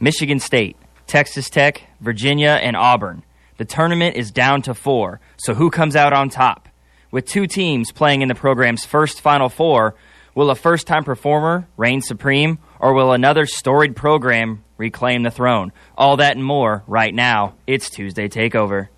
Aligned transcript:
Michigan 0.00 0.40
State, 0.40 0.76
Texas 1.06 1.50
Tech, 1.50 1.82
Virginia, 2.00 2.58
and 2.62 2.76
Auburn. 2.76 3.22
The 3.56 3.64
tournament 3.64 4.16
is 4.16 4.30
down 4.30 4.62
to 4.62 4.74
four, 4.74 5.20
so 5.36 5.54
who 5.54 5.70
comes 5.70 5.96
out 5.96 6.12
on 6.12 6.28
top? 6.28 6.68
With 7.10 7.26
two 7.26 7.46
teams 7.46 7.90
playing 7.90 8.22
in 8.22 8.28
the 8.28 8.34
program's 8.34 8.84
first 8.84 9.20
Final 9.20 9.48
Four, 9.48 9.94
will 10.34 10.50
a 10.50 10.54
first 10.54 10.86
time 10.86 11.04
performer 11.04 11.66
reign 11.76 12.00
supreme, 12.00 12.58
or 12.78 12.92
will 12.92 13.12
another 13.12 13.46
storied 13.46 13.96
program 13.96 14.62
reclaim 14.76 15.22
the 15.22 15.30
throne? 15.30 15.72
All 15.96 16.18
that 16.18 16.36
and 16.36 16.44
more 16.44 16.84
right 16.86 17.14
now. 17.14 17.54
It's 17.66 17.90
Tuesday 17.90 18.28
Takeover. 18.28 18.88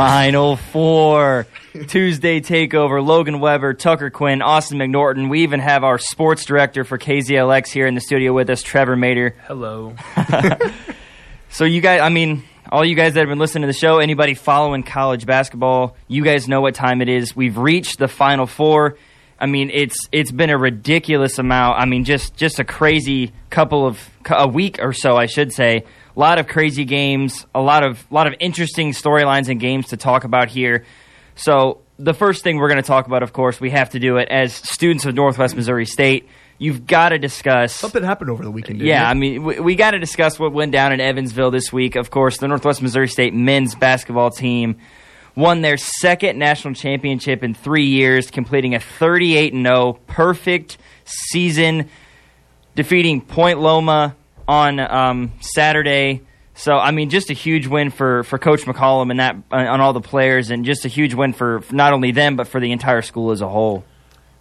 Final 0.00 0.56
Four. 0.56 1.46
Tuesday 1.88 2.40
Takeover. 2.40 3.04
Logan 3.04 3.38
Weber, 3.38 3.74
Tucker 3.74 4.08
Quinn, 4.08 4.40
Austin 4.40 4.78
McNorton. 4.78 5.28
We 5.28 5.42
even 5.42 5.60
have 5.60 5.84
our 5.84 5.98
sports 5.98 6.46
director 6.46 6.84
for 6.84 6.96
KZLX 6.96 7.70
here 7.70 7.86
in 7.86 7.94
the 7.94 8.00
studio 8.00 8.32
with 8.32 8.48
us, 8.48 8.62
Trevor 8.62 8.96
Mater. 8.96 9.36
Hello. 9.46 9.94
So 11.52 11.64
you 11.64 11.80
guys, 11.80 12.00
I 12.00 12.10
mean, 12.10 12.44
all 12.70 12.84
you 12.84 12.94
guys 12.94 13.14
that 13.14 13.20
have 13.20 13.28
been 13.28 13.40
listening 13.40 13.62
to 13.62 13.66
the 13.66 13.72
show, 13.72 13.98
anybody 13.98 14.34
following 14.34 14.84
college 14.84 15.26
basketball, 15.26 15.96
you 16.06 16.22
guys 16.22 16.46
know 16.46 16.60
what 16.60 16.76
time 16.76 17.02
it 17.02 17.08
is. 17.08 17.34
We've 17.34 17.58
reached 17.58 17.98
the 17.98 18.06
Final 18.06 18.46
Four. 18.46 18.96
I 19.36 19.46
mean, 19.46 19.68
it's 19.74 19.96
it's 20.12 20.30
been 20.30 20.50
a 20.50 20.56
ridiculous 20.56 21.40
amount. 21.40 21.80
I 21.80 21.86
mean, 21.86 22.04
just 22.04 22.36
just 22.36 22.60
a 22.60 22.64
crazy 22.64 23.32
couple 23.50 23.84
of 23.84 24.08
a 24.30 24.46
week 24.46 24.78
or 24.80 24.92
so, 24.92 25.16
I 25.16 25.26
should 25.26 25.52
say. 25.52 25.84
A 26.20 26.28
lot 26.30 26.38
of 26.38 26.48
crazy 26.48 26.84
games, 26.84 27.46
a 27.54 27.62
lot 27.62 27.82
of 27.82 28.06
lot 28.12 28.26
of 28.26 28.34
interesting 28.40 28.92
storylines 28.92 29.48
and 29.48 29.58
games 29.58 29.88
to 29.88 29.96
talk 29.96 30.24
about 30.24 30.50
here. 30.50 30.84
So 31.34 31.80
the 31.98 32.12
first 32.12 32.44
thing 32.44 32.58
we're 32.58 32.68
going 32.68 32.82
to 32.82 32.86
talk 32.86 33.06
about, 33.06 33.22
of 33.22 33.32
course, 33.32 33.58
we 33.58 33.70
have 33.70 33.88
to 33.92 33.98
do 33.98 34.18
it 34.18 34.28
as 34.28 34.52
students 34.52 35.06
of 35.06 35.14
Northwest 35.14 35.56
Missouri 35.56 35.86
State. 35.86 36.28
You've 36.58 36.86
got 36.86 37.08
to 37.08 37.18
discuss 37.18 37.74
Something 37.74 38.02
happened 38.02 38.28
over 38.28 38.44
the 38.44 38.50
weekend. 38.50 38.82
Yeah, 38.82 39.08
I 39.08 39.14
mean, 39.14 39.44
we, 39.44 39.60
we 39.60 39.74
got 39.76 39.92
to 39.92 39.98
discuss 39.98 40.38
what 40.38 40.52
went 40.52 40.72
down 40.72 40.92
in 40.92 41.00
Evansville 41.00 41.52
this 41.52 41.72
week. 41.72 41.96
Of 41.96 42.10
course, 42.10 42.36
the 42.36 42.48
Northwest 42.48 42.82
Missouri 42.82 43.08
State 43.08 43.32
men's 43.32 43.74
basketball 43.74 44.30
team 44.30 44.76
won 45.34 45.62
their 45.62 45.78
second 45.78 46.38
national 46.38 46.74
championship 46.74 47.42
in 47.42 47.54
three 47.54 47.86
years, 47.86 48.30
completing 48.30 48.74
a 48.74 48.80
38 48.80 49.54
0 49.54 49.98
perfect 50.06 50.76
season, 51.06 51.88
defeating 52.74 53.22
Point 53.22 53.58
Loma 53.58 54.16
on 54.50 54.80
um, 54.80 55.32
Saturday. 55.40 56.22
So, 56.54 56.76
I 56.76 56.90
mean, 56.90 57.08
just 57.08 57.30
a 57.30 57.32
huge 57.32 57.68
win 57.68 57.90
for, 57.90 58.24
for 58.24 58.36
Coach 58.36 58.62
McCollum 58.62 59.10
and 59.10 59.20
that 59.20 59.36
uh, 59.52 59.56
on 59.56 59.80
all 59.80 59.92
the 59.92 60.00
players, 60.00 60.50
and 60.50 60.64
just 60.64 60.84
a 60.84 60.88
huge 60.88 61.14
win 61.14 61.32
for, 61.32 61.60
for 61.60 61.74
not 61.74 61.92
only 61.92 62.10
them 62.10 62.34
but 62.36 62.48
for 62.48 62.60
the 62.60 62.72
entire 62.72 63.00
school 63.02 63.30
as 63.30 63.40
a 63.40 63.48
whole. 63.48 63.84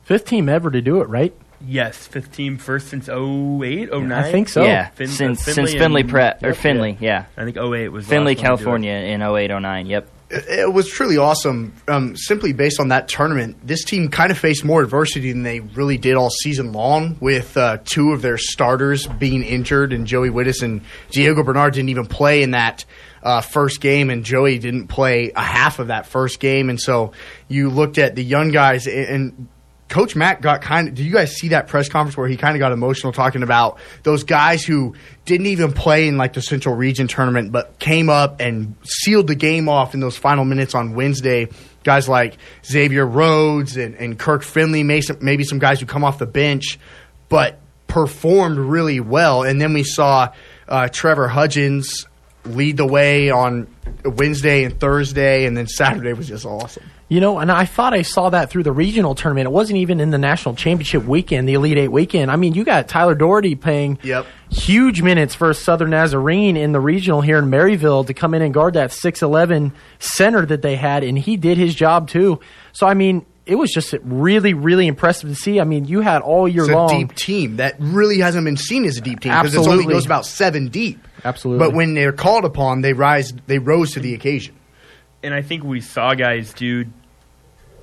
Fifth 0.03 0.25
team 0.25 0.49
ever 0.49 0.71
to 0.71 0.81
do 0.81 1.01
it, 1.01 1.07
right? 1.09 1.33
yes, 1.61 2.07
fifth 2.07 2.31
team 2.31 2.57
first 2.57 2.87
since 2.87 3.09
08, 3.09 3.91
09. 3.91 4.11
I 4.11 4.31
think 4.31 4.47
so. 4.49 4.63
yeah, 4.63 4.89
Fin- 4.89 5.09
uh, 5.09 5.11
since 5.11 5.43
Findlay 5.43 5.53
since 5.71 5.73
Findlay 5.79 6.01
and- 6.01 6.09
Prep 6.09 6.43
or 6.43 6.47
yep, 6.47 6.57
Findlay, 6.57 6.97
yeah. 6.99 7.25
I 7.37 7.43
think 7.43 7.57
08 7.57 7.89
was 7.89 8.07
Findlay, 8.07 8.35
last 8.35 8.43
one 8.43 8.57
to 8.57 8.63
do 8.63 8.63
it. 8.85 8.87
California 8.87 8.93
in 8.93 9.21
08 9.21 9.61
09. 9.61 9.85
Yep. 9.85 10.09
It, 10.31 10.71
was 10.71 10.87
truly 10.87 11.17
awesome. 11.17 11.73
Um, 11.87 12.15
simply 12.15 12.53
based 12.53 12.79
on 12.79 12.89
that 12.89 13.07
tournament, 13.07 13.65
this 13.65 13.83
team 13.83 14.09
kind 14.09 14.31
of 14.31 14.37
faced 14.37 14.63
more 14.63 14.83
adversity 14.83 15.31
than 15.31 15.41
they 15.41 15.59
really 15.59 15.97
did 15.97 16.15
all 16.15 16.29
season 16.29 16.71
long. 16.71 17.17
With 17.19 17.57
uh, 17.57 17.79
two 17.83 18.11
of 18.11 18.21
their 18.21 18.37
starters 18.37 19.07
being 19.07 19.41
injured, 19.41 19.91
and 19.91 20.05
Joey 20.05 20.29
Witthus 20.29 20.61
and 20.61 20.81
Diego 21.09 21.43
Bernard 21.43 21.73
didn't 21.73 21.89
even 21.89 22.05
play 22.05 22.43
in 22.43 22.51
that 22.51 22.85
uh, 23.23 23.41
first 23.41 23.81
game, 23.81 24.11
and 24.11 24.23
Joey 24.23 24.59
didn't 24.59 24.87
play 24.87 25.31
a 25.35 25.41
half 25.41 25.79
of 25.79 25.87
that 25.87 26.05
first 26.05 26.39
game. 26.39 26.69
And 26.69 26.79
so 26.79 27.13
you 27.47 27.69
looked 27.69 27.97
at 27.97 28.15
the 28.15 28.23
young 28.23 28.51
guys 28.51 28.87
and. 28.87 29.05
and 29.05 29.49
Coach 29.89 30.15
Matt 30.15 30.41
got 30.41 30.61
kind 30.61 30.87
of. 30.87 30.93
Did 30.93 31.03
you 31.03 31.11
guys 31.11 31.35
see 31.35 31.49
that 31.49 31.67
press 31.67 31.89
conference 31.89 32.15
where 32.15 32.27
he 32.27 32.37
kind 32.37 32.55
of 32.55 32.59
got 32.59 32.71
emotional 32.71 33.11
talking 33.11 33.43
about 33.43 33.79
those 34.03 34.23
guys 34.23 34.63
who 34.63 34.95
didn't 35.25 35.47
even 35.47 35.73
play 35.73 36.07
in 36.07 36.17
like 36.17 36.33
the 36.33 36.41
Central 36.41 36.75
Region 36.75 37.07
tournament, 37.07 37.51
but 37.51 37.77
came 37.79 38.09
up 38.09 38.39
and 38.39 38.75
sealed 38.83 39.27
the 39.27 39.35
game 39.35 39.67
off 39.67 39.93
in 39.95 39.99
those 39.99 40.15
final 40.15 40.45
minutes 40.45 40.75
on 40.75 40.93
Wednesday? 40.93 41.47
Guys 41.83 42.07
like 42.07 42.37
Xavier 42.63 43.05
Rhodes 43.05 43.77
and, 43.77 43.95
and 43.95 44.17
Kirk 44.19 44.43
Finley, 44.43 44.83
maybe 44.83 45.01
some, 45.01 45.17
maybe 45.21 45.43
some 45.43 45.59
guys 45.59 45.79
who 45.79 45.85
come 45.87 46.03
off 46.03 46.19
the 46.19 46.27
bench, 46.27 46.77
but 47.27 47.59
performed 47.87 48.57
really 48.57 48.99
well. 48.99 49.43
And 49.43 49.59
then 49.59 49.73
we 49.73 49.83
saw 49.83 50.31
uh, 50.67 50.87
Trevor 50.89 51.27
Hudgens 51.27 52.05
lead 52.45 52.77
the 52.77 52.85
way 52.85 53.29
on 53.29 53.67
Wednesday 54.03 54.63
and 54.63 54.79
Thursday, 54.79 55.45
and 55.45 55.55
then 55.57 55.67
Saturday 55.67 56.13
was 56.13 56.27
just 56.27 56.45
awesome. 56.45 56.83
You 57.09 57.19
know, 57.19 57.39
and 57.39 57.51
I 57.51 57.65
thought 57.65 57.93
I 57.93 58.03
saw 58.03 58.29
that 58.29 58.51
through 58.51 58.63
the 58.63 58.71
regional 58.71 59.15
tournament. 59.15 59.47
It 59.47 59.51
wasn't 59.51 59.77
even 59.79 59.99
in 59.99 60.11
the 60.11 60.19
national 60.19 60.55
championship 60.55 61.05
weekend, 61.05 61.49
the 61.49 61.55
Elite 61.55 61.77
Eight 61.77 61.87
weekend. 61.87 62.29
I 62.31 62.35
mean, 62.35 62.53
you 62.53 62.63
got 62.63 62.87
Tyler 62.87 63.15
Doherty 63.15 63.55
playing 63.55 63.97
Yep. 64.03 64.27
huge 64.51 65.01
minutes 65.01 65.33
for 65.33 65.51
Southern 65.53 65.89
Nazarene 65.89 66.55
in 66.55 66.71
the 66.71 66.79
regional 66.79 67.21
here 67.21 67.39
in 67.39 67.45
Maryville 67.45 68.05
to 68.07 68.13
come 68.13 68.33
in 68.35 68.43
and 68.43 68.53
guard 68.53 68.75
that 68.75 68.91
6'11 68.91 69.71
center 69.97 70.45
that 70.45 70.61
they 70.61 70.75
had, 70.75 71.03
and 71.03 71.17
he 71.17 71.35
did 71.35 71.57
his 71.57 71.73
job 71.73 72.07
too. 72.09 72.39
So, 72.73 72.85
I 72.87 72.93
mean, 72.93 73.25
it 73.49 73.55
was 73.55 73.71
just 73.71 73.93
really, 74.03 74.53
really 74.53 74.85
impressive 74.87 75.27
to 75.29 75.35
see. 75.35 75.59
I 75.59 75.63
mean, 75.63 75.85
you 75.85 76.01
had 76.01 76.21
all 76.21 76.47
year 76.47 76.63
It's 76.63 76.71
a 76.71 76.75
long. 76.75 76.89
deep 76.99 77.15
team 77.15 77.55
that 77.57 77.75
really 77.79 78.19
hasn't 78.19 78.45
been 78.45 78.57
seen 78.57 78.85
as 78.85 78.97
a 78.97 79.01
deep 79.01 79.19
team 79.21 79.31
because 79.33 79.55
it 79.55 79.57
only 79.57 79.69
Absolutely. 79.71 79.93
goes 79.93 80.05
about 80.05 80.25
seven 80.25 80.67
deep. 80.67 81.05
Absolutely. 81.25 81.65
But 81.65 81.75
when 81.75 81.95
they're 81.95 82.13
called 82.13 82.45
upon, 82.45 82.81
they 82.81 82.93
rise. 82.93 83.33
They 83.47 83.57
rose 83.57 83.91
to 83.93 83.99
the 83.99 84.13
occasion. 84.13 84.55
And 85.23 85.33
I 85.33 85.41
think 85.41 85.63
we 85.63 85.81
saw 85.81 86.13
guys 86.13 86.53
do 86.53 86.85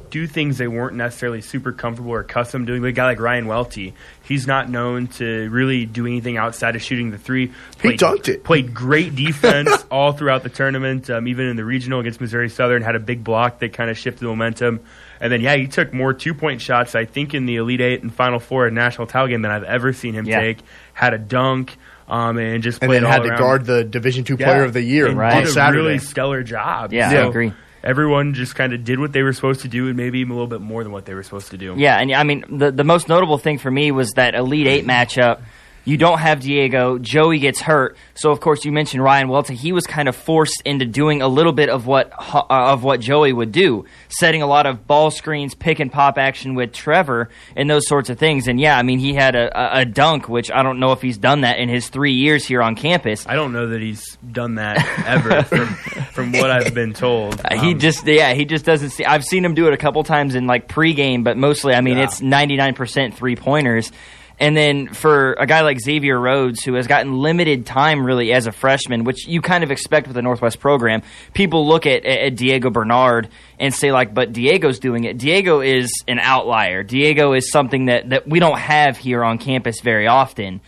do 0.09 0.27
things 0.29 0.57
they 0.57 0.69
weren't 0.69 0.95
necessarily 0.97 1.41
super 1.41 1.73
comfortable 1.73 2.13
or 2.13 2.21
accustomed 2.21 2.67
doing. 2.69 2.81
Like 2.81 2.91
a 2.91 2.93
guy 2.93 3.05
like 3.07 3.19
Ryan 3.21 3.49
Welty, 3.49 3.93
he's 4.23 4.47
not 4.47 4.71
known 4.71 5.09
to 5.09 5.51
really 5.51 5.85
do 5.85 6.07
anything 6.07 6.37
outside 6.37 6.77
of 6.77 6.83
shooting 6.83 7.11
the 7.11 7.19
three. 7.19 7.53
He 7.83 7.89
dunked 7.91 8.29
it. 8.29 8.45
Played 8.45 8.73
great 8.73 9.17
defense 9.17 9.85
all 9.91 10.13
throughout 10.13 10.45
the 10.45 10.49
tournament, 10.49 11.11
um, 11.11 11.27
even 11.27 11.47
in 11.47 11.57
the 11.57 11.65
regional 11.65 11.99
against 11.99 12.21
Missouri 12.21 12.49
Southern. 12.49 12.83
Had 12.83 12.95
a 12.95 13.01
big 13.01 13.25
block 13.25 13.59
that 13.59 13.73
kind 13.73 13.91
of 13.91 13.99
shifted 13.99 14.21
the 14.21 14.29
momentum. 14.29 14.81
And 15.21 15.33
then, 15.33 15.41
yeah, 15.41 15.57
he 15.57 15.67
took 15.67 15.93
more 15.95 16.13
two 16.13 16.35
point 16.35 16.61
shots, 16.61 16.95
I 16.95 17.05
think, 17.05 17.35
in 17.35 17.47
the 17.47 17.57
Elite 17.57 17.81
Eight 17.81 18.03
and 18.03 18.13
Final 18.15 18.39
Four 18.39 18.67
at 18.67 18.73
national 18.73 19.07
title 19.07 19.29
game 19.29 19.43
than 19.43 19.51
I've 19.51 19.65
ever 19.65 19.93
seen 19.93 20.15
him 20.15 20.27
Yeah. 20.27 20.41
take. 20.41 20.59
Had 20.93 21.15
a 21.15 21.19
dunk. 21.19 21.77
Um, 22.09 22.39
and 22.39 22.63
just 22.63 22.81
And 22.83 22.89
played 22.91 23.03
then 23.03 23.11
had 23.11 23.23
to 23.25 23.31
guard 23.37 23.65
the 23.67 23.83
Division 23.83 24.23
Two 24.25 24.37
Yeah. 24.39 24.47
Player 24.47 24.63
of 24.65 24.73
the 24.73 24.83
Year 24.83 25.07
And 25.09 25.19
Right. 25.19 25.33
on 25.35 25.41
did 25.41 25.49
a 25.49 25.53
Saturday. 25.53 25.79
really 25.83 25.99
stellar 25.99 26.43
job. 26.45 26.93
Yeah, 26.93 27.11
I 27.11 27.27
agree. 27.27 27.53
Everyone 27.83 28.35
just 28.35 28.55
kind 28.57 28.73
of 28.73 28.85
did 28.85 28.99
what 28.99 29.13
they 29.13 29.23
were 29.23 29.33
supposed 29.33 29.61
to 29.63 29.69
do, 29.69 29.87
and 29.89 29.97
maybe 29.97 30.19
even 30.21 30.33
a 30.33 30.35
little 30.35 30.49
bit 30.49 30.61
more 30.61 30.83
than 30.83 30.93
what 30.93 31.05
they 31.05 31.15
were 31.15 31.23
supposed 31.23 31.51
to 31.53 31.57
do. 31.57 31.75
Yeah, 31.77 31.97
and 31.99 32.13
I 32.13 32.23
mean 32.25 32.45
the 32.49 32.71
the 32.73 32.85
most 32.85 33.09
notable 33.09 33.39
thing 33.39 33.59
for 33.59 33.71
me 33.71 33.91
was 33.93 34.11
that 34.17 34.35
Elite 34.35 34.67
Eight 34.67 34.87
matchup. 34.87 35.39
You 35.87 35.97
don't 35.97 36.19
have 36.19 36.41
Diego. 36.41 36.99
Joey 36.99 37.39
gets 37.39 37.61
hurt, 37.61 37.97
so 38.15 38.33
of 38.33 38.41
course 38.41 38.65
you 38.65 38.73
mentioned 38.73 39.03
Ryan 39.05 39.29
Welty. 39.29 39.55
He 39.55 39.71
was 39.73 39.87
kind 39.87 40.09
of 40.09 40.17
forced 40.17 40.61
into 40.65 40.85
doing 40.85 41.23
a 41.23 41.29
little 41.29 41.53
bit 41.53 41.69
of 41.69 41.87
what 41.87 42.13
uh, 42.19 42.43
of 42.51 42.83
what 42.83 43.01
Joey 43.01 43.33
would 43.33 43.53
do, 43.53 43.85
setting 44.09 44.43
a 44.43 44.47
lot 44.49 44.67
of 44.67 44.87
ball 44.89 45.13
screens, 45.13 45.55
pick 45.55 45.79
and 45.79 45.91
pop 45.93 46.19
action 46.19 46.57
with 46.57 46.73
Trevor, 46.73 47.31
and 47.55 47.71
those 47.71 47.87
sorts 47.87 48.11
of 48.11 48.19
things. 48.19 48.49
And 48.49 48.59
yeah, 48.61 48.77
I 48.77 48.83
mean 48.83 48.99
he 48.99 49.15
had 49.15 49.37
a, 49.37 49.79
a, 49.79 49.85
dunk, 49.85 50.29
which 50.29 50.51
I 50.51 50.65
don't 50.65 50.81
know 50.81 50.91
if 50.91 51.01
he's 51.01 51.19
done 51.19 51.43
that 51.43 51.59
in 51.59 51.69
his 51.69 51.89
three 51.89 52.15
years 52.15 52.45
here 52.45 52.63
on 52.63 52.75
campus. 52.75 53.25
I 53.29 53.37
don't 53.37 53.53
know 53.53 53.69
that 53.69 53.81
he's 53.81 54.19
done 54.33 54.57
that 54.57 54.85
ever, 55.07 55.45
from, 55.45 55.67
from 56.13 56.33
what 56.33 56.51
I've 56.51 56.75
been 56.75 56.95
told. 56.95 57.41
Uh, 57.45 57.59
he 57.61 57.73
Um, 57.75 57.79
just 57.79 58.05
yeah 58.07 58.35
he 58.35 58.45
just 58.45 58.65
doesn't 58.65 58.91
see. 58.91 59.05
I've 59.05 59.25
seen 59.25 59.45
him 59.45 59.55
do 59.55 59.69
it 59.69 59.73
a 59.73 59.77
couple 59.79 60.03
times 60.03 60.35
in 60.35 60.49
like 60.49 60.67
pregame, 60.67 61.23
but 61.23 61.37
mostly 61.37 61.75
I 61.75 61.81
mean 61.81 61.97
Yeah. 61.97 62.05
it's 62.05 62.21
ninety 62.21 62.57
nine 62.57 62.75
percent 62.75 63.15
three 63.15 63.37
pointers. 63.37 63.93
And 64.39 64.55
then 64.55 64.89
for 64.93 65.33
a 65.35 65.47
guy 65.47 65.63
like 65.63 65.81
Xavier 65.81 66.21
Rhodes, 66.21 66.63
who 66.63 66.75
has 66.75 66.87
gotten 66.87 67.21
limited 67.21 67.65
time 67.65 68.05
really 68.05 68.35
as 68.35 68.47
a 68.47 68.53
freshman, 68.53 69.05
which 69.05 69.27
you 69.27 69.41
kind 69.41 69.65
of 69.65 69.71
expect 69.71 70.07
with 70.09 70.15
the 70.15 70.21
Northwest 70.21 70.61
program, 70.61 71.01
people 71.33 71.67
look 71.67 71.87
at, 71.87 72.05
at 72.05 72.37
Diego 72.37 72.69
Bernard 72.69 73.29
and 73.59 73.73
say 73.75 73.93
like, 73.93 74.13
but 74.13 74.35
Diego's 74.35 74.79
doing 74.79 75.05
it. 75.05 75.17
Diego 75.17 75.63
is 75.63 75.91
an 76.07 76.19
outlier. 76.19 76.83
Diego 76.83 77.33
is 77.33 77.51
something 77.51 77.87
that, 77.87 78.11
that 78.11 78.29
we 78.29 78.39
don't 78.39 78.59
have 78.59 78.99
here 78.99 79.25
on 79.25 79.39
campus 79.39 79.81
very 79.81 80.07
often 80.07 80.61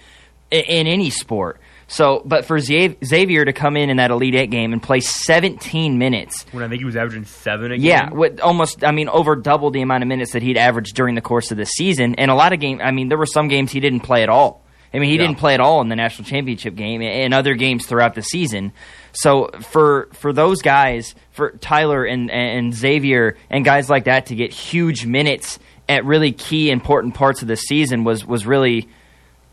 i- 0.50 0.56
in 0.56 0.86
any 0.86 1.10
sport. 1.10 1.60
So, 1.90 2.20
but 2.24 2.44
for 2.44 2.60
Xavier 2.60 3.46
to 3.46 3.52
come 3.54 3.76
in 3.76 3.88
in 3.88 3.96
that 3.96 4.10
Elite 4.10 4.34
Eight 4.34 4.50
game 4.50 4.74
and 4.74 4.82
play 4.82 5.00
17 5.00 5.98
minutes 5.98 6.44
when 6.52 6.62
I 6.62 6.68
think 6.68 6.80
he 6.80 6.84
was 6.84 6.96
averaging 6.96 7.24
seven 7.24 7.80
yeah, 7.80 8.10
with 8.10 8.40
almost 8.40 8.84
I 8.84 8.92
mean 8.92 9.08
over 9.08 9.34
double 9.34 9.70
the 9.70 9.80
amount 9.80 10.02
of 10.02 10.08
minutes 10.08 10.32
that 10.32 10.42
he'd 10.42 10.58
averaged 10.58 10.94
during 10.94 11.14
the 11.14 11.22
course 11.22 11.50
of 11.50 11.56
the 11.56 11.64
season. 11.64 12.14
And 12.16 12.30
a 12.30 12.34
lot 12.34 12.52
of 12.52 12.60
games, 12.60 12.82
I 12.84 12.90
mean 12.90 13.08
there 13.08 13.16
were 13.16 13.26
some 13.26 13.48
games 13.48 13.72
he 13.72 13.80
didn't 13.80 14.00
play 14.00 14.22
at 14.22 14.28
all. 14.28 14.62
I 14.92 14.98
mean, 14.98 15.10
he 15.10 15.18
didn't 15.18 15.36
play 15.36 15.52
at 15.52 15.60
all 15.60 15.82
in 15.82 15.88
the 15.88 15.96
national 15.96 16.26
championship 16.26 16.74
game 16.74 17.02
and 17.02 17.34
other 17.34 17.54
games 17.54 17.86
throughout 17.86 18.14
the 18.14 18.22
season. 18.22 18.72
So 19.12 19.50
for 19.60 20.08
for 20.12 20.32
those 20.32 20.62
guys, 20.62 21.14
for 21.30 21.52
Tyler 21.52 22.04
and 22.04 22.30
and 22.30 22.74
Xavier 22.74 23.36
and 23.50 23.64
guys 23.64 23.90
like 23.90 24.04
that 24.04 24.26
to 24.26 24.34
get 24.34 24.52
huge 24.52 25.04
minutes 25.04 25.58
at 25.88 26.04
really 26.04 26.32
key 26.32 26.70
important 26.70 27.14
parts 27.14 27.42
of 27.42 27.48
the 27.48 27.56
season 27.56 28.04
was 28.04 28.26
was 28.26 28.46
really 28.46 28.88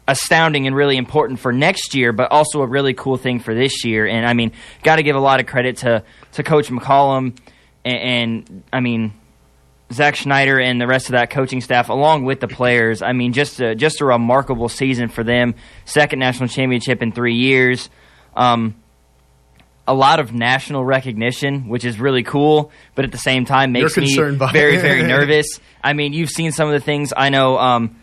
astounding 0.07 0.67
and 0.67 0.75
really 0.75 0.97
important 0.97 1.39
for 1.39 1.51
next 1.51 1.95
year, 1.95 2.13
but 2.13 2.31
also 2.31 2.61
a 2.61 2.67
really 2.67 2.93
cool 2.93 3.17
thing 3.17 3.39
for 3.39 3.55
this 3.55 3.83
year. 3.83 4.05
And 4.07 4.25
I 4.25 4.33
mean, 4.33 4.51
got 4.83 4.97
to 4.97 5.03
give 5.03 5.15
a 5.15 5.19
lot 5.19 5.39
of 5.39 5.45
credit 5.45 5.77
to 5.77 6.03
to 6.33 6.43
Coach 6.43 6.69
McCollum 6.69 7.37
and, 7.83 7.99
and 8.49 8.63
I 8.71 8.79
mean 8.79 9.13
Zach 9.91 10.15
Schneider 10.15 10.59
and 10.59 10.81
the 10.81 10.87
rest 10.87 11.07
of 11.07 11.11
that 11.13 11.29
coaching 11.29 11.61
staff, 11.61 11.89
along 11.89 12.25
with 12.25 12.39
the 12.39 12.47
players. 12.47 13.01
I 13.01 13.13
mean, 13.13 13.33
just 13.33 13.59
a, 13.61 13.75
just 13.75 14.01
a 14.01 14.05
remarkable 14.05 14.67
season 14.67 15.09
for 15.09 15.23
them. 15.23 15.55
Second 15.85 16.19
national 16.19 16.49
championship 16.49 17.01
in 17.01 17.11
three 17.11 17.35
years. 17.35 17.89
Um, 18.35 18.75
a 19.87 19.93
lot 19.93 20.19
of 20.19 20.33
national 20.33 20.83
recognition, 20.83 21.67
which 21.67 21.85
is 21.85 21.99
really 21.99 22.23
cool, 22.23 22.71
but 22.95 23.05
at 23.05 23.11
the 23.11 23.19
same 23.19 23.45
time 23.45 23.71
makes 23.71 23.95
me 23.95 24.15
very, 24.15 24.77
very 24.77 25.03
nervous. 25.07 25.59
I 25.83 25.93
mean, 25.93 26.13
you've 26.13 26.31
seen 26.31 26.51
some 26.51 26.67
of 26.67 26.73
the 26.73 26.79
things. 26.79 27.13
I 27.15 27.29
know 27.29 27.59
um, 27.59 27.95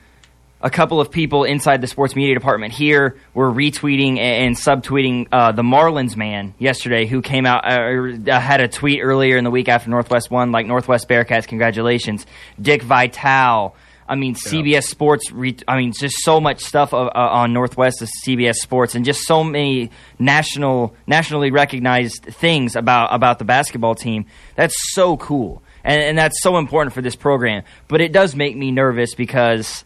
a 0.62 0.70
couple 0.70 1.00
of 1.00 1.10
people 1.10 1.44
inside 1.44 1.80
the 1.80 1.86
sports 1.86 2.14
media 2.14 2.34
department 2.34 2.72
here 2.72 3.16
were 3.34 3.50
retweeting 3.50 4.18
and 4.18 4.56
subtweeting 4.56 5.26
uh, 5.32 5.52
the 5.52 5.62
Marlins 5.62 6.16
man 6.16 6.54
yesterday, 6.58 7.06
who 7.06 7.20
came 7.20 7.46
out 7.46 7.64
uh, 7.64 8.30
uh, 8.30 8.40
had 8.40 8.60
a 8.60 8.68
tweet 8.68 9.00
earlier 9.02 9.36
in 9.36 9.44
the 9.44 9.50
week 9.50 9.68
after 9.68 9.90
Northwest 9.90 10.30
won, 10.30 10.52
like 10.52 10.66
Northwest 10.66 11.08
Bearcats, 11.08 11.46
congratulations, 11.46 12.26
Dick 12.60 12.82
Vitale. 12.82 13.74
I 14.08 14.14
mean, 14.14 14.34
CBS 14.34 14.84
Sports. 14.84 15.32
Re- 15.32 15.56
I 15.66 15.78
mean, 15.78 15.92
just 15.98 16.16
so 16.18 16.40
much 16.40 16.60
stuff 16.60 16.92
uh, 16.92 17.08
on 17.14 17.52
Northwest 17.52 18.02
of 18.02 18.10
CBS 18.26 18.56
Sports, 18.56 18.94
and 18.94 19.04
just 19.04 19.22
so 19.22 19.42
many 19.42 19.90
national, 20.18 20.94
nationally 21.06 21.50
recognized 21.50 22.24
things 22.24 22.76
about 22.76 23.14
about 23.14 23.38
the 23.38 23.44
basketball 23.44 23.94
team. 23.94 24.26
That's 24.54 24.74
so 24.92 25.16
cool, 25.16 25.62
and, 25.82 26.02
and 26.02 26.18
that's 26.18 26.42
so 26.42 26.58
important 26.58 26.92
for 26.92 27.00
this 27.00 27.16
program. 27.16 27.62
But 27.88 28.00
it 28.00 28.12
does 28.12 28.36
make 28.36 28.54
me 28.56 28.70
nervous 28.70 29.14
because 29.14 29.84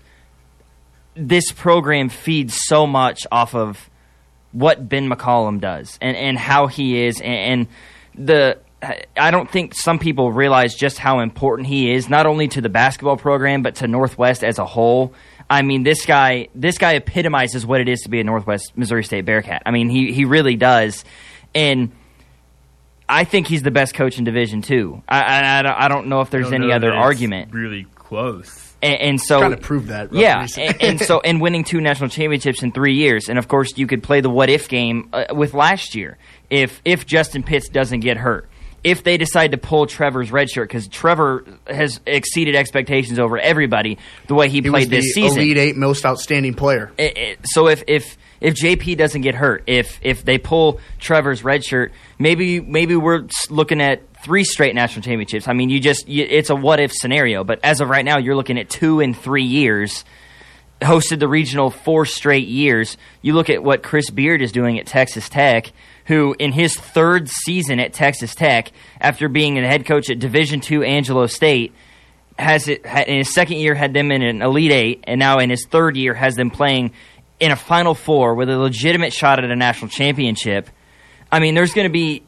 this 1.17 1.51
program 1.53 2.09
feeds 2.09 2.57
so 2.67 2.87
much 2.87 3.27
off 3.33 3.55
of 3.55 3.91
what 4.53 4.89
Ben 4.89 5.09
McCollum 5.09 5.61
does 5.61 5.99
and, 6.01 6.17
and 6.17 6.39
how 6.39 6.67
he 6.67 7.05
is, 7.05 7.21
and, 7.21 7.67
and 8.17 8.27
the 8.27 8.59
I 9.17 9.31
don't 9.31 9.51
think 9.51 9.75
some 9.75 9.99
people 9.99 10.33
realize 10.33 10.75
just 10.75 10.99
how 10.99 11.21
important 11.21 11.67
he 11.67 11.93
is, 11.93 12.09
not 12.09 12.27
only 12.27 12.49
to 12.49 12.61
the 12.61 12.69
basketball 12.69 13.17
program 13.17 13.63
but 13.63 13.77
to 13.77 13.89
Northwest 13.89 14.45
as 14.45 14.59
a 14.59 14.67
whole. 14.67 15.15
I 15.49 15.63
mean, 15.63 15.83
this 15.83 16.05
guy 16.05 16.49
this 16.55 16.79
guy 16.79 16.95
epitomizes 16.95 17.65
what 17.65 17.81
it 17.81 17.89
is 17.89 18.01
to 18.01 18.11
be 18.11 18.21
a 18.21 18.25
Northwest 18.25 18.77
Missouri 18.77 19.05
State 19.05 19.25
Bearcat. 19.25 19.62
I 19.65 19.71
mean, 19.71 19.89
he 19.89 20.12
he 20.12 20.25
really 20.25 20.57
does, 20.57 21.05
and 21.55 21.93
I 23.09 23.25
think 23.25 23.47
he's 23.47 23.62
the 23.62 23.71
best 23.71 23.95
coach 23.95 24.19
in 24.19 24.25
Division 24.25 24.62
Two. 24.62 25.03
I, 25.09 25.62
I, 25.62 25.85
I 25.85 25.89
don't 25.89 26.09
know 26.09 26.21
if 26.21 26.31
there's 26.31 26.53
any 26.53 26.73
other 26.73 26.93
argument. 26.93 27.53
Really 27.53 27.87
close. 27.95 28.66
And, 28.87 29.00
and, 29.00 29.21
so 29.21 29.41
kind 29.41 29.55
of 29.55 29.61
prove 29.61 29.88
that. 29.88 30.12
Yeah, 30.12 30.47
and, 30.56 30.83
and, 30.83 31.00
so 31.00 31.21
and 31.25 31.41
winning 31.41 31.65
two 31.65 31.81
national 31.81 32.11
championships 32.11 32.62
in 32.62 32.73
three 32.73 32.94
years, 32.94 33.29
and 33.29 33.38
of 33.38 33.49
course 33.49 33.77
you 33.77 33.87
could 33.87 34.03
play 34.03 34.21
the 34.21 34.31
what 34.31 34.49
if 34.49 34.69
game 34.69 35.09
uh, 35.12 35.27
with 35.33 35.55
last 35.55 35.94
year 35.94 36.19
if 36.50 36.81
if 36.85 37.06
Justin 37.06 37.43
Pitts 37.43 37.69
doesn't 37.69 38.00
get 38.00 38.17
hurt 38.17 38.49
if 38.85 39.03
they 39.03 39.17
decide 39.17 39.50
to 39.50 39.59
pull 39.59 39.87
Trevor's 39.87 40.31
red 40.31 40.49
shirt 40.49 40.69
because 40.69 40.87
Trevor 40.87 41.44
has 41.67 42.00
exceeded 42.06 42.55
expectations 42.55 43.19
over 43.19 43.37
everybody 43.37 43.99
the 44.29 44.35
way 44.35 44.49
he, 44.49 44.61
he 44.61 44.71
played 44.71 44.91
this 44.91 45.12
season. 45.12 45.38
Elite 45.38 45.56
Eight 45.56 45.77
most 45.77 46.06
outstanding 46.06 46.55
player. 46.55 46.93
It, 46.97 47.19
it, 47.19 47.38
so 47.44 47.67
if 47.67 47.83
if 47.88 48.17
if 48.41 48.55
JP 48.55 48.97
doesn't 48.97 49.23
get 49.23 49.35
hurt, 49.35 49.65
if 49.67 49.99
if 50.03 50.25
they 50.25 50.38
pull 50.38 50.81
Trevor's 50.99 51.44
red 51.44 51.65
shirt, 51.65 51.93
maybe 52.19 52.61
maybe 52.61 52.97
we're 52.97 53.27
looking 53.50 53.81
at 53.81 54.03
three 54.23 54.44
straight 54.44 54.75
national 54.75 55.03
championships. 55.03 55.49
I 55.49 55.53
mean, 55.53 55.71
you 55.71 55.81
just 55.81 56.09
you, 56.09 56.27
it's 56.29 56.50
a 56.50 56.56
what 56.56 56.81
if 56.81 56.93
scenario, 56.93 57.44
but 57.44 57.61
as 57.62 57.81
of 57.81 57.88
right 57.88 58.05
now, 58.05 58.19
you're 58.19 58.37
looking 58.37 58.59
at 58.59 58.69
two 58.69 59.00
in 59.00 59.15
three 59.15 59.44
years. 59.44 60.05
Hosted 60.83 61.21
the 61.21 61.29
regional 61.29 61.71
four 61.71 62.05
straight 62.05 62.49
years. 62.49 62.99
You 63.23 63.33
look 63.33 63.49
at 63.49 63.62
what 63.62 63.83
Chris 63.83 64.11
Beard 64.11 64.43
is 64.43 64.53
doing 64.53 64.79
at 64.79 64.87
Texas 64.87 65.27
Tech 65.31 65.73
who 66.06 66.35
in 66.38 66.53
his 66.53 66.75
third 66.77 67.29
season 67.29 67.81
at 67.81 67.93
Texas 67.93 68.35
Tech, 68.35 68.73
after 69.00 69.29
being 69.29 69.59
a 69.59 69.67
head 69.67 69.87
coach 69.87 70.09
at 70.09 70.19
Division 70.19 70.62
II 70.69 70.87
Angelo 70.87 71.27
State, 71.27 71.75
has 72.38 72.69
it 72.69 72.85
in 72.85 73.19
his 73.19 73.35
second 73.35 73.56
year 73.59 73.75
had 73.75 73.93
them 73.93 74.12
in 74.12 74.23
an 74.23 74.43
Elite 74.43 74.73
Eight, 74.73 75.05
and 75.05 75.19
now 75.19 75.38
in 75.38 75.50
his 75.50 75.67
third 75.67 75.97
year 75.97 76.15
has 76.15 76.37
them 76.37 76.50
playing 76.50 76.93
in 77.41 77.50
a 77.50 77.56
Final 77.56 77.94
Four 77.94 78.35
with 78.35 78.49
a 78.49 78.59
legitimate 78.59 79.12
shot 79.12 79.43
at 79.43 79.50
a 79.50 79.56
national 79.56 79.91
championship. 79.91 80.69
I 81.31 81.41
mean, 81.41 81.55
there's 81.55 81.73
going 81.73 81.87
to 81.87 81.93
be 81.93 82.23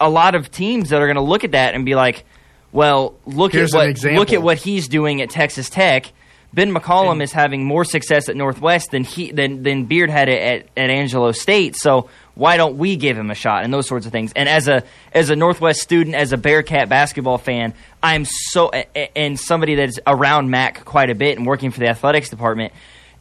a 0.00 0.08
lot 0.08 0.34
of 0.34 0.50
teams 0.50 0.90
that 0.90 1.00
are 1.00 1.06
going 1.06 1.16
to 1.16 1.22
look 1.22 1.44
at 1.44 1.52
that 1.52 1.74
and 1.74 1.84
be 1.84 1.94
like, 1.94 2.24
"Well, 2.72 3.14
look 3.26 3.52
Here's 3.52 3.74
at 3.74 3.78
what 3.78 4.04
look 4.14 4.32
at 4.32 4.42
what 4.42 4.58
he's 4.58 4.88
doing 4.88 5.22
at 5.22 5.30
Texas 5.30 5.70
Tech." 5.70 6.12
Ben 6.52 6.72
McCollum 6.72 7.12
and, 7.12 7.22
is 7.22 7.32
having 7.32 7.64
more 7.64 7.84
success 7.84 8.28
at 8.28 8.36
Northwest 8.36 8.92
than 8.92 9.02
he 9.02 9.32
than 9.32 9.64
than 9.64 9.86
Beard 9.86 10.08
had 10.08 10.28
at, 10.28 10.68
at 10.76 10.90
Angelo 10.90 11.32
State. 11.32 11.74
So 11.76 12.08
why 12.34 12.56
don't 12.56 12.78
we 12.78 12.96
give 12.96 13.16
him 13.16 13.30
a 13.30 13.34
shot 13.34 13.64
and 13.64 13.72
those 13.72 13.86
sorts 13.86 14.06
of 14.06 14.12
things 14.12 14.32
and 14.34 14.48
as 14.48 14.68
a 14.68 14.82
as 15.12 15.30
a 15.30 15.36
northwest 15.36 15.80
student 15.80 16.16
as 16.16 16.32
a 16.32 16.36
bearcat 16.36 16.88
basketball 16.88 17.38
fan 17.38 17.72
i'm 18.02 18.24
so 18.24 18.70
and 19.14 19.38
somebody 19.38 19.74
that's 19.76 19.98
around 20.06 20.50
mac 20.50 20.84
quite 20.84 21.10
a 21.10 21.14
bit 21.14 21.38
and 21.38 21.46
working 21.46 21.70
for 21.70 21.80
the 21.80 21.88
athletics 21.88 22.28
department 22.28 22.72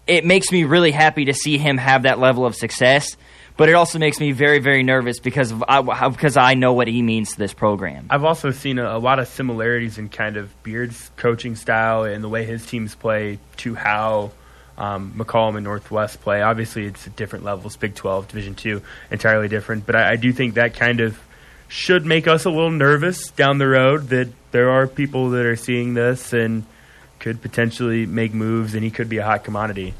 it 0.07 0.25
makes 0.25 0.51
me 0.51 0.63
really 0.63 0.91
happy 0.91 1.25
to 1.25 1.33
see 1.33 1.57
him 1.57 1.77
have 1.77 2.03
that 2.03 2.19
level 2.19 2.45
of 2.45 2.55
success 2.55 3.15
but 3.57 3.69
it 3.69 3.73
also 3.73 3.99
makes 3.99 4.19
me 4.19 4.31
very 4.31 4.59
very 4.59 4.83
nervous 4.83 5.19
because 5.19 5.51
of 5.51 5.63
I, 5.67 6.09
because 6.09 6.37
I 6.37 6.53
know 6.55 6.73
what 6.73 6.87
he 6.87 7.01
means 7.01 7.33
to 7.33 7.37
this 7.37 7.53
program. 7.53 8.07
I've 8.09 8.23
also 8.23 8.51
seen 8.51 8.79
a, 8.79 8.97
a, 8.97 8.99
lot 8.99 9.19
of 9.19 9.27
similarities 9.27 9.97
in 9.97 10.09
kind 10.09 10.37
of 10.37 10.63
Beard's 10.63 11.11
coaching 11.17 11.55
style 11.55 12.03
and 12.03 12.23
the 12.23 12.29
way 12.29 12.45
his 12.45 12.65
teams 12.65 12.95
play 12.95 13.39
to 13.57 13.75
how 13.75 14.31
um, 14.77 15.13
McCollum 15.15 15.55
and 15.55 15.63
Northwest 15.63 16.21
play. 16.21 16.41
Obviously, 16.41 16.85
it's 16.85 17.05
different 17.09 17.45
levels. 17.45 17.77
Big 17.77 17.93
12, 17.95 18.27
Division 18.27 18.55
two, 18.55 18.81
entirely 19.11 19.47
different. 19.47 19.85
But 19.85 19.95
I, 19.95 20.11
I, 20.11 20.15
do 20.15 20.33
think 20.33 20.55
that 20.55 20.73
kind 20.73 20.99
of 20.99 21.19
should 21.67 22.05
make 22.05 22.27
us 22.27 22.45
a 22.45 22.49
little 22.49 22.71
nervous 22.71 23.29
down 23.31 23.59
the 23.59 23.67
road 23.67 24.09
that 24.09 24.29
there 24.51 24.71
are 24.71 24.87
people 24.87 25.31
that 25.31 25.45
are 25.45 25.55
seeing 25.55 25.93
this 25.93 26.33
and 26.33 26.65
could 27.23 27.41
potentially 27.41 28.05
make 28.05 28.33
moves, 28.33 28.75
and 28.75 28.83
he 28.83 28.91
could 28.91 29.07
be 29.07 29.17
a 29.17 29.23
hot 29.23 29.45
commodity. 29.45 29.93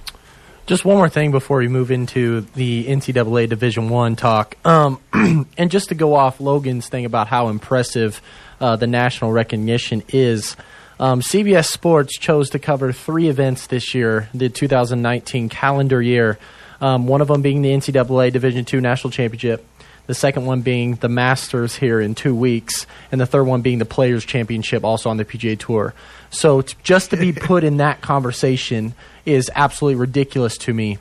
Just 0.66 0.84
one 0.84 0.98
more 0.98 1.08
thing 1.08 1.32
before 1.32 1.60
we 1.60 1.70
move 1.70 1.90
into 1.90 2.42
the 2.42 2.86
NCAA 2.86 3.48
Division 3.48 3.88
One 3.88 4.18
talk, 4.18 4.58
um, 4.66 5.00
and 5.14 5.72
just 5.72 5.90
to 5.90 5.96
go 5.96 6.16
off 6.16 6.42
Logan's 6.42 6.90
thing 6.90 7.06
about 7.06 7.28
how 7.28 7.48
impressive 7.48 8.22
uh, 8.60 8.76
the 8.76 8.88
national 8.88 9.32
recognition 9.32 10.04
is. 10.10 10.58
Um, 11.00 11.22
CBS 11.22 11.68
Sports 11.68 12.18
chose 12.18 12.50
to 12.50 12.60
cover 12.60 12.92
three 12.92 13.30
events 13.30 13.68
this 13.68 13.96
year, 13.96 14.28
the 14.34 14.50
2019 14.50 15.48
calendar 15.48 16.02
year. 16.02 16.38
Um, 16.82 17.08
one 17.08 17.22
of 17.22 17.30
them 17.30 17.42
being 17.42 17.62
the 17.62 17.70
NCAA 17.70 18.34
Division 18.34 18.66
II 18.72 18.82
National 18.82 19.12
Championship, 19.12 19.66
the 20.08 20.14
second 20.14 20.46
one 20.46 20.62
being 20.62 20.96
the 20.96 21.08
Masters 21.08 21.76
here 21.76 22.02
in 22.02 22.16
two 22.16 22.36
weeks, 22.36 22.86
and 23.12 23.22
the 23.22 23.26
third 23.26 23.46
one 23.46 23.62
being 23.62 23.80
the 23.80 23.86
Players 23.86 24.26
Championship, 24.26 24.84
also 24.84 25.10
on 25.10 25.16
the 25.16 25.24
PGA 25.24 25.58
Tour. 25.58 25.94
So 26.34 26.62
t- 26.62 26.76
just 26.84 27.12
to 27.12 27.18
be 27.18 27.32
put 27.34 27.64
in 27.64 27.78
that 27.78 28.02
conversation 28.02 28.94
is 29.26 29.50
absolutely 29.54 30.00
ridiculous 30.00 30.58
to 30.60 30.74
me. 30.74 30.98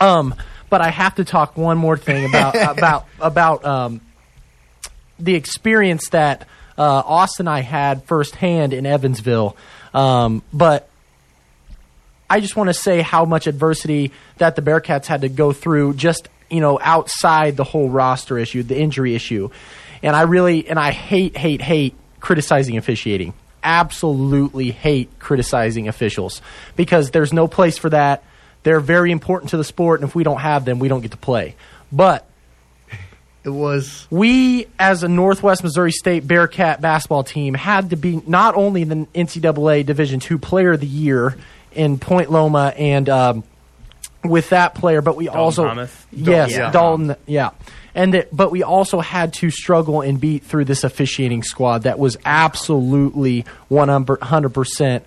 Um, 0.00 0.34
but 0.70 0.80
I 0.80 0.90
have 0.90 1.16
to 1.16 1.24
talk 1.24 1.56
one 1.56 1.78
more 1.78 1.96
thing 1.96 2.28
about 2.28 2.54
about 2.78 3.06
about 3.20 3.64
um, 3.64 4.00
the 5.18 5.34
experience 5.34 6.08
that 6.10 6.46
uh, 6.76 7.02
Austin 7.04 7.48
and 7.48 7.54
I 7.54 7.60
had 7.60 8.04
firsthand 8.04 8.72
in 8.72 8.86
Evansville. 8.86 9.56
Um, 9.92 10.42
but 10.52 10.88
I 12.30 12.40
just 12.40 12.56
want 12.56 12.68
to 12.68 12.74
say 12.74 13.00
how 13.00 13.24
much 13.24 13.46
adversity 13.46 14.12
that 14.36 14.54
the 14.54 14.62
Bearcats 14.62 15.06
had 15.06 15.22
to 15.22 15.28
go 15.28 15.52
through 15.52 15.94
just 15.94 16.28
you 16.50 16.60
know 16.60 16.78
outside 16.80 17.56
the 17.56 17.64
whole 17.64 17.88
roster 17.88 18.38
issue, 18.38 18.62
the 18.62 18.78
injury 18.78 19.14
issue, 19.14 19.50
and 20.02 20.14
I 20.14 20.22
really 20.22 20.68
and 20.68 20.78
I 20.78 20.92
hate 20.92 21.36
hate 21.36 21.62
hate 21.62 21.94
criticizing 22.20 22.76
officiating. 22.76 23.34
Absolutely 23.62 24.70
hate 24.70 25.18
criticizing 25.18 25.88
officials 25.88 26.42
because 26.76 27.10
there's 27.10 27.32
no 27.32 27.48
place 27.48 27.78
for 27.78 27.90
that. 27.90 28.22
They're 28.62 28.80
very 28.80 29.12
important 29.12 29.50
to 29.50 29.56
the 29.56 29.64
sport, 29.64 30.00
and 30.00 30.08
if 30.08 30.14
we 30.14 30.24
don't 30.24 30.40
have 30.40 30.64
them, 30.64 30.78
we 30.78 30.88
don't 30.88 31.00
get 31.00 31.12
to 31.12 31.16
play. 31.16 31.54
But 31.90 32.28
it 33.44 33.50
was 33.50 34.06
we 34.10 34.66
as 34.78 35.02
a 35.02 35.08
Northwest 35.08 35.62
Missouri 35.62 35.92
State 35.92 36.26
Bearcat 36.26 36.80
basketball 36.80 37.24
team 37.24 37.54
had 37.54 37.90
to 37.90 37.96
be 37.96 38.20
not 38.26 38.54
only 38.56 38.84
the 38.84 39.06
NCAA 39.14 39.86
Division 39.86 40.20
two 40.20 40.38
Player 40.38 40.72
of 40.72 40.80
the 40.80 40.86
Year 40.86 41.36
in 41.72 41.98
Point 41.98 42.30
Loma 42.30 42.74
and 42.76 43.08
um, 43.08 43.44
with 44.24 44.50
that 44.50 44.74
player, 44.74 45.00
but 45.00 45.16
we 45.16 45.26
Dalton 45.26 45.40
also 45.40 45.64
Thomas. 45.64 46.06
yes 46.12 46.50
Yeah. 46.50 46.70
Dalton 46.70 47.16
yeah. 47.26 47.50
And 47.98 48.14
that, 48.14 48.28
but 48.30 48.52
we 48.52 48.62
also 48.62 49.00
had 49.00 49.32
to 49.40 49.50
struggle 49.50 50.02
and 50.02 50.20
beat 50.20 50.44
through 50.44 50.66
this 50.66 50.84
officiating 50.84 51.42
squad 51.42 51.82
that 51.82 51.98
was 51.98 52.16
absolutely 52.24 53.44
one 53.66 53.88
hundred 53.88 54.50
percent. 54.50 55.04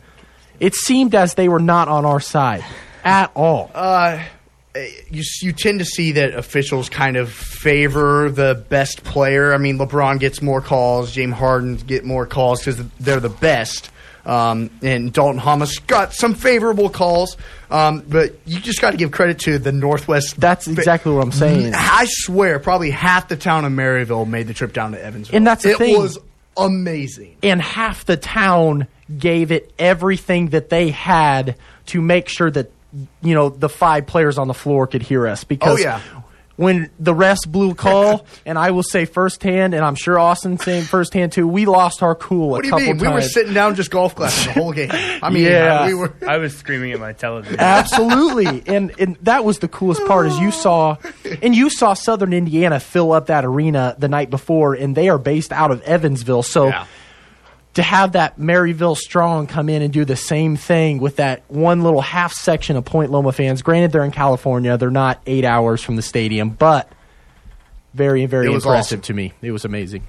It 0.59 0.75
seemed 0.75 1.15
as 1.15 1.35
they 1.35 1.47
were 1.47 1.61
not 1.61 1.87
on 1.87 2.03
our 2.03 2.19
side 2.19 2.65
at 3.05 3.31
all. 3.33 3.71
Uh, 3.73 4.21
you 5.09 5.23
you 5.41 5.53
tend 5.53 5.79
to 5.79 5.85
see 5.85 6.11
that 6.11 6.33
officials 6.33 6.89
kind 6.89 7.15
of 7.15 7.31
favor 7.31 8.29
the 8.29 8.65
best 8.67 9.05
player. 9.05 9.53
I 9.53 9.57
mean, 9.57 9.77
LeBron 9.77 10.19
gets 10.19 10.41
more 10.41 10.59
calls, 10.59 11.13
James 11.13 11.35
Harden 11.35 11.77
get 11.77 12.03
more 12.03 12.25
calls 12.25 12.59
because 12.59 12.83
they're 12.99 13.21
the 13.21 13.29
best. 13.29 13.89
Um, 14.25 14.69
and 14.83 15.11
Daulton 15.13 15.39
Hommes 15.39 15.79
got 15.79 16.13
some 16.13 16.35
favorable 16.35 16.89
calls, 16.89 17.37
um, 17.71 18.01
but 18.07 18.35
you 18.45 18.59
just 18.59 18.79
got 18.79 18.91
to 18.91 18.97
give 18.97 19.11
credit 19.11 19.39
to 19.39 19.57
the 19.57 19.71
Northwest. 19.71 20.39
That's 20.39 20.67
exactly 20.67 21.11
what 21.11 21.23
I'm 21.23 21.31
saying. 21.31 21.73
I 21.75 22.05
swear, 22.07 22.59
probably 22.59 22.91
half 22.91 23.27
the 23.29 23.35
town 23.37 23.65
of 23.65 23.71
Maryville 23.71 24.27
made 24.27 24.47
the 24.47 24.53
trip 24.53 24.73
down 24.73 24.91
to 24.91 25.03
Evansville, 25.03 25.35
And 25.35 25.47
that's 25.47 25.63
the 25.63 25.71
it 25.71 25.77
thing. 25.79 25.97
was 25.97 26.19
amazing. 26.57 27.35
and 27.43 27.61
half 27.61 28.05
the 28.05 28.17
town 28.17 28.87
gave 29.17 29.51
it 29.51 29.73
everything 29.79 30.49
that 30.49 30.69
they 30.69 30.89
had 30.89 31.55
to 31.87 32.01
make 32.01 32.27
sure 32.29 32.51
that 32.51 32.71
you 33.21 33.33
know 33.33 33.49
the 33.49 33.69
five 33.69 34.05
players 34.05 34.37
on 34.37 34.47
the 34.47 34.53
floor 34.53 34.85
could 34.85 35.01
hear 35.01 35.27
us 35.27 35.43
because 35.43 35.79
Oh, 35.79 35.81
yeah. 35.81 36.01
When 36.57 36.89
the 36.99 37.13
rest 37.13 37.51
blew 37.51 37.71
a 37.71 37.75
call 37.75 38.25
and 38.45 38.57
I 38.57 38.71
will 38.71 38.83
say 38.83 39.05
firsthand 39.05 39.73
and 39.73 39.83
I'm 39.83 39.95
sure 39.95 40.19
Austin 40.19 40.57
saying 40.57 40.83
firsthand 40.83 41.31
too 41.31 41.47
we 41.47 41.65
lost 41.65 42.03
our 42.03 42.15
cool 42.15 42.49
What 42.49 42.59
a 42.59 42.61
do 42.63 42.67
you 42.67 42.71
couple 42.71 42.85
mean? 42.85 42.97
times 42.97 43.01
We 43.01 43.13
were 43.13 43.21
sitting 43.21 43.53
down 43.53 43.75
just 43.75 43.91
golf 43.91 44.15
clapping 44.15 44.45
the 44.45 44.51
whole 44.53 44.71
game. 44.73 44.89
I 44.91 45.29
mean, 45.29 45.43
Yeah. 45.43 45.87
we 45.87 45.93
were. 45.93 46.13
I 46.27 46.37
was 46.37 46.55
screaming 46.55 46.91
at 46.91 46.99
my 46.99 47.13
television. 47.13 47.59
Absolutely, 47.59 48.63
and 48.67 48.91
and 48.99 49.15
that 49.23 49.43
was 49.45 49.59
the 49.59 49.67
coolest 49.67 50.05
part 50.05 50.27
is 50.27 50.37
you 50.39 50.47
oh. 50.47 50.51
saw, 50.51 50.97
and 51.41 51.55
you 51.55 51.69
saw 51.69 51.93
Southern 51.93 52.33
Indiana 52.33 52.79
fill 52.79 53.11
up 53.11 53.27
that 53.27 53.43
arena 53.45 53.95
the 53.97 54.07
night 54.07 54.29
before, 54.29 54.73
and 54.73 54.95
they 54.95 55.09
are 55.09 55.17
based 55.17 55.51
out 55.51 55.71
of 55.71 55.81
Evansville. 55.83 56.43
So 56.43 56.67
Yeah. 56.67 56.85
To 57.75 57.83
have 57.83 58.13
that 58.13 58.37
Maryville 58.37 58.97
Strong 58.97 59.47
come 59.47 59.69
in 59.69 59.81
and 59.81 59.93
do 59.93 60.03
the 60.03 60.15
same 60.15 60.57
thing 60.57 60.99
with 60.99 61.17
that 61.17 61.43
one 61.47 61.83
little 61.83 62.01
half 62.01 62.33
section 62.33 62.75
of 62.75 62.85
Point 62.85 63.11
Loma 63.11 63.31
fans. 63.31 63.61
Granted, 63.61 63.91
they're 63.91 64.03
in 64.03 64.11
California; 64.11 64.77
they're 64.77 64.91
not 64.91 65.21
eight 65.25 65.45
hours 65.45 65.81
from 65.81 65.95
the 65.95 66.01
stadium, 66.01 66.49
but 66.49 66.91
very 67.93 68.25
very 68.25 68.49
was 68.49 68.65
impressive 68.65 68.99
awesome. 68.99 69.01
to 69.01 69.13
me. 69.13 69.33
It 69.41 69.51
was 69.51 69.65
amazing. 69.65 70.05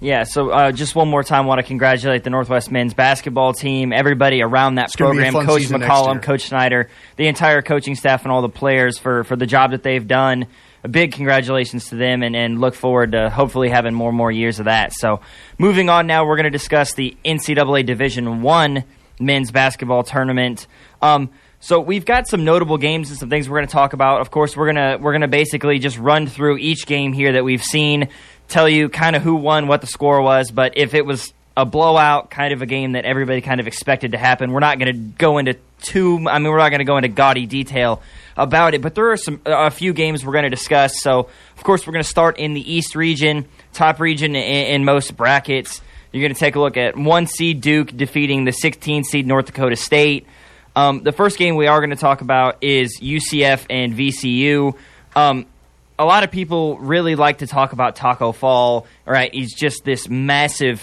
Yeah, 0.00 0.24
so 0.24 0.50
uh, 0.50 0.70
just 0.70 0.94
one 0.94 1.08
more 1.08 1.24
time, 1.24 1.46
want 1.46 1.58
to 1.58 1.64
congratulate 1.64 2.22
the 2.22 2.30
Northwest 2.30 2.70
men's 2.70 2.94
basketball 2.94 3.52
team, 3.52 3.92
everybody 3.92 4.42
around 4.42 4.76
that 4.76 4.94
gonna 4.96 5.20
be 5.20 5.26
a 5.26 5.32
program, 5.32 5.46
Coach 5.46 5.62
season 5.62 5.80
McCollum. 5.80 6.22
Coach 6.22 6.42
Snyder, 6.42 6.88
the 7.16 7.26
entire 7.26 7.62
coaching 7.62 7.96
staff, 7.96 8.22
and 8.22 8.30
all 8.30 8.40
the 8.40 8.48
players 8.48 8.96
for, 8.98 9.24
for 9.24 9.34
the 9.34 9.46
job 9.46 9.72
that 9.72 9.82
they've 9.82 10.06
done. 10.06 10.46
A 10.84 10.88
big 10.88 11.12
congratulations 11.12 11.88
to 11.88 11.96
them, 11.96 12.22
and, 12.22 12.36
and 12.36 12.60
look 12.60 12.74
forward 12.74 13.12
to 13.12 13.30
hopefully 13.30 13.68
having 13.68 13.94
more 13.94 14.10
and 14.10 14.16
more 14.16 14.30
years 14.30 14.58
of 14.58 14.66
that. 14.66 14.92
So, 14.92 15.20
moving 15.58 15.88
on 15.88 16.06
now, 16.06 16.24
we're 16.24 16.36
going 16.36 16.44
to 16.44 16.50
discuss 16.50 16.94
the 16.94 17.16
NCAA 17.24 17.84
Division 17.84 18.42
One 18.42 18.84
men's 19.20 19.50
basketball 19.50 20.02
tournament. 20.04 20.66
Um, 21.02 21.30
so 21.60 21.80
we've 21.80 22.04
got 22.04 22.28
some 22.28 22.44
notable 22.44 22.78
games 22.78 23.10
and 23.10 23.18
some 23.18 23.30
things 23.30 23.48
we're 23.48 23.58
going 23.58 23.66
to 23.66 23.72
talk 23.72 23.92
about. 23.92 24.20
Of 24.20 24.30
course, 24.30 24.56
we're 24.56 24.66
gonna 24.66 24.98
we're 25.00 25.12
gonna 25.12 25.28
basically 25.28 25.78
just 25.80 25.98
run 25.98 26.28
through 26.28 26.58
each 26.58 26.86
game 26.86 27.12
here 27.12 27.32
that 27.32 27.44
we've 27.44 27.62
seen, 27.62 28.08
tell 28.46 28.68
you 28.68 28.88
kind 28.88 29.16
of 29.16 29.22
who 29.22 29.34
won, 29.34 29.66
what 29.66 29.80
the 29.80 29.86
score 29.88 30.22
was. 30.22 30.50
But 30.52 30.74
if 30.76 30.94
it 30.94 31.04
was 31.04 31.32
a 31.56 31.66
blowout, 31.66 32.30
kind 32.30 32.52
of 32.52 32.62
a 32.62 32.66
game 32.66 32.92
that 32.92 33.04
everybody 33.04 33.40
kind 33.40 33.58
of 33.60 33.66
expected 33.66 34.12
to 34.12 34.18
happen, 34.18 34.52
we're 34.52 34.60
not 34.60 34.78
going 34.78 34.92
to 34.92 35.00
go 35.18 35.38
into 35.38 35.56
too. 35.80 36.26
I 36.28 36.38
mean, 36.38 36.50
we're 36.50 36.58
not 36.58 36.70
going 36.70 36.80
to 36.80 36.84
go 36.84 36.96
into 36.96 37.08
gaudy 37.08 37.46
detail 37.46 38.02
about 38.36 38.74
it. 38.74 38.82
But 38.82 38.94
there 38.94 39.10
are 39.10 39.16
some 39.16 39.40
a 39.44 39.70
few 39.70 39.92
games 39.92 40.24
we're 40.24 40.32
going 40.32 40.44
to 40.44 40.50
discuss. 40.50 41.00
So 41.00 41.28
of 41.56 41.64
course, 41.64 41.86
we're 41.86 41.92
going 41.92 42.04
to 42.04 42.08
start 42.08 42.38
in 42.38 42.54
the 42.54 42.72
East 42.72 42.94
region, 42.94 43.46
top 43.72 44.00
region 44.00 44.36
in, 44.36 44.66
in 44.66 44.84
most 44.84 45.16
brackets. 45.16 45.80
You're 46.12 46.22
going 46.22 46.34
to 46.34 46.40
take 46.40 46.56
a 46.56 46.60
look 46.60 46.76
at 46.76 46.96
one 46.96 47.26
seed 47.26 47.60
Duke 47.60 47.94
defeating 47.94 48.44
the 48.44 48.52
16 48.52 49.04
seed 49.04 49.26
North 49.26 49.46
Dakota 49.46 49.76
State. 49.76 50.26
Um, 50.74 51.02
the 51.02 51.12
first 51.12 51.38
game 51.38 51.56
we 51.56 51.66
are 51.66 51.80
going 51.80 51.90
to 51.90 51.96
talk 51.96 52.20
about 52.20 52.62
is 52.62 53.00
UCF 53.00 53.66
and 53.68 53.94
VCU. 53.94 54.76
Um, 55.16 55.46
a 55.98 56.04
lot 56.04 56.22
of 56.22 56.30
people 56.30 56.78
really 56.78 57.16
like 57.16 57.38
to 57.38 57.46
talk 57.46 57.72
about 57.72 57.96
Taco 57.96 58.32
Fall. 58.32 58.86
Right, 59.04 59.34
he's 59.34 59.52
just 59.52 59.84
this 59.84 60.08
massive 60.08 60.80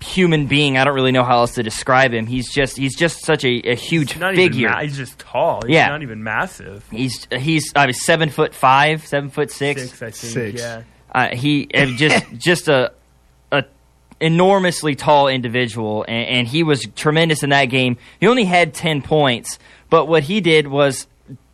human 0.00 0.46
being. 0.46 0.76
I 0.78 0.84
don't 0.84 0.94
really 0.94 1.12
know 1.12 1.24
how 1.24 1.38
else 1.38 1.54
to 1.54 1.62
describe 1.62 2.12
him. 2.12 2.26
He's 2.26 2.52
just 2.52 2.76
he's 2.76 2.96
just 2.96 3.24
such 3.24 3.44
a, 3.44 3.70
a 3.70 3.74
huge 3.74 4.16
Not 4.16 4.34
figure. 4.34 4.60
even 4.68 4.70
ma- 4.72 4.80
he's 4.82 4.96
just 4.96 5.18
tall. 5.18 5.62
He's 5.66 5.74
Yeah. 5.74 5.88
not 5.88 6.02
even 6.02 6.22
massive. 6.22 6.84
he's 6.90 7.26
he's 7.36 7.72
I 7.74 7.86
was 7.86 8.04
seven 8.04 8.30
foot 8.30 8.54
five, 8.54 9.06
seven 9.06 9.30
foot 9.30 9.50
six. 9.50 9.82
Six, 9.90 10.02
I 10.02 10.10
think. 10.10 10.14
Six. 10.32 10.60
Yeah. 10.60 10.82
Uh, 11.12 11.34
he 11.34 11.66
just 11.96 12.26
just 12.38 12.68
a 12.68 12.92
a 13.50 13.64
enormously 14.20 14.94
tall 14.94 15.28
individual, 15.28 16.04
and, 16.06 16.26
and 16.28 16.48
he 16.48 16.62
was 16.62 16.86
tremendous 16.96 17.42
in 17.42 17.50
that 17.50 17.66
game. 17.66 17.96
He 18.20 18.26
only 18.26 18.44
had 18.44 18.74
ten 18.74 19.02
points, 19.02 19.58
but 19.90 20.06
what 20.06 20.22
he 20.22 20.40
did 20.40 20.66
was 20.66 21.06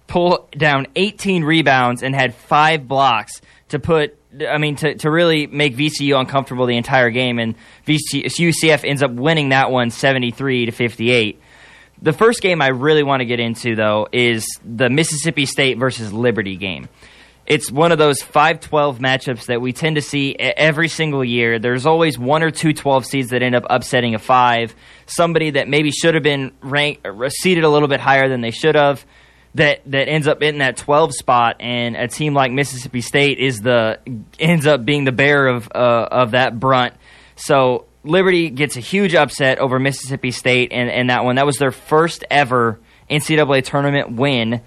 pull 0.07 0.47
down 0.53 0.87
18 0.97 1.45
rebounds 1.45 2.03
and 2.03 2.15
had 2.15 2.35
five 2.35 2.87
blocks 2.87 3.41
to 3.71 3.79
put. 3.79 4.19
I 4.49 4.59
mean, 4.59 4.77
to, 4.77 4.95
to 4.97 5.11
really 5.11 5.47
make 5.47 5.77
VCU 5.77 6.19
uncomfortable 6.19 6.67
the 6.67 6.77
entire 6.77 7.11
game, 7.11 7.39
and 7.39 7.55
VC, 7.87 8.25
UCF 8.25 8.85
ends 8.85 9.03
up 9.03 9.13
winning 9.13 9.51
that 9.51 9.71
one 9.71 9.91
73 9.91 10.67
to 10.67 10.73
58. 10.73 11.41
The 12.03 12.13
first 12.13 12.43
game 12.43 12.61
I 12.61 12.69
really 12.69 13.03
want 13.03 13.21
to 13.21 13.25
get 13.25 13.41
into, 13.41 13.77
though, 13.77 14.09
is 14.13 14.47
the 14.65 14.91
Mississippi 14.91 15.47
State 15.47 15.79
versus 15.79 16.13
Liberty 16.13 16.57
game. 16.57 16.89
It's 17.47 17.71
one 17.71 17.93
of 17.93 17.99
those 17.99 18.23
5 18.23 18.61
12 18.61 18.99
matchups 18.99 19.47
that 19.47 19.61
we 19.61 19.73
tend 19.73 19.97
to 19.97 20.03
see 20.03 20.35
every 20.37 20.89
single 20.89 21.23
year. 21.23 21.59
There's 21.59 21.85
always 21.85 22.19
one 22.19 22.43
or 22.43 22.51
two 22.51 22.73
12 22.73 23.05
seeds 23.05 23.31
that 23.31 23.43
end 23.43 23.55
up 23.55 23.65
upsetting 23.69 24.15
a 24.15 24.19
5. 24.19 24.75
Somebody 25.07 25.51
that 25.51 25.69
maybe 25.69 25.91
should 25.91 26.15
have 26.15 26.23
been 26.23 26.53
ranked, 26.63 27.07
uh, 27.07 27.11
or 27.11 27.29
seated 27.29 27.65
a 27.65 27.69
little 27.69 27.89
bit 27.89 28.01
higher 28.01 28.29
than 28.29 28.41
they 28.41 28.51
should 28.51 28.75
have. 28.75 29.05
That, 29.55 29.83
that 29.87 30.09
ends 30.09 30.27
up 30.27 30.43
in 30.43 30.59
that 30.59 30.77
12 30.77 31.15
spot, 31.15 31.57
and 31.61 31.95
a 31.95 32.09
team 32.09 32.35
like 32.35 32.51
Mississippi 32.51 33.01
State 33.01 33.39
is 33.39 33.61
the 33.61 34.01
ends 34.41 34.67
up 34.67 34.85
being 34.85 35.05
the 35.05 35.13
bearer 35.13 35.47
of 35.47 35.69
uh, 35.73 36.09
of 36.11 36.33
that 36.33 36.59
brunt. 36.59 36.95
So 37.37 37.87
Liberty 38.03 38.51
gets 38.51 38.77
a 38.77 38.81
huge 38.81 39.15
upset 39.15 39.59
over 39.59 39.79
Mississippi 39.79 40.31
State 40.31 40.73
and, 40.73 40.91
and 40.91 41.11
that 41.11 41.25
one. 41.25 41.37
That 41.37 41.47
was 41.47 41.57
their 41.57 41.73
first 41.73 42.25
ever 42.31 42.79
NCAA 43.11 43.65
tournament 43.65 44.13
win. 44.13 44.61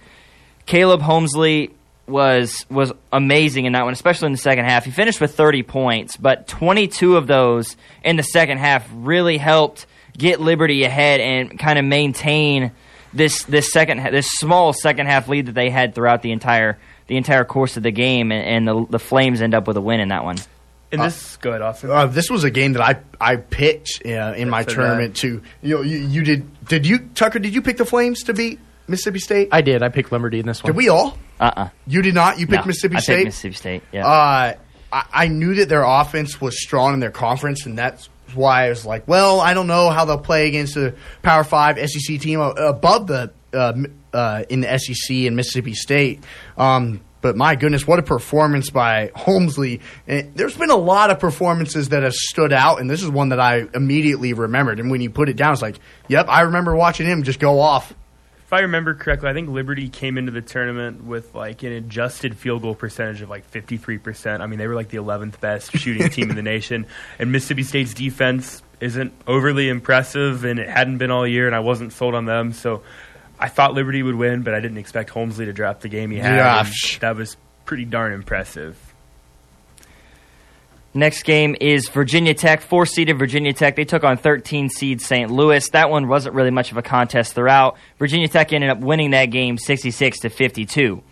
Caleb 0.66 1.02
Homesley 1.02 1.72
was 2.08 2.66
was 2.70 2.94
amazing 3.12 3.66
in 3.66 3.74
that 3.74 3.84
one, 3.84 3.94
especially 3.94 4.28
in 4.28 4.32
the 4.32 4.38
second 4.38 4.66
half. 4.66 4.86
He 4.86 4.92
finished 4.92 5.22
with 5.22 5.36
30 5.36 5.64
points, 5.64 6.18
but 6.18 6.48
22 6.48 7.18
of 7.18 7.28
those 7.28 7.76
in 8.04 8.16
the 8.16 8.24
second 8.24 8.58
half 8.58 8.88
really 8.94 9.38
helped 9.38 9.86
get 10.18 10.40
Liberty 10.40 10.84
ahead 10.84 11.20
and 11.20 11.60
kind 11.60 11.78
of 11.78 11.86
maintain 11.86 12.72
this 13.18 13.44
this 13.44 13.72
second 13.72 14.04
this 14.12 14.30
small 14.32 14.74
second 14.74 15.08
half 15.08 15.28
lead 15.28 15.48
that 15.48 15.56
they 15.56 15.70
had 15.70 15.94
throughout 15.96 16.22
the 16.22 16.32
entire 16.32 16.78
the 17.08 17.18
entire 17.18 17.46
course 17.46 17.78
of 17.78 17.84
the 17.84 17.92
game, 17.92 18.32
and, 18.32 18.44
and 18.46 18.68
the 18.68 18.86
the 18.92 19.00
Flames 19.00 19.42
end 19.42 19.54
up 19.54 19.68
with 19.68 19.78
a 19.78 19.82
win 19.82 20.00
in 20.00 20.10
that 20.10 20.24
one. 20.24 20.38
And 20.90 21.02
this, 21.02 21.36
go 21.38 21.50
ahead, 21.50 21.62
Austin. 21.62 21.90
Uh, 21.92 22.06
this 22.06 22.30
was 22.30 22.46
a 22.46 22.52
game 22.52 22.74
that 22.74 22.82
I 22.82 23.00
I 23.20 23.36
picked 23.36 24.02
uh, 24.06 24.34
in 24.38 24.50
my 24.50 24.62
so 24.64 24.76
tournament 24.76 25.16
too. 25.18 25.42
You, 25.62 25.76
know, 25.76 25.82
you 25.82 25.98
you 25.98 26.24
did 26.24 26.66
did 26.66 26.86
you 26.88 27.00
Tucker? 27.14 27.40
Did 27.40 27.54
you 27.54 27.62
pick 27.62 27.76
the 27.78 27.86
Flames 27.86 28.24
to 28.24 28.34
beat 28.34 28.60
Mississippi 28.88 29.20
State? 29.20 29.50
I 29.52 29.62
did. 29.62 29.84
I 29.84 29.90
picked 29.90 30.12
Liberty 30.14 30.40
in 30.40 30.46
this 30.46 30.64
one. 30.64 30.72
did 30.72 30.78
we 30.78 30.88
all? 30.88 31.18
Uh 31.40 31.52
uh 31.58 31.70
You 31.88 32.02
did 32.02 32.14
not. 32.16 32.40
You 32.40 32.48
picked 32.48 32.62
No, 32.64 32.68
Mississippi 32.68 32.96
I 32.96 33.00
State. 33.00 33.16
picked 33.18 33.26
Mississippi 33.26 33.56
State. 33.56 33.84
Yeah. 33.92 34.08
Uh, 34.08 34.54
I, 34.94 35.06
I 35.12 35.28
knew 35.28 35.56
that 35.56 35.68
their 35.68 35.84
offense 35.84 36.40
was 36.40 36.62
strong 36.62 36.94
in 36.94 37.02
their 37.02 37.12
conference, 37.12 37.66
and 37.66 37.78
that's 37.78 38.08
why 38.36 38.66
I 38.66 38.70
was 38.70 38.86
like, 38.86 39.08
well, 39.08 39.40
I 39.40 39.54
don't 39.54 39.68
know 39.68 39.90
how 39.90 40.06
they'll 40.06 40.18
play 40.18 40.48
against 40.48 40.76
a 40.78 40.96
Power 41.22 41.44
Five 41.44 41.78
SEC 41.90 42.20
team 42.20 42.40
above 42.40 43.08
the 43.08 43.32
uh, 43.54 43.74
uh, 44.14 44.44
in 44.50 44.62
the 44.62 44.78
SEC 44.78 45.16
and 45.28 45.36
Mississippi 45.36 45.74
State. 45.74 46.24
Um, 46.58 47.02
but 47.22 47.36
my 47.36 47.56
goodness, 47.56 47.86
what 47.88 48.00
a 48.00 48.04
performance 48.04 48.70
by 48.70 49.08
Homesley! 49.16 49.82
And 50.08 50.36
there's 50.36 50.56
been 50.56 50.70
a 50.70 50.78
lot 50.78 51.10
of 51.10 51.20
performances 51.20 51.90
that 51.90 52.04
have 52.04 52.14
stood 52.14 52.54
out, 52.54 52.80
and 52.80 52.90
this 52.90 53.02
is 53.02 53.10
one 53.10 53.30
that 53.30 53.40
I 53.40 53.66
immediately 53.74 54.34
remembered. 54.34 54.80
And 54.80 54.92
when 54.92 55.02
you 55.02 55.10
put 55.10 55.28
it 55.28 55.36
down, 55.36 55.54
it's 55.54 55.62
like, 55.62 55.80
yep, 56.08 56.28
I 56.30 56.42
remember 56.42 56.76
watching 56.76 57.08
him 57.08 57.24
just 57.24 57.40
go 57.40 57.60
off. 57.60 57.94
If 58.48 58.54
I 58.54 58.62
remember 58.62 58.94
correctly, 58.94 59.28
I 59.28 59.34
think 59.34 59.50
Liberty 59.50 59.90
came 59.90 60.18
into 60.18 60.32
the 60.32 60.42
tournament 60.42 61.04
with 61.04 61.36
like 61.36 61.64
an 61.64 61.74
adjusted 61.74 62.38
field 62.38 62.62
goal 62.62 62.76
percentage 62.76 63.22
of 63.22 63.30
like 63.30 63.52
53%. 63.52 64.40
I 64.40 64.48
mean, 64.48 64.58
they 64.58 64.68
were 64.68 64.74
like 64.74 64.88
the 64.88 65.00
11th 65.00 65.42
best 65.42 65.74
shooting 65.78 66.10
team 66.12 66.30
in 66.30 66.38
the 66.38 66.42
nation. 66.42 66.86
And 67.20 67.34
Mississippi 67.34 67.64
State's 67.64 67.94
defense 67.94 68.64
isn't 68.80 69.12
overly 69.28 69.68
impressive, 69.68 70.46
and 70.46 70.60
it 70.60 70.70
hadn't 70.70 70.98
been 70.98 71.12
all 71.12 71.28
year, 71.28 71.46
and 71.46 71.54
I 71.54 71.60
wasn't 71.60 71.92
sold 71.92 72.16
on 72.16 72.24
them. 72.24 72.54
So 72.54 72.84
I 73.38 73.50
thought 73.50 73.74
Liberty 73.74 74.02
would 74.02 74.16
win, 74.16 74.44
but 74.44 74.54
I 74.54 74.62
didn't 74.62 74.78
expect 74.78 75.10
Homesley 75.10 75.44
to 75.44 75.52
drop 75.52 75.82
the 75.82 75.90
game 75.90 76.10
he 76.10 76.18
had. 76.18 76.38
That 77.00 77.18
was 77.18 77.36
pretty 77.66 77.84
darn 77.84 78.14
impressive. 78.14 78.78
Next 80.98 81.24
game 81.24 81.56
is 81.62 81.90
Virginia 81.90 82.34
Tech, 82.34 82.62
four 82.62 82.88
seeded 82.88 83.20
Virginia 83.20 83.54
Tech. 83.54 83.76
They 83.76 83.86
took 83.86 84.04
on 84.04 84.18
13 84.18 84.70
seed 84.70 85.00
St. 85.00 85.30
Louis. 85.30 85.70
That 85.70 85.92
one 85.92 86.08
wasn't 86.08 86.34
really 86.34 86.50
much 86.50 86.72
of 86.72 86.78
a 86.78 86.82
contest 86.82 87.36
throughout. 87.36 87.78
Virginia 88.00 88.28
Tech 88.28 88.52
ended 88.52 88.72
up 88.72 88.80
winning 88.80 89.12
that 89.12 89.28
game 89.28 89.60
66 89.60 90.20
to 90.22 90.30
52. 90.30 91.04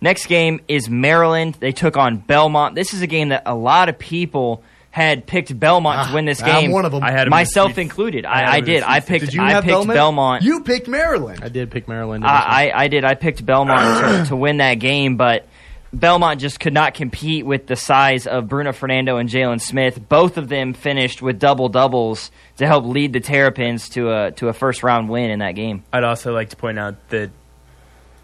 Next 0.00 0.26
game 0.26 0.60
is 0.66 0.90
Maryland. 0.90 1.56
They 1.60 1.70
took 1.70 1.96
on 1.96 2.16
Belmont. 2.18 2.74
This 2.74 2.92
is 2.94 3.00
a 3.02 3.06
game 3.06 3.28
that 3.28 3.44
a 3.46 3.54
lot 3.54 3.88
of 3.88 3.96
people 3.96 4.64
had 4.90 5.24
picked 5.26 5.56
Belmont 5.56 6.08
to 6.08 6.14
win 6.14 6.24
this 6.24 6.42
Ah, 6.42 6.46
I'm 6.46 6.60
game. 6.62 6.72
one 6.72 6.84
of 6.84 6.92
'em. 6.92 7.04
I 7.04 7.10
had 7.12 7.20
'em 7.20 7.26
in 7.26 7.30
the 7.30 7.36
myself 7.36 7.74
Sweet- 7.74 7.82
included. 7.82 8.26
I 8.26 8.40
I, 8.42 8.52
I 8.54 8.60
did. 8.60 8.82
I 8.82 8.98
picked. 8.98 9.26
Did 9.26 9.34
you 9.34 9.42
I 9.42 9.50
have 9.52 9.62
picked 9.62 9.72
Belmont? 9.72 9.94
Belmont. 9.96 10.42
You 10.42 10.62
picked 10.62 10.88
Maryland. 10.88 11.40
I 11.44 11.48
did 11.48 11.70
pick 11.70 11.86
Maryland. 11.86 12.24
in 12.24 12.26
this 12.28 12.32
one. 12.32 12.42
I, 12.42 12.70
I, 12.70 12.82
I 12.84 12.88
did. 12.88 13.04
I 13.04 13.14
picked 13.14 13.46
Belmont 13.46 14.24
to, 14.24 14.28
to 14.30 14.36
win 14.36 14.56
that 14.56 14.74
game, 14.80 15.16
but 15.16 15.46
Belmont 15.92 16.40
just 16.40 16.60
could 16.60 16.74
not 16.74 16.94
compete 16.94 17.46
with 17.46 17.66
the 17.66 17.76
size 17.76 18.26
of 18.26 18.48
Bruno 18.48 18.72
Fernando 18.72 19.16
and 19.16 19.28
Jalen 19.28 19.60
Smith. 19.60 20.06
Both 20.08 20.36
of 20.36 20.48
them 20.48 20.74
finished 20.74 21.22
with 21.22 21.38
double 21.38 21.68
doubles 21.68 22.30
to 22.58 22.66
help 22.66 22.84
lead 22.84 23.12
the 23.12 23.20
Terrapins 23.20 23.88
to 23.90 24.10
a 24.10 24.32
to 24.32 24.48
a 24.48 24.52
first 24.52 24.82
round 24.82 25.08
win 25.08 25.30
in 25.30 25.38
that 25.38 25.52
game. 25.52 25.84
I'd 25.92 26.04
also 26.04 26.34
like 26.34 26.50
to 26.50 26.56
point 26.56 26.78
out 26.78 27.08
that 27.08 27.30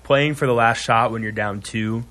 playing 0.03 0.35
for 0.35 0.47
the 0.47 0.53
last 0.53 0.83
shot 0.83 1.11
when 1.11 1.23
you're 1.23 1.33
down 1.33 1.61
two 1.61 2.05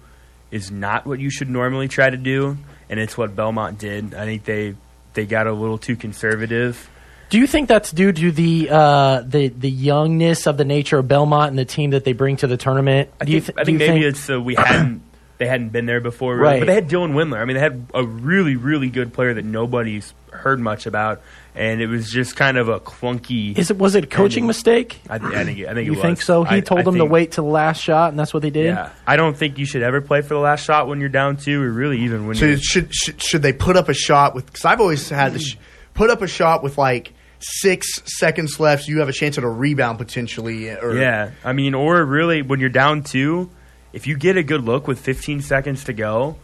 is 0.50 0.72
not 0.72 1.06
what 1.06 1.20
you 1.20 1.30
should 1.30 1.50
normally 1.50 1.88
try 1.88 2.10
to 2.10 2.18
do, 2.18 2.58
and 2.90 3.00
it's 3.00 3.18
what 3.18 3.36
Belmont 3.36 3.78
did. 3.78 4.16
I 4.16 4.26
think 4.26 4.46
they 4.46 4.76
they 5.14 5.26
got 5.26 5.46
a 5.46 5.54
little 5.54 5.78
too 5.78 5.96
conservative. 5.96 6.90
Do 7.30 7.40
you 7.40 7.48
think 7.48 7.68
that's 7.68 7.92
due 7.92 8.12
to 8.12 8.32
the 8.32 8.70
uh, 8.72 9.22
the 9.22 9.50
the 9.50 9.70
youngness 9.70 10.48
of 10.48 10.58
the 10.58 10.66
nature 10.66 10.98
of 10.98 11.08
Belmont 11.08 11.50
and 11.50 11.60
the 11.60 11.66
team 11.66 11.92
that 11.92 12.04
they 12.04 12.14
bring 12.14 12.38
to 12.38 12.48
the 12.48 12.58
tournament? 12.58 13.12
I 13.22 13.26
do 13.26 13.32
you 13.32 13.42
think, 13.42 13.58
th- 13.58 13.62
I 13.62 13.64
do 13.66 13.72
you 13.72 13.78
think 13.78 13.94
maybe 13.94 14.06
it's 14.06 14.30
uh, 14.30 14.42
we 14.42 14.56
hadn't 14.56 15.02
they 15.44 15.50
hadn't 15.50 15.70
been 15.70 15.86
there 15.86 16.00
before, 16.02 16.36
really. 16.36 16.44
Right. 16.54 16.60
but 16.62 16.66
they 16.68 16.74
had 16.74 16.88
Dylan 16.90 17.14
Windler. 17.14 17.38
I 17.40 17.46
mean, 17.46 17.56
they 17.56 17.62
had 17.62 17.86
a 17.94 18.04
really 18.06 18.56
really 18.56 18.90
good 18.90 19.14
player 19.14 19.34
that 19.34 19.46
nobody's 19.46 20.14
heard 20.32 20.60
much 20.60 20.86
about, 20.88 21.22
and 21.54 21.80
it 21.82 21.88
was 21.88 22.10
just 22.10 22.36
kind 22.36 22.58
of 22.58 22.68
a 22.70 22.80
clunky. 22.80 23.58
is 23.58 23.70
it 23.70 23.78
was 23.78 23.96
it 23.96 24.06
a 24.06 24.08
coaching 24.08 24.44
ending. 24.44 24.48
mistake? 24.48 25.00
I, 25.10 25.16
I 25.16 25.44
think 25.46 25.60
it- 25.60 25.68
I 25.68 25.74
think 25.74 25.86
You 25.86 25.94
was. 25.94 26.02
think 26.02 26.22
so? 26.22 26.44
He 26.44 26.56
I- 26.58 26.60
told 26.62 26.80
I 26.80 26.84
them 26.84 26.98
to 26.98 27.06
wait 27.06 27.34
to 27.34 27.42
the 27.42 27.48
last 27.48 27.82
shot, 27.82 28.10
and 28.10 28.20
that's 28.20 28.34
what 28.34 28.42
they 28.42 28.50
did. 28.50 28.66
Yeah, 28.68 28.90
I 29.06 29.16
don't 29.18 29.38
think 29.38 29.58
you 29.58 29.66
should 29.66 29.84
ever 29.84 30.02
play 30.02 30.22
for 30.22 30.34
the 30.34 30.40
last 30.40 30.64
shot 30.66 30.88
when 30.88 31.00
you're 31.00 31.10
down 31.10 31.38
two, 31.38 31.62
or 31.62 31.70
really 31.72 32.00
even 32.02 32.26
when 32.28 32.36
So 32.36 32.46
you're. 32.46 32.58
should, 32.58 32.94
should 32.96 33.22
should 33.22 33.42
they 33.42 33.54
put 33.54 33.76
up 33.78 33.90
a 33.90 33.94
shot 33.94 34.34
with? 34.34 34.46
Because 34.48 34.66
I've 34.66 34.82
always 34.82 35.08
had 35.10 35.34
this. 35.34 35.56
Put 35.94 36.10
up 36.10 36.24
a 36.24 36.28
shot 36.28 36.64
with 36.64 36.78
like 36.80 37.14
six 37.40 37.88
seconds 38.18 38.60
left. 38.60 38.88
You 38.88 39.00
have 39.00 39.10
a 39.10 39.14
chance 39.14 39.38
at 39.38 39.44
a 39.44 39.50
rebound 39.50 40.00
potentially. 40.00 40.70
Or, 40.72 40.96
Yeah, 40.96 41.32
I 41.44 41.54
mean, 41.54 41.74
or 41.76 42.04
really 42.04 42.42
when 42.42 42.60
you're 42.60 42.70
down 42.70 43.04
two, 43.04 43.50
if 43.94 44.08
you 44.08 44.18
get 44.18 44.36
a 44.38 44.44
good 44.44 44.64
look 44.64 44.88
with 44.88 45.00
15 45.00 45.42
seconds 45.42 45.86
to 45.86 45.94
go, 45.94 46.36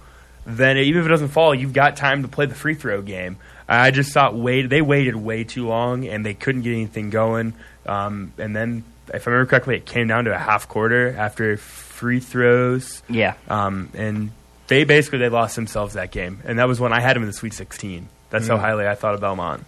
then 0.46 0.77
even 0.77 1.01
if 1.01 1.06
it 1.08 1.10
doesn't 1.10 1.29
fall, 1.29 1.53
you've 1.53 1.74
got 1.74 1.96
time 1.98 2.22
to 2.22 2.27
play 2.27 2.46
the 2.46 2.56
free 2.56 2.75
throw 2.75 3.01
game. 3.01 3.38
I 3.68 3.91
just 3.91 4.13
thought 4.13 4.36
wait, 4.36 4.70
they 4.70 4.82
waited 4.82 5.15
way 5.15 5.44
too 5.44 5.68
long 5.68 6.08
and 6.08 6.25
they 6.25 6.34
couldn't 6.34 6.62
get 6.62 6.74
anything 6.74 7.10
going. 7.10 7.53
Um, 7.86 8.34
and 8.38 8.56
then, 8.56 8.84
if 9.13 9.27
I 9.27 9.32
remember 9.32 9.50
correctly, 9.50 9.75
it 9.75 9.86
came 9.86 10.08
down 10.08 10.25
to 10.25 10.34
a 10.34 10.38
half 10.38 10.68
quarter 10.68 11.15
after 11.15 11.58
free 11.58 12.20
throws. 12.20 13.03
Yeah. 13.10 13.34
Um, 13.48 13.89
and 13.94 14.32
they 14.68 14.84
basically 14.84 15.20
they 15.20 15.29
lost 15.29 15.56
themselves 15.56 15.96
that 15.96 16.12
game, 16.12 16.41
and 16.46 16.60
that 16.60 16.68
was 16.68 16.79
when 16.79 16.94
I 16.94 17.01
had 17.01 17.15
them 17.15 17.24
in 17.24 17.27
the 17.27 17.34
Sweet 17.34 17.53
16. 17.53 18.08
That's 18.29 18.48
how 18.48 18.58
highly 18.58 18.88
I 18.88 18.94
thought 18.94 19.15
of 19.15 19.22
Belmont. 19.22 19.65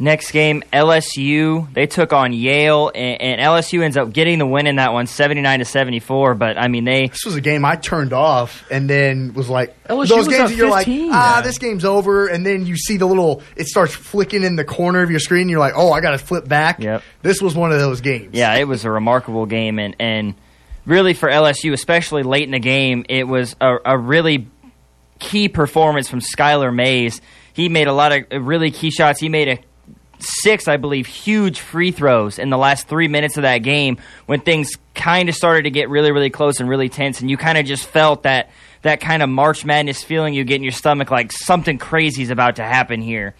Next 0.00 0.32
game, 0.32 0.62
LSU. 0.72 1.72
They 1.74 1.86
took 1.86 2.14
on 2.14 2.32
Yale, 2.32 2.90
and, 2.94 3.20
and 3.20 3.40
LSU 3.40 3.82
ends 3.82 3.98
up 3.98 4.12
getting 4.12 4.38
the 4.38 4.46
win 4.46 4.66
in 4.66 4.76
that 4.76 4.94
one, 4.94 5.06
seventy 5.06 5.42
nine 5.42 5.58
to 5.58 5.64
seventy 5.66 6.00
four. 6.00 6.34
But 6.34 6.56
I 6.56 6.68
mean, 6.68 6.84
they 6.84 7.08
This 7.08 7.24
was 7.26 7.36
a 7.36 7.40
game 7.42 7.64
I 7.66 7.76
turned 7.76 8.12
off 8.14 8.64
and 8.70 8.88
then 8.88 9.34
was 9.34 9.48
like 9.50 9.76
LSU 9.84 10.08
those 10.08 10.26
was 10.26 10.28
games 10.28 10.56
you're 10.56 10.70
like 10.70 10.86
ah 10.88 11.36
Yeah. 11.36 11.42
this 11.42 11.58
game's 11.58 11.84
over 11.84 12.26
and 12.28 12.44
then 12.46 12.64
you 12.66 12.76
see 12.76 12.96
the 12.96 13.06
little 13.06 13.42
it 13.56 13.66
starts 13.66 13.94
flicking 13.94 14.42
in 14.42 14.56
the 14.56 14.64
corner 14.64 15.02
of 15.02 15.10
your 15.10 15.20
screen 15.20 15.42
and 15.42 15.50
you're 15.50 15.60
like 15.60 15.74
oh 15.76 15.92
I 15.92 16.00
got 16.00 16.12
to 16.12 16.18
flip 16.18 16.48
back. 16.48 16.80
Yep. 16.80 17.02
This 17.22 17.42
was 17.42 17.54
one 17.54 17.70
of 17.70 17.78
those 17.78 18.00
games. 18.00 18.30
Yeah, 18.32 18.54
it 18.54 18.64
was 18.66 18.84
a 18.86 18.90
remarkable 18.90 19.44
game, 19.46 19.78
and 19.78 19.94
and 20.00 20.34
really 20.86 21.12
for 21.12 21.28
LSU, 21.28 21.72
especially 21.74 22.22
late 22.22 22.44
in 22.44 22.52
the 22.52 22.58
game, 22.58 23.04
it 23.10 23.28
was 23.28 23.54
a, 23.60 23.76
a 23.84 23.98
really 23.98 24.48
key 25.18 25.48
performance 25.48 26.08
from 26.08 26.20
Skylar 26.20 26.74
Mays. 26.74 27.20
He 27.52 27.68
made 27.68 27.88
a 27.88 27.92
lot 27.92 28.12
of 28.12 28.24
really 28.46 28.70
key 28.70 28.90
shots. 28.90 29.20
He 29.20 29.28
made 29.28 29.48
a 29.48 29.58
six, 30.22 30.68
I 30.68 30.76
believe, 30.76 31.06
huge 31.06 31.60
free 31.60 31.90
throws 31.90 32.38
in 32.38 32.50
the 32.50 32.58
last 32.58 32.88
three 32.88 33.08
minutes 33.08 33.36
of 33.36 33.42
that 33.42 33.58
game 33.58 33.98
when 34.26 34.40
things 34.40 34.76
kind 34.94 35.28
of 35.28 35.34
started 35.34 35.62
to 35.62 35.70
get 35.70 35.88
really, 35.88 36.12
really 36.12 36.30
close 36.30 36.60
and 36.60 36.68
really 36.68 36.88
tense, 36.88 37.20
and 37.20 37.30
you 37.30 37.36
kind 37.36 37.58
of 37.58 37.66
just 37.66 37.86
felt 37.86 38.24
that 38.24 38.50
that 38.82 39.00
kind 39.00 39.22
of 39.22 39.28
March 39.28 39.64
Madness 39.64 40.02
feeling 40.02 40.32
you 40.34 40.44
get 40.44 40.56
in 40.56 40.62
your 40.62 40.72
stomach, 40.72 41.10
like 41.10 41.32
something 41.32 41.78
crazy 41.78 42.22
is 42.22 42.30
about 42.30 42.56
to 42.56 42.62
happen 42.62 43.02
here. 43.02 43.34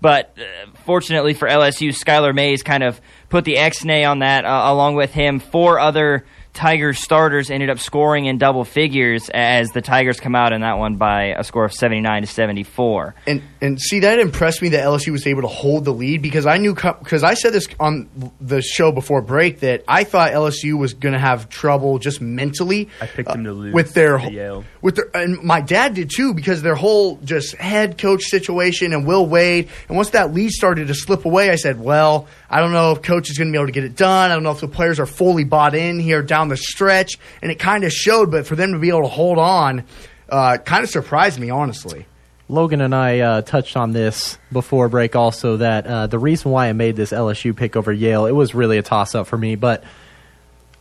But 0.00 0.36
uh, 0.36 0.70
fortunately 0.84 1.32
for 1.32 1.48
LSU, 1.48 1.90
Skylar 1.90 2.34
Mays 2.34 2.62
kind 2.62 2.82
of 2.82 3.00
put 3.28 3.44
the 3.44 3.56
X-nay 3.56 4.04
on 4.04 4.18
that. 4.18 4.44
Uh, 4.44 4.64
along 4.66 4.96
with 4.96 5.12
him, 5.12 5.38
four 5.38 5.78
other 5.78 6.26
Tigers 6.54 6.98
starters 6.98 7.50
ended 7.50 7.70
up 7.70 7.78
scoring 7.78 8.26
in 8.26 8.36
double 8.36 8.64
figures 8.64 9.30
as 9.32 9.70
the 9.70 9.80
Tigers 9.80 10.20
come 10.20 10.34
out 10.34 10.52
in 10.52 10.60
that 10.60 10.78
one 10.78 10.96
by 10.96 11.34
a 11.36 11.44
score 11.44 11.64
of 11.64 11.72
79 11.72 12.22
to 12.22 12.28
74. 12.28 13.14
And 13.26 13.42
and 13.60 13.80
see 13.80 14.00
that 14.00 14.18
impressed 14.18 14.60
me 14.60 14.70
that 14.70 14.84
LSU 14.84 15.12
was 15.12 15.26
able 15.26 15.42
to 15.42 15.48
hold 15.48 15.84
the 15.84 15.92
lead 15.92 16.20
because 16.20 16.44
I 16.44 16.58
knew 16.58 16.74
because 16.74 17.22
I 17.24 17.34
said 17.34 17.54
this 17.54 17.66
on 17.80 18.32
the 18.40 18.60
show 18.60 18.92
before 18.92 19.22
break 19.22 19.60
that 19.60 19.84
I 19.88 20.04
thought 20.04 20.32
LSU 20.32 20.78
was 20.78 20.92
going 20.92 21.14
to 21.14 21.18
have 21.18 21.48
trouble 21.48 21.98
just 21.98 22.20
mentally. 22.20 22.90
I 23.00 23.06
picked 23.06 23.30
them 23.30 23.44
to 23.44 23.50
uh, 23.50 23.54
lose 23.54 23.74
with 23.74 23.94
their 23.94 24.18
to 24.18 24.30
Yale. 24.30 24.64
with 24.82 24.96
their 24.96 25.10
and 25.14 25.42
my 25.42 25.62
dad 25.62 25.94
did 25.94 26.10
too 26.14 26.34
because 26.34 26.60
their 26.60 26.74
whole 26.74 27.16
just 27.24 27.56
head 27.56 27.96
coach 27.96 28.24
situation 28.24 28.92
and 28.92 29.06
Will 29.06 29.26
Wade 29.26 29.70
and 29.88 29.96
once 29.96 30.10
that 30.10 30.34
lead 30.34 30.50
started 30.50 30.88
to 30.88 30.94
slip 30.94 31.24
away, 31.24 31.50
I 31.50 31.56
said, 31.56 31.80
well, 31.80 32.26
I 32.50 32.60
don't 32.60 32.72
know 32.72 32.92
if 32.92 33.02
coach 33.02 33.30
is 33.30 33.38
going 33.38 33.48
to 33.48 33.52
be 33.52 33.58
able 33.58 33.66
to 33.68 33.72
get 33.72 33.84
it 33.84 33.96
done. 33.96 34.30
I 34.30 34.34
don't 34.34 34.42
know 34.42 34.50
if 34.50 34.60
the 34.60 34.68
players 34.68 35.00
are 35.00 35.06
fully 35.06 35.44
bought 35.44 35.74
in 35.74 35.98
here 35.98 36.22
down 36.22 36.41
the 36.48 36.56
stretch, 36.56 37.18
and 37.42 37.50
it 37.50 37.58
kind 37.58 37.84
of 37.84 37.92
showed. 37.92 38.30
But 38.30 38.46
for 38.46 38.56
them 38.56 38.72
to 38.72 38.78
be 38.78 38.88
able 38.88 39.02
to 39.02 39.08
hold 39.08 39.38
on, 39.38 39.84
uh, 40.28 40.58
kind 40.58 40.84
of 40.84 40.90
surprised 40.90 41.38
me 41.38 41.50
honestly. 41.50 42.06
Logan 42.48 42.82
and 42.82 42.94
I 42.94 43.20
uh, 43.20 43.42
touched 43.42 43.76
on 43.78 43.92
this 43.92 44.36
before 44.50 44.88
break 44.90 45.16
also 45.16 45.56
that 45.58 45.86
uh, 45.86 46.06
the 46.08 46.18
reason 46.18 46.50
why 46.50 46.68
I 46.68 46.72
made 46.74 46.96
this 46.96 47.10
LSU 47.10 47.56
pick 47.56 47.76
over 47.76 47.90
Yale, 47.92 48.26
it 48.26 48.32
was 48.32 48.54
really 48.54 48.76
a 48.76 48.82
toss 48.82 49.14
up 49.14 49.26
for 49.26 49.38
me, 49.38 49.54
but 49.54 49.84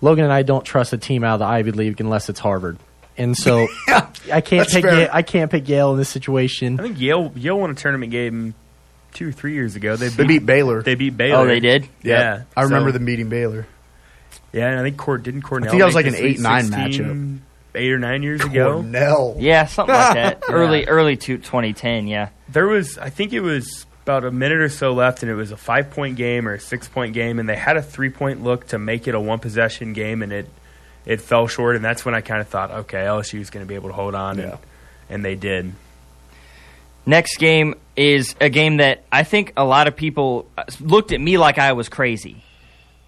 Logan 0.01 0.25
and 0.25 0.33
I 0.33 0.43
don't 0.43 0.65
trust 0.65 0.91
a 0.91 0.97
team 0.97 1.23
out 1.23 1.35
of 1.35 1.39
the 1.39 1.45
Ivy 1.45 1.71
League 1.71 2.01
unless 2.01 2.27
it's 2.27 2.39
Harvard. 2.41 2.77
And 3.17 3.37
so 3.37 3.67
I 3.87 4.41
can't 4.41 4.49
that's 4.67 4.73
pick. 4.73 4.83
Yale, 4.83 5.09
I 5.13 5.21
can't 5.21 5.49
pick 5.51 5.69
Yale 5.69 5.91
in 5.93 5.97
this 5.97 6.09
situation. 6.09 6.79
I 6.79 6.83
think 6.83 6.99
Yale 6.99 7.31
Yale 7.35 7.59
won 7.59 7.69
a 7.69 7.75
tournament 7.75 8.11
game 8.11 8.53
two 9.13 9.29
or 9.29 9.31
three 9.31 9.53
years 9.53 9.75
ago. 9.75 9.95
They 9.95 10.07
beat, 10.09 10.17
They 10.17 10.25
beat 10.25 10.45
Baylor. 10.45 10.81
They 10.81 10.95
beat 10.95 11.15
Baylor. 11.15 11.43
Oh, 11.43 11.45
they 11.45 11.59
did? 11.59 11.87
Yeah, 12.01 12.43
I 12.57 12.63
remember 12.63 12.89
So- 12.89 12.93
them 12.93 13.05
beating 13.05 13.29
Baylor. 13.29 13.65
Yeah, 14.53 14.67
and 14.69 14.79
I 14.79 14.83
think 14.83 14.97
Court 14.97 15.23
didn't 15.23 15.43
Cornell. 15.43 15.69
I 15.69 15.71
think 15.71 15.79
that 15.81 15.85
was 15.85 15.95
like 15.95 16.07
an 16.07 16.13
8-9 16.13 16.69
16 16.87 17.41
Eight 17.73 17.91
or 17.93 17.99
nine 17.99 18.21
years 18.21 18.41
ago, 18.43 18.73
Cornell. 18.81 19.37
Yeah, 19.39 19.65
something 19.65 19.95
like 19.95 20.13
that. 20.15 20.43
Yeah. 20.49 20.53
Early, 20.55 20.85
early 20.87 21.15
to 21.15 21.37
2010. 21.37 22.05
Yeah. 22.07 22.27
there 22.49 22.67
was 22.67 22.97
I 22.97 23.09
think 23.09 23.31
it 23.31 23.39
was 23.39 23.85
about 24.03 24.25
a 24.25 24.31
minute 24.31 24.57
or 24.57 24.67
so 24.67 24.91
left, 24.91 25.23
and 25.23 25.31
it 25.31 25.35
was 25.35 25.51
a 25.51 25.57
five 25.57 25.89
point 25.91 26.17
game 26.17 26.49
or 26.49 26.53
a 26.55 26.59
six 26.59 26.89
point 26.89 27.13
game, 27.13 27.39
and 27.39 27.47
they 27.47 27.55
had 27.55 27.77
a 27.77 27.81
three 27.81 28.09
point 28.09 28.43
look 28.43 28.67
to 28.69 28.77
make 28.79 29.07
it 29.07 29.15
a 29.15 29.19
one 29.21 29.39
possession 29.39 29.93
game, 29.93 30.21
and 30.21 30.33
it 30.33 30.49
it 31.05 31.21
fell 31.21 31.47
short, 31.47 31.77
and 31.77 31.85
that's 31.85 32.03
when 32.03 32.13
I 32.13 32.19
kind 32.19 32.41
of 32.41 32.49
thought, 32.49 32.71
okay, 32.71 32.97
LSU 33.05 33.39
is 33.39 33.49
going 33.51 33.65
to 33.65 33.67
be 33.69 33.75
able 33.75 33.87
to 33.87 33.95
hold 33.95 34.15
on, 34.15 34.37
Yeah. 34.37 34.43
and, 34.43 34.57
and 35.09 35.25
they 35.25 35.35
did. 35.35 35.71
Next 37.05 37.37
game 37.37 37.75
is 37.95 38.35
a 38.41 38.49
game 38.49 38.77
that 38.77 39.03
I 39.11 39.23
think 39.23 39.53
a 39.57 39.63
lot 39.63 39.87
of 39.87 39.95
people 39.95 40.45
uh, 40.57 40.65
looked 40.81 41.13
at 41.13 41.21
me 41.21 41.37
like 41.37 41.57
I 41.57 41.71
was 41.73 41.87
crazy. 41.89 42.43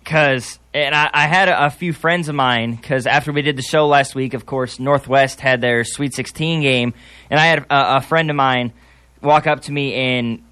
Cause, 0.06 0.60
and 0.74 0.94
I, 0.94 1.10
I 1.14 1.28
had 1.28 1.48
a, 1.48 1.68
a 1.68 1.70
few 1.70 1.94
friends 1.94 2.28
of 2.28 2.36
mine, 2.36 2.76
because 2.76 3.08
after 3.08 3.32
we 3.32 3.42
did 3.42 3.56
the 3.56 3.62
show 3.62 3.88
last 3.88 4.16
week, 4.16 4.34
of 4.34 4.46
course, 4.46 4.80
Northwest 4.80 5.40
had 5.40 5.62
their 5.62 5.84
Sweet 5.84 6.14
16 6.14 6.62
game, 6.62 6.94
and 7.30 7.40
I 7.40 7.46
had 7.46 7.60
a, 7.60 7.98
a 7.98 8.02
friend 8.02 8.30
of 8.30 8.36
mine 8.36 8.74
walk 9.22 9.48
up 9.48 9.62
to 9.62 9.72
me 9.72 9.94
and 9.94 10.44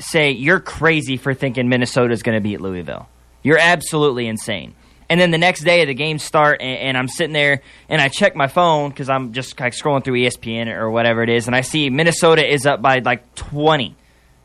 say, 0.00 0.32
You're 0.32 0.60
crazy 0.60 1.16
for 1.16 1.34
thinking 1.34 1.68
Minnesota's 1.68 2.22
going 2.22 2.36
to 2.36 2.40
beat 2.40 2.60
Louisville. 2.60 3.08
You're 3.42 3.58
absolutely 3.58 4.26
insane. 4.26 4.74
And 5.08 5.20
then 5.20 5.30
the 5.30 5.38
next 5.38 5.62
day, 5.62 5.84
the 5.84 5.94
games 5.94 6.24
start, 6.24 6.60
and, 6.60 6.78
and 6.78 6.98
I'm 6.98 7.06
sitting 7.06 7.32
there, 7.32 7.62
and 7.88 8.00
I 8.00 8.08
check 8.08 8.34
my 8.34 8.48
phone 8.48 8.90
because 8.90 9.08
I'm 9.08 9.32
just 9.32 9.58
like 9.60 9.72
scrolling 9.72 10.02
through 10.02 10.20
ESPN 10.20 10.66
or 10.66 10.90
whatever 10.90 11.22
it 11.22 11.28
is, 11.28 11.46
and 11.46 11.54
I 11.54 11.60
see 11.60 11.90
Minnesota 11.90 12.44
is 12.44 12.66
up 12.66 12.82
by 12.82 12.98
like 12.98 13.36
20 13.36 13.94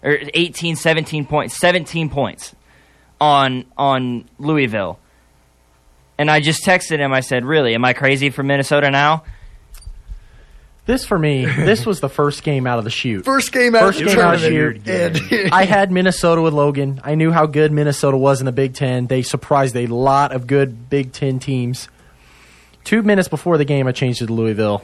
or 0.04 0.20
18, 0.34 0.76
17 0.76 1.26
points, 1.26 1.58
17 1.58 2.10
points 2.10 2.56
on 3.22 3.64
on 3.78 4.26
Louisville. 4.40 5.00
And 6.18 6.30
I 6.30 6.42
just 6.42 6.66
texted 6.66 7.00
him. 7.00 7.14
I 7.14 7.22
said, 7.22 7.46
"Really? 7.46 7.74
Am 7.76 7.86
I 7.86 7.94
crazy 7.94 8.30
for 8.32 8.44
Minnesota 8.44 8.92
now?" 8.92 9.24
This 10.88 11.06
for 11.06 11.18
me, 11.18 11.46
this 11.46 11.86
was 11.86 12.00
the 12.00 12.10
first 12.10 12.44
game 12.44 12.66
out 12.66 12.80
of 12.80 12.84
the 12.84 12.90
shoot. 12.90 13.24
First 13.24 13.52
game 13.52 13.76
out 13.76 13.82
First 13.82 14.02
of 14.02 14.08
the 14.08 14.16
game 14.16 14.20
out 14.20 14.34
of 14.36 14.42
the 14.42 14.50
tournament. 14.50 14.88
year. 15.30 15.42
And- 15.44 15.54
I 15.54 15.64
had 15.66 15.92
Minnesota 15.92 16.42
with 16.42 16.54
Logan. 16.54 17.00
I 17.04 17.14
knew 17.16 17.32
how 17.32 17.46
good 17.46 17.72
Minnesota 17.72 18.18
was 18.18 18.42
in 18.42 18.46
the 18.48 18.52
Big 18.52 18.74
Ten. 18.74 19.06
They 19.06 19.22
surprised 19.22 19.76
a 19.76 19.86
lot 19.86 20.32
of 20.34 20.48
good 20.48 20.90
Big 20.90 21.14
Ten 21.14 21.38
teams. 21.40 21.88
Two 22.84 23.04
minutes 23.04 23.28
before 23.30 23.60
the 23.60 23.66
game, 23.66 23.86
I 23.88 23.92
changed 23.92 24.24
it 24.24 24.28
to 24.28 24.34
Louisville. 24.34 24.84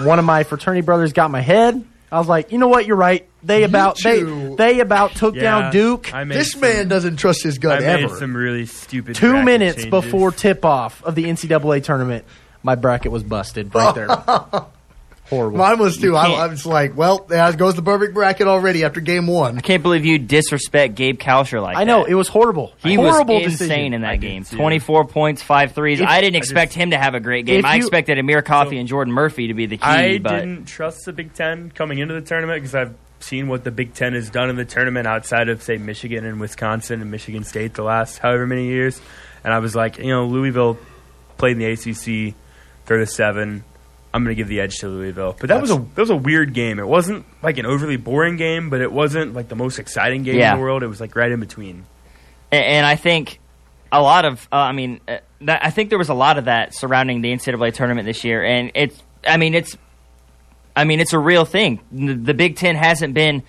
One 0.00 0.18
of 0.18 0.24
my 0.24 0.44
fraternity 0.44 0.80
brothers 0.80 1.12
got 1.12 1.30
my 1.30 1.42
head. 1.42 1.84
I 2.12 2.18
was 2.18 2.28
like, 2.28 2.52
you 2.52 2.58
know 2.58 2.68
what? 2.68 2.86
You're 2.86 2.96
right. 2.96 3.28
They 3.42 3.64
about 3.64 3.98
they 4.02 4.20
two. 4.20 4.54
they 4.56 4.80
about 4.80 5.12
took 5.12 5.34
down 5.34 5.72
Duke. 5.72 6.14
I 6.14 6.24
made 6.24 6.38
this 6.38 6.52
some- 6.52 6.60
man 6.60 6.88
doesn't 6.88 7.16
trust 7.16 7.42
his 7.42 7.56
I 7.56 7.60
gut 7.60 7.80
made 7.80 8.04
ever. 8.04 8.16
some 8.16 8.36
really 8.36 8.66
stupid. 8.66 9.16
Two 9.16 9.30
bracket 9.30 9.44
minutes 9.44 9.74
changes. 9.82 9.90
before 9.90 10.30
tip 10.30 10.64
off 10.64 11.02
of 11.04 11.14
the 11.14 11.24
NCAA 11.24 11.82
tournament, 11.82 12.24
my 12.62 12.74
bracket 12.76 13.10
was 13.12 13.22
busted 13.22 13.74
right 13.74 13.94
there. 13.94 14.08
Horrible. 15.30 15.56
Mine 15.56 15.78
was 15.78 15.96
too. 15.96 16.14
I, 16.16 16.26
I 16.32 16.46
was 16.48 16.66
like, 16.66 16.94
well, 16.96 17.24
there 17.28 17.50
goes 17.54 17.74
the 17.76 17.82
perfect 17.82 18.12
bracket 18.12 18.46
already 18.46 18.84
after 18.84 19.00
game 19.00 19.26
one. 19.26 19.56
I 19.56 19.62
can't 19.62 19.82
believe 19.82 20.04
you 20.04 20.18
disrespect 20.18 20.94
Gabe 20.96 21.18
Kalscheur 21.18 21.62
like 21.62 21.76
that. 21.76 21.80
I 21.80 21.84
know 21.84 22.04
that. 22.04 22.10
it 22.10 22.14
was 22.14 22.28
horrible. 22.28 22.74
He 22.76 22.94
horrible 22.94 23.36
was 23.36 23.44
insane 23.52 23.68
decision. 23.68 23.94
in 23.94 24.00
that 24.02 24.10
I 24.10 24.16
game. 24.16 24.44
too. 24.44 24.56
24 24.56 25.06
points, 25.06 25.42
five 25.42 25.72
threes. 25.72 26.00
If- 26.00 26.08
I 26.08 26.20
didn't 26.20 26.36
I 26.36 26.38
expect 26.38 26.72
just- 26.72 26.78
him 26.82 26.90
to 26.90 26.98
have 26.98 27.14
a 27.14 27.20
great 27.20 27.46
game. 27.46 27.60
If 27.60 27.64
I 27.64 27.76
expected 27.76 28.18
Amir 28.18 28.42
Coffey 28.42 28.78
and 28.78 28.86
Jordan 28.86 29.14
Murphy 29.14 29.48
to 29.48 29.54
be 29.54 29.64
the 29.64 29.78
key. 29.78 29.82
I 29.82 30.18
but 30.18 30.40
didn't 30.40 30.66
trust 30.66 31.06
the 31.06 31.12
Big 31.14 31.32
Ten 31.32 31.70
coming 31.70 31.98
into 32.00 32.12
the 32.12 32.20
tournament 32.20 32.60
because 32.60 32.74
I've 32.74 32.94
seen 33.20 33.48
what 33.48 33.64
the 33.64 33.70
Big 33.70 33.94
Ten 33.94 34.12
has 34.12 34.28
done 34.28 34.50
in 34.50 34.56
the 34.56 34.66
tournament 34.66 35.06
outside 35.06 35.48
of 35.48 35.62
say 35.62 35.78
Michigan 35.78 36.26
and 36.26 36.38
Wisconsin 36.38 37.00
and 37.00 37.10
Michigan 37.10 37.44
State 37.44 37.72
the 37.72 37.82
last 37.82 38.18
however 38.18 38.46
many 38.46 38.66
years, 38.66 39.00
and 39.42 39.54
I 39.54 39.58
was 39.60 39.74
like, 39.74 39.96
you 39.96 40.08
know, 40.08 40.26
Louisville 40.26 40.76
played 41.38 41.52
in 41.52 41.58
the 41.60 41.64
ACC, 41.72 42.34
they're 42.84 42.98
the 42.98 43.06
seven. 43.06 43.64
I'm 44.14 44.22
going 44.22 44.34
to 44.34 44.40
give 44.40 44.46
the 44.48 44.60
edge 44.60 44.76
to 44.78 44.88
Louisville, 44.88 45.34
but 45.40 45.48
that 45.48 45.60
was 45.60 45.70
a 45.72 45.76
that 45.76 45.98
was 46.00 46.10
a 46.10 46.16
weird 46.16 46.54
game. 46.54 46.78
It 46.78 46.86
wasn't 46.86 47.26
like 47.42 47.58
an 47.58 47.66
overly 47.66 47.96
boring 47.96 48.36
game, 48.36 48.70
but 48.70 48.80
it 48.80 48.92
wasn't 48.92 49.34
like 49.34 49.48
the 49.48 49.56
most 49.56 49.78
exciting 49.80 50.22
game 50.22 50.36
Yeah. 50.38 50.52
in 50.52 50.58
the 50.58 50.62
world. 50.62 50.82
It 50.84 50.86
was 50.86 51.00
like 51.00 51.16
right 51.16 51.32
in 51.32 51.40
between. 51.40 51.84
A- 52.52 52.54
and 52.56 52.86
I 52.86 52.94
think 52.94 53.40
a 53.90 54.00
lot 54.00 54.24
of, 54.24 54.48
uh, 54.52 54.56
I 54.56 54.72
mean, 54.72 55.00
uh, 55.08 55.18
that, 55.40 55.64
I 55.64 55.70
think 55.70 55.88
there 55.90 55.98
was 55.98 56.08
a 56.10 56.14
lot 56.14 56.38
of 56.38 56.44
that 56.44 56.74
surrounding 56.74 57.22
the 57.22 57.32
NCAA 57.32 57.74
tournament 57.74 58.06
this 58.06 58.22
year, 58.24 58.44
and 58.44 58.70
it's, 58.76 59.02
I 59.26 59.36
mean, 59.36 59.52
it's, 59.54 59.76
I 60.76 60.84
mean, 60.84 61.00
it's 61.00 61.12
a 61.12 61.18
real 61.18 61.44
thing. 61.44 61.80
The, 61.92 62.14
the 62.14 62.34
Big 62.34 62.56
Ten 62.56 62.76
hasn't 62.76 63.14
been 63.14 63.42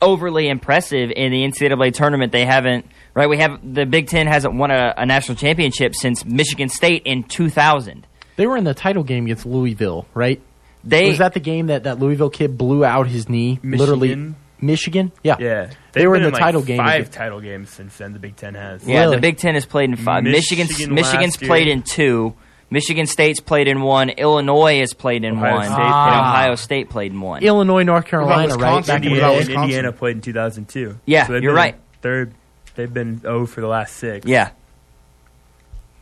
overly 0.00 0.48
impressive 0.48 1.10
in 1.14 1.32
the 1.32 1.42
NCAA 1.44 1.92
tournament. 1.92 2.30
They 2.32 2.44
haven't, 2.44 2.86
right? 3.14 3.28
We 3.28 3.38
have 3.38 3.60
the 3.74 3.84
Big 3.86 4.06
Ten 4.08 4.26
hasn't 4.26 4.54
won 4.54 4.70
a, 4.70 4.94
a 4.96 5.06
national 5.06 5.36
championship 5.36 5.94
since 5.94 6.24
Michigan 6.24 6.68
State 6.68 7.02
in 7.04 7.24
2000. 7.24 8.06
They 8.36 8.46
were 8.46 8.56
in 8.56 8.64
the 8.64 8.74
title 8.74 9.04
game 9.04 9.24
against 9.24 9.46
Louisville, 9.46 10.06
right? 10.14 10.40
They 10.82 11.08
was 11.08 11.18
that 11.18 11.34
the 11.34 11.40
game 11.40 11.68
that 11.68 11.84
that 11.84 11.98
Louisville 11.98 12.30
kid 12.30 12.58
blew 12.58 12.84
out 12.84 13.06
his 13.06 13.28
knee? 13.28 13.58
Literally, 13.62 14.08
Michigan? 14.08 14.36
Michigan. 14.60 15.12
Yeah, 15.22 15.36
Yeah, 15.38 15.66
They 15.92 16.00
They've 16.00 16.08
were 16.08 16.16
in 16.16 16.22
been 16.22 16.30
the 16.32 16.34
like 16.36 16.42
title 16.42 16.62
game 16.62 16.78
Five 16.78 17.00
again. 17.02 17.12
title 17.12 17.40
games 17.40 17.70
since 17.70 17.96
then. 17.96 18.12
The 18.12 18.18
Big 18.18 18.36
Ten 18.36 18.54
has. 18.54 18.86
Yeah, 18.86 19.00
Really? 19.02 19.16
the 19.16 19.20
Big 19.22 19.38
Ten 19.38 19.54
has 19.54 19.66
played 19.66 19.90
in 19.90 19.96
five. 19.96 20.24
Michigan 20.24 20.66
Michigan's 20.66 20.90
Michigan's 20.94 21.36
played 21.36 21.68
in 21.68 21.82
two. 21.82 22.34
Michigan 22.70 23.06
State's 23.06 23.40
played 23.40 23.68
in 23.68 23.82
one. 23.82 24.10
Illinois 24.10 24.80
has 24.80 24.94
played 24.94 25.22
in 25.24 25.36
Ohio 25.36 25.54
one. 25.56 25.64
State 25.66 25.74
and 25.78 25.84
Ohio 26.20 26.54
State 26.56 26.90
played 26.90 27.12
in 27.12 27.20
one. 27.20 27.42
Illinois, 27.42 27.82
North 27.84 28.06
Carolina, 28.06 28.54
right? 28.56 28.76
Wisconsin? 28.76 28.94
Back 28.94 29.04
in 29.04 29.08
the 29.08 29.10
What 29.10 29.18
about 29.18 29.28
day. 29.32 29.38
Indiana, 29.38 29.38
Wisconsin? 29.38 29.62
Indiana 29.70 29.92
played 29.92 30.16
in 30.16 30.22
2002. 30.22 30.98
Yeah, 31.06 31.26
they've 31.28 31.42
you're 31.42 31.54
right. 31.54 31.76
They're 32.02 32.30
they've 32.74 32.92
been 32.92 33.20
0 33.20 33.46
for 33.46 33.60
the 33.60 33.68
last 33.68 33.96
six. 33.96 34.26
yeah, 34.26 34.50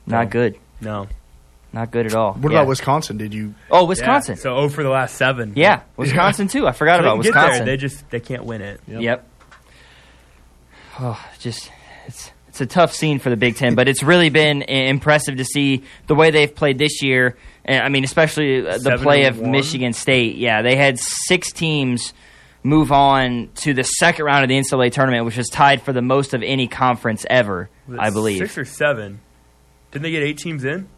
not 0.06 0.24
No. 0.24 0.30
good. 0.30 0.56
no. 0.80 1.08
Not 1.72 1.90
good 1.90 2.06
at 2.06 2.14
all. 2.14 2.34
What 2.34 2.52
Yeah. 2.52 2.58
about 2.58 2.68
Wisconsin? 2.68 3.16
Did 3.16 3.32
you? 3.32 3.54
Oh, 3.70 3.84
Wisconsin. 3.86 4.34
Yeah, 4.36 4.42
so 4.42 4.56
oh 4.56 4.68
for 4.68 4.82
the 4.82 4.90
last 4.90 5.16
seven. 5.16 5.52
Yeah, 5.56 5.80
Wisconsin 5.96 6.48
too. 6.48 6.66
I 6.66 6.72
forgot 6.72 6.98
They 7.00 7.06
about 7.06 7.14
can 7.14 7.22
get 7.22 7.32
there, 7.34 7.42
Wisconsin. 7.44 7.66
They 7.66 7.76
just 7.78 8.10
they 8.10 8.20
can't 8.20 8.44
win 8.44 8.60
it. 8.62 8.80
Yep. 8.86 9.26
Oh, 11.00 11.24
just 11.38 11.70
it's 12.06 12.30
it's 12.48 12.60
a 12.60 12.66
tough 12.66 12.92
scene 12.92 13.18
for 13.18 13.30
the 13.30 13.36
Big 13.36 13.56
Ten, 13.56 13.74
but 13.74 13.88
it's 13.88 14.02
really 14.02 14.28
been 14.28 14.60
impressive 14.62 15.36
to 15.38 15.44
see 15.44 15.84
the 16.06 16.14
way 16.14 16.30
they've 16.30 16.54
played 16.54 16.76
this 16.78 17.02
year. 17.02 17.36
And 17.64 17.82
I 17.82 17.88
mean, 17.88 18.04
especially 18.04 18.66
uh, 18.66 18.72
the 18.74 18.78
Seven 18.80 18.98
play 19.00 19.24
of 19.24 19.38
one. 19.40 19.52
Michigan 19.52 19.94
State. 19.94 20.36
Yeah, 20.36 20.60
they 20.60 20.76
had 20.76 20.98
six 20.98 21.52
teams 21.52 22.12
move 22.62 22.92
on 22.92 23.48
to 23.56 23.72
the 23.72 23.82
second 23.84 24.24
round 24.26 24.44
of 24.44 24.48
the 24.48 24.56
NCAA 24.56 24.92
tournament, 24.92 25.24
which 25.24 25.38
is 25.38 25.48
tied 25.48 25.80
for 25.82 25.92
the 25.94 26.02
most 26.02 26.34
of 26.34 26.42
any 26.42 26.68
conference 26.68 27.24
ever, 27.30 27.70
I 27.98 28.10
believe. 28.10 28.38
six 28.38 28.58
or 28.58 28.64
seven. 28.66 29.20
Didn't 29.90 30.02
they 30.02 30.10
get 30.10 30.22
eight 30.22 30.36
teams 30.38 30.64
in? 30.64 30.88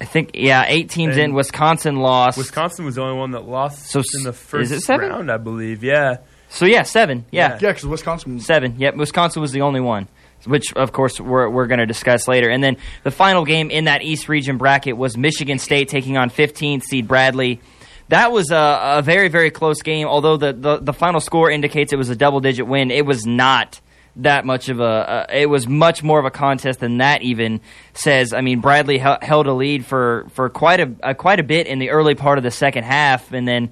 I 0.00 0.06
think 0.06 0.30
yeah, 0.34 0.64
eight 0.66 0.88
teams 0.90 1.16
in. 1.16 1.34
Wisconsin 1.34 1.96
lost. 1.96 2.38
Wisconsin 2.38 2.84
was 2.86 2.94
the 2.94 3.02
only 3.02 3.18
one 3.18 3.32
that 3.32 3.46
lost 3.46 3.86
So 3.90 4.00
in 4.16 4.22
the 4.24 4.32
first 4.32 4.70
is 4.72 4.78
it 4.78 4.80
seven? 4.80 5.10
round, 5.10 5.30
I 5.30 5.36
believe. 5.36 5.84
Yeah. 5.84 6.18
So 6.48 6.64
yeah, 6.66 6.82
seven. 6.84 7.26
Yeah. 7.30 7.58
Yeah, 7.60 7.72
because 7.72 7.86
Wisconsin. 7.86 8.40
Seven. 8.40 8.76
Yep. 8.78 8.96
Wisconsin 8.96 9.42
was 9.42 9.52
the 9.52 9.60
only 9.60 9.80
one, 9.80 10.08
which 10.46 10.72
of 10.74 10.92
course 10.92 11.20
we're 11.20 11.48
we're 11.50 11.66
going 11.66 11.80
to 11.80 11.86
discuss 11.86 12.26
later. 12.26 12.48
And 12.48 12.64
then 12.64 12.76
the 13.04 13.10
final 13.10 13.44
game 13.44 13.70
in 13.70 13.84
that 13.84 14.02
East 14.02 14.28
Region 14.28 14.56
bracket 14.58 14.96
was 14.96 15.16
Michigan 15.18 15.58
State 15.58 15.88
taking 15.88 16.16
on 16.16 16.30
15th 16.30 16.82
seed 16.84 17.06
Bradley. 17.06 17.60
That 18.08 18.32
was 18.32 18.50
a, 18.50 18.96
a 18.98 19.02
very 19.02 19.28
very 19.28 19.50
close 19.50 19.82
game. 19.82 20.06
Although 20.08 20.38
the, 20.38 20.52
the 20.52 20.78
the 20.78 20.92
final 20.92 21.20
score 21.20 21.50
indicates 21.50 21.92
it 21.92 21.96
was 21.96 22.08
a 22.08 22.16
double 22.16 22.40
digit 22.40 22.66
win, 22.66 22.90
it 22.90 23.04
was 23.06 23.26
not 23.26 23.80
that 24.16 24.44
much 24.44 24.68
of 24.68 24.80
a. 24.80 25.26
It 25.32 25.46
was 25.46 25.66
much 25.66 26.02
more 26.02 26.18
of 26.18 26.24
a 26.24 26.30
contest 26.30 26.80
than 26.80 26.98
that 26.98 27.22
even 27.22 27.60
says. 27.94 28.32
I 28.32 28.40
mean, 28.40 28.60
Bradley 28.60 28.98
hel- 28.98 29.18
held 29.22 29.46
a 29.46 29.52
lead 29.52 29.86
for 29.86 30.26
for 30.32 30.48
quite 30.48 30.80
a 30.80 31.14
quite 31.14 31.40
a 31.40 31.44
bit 31.44 31.66
in 31.66 31.78
the 31.78 31.90
early 31.90 32.14
part 32.14 32.38
of 32.38 32.44
the 32.44 32.50
second 32.50 32.84
half, 32.84 33.32
and 33.32 33.46
then. 33.46 33.70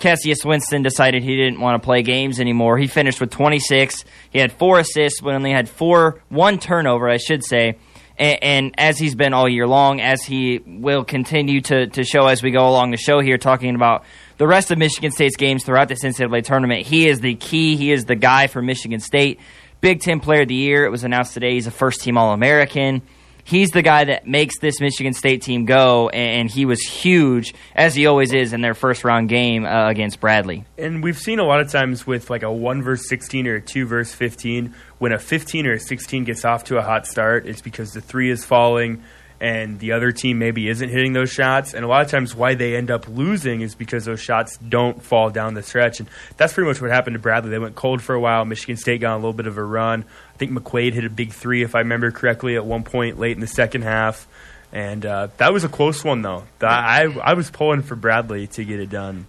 Cassius 0.00 0.44
Winston 0.44 0.82
decided 0.82 1.24
he 1.24 1.34
didn't 1.34 1.58
want 1.58 1.74
to 1.82 1.84
play 1.84 2.02
games 2.02 2.38
anymore. 2.38 2.78
He 2.78 2.86
finished 2.86 3.20
with 3.20 3.30
26. 3.30 4.04
He 4.30 4.38
had 4.38 4.52
four 4.52 4.78
assists, 4.78 5.20
but 5.20 5.34
only 5.34 5.50
had 5.50 5.68
four, 5.68 6.22
one 6.28 6.60
turnover, 6.60 7.08
I 7.08 7.16
should 7.16 7.44
say. 7.44 7.78
And, 8.16 8.38
and 8.42 8.74
as 8.78 8.98
he's 8.98 9.14
been 9.14 9.32
all 9.32 9.48
year 9.48 9.66
long, 9.66 10.00
as 10.00 10.22
he 10.22 10.60
will 10.64 11.04
continue 11.04 11.60
to, 11.62 11.86
to 11.88 12.04
show 12.04 12.26
as 12.26 12.42
we 12.42 12.50
go 12.50 12.68
along 12.68 12.90
the 12.90 12.96
show 12.96 13.20
here, 13.20 13.38
talking 13.38 13.74
about 13.74 14.04
the 14.36 14.46
rest 14.46 14.70
of 14.70 14.78
Michigan 14.78 15.10
State's 15.10 15.36
games 15.36 15.64
throughout 15.64 15.88
this 15.88 16.04
NCAA 16.04 16.44
tournament, 16.44 16.86
he 16.86 17.08
is 17.08 17.20
the 17.20 17.34
key. 17.34 17.76
He 17.76 17.90
is 17.90 18.04
the 18.04 18.16
guy 18.16 18.46
for 18.46 18.62
Michigan 18.62 19.00
State. 19.00 19.40
Big 19.80 20.00
Ten 20.00 20.20
Player 20.20 20.42
of 20.42 20.48
the 20.48 20.54
Year. 20.54 20.84
It 20.84 20.90
was 20.90 21.04
announced 21.04 21.34
today 21.34 21.54
he's 21.54 21.66
a 21.66 21.70
first 21.70 22.00
team 22.00 22.18
All 22.18 22.32
American 22.32 23.02
he's 23.48 23.70
the 23.70 23.82
guy 23.82 24.04
that 24.04 24.26
makes 24.26 24.58
this 24.58 24.80
Michigan 24.80 25.14
State 25.14 25.42
team 25.42 25.64
go, 25.64 26.10
and 26.10 26.50
he 26.50 26.66
was 26.66 26.80
huge 26.82 27.54
as 27.74 27.94
he 27.94 28.06
always 28.06 28.32
is 28.32 28.52
in 28.52 28.60
their 28.60 28.74
first 28.74 29.04
round 29.04 29.28
game 29.28 29.64
uh, 29.64 29.88
against 29.88 30.20
Bradley. 30.20 30.64
And 30.76 31.02
we've 31.02 31.18
seen 31.18 31.38
a 31.38 31.44
lot 31.44 31.60
of 31.60 31.70
times 31.70 32.06
with 32.06 32.30
like 32.30 32.42
a 32.42 32.52
1 32.52 32.82
verse 32.82 33.08
16 33.08 33.46
or 33.46 33.56
a 33.56 33.60
2 33.60 33.86
verse 33.86 34.12
15, 34.12 34.74
when 34.98 35.12
a 35.12 35.18
15 35.18 35.66
or 35.66 35.72
a 35.72 35.80
16 35.80 36.24
gets 36.24 36.44
off 36.44 36.64
to 36.64 36.76
a 36.76 36.82
hot 36.82 37.06
start, 37.06 37.46
it's 37.46 37.62
because 37.62 37.92
the 37.92 38.00
three 38.00 38.30
is 38.30 38.44
falling 38.44 39.02
and 39.40 39.78
the 39.78 39.92
other 39.92 40.10
team 40.10 40.38
maybe 40.38 40.68
isn't 40.68 40.88
hitting 40.88 41.12
those 41.12 41.30
shots. 41.30 41.74
And 41.74 41.84
a 41.84 41.88
lot 41.88 42.02
of 42.02 42.10
times 42.10 42.34
why 42.34 42.54
they 42.54 42.76
end 42.76 42.90
up 42.90 43.06
losing 43.08 43.60
is 43.60 43.74
because 43.74 44.04
those 44.04 44.20
shots 44.20 44.56
don't 44.56 45.02
fall 45.02 45.30
down 45.30 45.54
the 45.54 45.62
stretch. 45.62 46.00
And 46.00 46.08
that's 46.36 46.52
pretty 46.52 46.68
much 46.68 46.80
what 46.80 46.90
happened 46.90 47.14
to 47.14 47.20
Bradley. 47.20 47.50
They 47.50 47.58
went 47.58 47.76
cold 47.76 48.02
for 48.02 48.14
a 48.14 48.20
while. 48.20 48.44
Michigan 48.44 48.76
State 48.76 49.00
got 49.00 49.14
a 49.14 49.16
little 49.16 49.32
bit 49.32 49.46
of 49.46 49.56
a 49.56 49.62
run. 49.62 50.04
I 50.34 50.36
think 50.38 50.52
McQuaid 50.52 50.92
hit 50.92 51.04
a 51.04 51.10
big 51.10 51.32
three, 51.32 51.62
if 51.62 51.74
I 51.74 51.80
remember 51.80 52.10
correctly, 52.10 52.56
at 52.56 52.64
one 52.64 52.82
point 52.82 53.18
late 53.18 53.32
in 53.32 53.40
the 53.40 53.46
second 53.46 53.82
half. 53.82 54.26
And 54.72 55.06
uh, 55.06 55.28
that 55.38 55.52
was 55.52 55.64
a 55.64 55.68
close 55.68 56.04
one, 56.04 56.22
though. 56.22 56.44
I, 56.60 57.04
I 57.22 57.34
was 57.34 57.50
pulling 57.50 57.82
for 57.82 57.96
Bradley 57.96 58.48
to 58.48 58.64
get 58.64 58.80
it 58.80 58.90
done. 58.90 59.26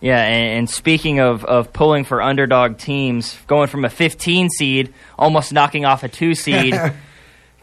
Yeah, 0.00 0.22
and, 0.22 0.58
and 0.60 0.70
speaking 0.70 1.20
of, 1.20 1.44
of 1.44 1.72
pulling 1.72 2.04
for 2.04 2.22
underdog 2.22 2.78
teams, 2.78 3.36
going 3.46 3.68
from 3.68 3.84
a 3.84 3.90
15 3.90 4.48
seed, 4.48 4.94
almost 5.18 5.52
knocking 5.52 5.84
off 5.84 6.02
a 6.04 6.08
two 6.08 6.34
seed, 6.34 6.74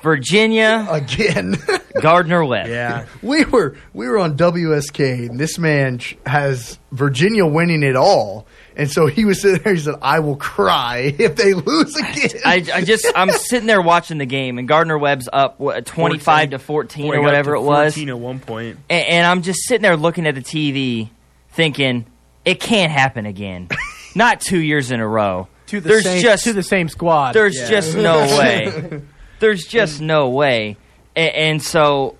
Virginia, 0.02 0.86
Again, 0.90 1.56
Gardner 2.02 2.46
Webb. 2.46 2.68
Yeah. 2.68 3.06
we 3.22 3.44
were 3.46 3.76
we 3.94 4.08
were 4.08 4.20
on 4.20 4.38
WSK, 4.38 5.30
and 5.30 5.40
this 5.40 5.58
man 5.58 6.00
has 6.26 6.78
Virginia 6.92 7.46
winning 7.46 7.84
it 7.84 7.96
all, 7.96 8.46
and 8.76 8.90
so 8.92 9.08
he 9.08 9.26
was 9.26 9.42
sitting 9.42 9.62
there. 9.64 9.74
He 9.74 9.80
said, 9.80 9.96
"I 10.02 10.20
will 10.20 10.36
cry 10.36 11.16
if 11.20 11.36
they 11.36 11.54
lose 11.54 11.96
again." 11.96 12.42
I, 12.46 12.64
I 12.74 12.82
just 12.84 13.06
I'm 13.16 13.32
sitting 13.32 13.68
there 13.68 13.82
watching 13.82 14.18
the 14.20 14.26
game 14.26 14.60
and 14.60 14.68
Gardner 14.68 14.98
Webb's 14.98 15.28
up 15.34 15.60
what, 15.60 15.86
25 15.86 16.52
to 16.52 16.60
14 16.60 17.14
or 17.14 17.22
whatever 17.22 17.56
up 17.56 17.62
it 17.62 17.64
to 17.64 17.68
was 17.68 17.94
14 17.96 18.10
at 18.10 18.20
one 18.20 18.40
point. 18.40 18.78
and, 18.90 19.06
and 19.08 19.28
I'm 19.28 19.42
just 19.42 19.60
sitting 19.68 19.82
there 19.82 19.98
looking 19.98 20.28
at 20.28 20.36
the 20.36 20.42
TV, 20.42 21.10
thinking 21.52 22.06
it 22.46 22.60
can't 22.60 22.92
happen 22.92 23.26
again. 23.26 23.68
Not 24.16 24.42
two 24.42 24.60
years 24.60 24.92
in 24.92 25.00
a 25.00 25.08
row. 25.08 25.48
to 25.68 25.82
the 25.82 25.90
there's 25.90 26.04
same 26.04 26.22
just 26.22 26.44
to 26.46 26.54
the 26.54 26.64
same 26.64 26.88
squad. 26.88 27.34
there's 27.34 27.58
Yeah. 27.58 27.70
just 27.70 27.96
no 27.98 28.20
way. 28.38 29.02
There's 29.40 29.66
just 29.66 30.02
no 30.02 30.30
way. 30.30 30.78
And, 31.16 31.34
and 31.36 31.64
so 31.64 32.18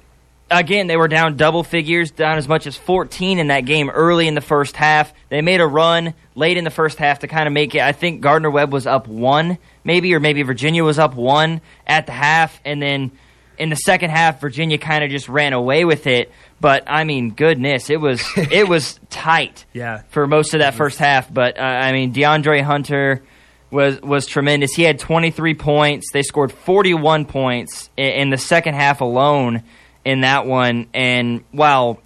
again, 0.50 0.88
they 0.88 0.96
were 0.98 1.08
down 1.08 1.36
double 1.38 1.64
figures, 1.64 2.12
down 2.12 2.38
as 2.38 2.48
much 2.48 2.68
as 2.68 2.76
14 2.78 3.40
in 3.40 3.48
that 3.48 3.62
game 3.66 3.90
early 3.90 4.28
in 4.28 4.36
the 4.36 4.42
first 4.42 4.76
half. 4.76 5.14
They 5.30 5.42
made 5.42 5.60
a 5.62 5.68
run 5.68 6.14
late 6.36 6.58
in 6.58 6.64
the 6.64 6.70
first 6.70 6.98
half 6.98 7.20
to 7.20 7.28
kind 7.28 7.48
of 7.48 7.54
make 7.54 7.76
it. 7.76 7.82
I 7.82 7.92
think 7.92 8.22
Gardner 8.22 8.50
Webb 8.50 8.72
was 8.72 8.88
up 8.88 9.08
one, 9.08 9.58
maybe, 9.84 10.14
or 10.14 10.20
maybe 10.20 10.44
Virginia 10.44 10.84
was 10.84 11.00
up 11.00 11.16
one 11.16 11.62
at 11.86 12.06
the 12.06 12.14
half, 12.14 12.62
and 12.64 12.82
then 12.82 13.12
in 13.58 13.70
the 13.70 13.76
second 13.76 14.12
half, 14.12 14.40
Virginia 14.40 14.78
kind 14.78 15.04
of 15.04 15.10
just 15.10 15.28
ran 15.28 15.52
away 15.52 15.84
with 15.84 16.06
it. 16.08 16.32
But 16.62 16.84
I 16.88 17.04
mean, 17.04 17.32
goodness, 17.32 17.90
it 17.90 18.00
was 18.00 18.24
it 18.38 18.68
was 18.70 19.00
tight 19.10 19.66
Yeah. 19.74 20.04
for 20.10 20.28
most 20.28 20.54
of 20.54 20.60
that 20.62 20.76
first 20.76 20.98
half. 21.00 21.32
But 21.34 21.58
uh, 21.60 21.64
I 21.64 21.92
mean, 21.92 22.14
DeAndre 22.14 22.62
Hunter 22.62 23.24
was 23.72 24.02
was 24.02 24.26
tremendous. 24.26 24.74
He 24.74 24.84
had 24.84 25.00
23 25.00 25.54
points. 25.56 26.12
They 26.12 26.22
scored 26.24 26.52
41 26.52 27.26
points 27.26 27.90
in, 27.98 28.06
in 28.12 28.30
the 28.30 28.38
second 28.38 28.76
half 28.76 29.02
alone 29.02 29.64
in 30.06 30.22
that 30.22 30.46
one. 30.46 30.88
And 30.94 31.44
while 31.52 32.00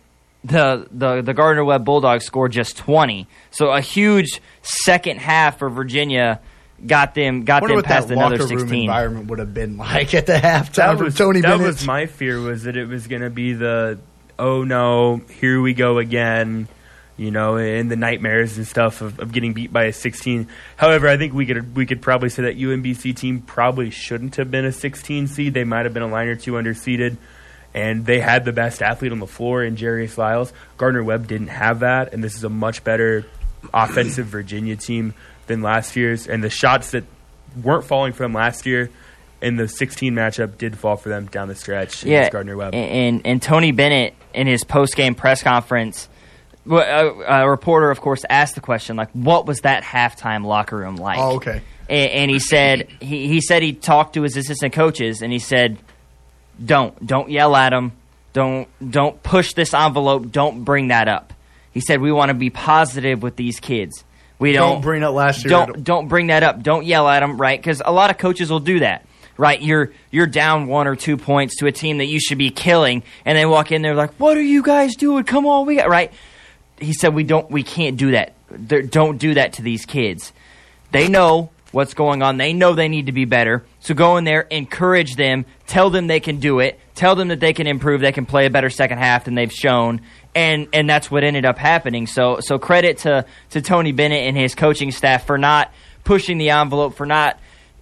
the 0.43 0.87
the 0.91 1.21
the 1.21 1.33
Gardner 1.33 1.63
Webb 1.63 1.85
Bulldogs 1.85 2.25
scored 2.25 2.51
just 2.51 2.77
20, 2.77 3.27
so 3.51 3.69
a 3.71 3.81
huge 3.81 4.41
second 4.61 5.19
half 5.19 5.59
for 5.59 5.69
Virginia 5.69 6.39
got 6.87 7.13
them 7.13 7.43
got 7.45 7.61
them 7.61 7.75
what 7.75 7.85
past 7.85 8.07
that 8.07 8.15
another 8.17 8.37
locker 8.39 8.49
room 8.49 8.59
16. 8.61 8.81
environment 8.81 9.27
would 9.27 9.37
have 9.37 9.53
been 9.53 9.77
like 9.77 10.15
at 10.15 10.25
the 10.25 10.33
halftime 10.33 10.73
That 10.75 10.97
for 10.97 11.03
was 11.03 11.15
Tony 11.15 11.41
that 11.41 11.47
Bennett. 11.49 11.67
was 11.67 11.85
my 11.85 12.07
fear 12.07 12.39
was 12.39 12.63
that 12.63 12.75
it 12.75 12.87
was 12.87 13.05
going 13.05 13.21
to 13.21 13.29
be 13.29 13.53
the 13.53 13.99
oh 14.39 14.63
no 14.63 15.21
here 15.39 15.61
we 15.61 15.75
go 15.75 15.99
again 15.99 16.67
you 17.17 17.31
know, 17.31 17.57
and 17.57 17.91
the 17.91 17.95
nightmares 17.95 18.57
and 18.57 18.67
stuff 18.67 19.01
of, 19.01 19.19
of 19.19 19.31
getting 19.31 19.53
beat 19.53 19.71
by 19.71 19.85
a 19.85 19.93
16. 19.93 20.47
However, 20.77 21.07
I 21.07 21.17
think 21.17 21.33
we 21.33 21.45
could 21.45 21.75
we 21.75 21.85
could 21.85 22.01
probably 22.01 22.29
say 22.29 22.43
that 22.43 22.57
UMBC 22.57 23.15
team 23.15 23.41
probably 23.41 23.89
shouldn't 23.89 24.37
have 24.37 24.49
been 24.49 24.65
a 24.65 24.71
16 24.71 25.27
seed. 25.27 25.53
They 25.53 25.63
might 25.63 25.85
have 25.85 25.93
been 25.93 26.03
a 26.03 26.07
line 26.07 26.27
or 26.27 26.35
two 26.35 26.53
underseeded, 26.53 27.17
and 27.73 28.05
they 28.05 28.19
had 28.19 28.45
the 28.45 28.53
best 28.53 28.81
athlete 28.81 29.11
on 29.11 29.19
the 29.19 29.27
floor 29.27 29.63
in 29.63 29.77
Jairus 29.77 30.17
Lyles. 30.17 30.53
Gardner 30.77 31.03
Webb 31.03 31.27
didn't 31.27 31.49
have 31.49 31.81
that, 31.81 32.13
and 32.13 32.23
this 32.23 32.35
is 32.35 32.43
a 32.43 32.49
much 32.49 32.83
better 32.83 33.25
offensive 33.73 34.25
Virginia 34.27 34.75
team 34.75 35.13
than 35.47 35.61
last 35.61 35.95
year's. 35.95 36.27
And 36.27 36.43
the 36.43 36.49
shots 36.49 36.91
that 36.91 37.03
weren't 37.61 37.83
falling 37.83 38.13
for 38.13 38.23
them 38.23 38.33
last 38.33 38.65
year 38.65 38.89
in 39.41 39.55
the 39.55 39.67
16 39.67 40.13
matchup 40.13 40.57
did 40.57 40.77
fall 40.77 40.95
for 40.95 41.09
them 41.09 41.25
down 41.25 41.47
the 41.47 41.55
stretch 41.55 42.03
yeah, 42.03 42.29
Gardner 42.29 42.55
Webb. 42.55 42.73
And, 42.75 43.25
and 43.25 43.41
Tony 43.41 43.71
Bennett 43.71 44.13
in 44.33 44.47
his 44.47 44.63
post 44.63 44.95
game 44.95 45.15
press 45.15 45.43
conference, 45.43 46.07
well, 46.65 47.21
a, 47.27 47.41
a 47.43 47.49
reporter, 47.49 47.89
of 47.91 48.01
course, 48.01 48.23
asked 48.29 48.55
the 48.55 48.61
question 48.61 48.95
like, 48.95 49.09
"What 49.11 49.45
was 49.45 49.61
that 49.61 49.83
halftime 49.83 50.45
locker 50.45 50.77
room 50.77 50.95
like?" 50.95 51.19
Oh, 51.19 51.35
okay. 51.37 51.61
And, 51.89 52.11
and 52.11 52.31
he 52.31 52.39
said 52.39 52.87
he, 52.99 53.27
he 53.27 53.41
said 53.41 53.63
he 53.63 53.73
talked 53.73 54.13
to 54.13 54.21
his 54.21 54.37
assistant 54.37 54.73
coaches, 54.73 55.21
and 55.21 55.31
he 55.31 55.39
said, 55.39 55.77
"Don't 56.63 57.05
don't 57.05 57.29
yell 57.29 57.55
at 57.55 57.71
them. 57.71 57.93
Don't 58.33 58.67
don't 58.87 59.21
push 59.23 59.53
this 59.53 59.73
envelope. 59.73 60.31
Don't 60.31 60.63
bring 60.63 60.89
that 60.89 61.07
up." 61.07 61.33
He 61.71 61.81
said, 61.81 62.01
"We 62.01 62.11
want 62.11 62.29
to 62.29 62.35
be 62.35 62.49
positive 62.49 63.23
with 63.23 63.35
these 63.35 63.59
kids. 63.59 64.03
We 64.39 64.53
don't, 64.53 64.73
Don't 64.73 64.81
bring 64.81 65.03
up 65.03 65.13
last 65.13 65.43
year. 65.43 65.49
Don't 65.49 65.83
don't 65.83 66.07
bring 66.07 66.27
that 66.27 66.43
up. 66.43 66.63
Don't 66.63 66.85
yell 66.85 67.07
at 67.07 67.19
them, 67.19 67.37
right? 67.37 67.59
Because 67.59 67.81
a 67.83 67.91
lot 67.91 68.09
of 68.09 68.17
coaches 68.17 68.49
will 68.49 68.59
do 68.59 68.79
that, 68.79 69.05
right? 69.37 69.61
You're 69.61 69.91
you're 70.09 70.27
down 70.27 70.67
one 70.67 70.87
or 70.87 70.95
two 70.95 71.15
points 71.15 71.57
to 71.57 71.67
a 71.67 71.71
team 71.71 71.99
that 71.99 72.05
you 72.07 72.19
should 72.19 72.39
be 72.39 72.49
killing, 72.49 73.03
and 73.25 73.37
they 73.37 73.45
walk 73.45 73.71
in 73.71 73.81
there 73.83 73.93
like, 73.95 74.13
"What 74.19 74.37
are 74.37 74.41
you 74.41 74.63
guys 74.63 74.95
doing? 74.95 75.23
Come 75.25 75.45
on, 75.45 75.65
we 75.65 75.75
got 75.75 75.89
right." 75.89 76.11
He 76.81 76.93
said, 76.93 77.13
"We 77.13 77.23
don't, 77.23 77.49
we 77.49 77.63
can't 77.63 77.97
do 77.97 78.11
that. 78.11 78.33
They're, 78.49 78.81
don't 78.81 79.17
do 79.17 79.35
that 79.35 79.53
to 79.53 79.61
these 79.61 79.85
kids. 79.85 80.33
They 80.91 81.07
know 81.07 81.49
what's 81.71 81.93
going 81.93 82.21
on. 82.21 82.35
They 82.35 82.51
know 82.51 82.73
they 82.73 82.89
need 82.89 83.05
to 83.05 83.13
be 83.13 83.23
better. 83.23 83.63
So 83.79 83.93
go 83.93 84.17
in 84.17 84.25
there, 84.25 84.41
encourage 84.41 85.15
them, 85.15 85.45
tell 85.67 85.89
them 85.89 86.07
they 86.07 86.19
can 86.19 86.41
do 86.41 86.59
it, 86.59 86.77
tell 86.95 87.15
them 87.15 87.29
that 87.29 87.39
they 87.39 87.53
can 87.53 87.65
improve, 87.65 88.01
they 88.01 88.11
can 88.11 88.25
play 88.25 88.45
a 88.45 88.49
better 88.49 88.69
second 88.69 88.97
half 88.97 89.25
than 89.25 89.35
they've 89.35 89.51
shown." 89.51 90.01
And 90.35 90.67
and 90.73 90.89
that's 90.89 91.11
what 91.11 91.23
ended 91.23 91.45
up 91.45 91.57
happening. 91.57 92.07
So 92.07 92.39
so 92.41 92.57
credit 92.57 92.99
to 92.99 93.25
to 93.51 93.61
Tony 93.61 93.91
Bennett 93.91 94.23
and 94.23 94.37
his 94.37 94.55
coaching 94.55 94.91
staff 94.91 95.25
for 95.25 95.37
not 95.37 95.71
pushing 96.03 96.37
the 96.37 96.49
envelope, 96.49 96.95
for 96.95 97.05
not 97.05 97.39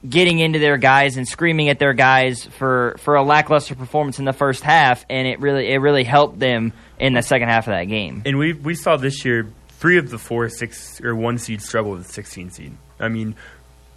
getting 0.07 0.39
into 0.39 0.59
their 0.59 0.77
guys 0.77 1.17
and 1.17 1.27
screaming 1.27 1.69
at 1.69 1.79
their 1.79 1.93
guys 1.93 2.45
for, 2.45 2.95
for 2.99 3.15
a 3.15 3.23
lackluster 3.23 3.75
performance 3.75 4.19
in 4.19 4.25
the 4.25 4.33
first 4.33 4.63
half, 4.63 5.05
and 5.09 5.27
it 5.27 5.39
really 5.39 5.71
it 5.71 5.77
really 5.77 6.03
helped 6.03 6.39
them 6.39 6.73
in 6.99 7.13
the 7.13 7.21
second 7.21 7.49
half 7.49 7.67
of 7.67 7.71
that 7.71 7.85
game. 7.85 8.21
And 8.25 8.37
we 8.37 8.53
we 8.53 8.75
saw 8.75 8.95
this 8.97 9.25
year 9.25 9.51
three 9.69 9.97
of 9.97 10.09
the 10.09 10.17
four 10.17 10.47
six 10.49 11.01
or 11.01 11.15
one 11.15 11.37
seed 11.37 11.61
struggle 11.61 11.91
with 11.91 12.07
the 12.07 12.13
16 12.13 12.49
seed. 12.51 12.77
I 12.99 13.07
mean, 13.09 13.35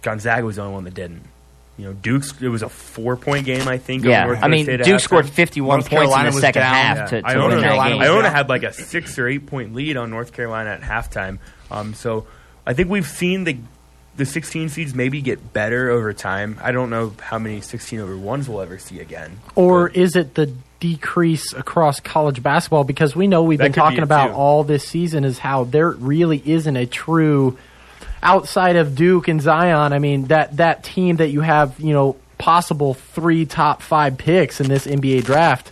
Gonzaga 0.01 0.45
was 0.45 0.55
the 0.57 0.61
only 0.63 0.73
one 0.73 0.83
that 0.85 0.93
didn't. 0.93 1.23
You 1.77 1.85
know, 1.85 1.93
Duke's 1.93 2.39
it 2.39 2.49
was 2.49 2.61
a 2.61 2.69
four 2.69 3.17
point 3.17 3.45
game, 3.45 3.67
I 3.67 3.77
think. 3.79 4.03
Yeah, 4.03 4.39
I 4.41 4.47
mean, 4.47 4.65
State 4.65 4.83
Duke 4.83 4.99
scored 4.99 5.27
51 5.27 5.79
North 5.79 5.89
points 5.89 6.15
in 6.15 6.25
the 6.25 6.31
second 6.33 6.61
down. 6.61 6.73
half 6.73 6.97
Yeah. 6.97 7.05
to, 7.05 7.21
to 7.21 7.27
Iona, 7.27 7.47
win 7.47 7.55
that 7.57 7.63
Carolina 7.63 7.95
game. 7.95 8.01
Iona 8.03 8.29
had 8.29 8.47
like 8.49 8.63
a 8.63 8.71
six 8.73 9.17
or 9.17 9.27
eight 9.27 9.47
point 9.47 9.73
lead 9.73 9.97
on 9.97 10.09
North 10.11 10.33
Carolina 10.33 10.69
at 10.69 10.81
halftime. 10.81 11.39
Um, 11.71 11.95
so 11.95 12.27
I 12.67 12.73
think 12.73 12.89
we've 12.89 13.07
seen 13.07 13.43
the 13.45 13.57
the 14.15 14.25
16 14.25 14.69
seeds 14.69 14.93
maybe 14.93 15.21
get 15.21 15.53
better 15.53 15.89
over 15.89 16.13
time. 16.13 16.57
I 16.61 16.71
don't 16.71 16.89
know 16.89 17.13
how 17.19 17.39
many 17.39 17.61
16 17.61 17.99
over 17.99 18.15
ones 18.17 18.47
we'll 18.47 18.61
ever 18.61 18.77
see 18.77 18.99
again. 18.99 19.39
Or 19.55 19.87
But- 19.89 19.97
is 19.97 20.15
it 20.15 20.35
the 20.35 20.51
decrease 20.79 21.53
across 21.53 21.99
college 21.99 22.43
basketball? 22.43 22.83
Because 22.83 23.15
we 23.15 23.25
know 23.27 23.41
we've 23.43 23.57
That 23.57 23.65
been 23.65 23.71
could 23.73 23.79
be 23.79 23.81
talking 23.81 24.03
about 24.03 24.27
too. 24.27 24.33
all 24.33 24.63
this 24.63 24.87
season 24.87 25.23
is 25.23 25.39
how 25.39 25.63
there 25.63 25.89
really 25.91 26.41
isn't 26.45 26.75
a 26.75 26.85
true 26.85 27.57
outside 28.21 28.75
of 28.75 28.95
Duke 28.95 29.27
and 29.27 29.41
Zion. 29.41 29.93
I 29.93 29.99
mean 29.99 30.25
that 30.25 30.57
that 30.57 30.83
team 30.83 31.15
that 31.17 31.29
you 31.29 31.41
have, 31.41 31.79
you 31.79 31.93
know, 31.93 32.15
possible 32.37 32.93
three 32.93 33.45
top 33.45 33.81
five 33.81 34.17
picks 34.17 34.59
in 34.61 34.67
this 34.67 34.85
NBA 34.85 35.21
draft. 35.23 35.71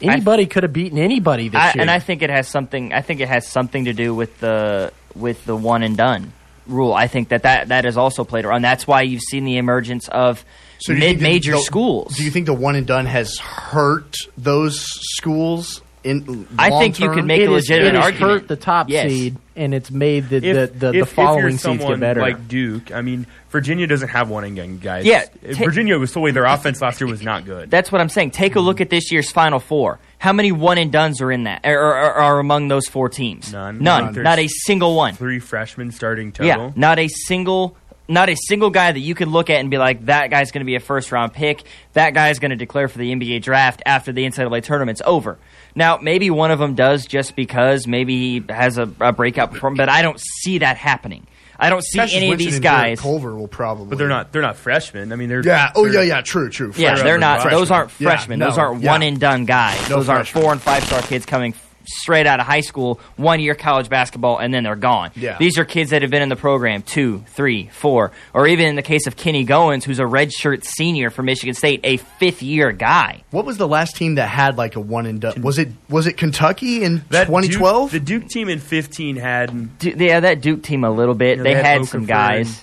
Anybody 0.00 0.46
could 0.46 0.62
have 0.62 0.72
beaten 0.72 0.98
anybody 0.98 1.48
this 1.48 1.60
I, 1.60 1.72
year. 1.74 1.80
and 1.82 1.90
I 1.90 1.98
think 1.98 2.22
it 2.22 2.30
has 2.30 2.46
something. 2.46 2.92
I 2.92 3.00
think 3.00 3.20
it 3.20 3.28
has 3.28 3.48
something 3.48 3.86
to 3.86 3.92
do 3.92 4.14
with 4.14 4.38
the 4.38 4.92
with 5.16 5.44
the 5.44 5.56
one 5.56 5.82
and 5.82 5.96
done 5.96 6.32
rule. 6.68 6.92
I 6.94 7.06
think 7.08 7.28
that 7.30 7.42
that, 7.42 7.68
that 7.68 7.84
has 7.84 7.96
also 7.96 8.24
played 8.24 8.44
around. 8.44 8.62
that's 8.62 8.86
why 8.86 9.02
you've 9.02 9.22
seen 9.22 9.44
the 9.44 9.56
emergence 9.58 10.08
of 10.08 10.44
So 10.80 10.92
do 10.92 10.98
you 11.00 11.04
think 11.06 11.20
mid 11.20 11.22
major 11.30 11.52
the- 11.52 11.58
schools. 11.62 12.16
Do 12.16 12.24
you 12.24 12.30
think 12.30 12.46
the 12.46 12.54
one 12.54 12.76
and 12.76 12.86
done 12.86 13.06
has 13.06 13.38
hurt 13.38 14.16
those 14.36 14.80
schools? 15.16 15.82
In 16.08 16.48
I 16.58 16.70
think 16.70 16.98
you 16.98 17.06
long-term? 17.06 17.14
could 17.14 17.24
make 17.26 17.40
it 17.42 17.48
a 17.48 17.54
is- 17.54 17.68
legitimate 17.68 17.94
it 17.94 18.02
argument. 18.02 18.32
hurt 18.32 18.48
the 18.48 18.56
top 18.56 18.88
Yes. 18.88 19.08
seed, 19.10 19.36
and 19.56 19.74
it's 19.74 19.90
made 19.90 20.28
the 20.28 20.36
if, 20.36 20.42
the, 20.42 20.50
the, 20.50 20.86
if, 20.88 20.92
the 20.92 20.98
if 21.00 21.08
following 21.10 21.42
you're 21.42 21.58
seeds 21.58 21.84
get 21.84 22.00
better. 22.00 22.20
Like 22.20 22.48
Duke, 22.48 22.92
I 22.92 23.02
mean, 23.02 23.26
Virginia 23.50 23.86
doesn't 23.86 24.08
have 24.08 24.28
one 24.30 24.44
and 24.44 24.56
gun 24.56 24.78
guys. 24.78 25.04
Yeah, 25.04 25.24
ta- 25.24 25.30
Virginia 25.64 25.98
was 25.98 26.12
the 26.12 26.20
way 26.20 26.30
their 26.30 26.44
offense 26.44 26.80
last 26.82 27.00
year 27.00 27.08
was 27.08 27.22
not 27.22 27.44
good. 27.44 27.70
That's 27.70 27.90
what 27.92 28.00
I'm 28.00 28.08
saying. 28.08 28.30
Take 28.32 28.56
a 28.56 28.60
look 28.60 28.80
at 28.80 28.90
this 28.90 29.12
year's 29.12 29.30
Final 29.30 29.58
Four. 29.60 29.98
How 30.18 30.32
many 30.32 30.50
one 30.50 30.78
and 30.78 30.90
duns 30.90 31.20
are 31.20 31.30
in 31.30 31.44
that, 31.44 31.60
or, 31.64 31.78
or, 31.78 31.94
are 32.14 32.38
among 32.40 32.68
those 32.68 32.86
four 32.88 33.08
teams? 33.08 33.52
None. 33.52 33.78
None. 33.82 34.14
None. 34.14 34.22
Not 34.24 34.38
a 34.40 34.48
single 34.48 34.96
one. 34.96 35.14
Three 35.14 35.38
freshmen 35.38 35.92
starting 35.92 36.32
total. 36.32 36.46
Yeah, 36.46 36.72
not 36.74 36.98
a 36.98 37.06
single, 37.08 37.76
not 38.08 38.28
a 38.30 38.36
single 38.46 38.70
guy 38.70 38.90
that 38.90 38.98
you 39.00 39.14
could 39.14 39.28
look 39.28 39.50
at 39.50 39.60
and 39.60 39.70
be 39.70 39.78
like, 39.78 40.06
that 40.06 40.30
guy's 40.30 40.50
going 40.50 40.62
to 40.62 40.66
be 40.66 40.74
a 40.76 40.80
first 40.80 41.12
round 41.12 41.32
pick. 41.34 41.62
That 41.92 42.14
guy's 42.14 42.38
going 42.38 42.50
to 42.50 42.56
declare 42.56 42.88
for 42.88 42.98
the 42.98 43.12
NBA 43.14 43.42
draft 43.42 43.82
after 43.84 44.12
the 44.12 44.24
NCAA 44.24 44.62
tournament's 44.62 45.02
over. 45.04 45.38
Now, 45.74 45.98
maybe 45.98 46.30
one 46.30 46.50
of 46.50 46.58
them 46.58 46.74
does 46.74 47.06
just 47.06 47.36
because 47.36 47.86
maybe 47.86 48.40
he 48.40 48.44
has 48.52 48.78
a, 48.78 48.90
a 49.00 49.12
breakout 49.12 49.52
performance, 49.52 49.78
but 49.78 49.88
I 49.88 50.02
don't 50.02 50.18
see 50.42 50.58
that 50.58 50.76
happening. 50.76 51.26
I 51.60 51.70
don't 51.70 51.82
see 51.82 51.98
Cassius 51.98 52.22
any 52.22 52.32
of 52.32 52.38
these 52.38 52.60
guys. 52.60 53.00
Culver 53.00 53.34
will 53.36 53.48
probably, 53.48 53.88
But 53.88 53.98
they're 53.98 54.08
not. 54.08 54.30
They're 54.32 54.42
not 54.42 54.56
freshmen. 54.56 55.12
I 55.12 55.16
mean, 55.16 55.28
they're. 55.28 55.44
Yeah. 55.44 55.72
Oh 55.74 55.84
they're- 55.88 56.04
yeah. 56.04 56.16
Yeah. 56.16 56.20
True. 56.22 56.50
True. 56.50 56.72
Yeah, 56.76 56.94
they're 57.02 57.18
not. 57.18 57.42
Freshmen. 57.42 57.58
Those 57.60 57.70
aren't 57.72 57.90
Yeah, 57.98 58.10
freshmen. 58.10 58.38
those 58.38 58.56
aren't 58.58 58.80
yeah. 58.82 58.92
one 58.92 59.02
and 59.02 59.18
done 59.18 59.44
guys. 59.44 59.90
No 59.90 59.96
those 59.96 60.08
aren't 60.08 60.28
four 60.28 60.52
and 60.52 60.62
five 60.62 60.84
star 60.84 61.02
kids 61.02 61.26
coming 61.26 61.54
f- 61.54 61.67
straight 61.88 62.26
out 62.26 62.40
of 62.40 62.46
high 62.46 62.60
school, 62.60 63.00
one 63.16 63.40
year 63.40 63.54
college 63.54 63.88
basketball, 63.88 64.38
and 64.38 64.52
then 64.52 64.64
they're 64.64 64.76
gone. 64.76 65.10
Yeah. 65.16 65.36
These 65.38 65.58
are 65.58 65.64
kids 65.64 65.90
that 65.90 66.02
have 66.02 66.10
been 66.10 66.22
in 66.22 66.28
the 66.28 66.36
program 66.36 66.82
two, 66.82 67.24
three, 67.28 67.68
four, 67.72 68.12
or 68.34 68.46
even 68.46 68.66
in 68.66 68.76
the 68.76 68.82
case 68.82 69.06
of 69.06 69.16
Kenny 69.16 69.44
Goins, 69.46 69.84
who's 69.84 69.98
a 69.98 70.04
redshirt 70.04 70.64
senior 70.64 71.10
for 71.10 71.22
Michigan 71.22 71.54
State, 71.54 71.80
a 71.84 71.96
fifth 71.96 72.42
year 72.42 72.72
guy. 72.72 73.22
What 73.30 73.44
was 73.44 73.56
the 73.58 73.68
last 73.68 73.96
team 73.96 74.16
that 74.16 74.28
had 74.28 74.56
like 74.56 74.76
a 74.76 74.80
one 74.80 75.06
and 75.06 75.20
done? 75.20 75.42
Was 75.42 75.58
it 75.58 75.68
was 75.88 76.06
it 76.06 76.16
Kentucky 76.16 76.82
in 76.84 77.00
2012? 77.10 77.90
The 77.90 78.00
Duke 78.00 78.28
team 78.28 78.48
in 78.48 78.58
15 78.58 79.16
had, 79.16 79.78
Du- 79.78 79.94
yeah, 79.96 80.20
that 80.20 80.40
Duke 80.40 80.62
team 80.62 80.84
a 80.84 80.90
little 80.90 81.14
bit. 81.14 81.30
You 81.30 81.36
know, 81.38 81.42
they, 81.44 81.50
they 81.54 81.62
had 81.62 81.64
had 81.80 81.86
some 81.86 82.04
guys. 82.06 82.48
and- 82.48 82.58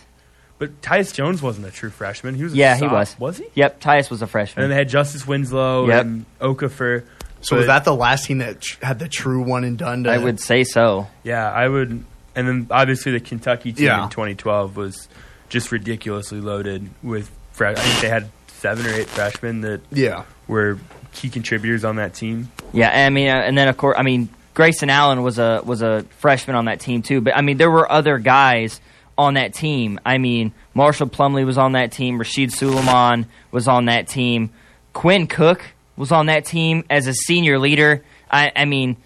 but 0.57 0.81
Tyus 0.81 1.13
Jones 1.13 1.41
wasn't 1.41 1.67
a 1.67 1.71
true 1.71 1.89
freshman. 1.89 2.33
He 2.33 2.43
was. 2.43 2.53
A 2.53 2.55
Yeah, 2.55 2.77
he 2.77 2.87
was. 2.87 3.19
Was 3.19 3.37
he? 3.39 3.45
Yep, 3.55 3.81
Tyus 3.81 4.09
was 4.09 4.21
a 4.21 4.27
freshman. 4.27 4.63
And 4.63 4.71
they 4.71 4.77
had 4.77 4.87
Justice 4.87 5.27
Winslow 5.27 5.87
Yep. 5.89 6.05
and 6.05 6.25
Okafor. 6.39 7.03
So 7.45 7.55
But- 7.55 7.57
was 7.57 7.67
that 7.67 7.83
the 7.85 7.95
last 7.95 8.25
team 8.25 8.39
that 8.39 8.61
tr- 8.61 8.83
had 8.85 8.97
the 8.99 9.07
true 9.07 9.41
one 9.41 9.63
and 9.63 9.77
done? 9.77 10.03
To, 10.05 10.11
I 10.11 10.17
would 10.17 10.39
say 10.39 10.63
so. 10.63 11.07
Yeah, 11.23 11.49
I 11.51 11.67
would. 11.67 12.03
And 12.35 12.47
then 12.47 12.67
obviously 12.71 13.11
the 13.11 13.19
Kentucky 13.19 13.71
team 13.71 13.85
Yeah. 13.85 14.03
in 14.03 14.09
2012 14.09 14.75
was 14.75 15.07
just 15.49 15.71
ridiculously 15.71 16.41
loaded 16.41 16.89
with. 17.03 17.29
Fre- 17.51 17.67
I 17.67 17.75
think 17.75 18.01
they 18.01 18.09
had 18.09 18.29
seven 18.47 18.85
or 18.85 18.89
eight 18.93 19.07
freshmen 19.07 19.61
that 19.61 19.81
Yeah. 19.91 20.23
were 20.47 20.77
key 21.13 21.29
contributors 21.29 21.85
on 21.85 21.95
that 21.97 22.13
team. 22.15 22.49
Yeah, 22.73 22.89
I 23.05 23.09
mean, 23.09 23.29
uh, 23.29 23.35
and 23.35 23.57
then 23.57 23.67
of 23.67 23.77
course, 23.77 23.95
I 23.97 24.01
mean, 24.03 24.27
Grayson 24.55 24.89
Allen 24.89 25.21
was 25.21 25.37
a 25.39 25.61
was 25.63 25.81
a 25.81 26.03
freshman 26.17 26.55
on 26.55 26.65
that 26.65 26.79
team 26.79 27.01
too. 27.03 27.21
But 27.21 27.37
I 27.37 27.41
mean, 27.41 27.57
there 27.57 27.69
were 27.71 27.89
other 27.91 28.17
guys 28.17 28.81
on 29.17 29.35
that 29.35 29.53
team. 29.53 29.99
I 30.05 30.17
mean, 30.17 30.51
Marshall 30.73 31.07
Plumlee 31.07 31.45
was 31.45 31.57
on 31.57 31.73
that 31.73 31.91
team. 31.91 32.17
Rasheed 32.19 32.49
Sulaimon 32.51 33.25
was 33.51 33.67
on 33.67 33.85
that 33.85 34.07
team. 34.07 34.49
Quinn 34.93 35.27
Cook 35.27 35.61
was 35.97 36.11
on 36.11 36.27
that 36.27 36.45
team 36.45 36.83
as 36.89 37.07
a 37.07 37.13
senior 37.13 37.59
leader. 37.59 38.03
I, 38.29 38.51
I 38.55 38.65
mean, 38.65 38.97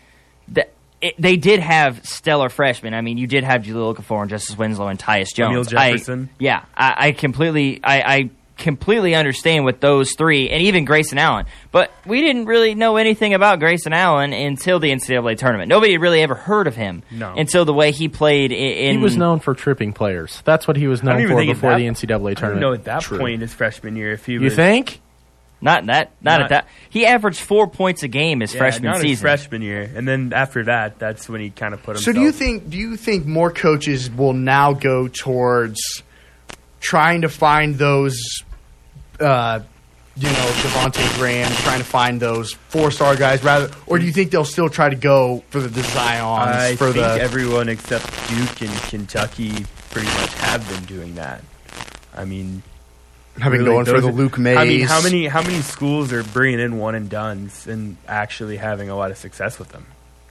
the, 0.47 0.67
it, 1.01 1.15
they 1.19 1.37
did 1.37 1.59
have 1.59 2.05
stellar 2.05 2.49
freshmen. 2.49 2.93
I 2.93 3.01
mean, 3.01 3.17
you 3.17 3.27
did 3.27 3.43
have 3.43 3.63
Jahlil 3.63 3.95
Okafor 3.95 4.21
and 4.21 4.29
Justice 4.29 4.57
Winslow 4.57 4.87
and 4.87 4.99
Tyus 4.99 5.33
Jones. 5.33 5.67
Amile 5.69 5.77
I- 5.79 5.91
Jefferson. 5.91 6.29
yeah, 6.39 6.65
I, 6.75 6.95
I 7.07 7.11
completely, 7.11 7.79
I, 7.83 8.01
I 8.15 8.29
completely 8.57 9.15
understand 9.15 9.63
with 9.63 9.79
those 9.79 10.11
three, 10.17 10.49
and 10.49 10.61
even 10.63 10.83
Grayson 10.83 11.17
Allen. 11.17 11.45
But 11.71 11.91
we 12.05 12.19
didn't 12.19 12.45
really 12.45 12.75
know 12.75 12.97
anything 12.97 13.33
about 13.33 13.59
Grayson 13.59 13.93
Allen 13.93 14.33
until 14.33 14.79
the 14.79 14.89
NCAA 14.91 15.37
tournament. 15.37 15.69
Nobody 15.69 15.93
had 15.93 16.01
really 16.01 16.21
ever 16.21 16.35
heard 16.35 16.67
of 16.67 16.75
him 16.75 17.03
No. 17.09 17.33
until 17.37 17.63
the 17.63 17.73
way 17.73 17.91
he 17.91 18.09
played. 18.09 18.51
i- 18.51 18.55
In, 18.55 18.97
he 18.97 19.01
was 19.01 19.15
known 19.15 19.39
for 19.39 19.53
tripping 19.53 19.93
players. 19.93 20.41
That's 20.43 20.67
what 20.67 20.75
he 20.75 20.87
was 20.87 21.01
known 21.03 21.25
for 21.25 21.37
before 21.45 21.69
that- 21.71 21.77
the 21.77 21.85
NCAA 21.85 22.31
I 22.31 22.33
don't 22.49 22.59
know 22.59 22.73
at 22.73 22.83
that 22.83 23.03
True. 23.03 23.19
point 23.19 23.41
his 23.41 23.53
freshman 23.53 23.95
year 23.95 24.11
if 24.11 24.25
he 24.25 24.33
You 24.33 24.41
was. 24.41 24.55
think? 24.55 24.99
Not 25.61 25.85
that, 25.87 26.11
not, 26.21 26.31
Not- 26.39 26.41
at 26.43 26.49
that. 26.49 26.67
He 26.89 27.05
averaged 27.05 27.39
four 27.39 27.67
points 27.67 28.03
a 28.03 28.07
game 28.07 28.39
his 28.39 28.53
Yeah, 28.53 28.59
freshman 28.59 28.83
not 28.91 28.95
his 28.95 29.01
season. 29.03 29.21
freshman 29.21 29.61
year, 29.61 29.89
and 29.95 30.07
then 30.07 30.31
after 30.33 30.63
that, 30.65 30.99
that's 30.99 31.27
when 31.29 31.41
he 31.41 31.49
kind 31.49 31.73
of 31.73 31.83
put 31.83 31.95
him. 31.97 32.01
So 32.01 32.11
do 32.13 32.21
you 32.21 32.31
think 32.31 32.69
do 32.69 32.77
you 32.77 32.95
think 32.97 33.25
more 33.25 33.51
coaches 33.51 34.09
will 34.09 34.33
now 34.33 34.73
go 34.73 35.07
towards 35.07 35.79
trying 36.79 37.21
to 37.21 37.29
find 37.29 37.75
those 37.75 38.43
uh, 39.19 39.59
you 40.15 40.27
know, 40.27 40.33
Devontae 40.33 41.17
Graham, 41.17 41.49
trying 41.63 41.79
to 41.79 41.85
find 41.85 42.19
those 42.21 42.53
four 42.53 42.91
star 42.91 43.15
guys 43.15 43.41
rather, 43.43 43.69
or 43.85 43.99
do 43.99 44.05
you 44.05 44.11
think 44.11 44.31
they'll 44.31 44.43
still 44.45 44.69
try 44.69 44.89
to 44.89 44.95
go 44.95 45.43
for 45.49 45.59
the, 45.61 45.67
the 45.69 45.81
Zions 45.81 46.47
I 46.47 46.75
for 46.75 46.85
think 46.91 46.95
the? 47.05 47.21
everyone 47.21 47.69
except 47.69 48.05
Duke 48.29 48.61
and 48.61 48.71
Kentucky 48.89 49.65
pretty 49.91 50.07
much 50.07 50.33
have 50.35 50.67
been 50.67 50.83
doing 50.85 51.15
that. 51.15 51.41
I 52.15 52.25
mean, 52.25 52.63
I've 53.41 53.51
been 53.51 53.61
really, 53.63 53.65
going 53.65 53.85
for 53.85 54.01
the 54.01 54.07
are- 54.09 54.11
Luke 54.11 54.37
Mayes. 54.37 54.57
I 54.57 54.65
mean, 54.65 54.85
how 54.85 55.01
many 55.01 55.27
how 55.27 55.41
many 55.41 55.61
schools 55.61 56.11
are 56.13 56.23
bringing 56.23 56.59
in 56.59 56.77
one 56.77 56.95
and 56.95 57.09
duns 57.09 57.67
and 57.67 57.97
actually 58.07 58.57
having 58.57 58.89
a 58.89 58.95
lot 58.95 59.11
of 59.11 59.17
success 59.17 59.57
with 59.59 59.69
them? 59.69 59.85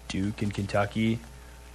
Duke 0.09 0.43
and 0.43 0.53
Kentucky. 0.53 1.19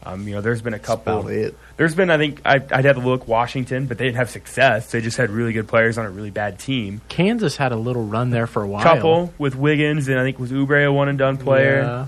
Um, 0.05 0.27
you 0.27 0.35
know, 0.35 0.41
there's 0.41 0.61
been 0.61 0.73
a 0.73 0.79
couple. 0.79 1.19
about 1.21 1.31
it. 1.31 1.55
There's 1.77 1.95
been, 1.95 2.09
I 2.09 2.17
think, 2.17 2.41
I, 2.43 2.55
I'd 2.55 2.83
have 2.83 2.97
to 2.97 3.01
look 3.01 3.25
Washington, 3.25 3.85
but 3.87 3.97
they 3.97 4.03
didn't 4.03 4.17
have 4.17 4.29
success. 4.29 4.91
They 4.91 4.99
just 4.99 5.15
had 5.15 5.29
really 5.29 5.53
good 5.53 5.67
players 5.69 5.97
on 5.97 6.05
a 6.05 6.09
really 6.09 6.29
bad 6.29 6.59
team. 6.59 6.99
Kansas 7.07 7.55
had 7.55 7.71
a 7.71 7.77
little 7.77 8.03
run 8.03 8.29
there 8.29 8.45
for 8.45 8.61
a 8.63 8.67
while. 8.67 8.83
Couple 8.83 9.33
with 9.37 9.55
Wiggins 9.55 10.09
and 10.09 10.19
I 10.19 10.23
think 10.23 10.39
was 10.39 10.51
Oubre 10.51 10.85
a 10.85 10.91
one 10.91 11.07
and 11.07 11.17
done 11.17 11.37
player. 11.37 11.81
Yeah. 11.83 12.07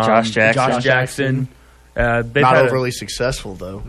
Um, 0.00 0.06
Josh 0.06 0.30
Jackson. 0.32 0.54
Josh 0.60 0.72
Josh 0.74 0.82
Jackson. 0.84 1.48
Uh, 1.96 2.22
they've 2.22 2.42
Not 2.42 2.56
had 2.56 2.64
a- 2.64 2.68
overly 2.68 2.90
successful 2.90 3.54
though. 3.54 3.82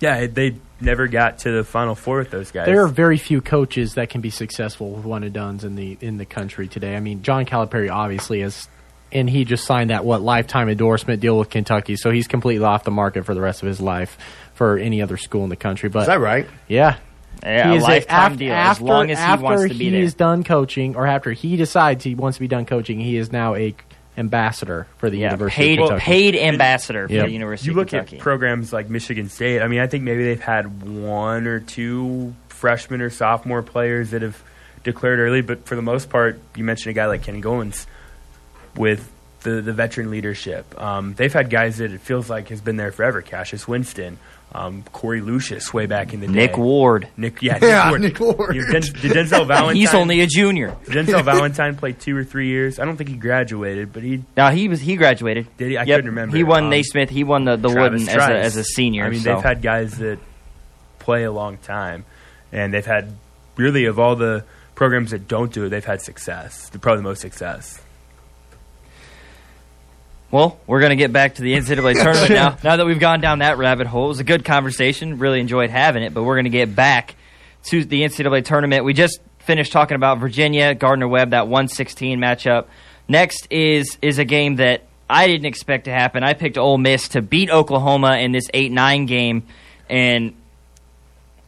yeah, 0.00 0.26
they 0.26 0.56
never 0.80 1.06
got 1.08 1.38
to 1.40 1.50
the 1.50 1.64
final 1.64 1.94
four 1.94 2.18
with 2.18 2.30
those 2.30 2.50
guys. 2.50 2.66
There 2.66 2.82
are 2.84 2.88
very 2.88 3.18
few 3.18 3.40
coaches 3.40 3.94
that 3.94 4.10
can 4.10 4.20
be 4.20 4.30
successful 4.30 4.90
with 4.90 5.04
one 5.04 5.24
and 5.24 5.32
dones 5.32 5.64
in 5.64 5.74
the 5.74 5.96
in 6.00 6.18
the 6.18 6.24
country 6.26 6.68
today. 6.68 6.96
I 6.96 7.00
mean, 7.00 7.22
John 7.22 7.44
Calipari 7.46 7.90
obviously 7.92 8.40
is, 8.42 8.68
and 9.12 9.28
he 9.28 9.44
just 9.44 9.64
signed 9.64 9.90
that 9.90 10.04
what 10.04 10.22
lifetime 10.22 10.68
endorsement 10.68 11.20
deal 11.20 11.38
with 11.38 11.50
Kentucky, 11.50 11.96
so 11.96 12.10
he's 12.10 12.28
completely 12.28 12.64
off 12.64 12.84
the 12.84 12.90
market 12.90 13.24
for 13.24 13.34
the 13.34 13.40
rest 13.40 13.62
of 13.62 13.68
his 13.68 13.80
life 13.80 14.18
for 14.54 14.76
any 14.78 15.02
other 15.02 15.16
school 15.16 15.44
in 15.44 15.50
the 15.50 15.56
country. 15.56 15.88
But 15.88 16.00
Is 16.00 16.06
that 16.08 16.20
right? 16.20 16.46
yeah, 16.66 16.96
Yeah, 17.42 17.68
He 17.68 17.74
a 17.74 17.76
is 17.76 17.82
lifetime 17.84 18.32
af- 18.32 18.38
deal 18.38 18.52
After, 18.52 18.82
as 18.82 18.88
long 18.88 19.10
as 19.10 19.18
he 19.18 19.24
after 19.24 19.44
wants 19.44 19.62
to 19.64 19.68
be 19.70 19.74
he 19.84 19.90
there. 19.90 20.00
is 20.02 20.14
done 20.14 20.42
coaching, 20.44 20.96
or 20.96 21.06
after 21.06 21.30
he 21.32 21.56
decides 21.56 22.02
he 22.04 22.14
wants 22.14 22.38
to 22.38 22.40
be 22.40 22.48
done 22.48 22.66
coaching, 22.66 22.98
he 23.00 23.16
is 23.16 23.30
now 23.32 23.54
a 23.54 23.74
ambassador 24.18 24.86
for 24.98 25.08
the 25.10 25.18
yeah, 25.18 25.30
University 25.30 25.62
paid 25.62 25.78
of 25.78 25.88
Kentucky. 25.88 26.04
paid 26.04 26.36
ambassador 26.36 27.06
for 27.08 27.14
Yep. 27.14 27.26
the 27.26 27.32
University 27.32 27.70
you 27.70 27.76
look 27.76 27.86
of 27.88 27.90
Kentucky. 27.90 28.16
at 28.16 28.22
programs 28.22 28.72
like 28.72 28.90
Michigan 28.90 29.28
State. 29.28 29.62
I 29.62 29.68
mean, 29.68 29.80
I 29.80 29.86
think 29.86 30.04
maybe 30.04 30.24
they've 30.24 30.40
had 30.40 30.82
one 30.82 31.46
or 31.46 31.60
two 31.60 32.34
freshman 32.48 33.00
or 33.00 33.10
sophomore 33.10 33.62
players 33.62 34.10
that 34.10 34.22
have 34.22 34.42
declared 34.84 35.18
early, 35.20 35.40
but 35.42 35.64
for 35.66 35.76
the 35.76 35.82
most 35.82 36.10
part, 36.10 36.40
you 36.56 36.64
mentioned 36.64 36.90
a 36.90 36.94
guy 36.94 37.06
like 37.06 37.22
Kenny 37.22 37.40
Goins 37.40 37.86
with 38.76 39.10
the 39.42 39.60
the 39.60 39.72
veteran 39.72 40.10
leadership. 40.10 40.78
Um, 40.80 41.14
they've 41.14 41.32
had 41.32 41.48
guys 41.50 41.78
that 41.78 41.92
it 41.92 42.00
feels 42.00 42.28
like 42.28 42.48
has 42.48 42.60
been 42.60 42.76
there 42.76 42.90
forever. 42.92 43.22
Cassius 43.22 43.68
Winston, 43.68 44.18
um, 44.52 44.82
Korie 44.94 45.24
Lucious, 45.24 45.72
way 45.74 45.86
back 45.86 46.14
in 46.14 46.20
the 46.20 46.26
day. 46.26 46.32
Nick 46.32 46.56
Ward. 46.56 47.08
Nick, 47.16 47.42
yeah, 47.42 47.52
Nick 47.58 47.62
Yeah, 47.62 47.88
Ward. 47.90 48.00
Nick 48.00 48.18
Ward. 48.20 48.54
You 48.56 48.62
know, 48.66 48.72
Den- 48.72 48.82
did 48.82 49.12
Denzel 49.12 49.46
Valentine? 49.46 49.76
He's 49.76 49.94
only 49.94 50.20
a 50.22 50.26
junior. 50.26 50.76
did 50.86 51.06
Denzel 51.06 51.22
Valentine 51.24 51.76
played 51.76 52.00
two 52.00 52.16
or 52.16 52.24
three 52.24 52.48
years. 52.48 52.78
I 52.78 52.84
don't 52.84 52.96
think 52.96 53.10
he 53.10 53.16
graduated, 53.16 53.92
but 53.92 54.02
he 54.02 54.22
No, 54.36 54.48
he 54.50 54.68
was 54.68 54.80
he 54.80 54.96
graduated. 54.96 55.46
Did 55.58 55.70
he? 55.70 55.76
I 55.76 55.82
Yep. 55.82 55.96
couldn't 55.98 56.10
remember. 56.10 56.36
He 56.36 56.44
won 56.44 56.64
Um, 56.64 56.70
Naismith. 56.70 57.10
He 57.10 57.24
won 57.24 57.44
the, 57.44 57.56
the 57.56 57.68
Travis 57.70 58.00
Wooden 58.06 58.20
as 58.20 58.28
a, 58.28 58.38
as 58.38 58.56
a 58.56 58.64
senior. 58.64 59.04
I 59.04 59.10
mean, 59.10 59.20
so. 59.20 59.34
they've 59.34 59.44
had 59.44 59.60
guys 59.62 59.98
that 59.98 60.18
play 60.98 61.24
a 61.24 61.32
long 61.32 61.58
time, 61.58 62.04
and 62.52 62.72
they've 62.72 62.84
had 62.86 63.14
really 63.56 63.84
of 63.84 63.98
all 63.98 64.16
the 64.16 64.44
programs 64.74 65.10
that 65.10 65.26
don't 65.28 65.52
do 65.52 65.64
it, 65.64 65.68
they've 65.70 65.84
had 65.84 66.00
success. 66.00 66.68
They're 66.70 66.80
probably 66.80 66.98
the 67.02 67.08
most 67.08 67.20
success. 67.20 67.80
Well, 70.30 70.58
we're 70.66 70.80
going 70.80 70.90
to 70.90 70.96
get 70.96 71.12
back 71.12 71.36
to 71.36 71.42
the 71.42 71.54
NCAA 71.54 71.94
tournament 72.02 72.30
now. 72.30 72.58
Now 72.62 72.76
that 72.76 72.84
we've 72.86 73.00
gone 73.00 73.20
down 73.20 73.38
that 73.38 73.56
rabbit 73.56 73.86
hole, 73.86 74.06
it 74.06 74.08
was 74.08 74.20
a 74.20 74.24
good 74.24 74.44
conversation. 74.44 75.18
Really 75.18 75.40
enjoyed 75.40 75.70
having 75.70 76.02
it, 76.02 76.12
but 76.12 76.22
we're 76.22 76.34
going 76.34 76.44
to 76.44 76.50
get 76.50 76.74
back 76.74 77.16
to 77.64 77.84
the 77.84 78.02
NCAA 78.02 78.44
tournament. 78.44 78.84
We 78.84 78.92
just 78.92 79.20
finished 79.38 79.72
talking 79.72 79.94
about 79.94 80.18
Virginia 80.18 80.74
Gardner 80.74 81.08
Webb 81.08 81.30
that 81.30 81.48
116 81.48 82.18
matchup. 82.18 82.66
Next 83.08 83.46
is 83.50 83.96
is 84.02 84.18
a 84.18 84.24
game 84.24 84.56
that 84.56 84.82
I 85.08 85.26
didn't 85.26 85.46
expect 85.46 85.86
to 85.86 85.90
happen. 85.90 86.22
I 86.22 86.34
picked 86.34 86.58
Ole 86.58 86.76
Miss 86.76 87.08
to 87.08 87.22
beat 87.22 87.48
Oklahoma 87.48 88.18
in 88.18 88.32
this 88.32 88.48
8-9 88.48 89.06
game, 89.06 89.44
and 89.88 90.34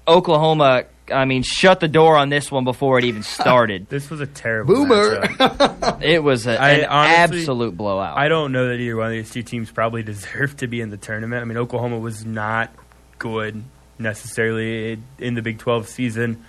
Oklahoma. 0.09 0.85
I 1.13 1.25
mean, 1.25 1.43
shut 1.43 1.81
the 1.81 1.89
door 1.89 2.17
on 2.17 2.29
this 2.29 2.51
one 2.51 2.65
before 2.65 2.99
it 2.99 3.05
even 3.05 3.23
started. 3.23 3.87
This 3.91 4.09
was 4.11 4.21
a 4.21 4.27
terrible 4.27 4.75
Boomer. 4.75 5.27
it 6.01 6.23
was 6.23 6.47
a, 6.47 6.61
I 6.61 6.71
an 6.71 6.85
honestly- 6.87 7.41
absolute 7.41 7.77
blowout. 7.77 8.17
I 8.17 8.29
don't 8.29 8.53
know 8.53 8.69
that 8.69 8.75
either 8.75 8.97
one 8.97 9.07
of 9.07 9.13
these 9.13 9.31
two 9.31 9.43
teams 9.43 9.71
probably 9.71 10.03
deserved 10.05 10.59
to 10.59 10.67
be 10.67 10.81
in 10.81 10.91
the 10.91 10.97
tournament. 10.97 11.43
I 11.43 11.45
mean, 11.45 11.59
Oklahoma 11.59 11.99
was 11.99 12.25
not 12.25 12.71
good 13.19 13.63
necessarily 13.99 14.99
in 15.19 15.35
the 15.35 15.43
Big 15.43 15.59
12 15.59 15.89
season. 15.89 16.45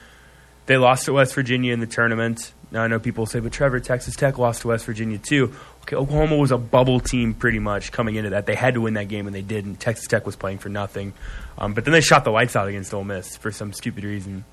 They 0.65 0.77
lost 0.77 1.05
to 1.05 1.13
West 1.13 1.33
Virginia 1.35 1.73
in 1.73 1.79
the 1.79 1.87
tournament. 1.87 2.53
Now, 2.71 2.83
I 2.83 2.87
know 2.87 2.99
people 2.99 3.25
say, 3.25 3.39
but 3.41 3.51
Trevor, 3.51 3.79
Texas 3.81 4.15
Tech 4.15 4.37
lost 4.37 4.61
to 4.61 4.69
West 4.69 4.85
Virginia 4.85 5.17
too. 5.17 5.53
Okay, 5.81 5.95
Oklahoma 5.95 6.37
was 6.37 6.51
a 6.51 6.57
bubble 6.57 6.99
team 6.99 7.33
pretty 7.33 7.59
much 7.59 7.91
coming 7.91 8.15
into 8.15 8.29
that. 8.29 8.45
They 8.45 8.55
had 8.55 8.75
to 8.75 8.81
win 8.81 8.93
that 8.93 9.09
game, 9.09 9.25
and 9.27 9.35
they 9.35 9.41
didn't. 9.41 9.77
Texas 9.77 10.07
Tech 10.07 10.25
was 10.25 10.35
playing 10.37 10.59
for 10.59 10.69
nothing. 10.69 11.13
Um, 11.57 11.73
but 11.73 11.83
then 11.83 11.91
they 11.91 12.01
shot 12.01 12.23
the 12.23 12.29
lights 12.31 12.55
out 12.55 12.67
against 12.69 12.93
Ole 12.93 13.03
Miss 13.03 13.35
for 13.35 13.51
some 13.51 13.73
stupid 13.73 14.03
reason. 14.05 14.45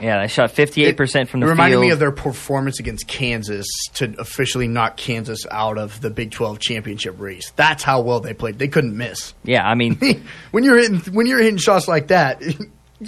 Yeah, 0.00 0.20
they 0.22 0.26
shot 0.28 0.50
58% 0.52 1.28
from 1.28 1.40
the 1.40 1.46
it 1.46 1.50
reminded 1.50 1.74
field. 1.74 1.82
me 1.82 1.90
of 1.90 1.98
their 2.00 2.10
performance 2.10 2.80
against 2.80 3.06
Kansas 3.06 3.66
to 3.94 4.12
officially 4.18 4.66
knock 4.66 4.96
Kansas 4.96 5.46
out 5.50 5.78
of 5.78 6.00
the 6.00 6.10
Big 6.10 6.32
12 6.32 6.58
championship 6.58 7.14
race. 7.20 7.52
That's 7.54 7.82
how 7.84 8.00
well 8.00 8.18
they 8.20 8.34
played. 8.34 8.58
They 8.58 8.68
couldn't 8.68 8.96
miss. 8.96 9.34
yeah, 9.44 9.64
I 9.64 9.74
mean, 9.76 9.94
when 10.50 10.64
you're 10.64 10.78
hitting 10.78 10.98
when 11.14 11.26
you're 11.26 11.38
hitting 11.38 11.58
shots 11.58 11.86
like 11.88 12.08
that, 12.08 12.42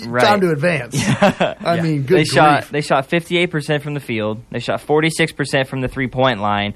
Right. 0.04 0.22
time 0.24 0.40
to 0.42 0.50
advance. 0.50 0.94
I 1.00 1.80
mean, 1.80 2.02
good 2.02 2.18
they 2.18 2.24
shot 2.24 2.68
they 2.70 2.80
shot 2.82 3.08
58% 3.08 3.80
from 3.82 3.94
the 3.94 4.00
field. 4.00 4.42
They 4.50 4.58
shot 4.58 4.80
46% 4.80 5.66
from 5.68 5.80
the 5.80 5.88
three-point 5.88 6.40
line 6.40 6.74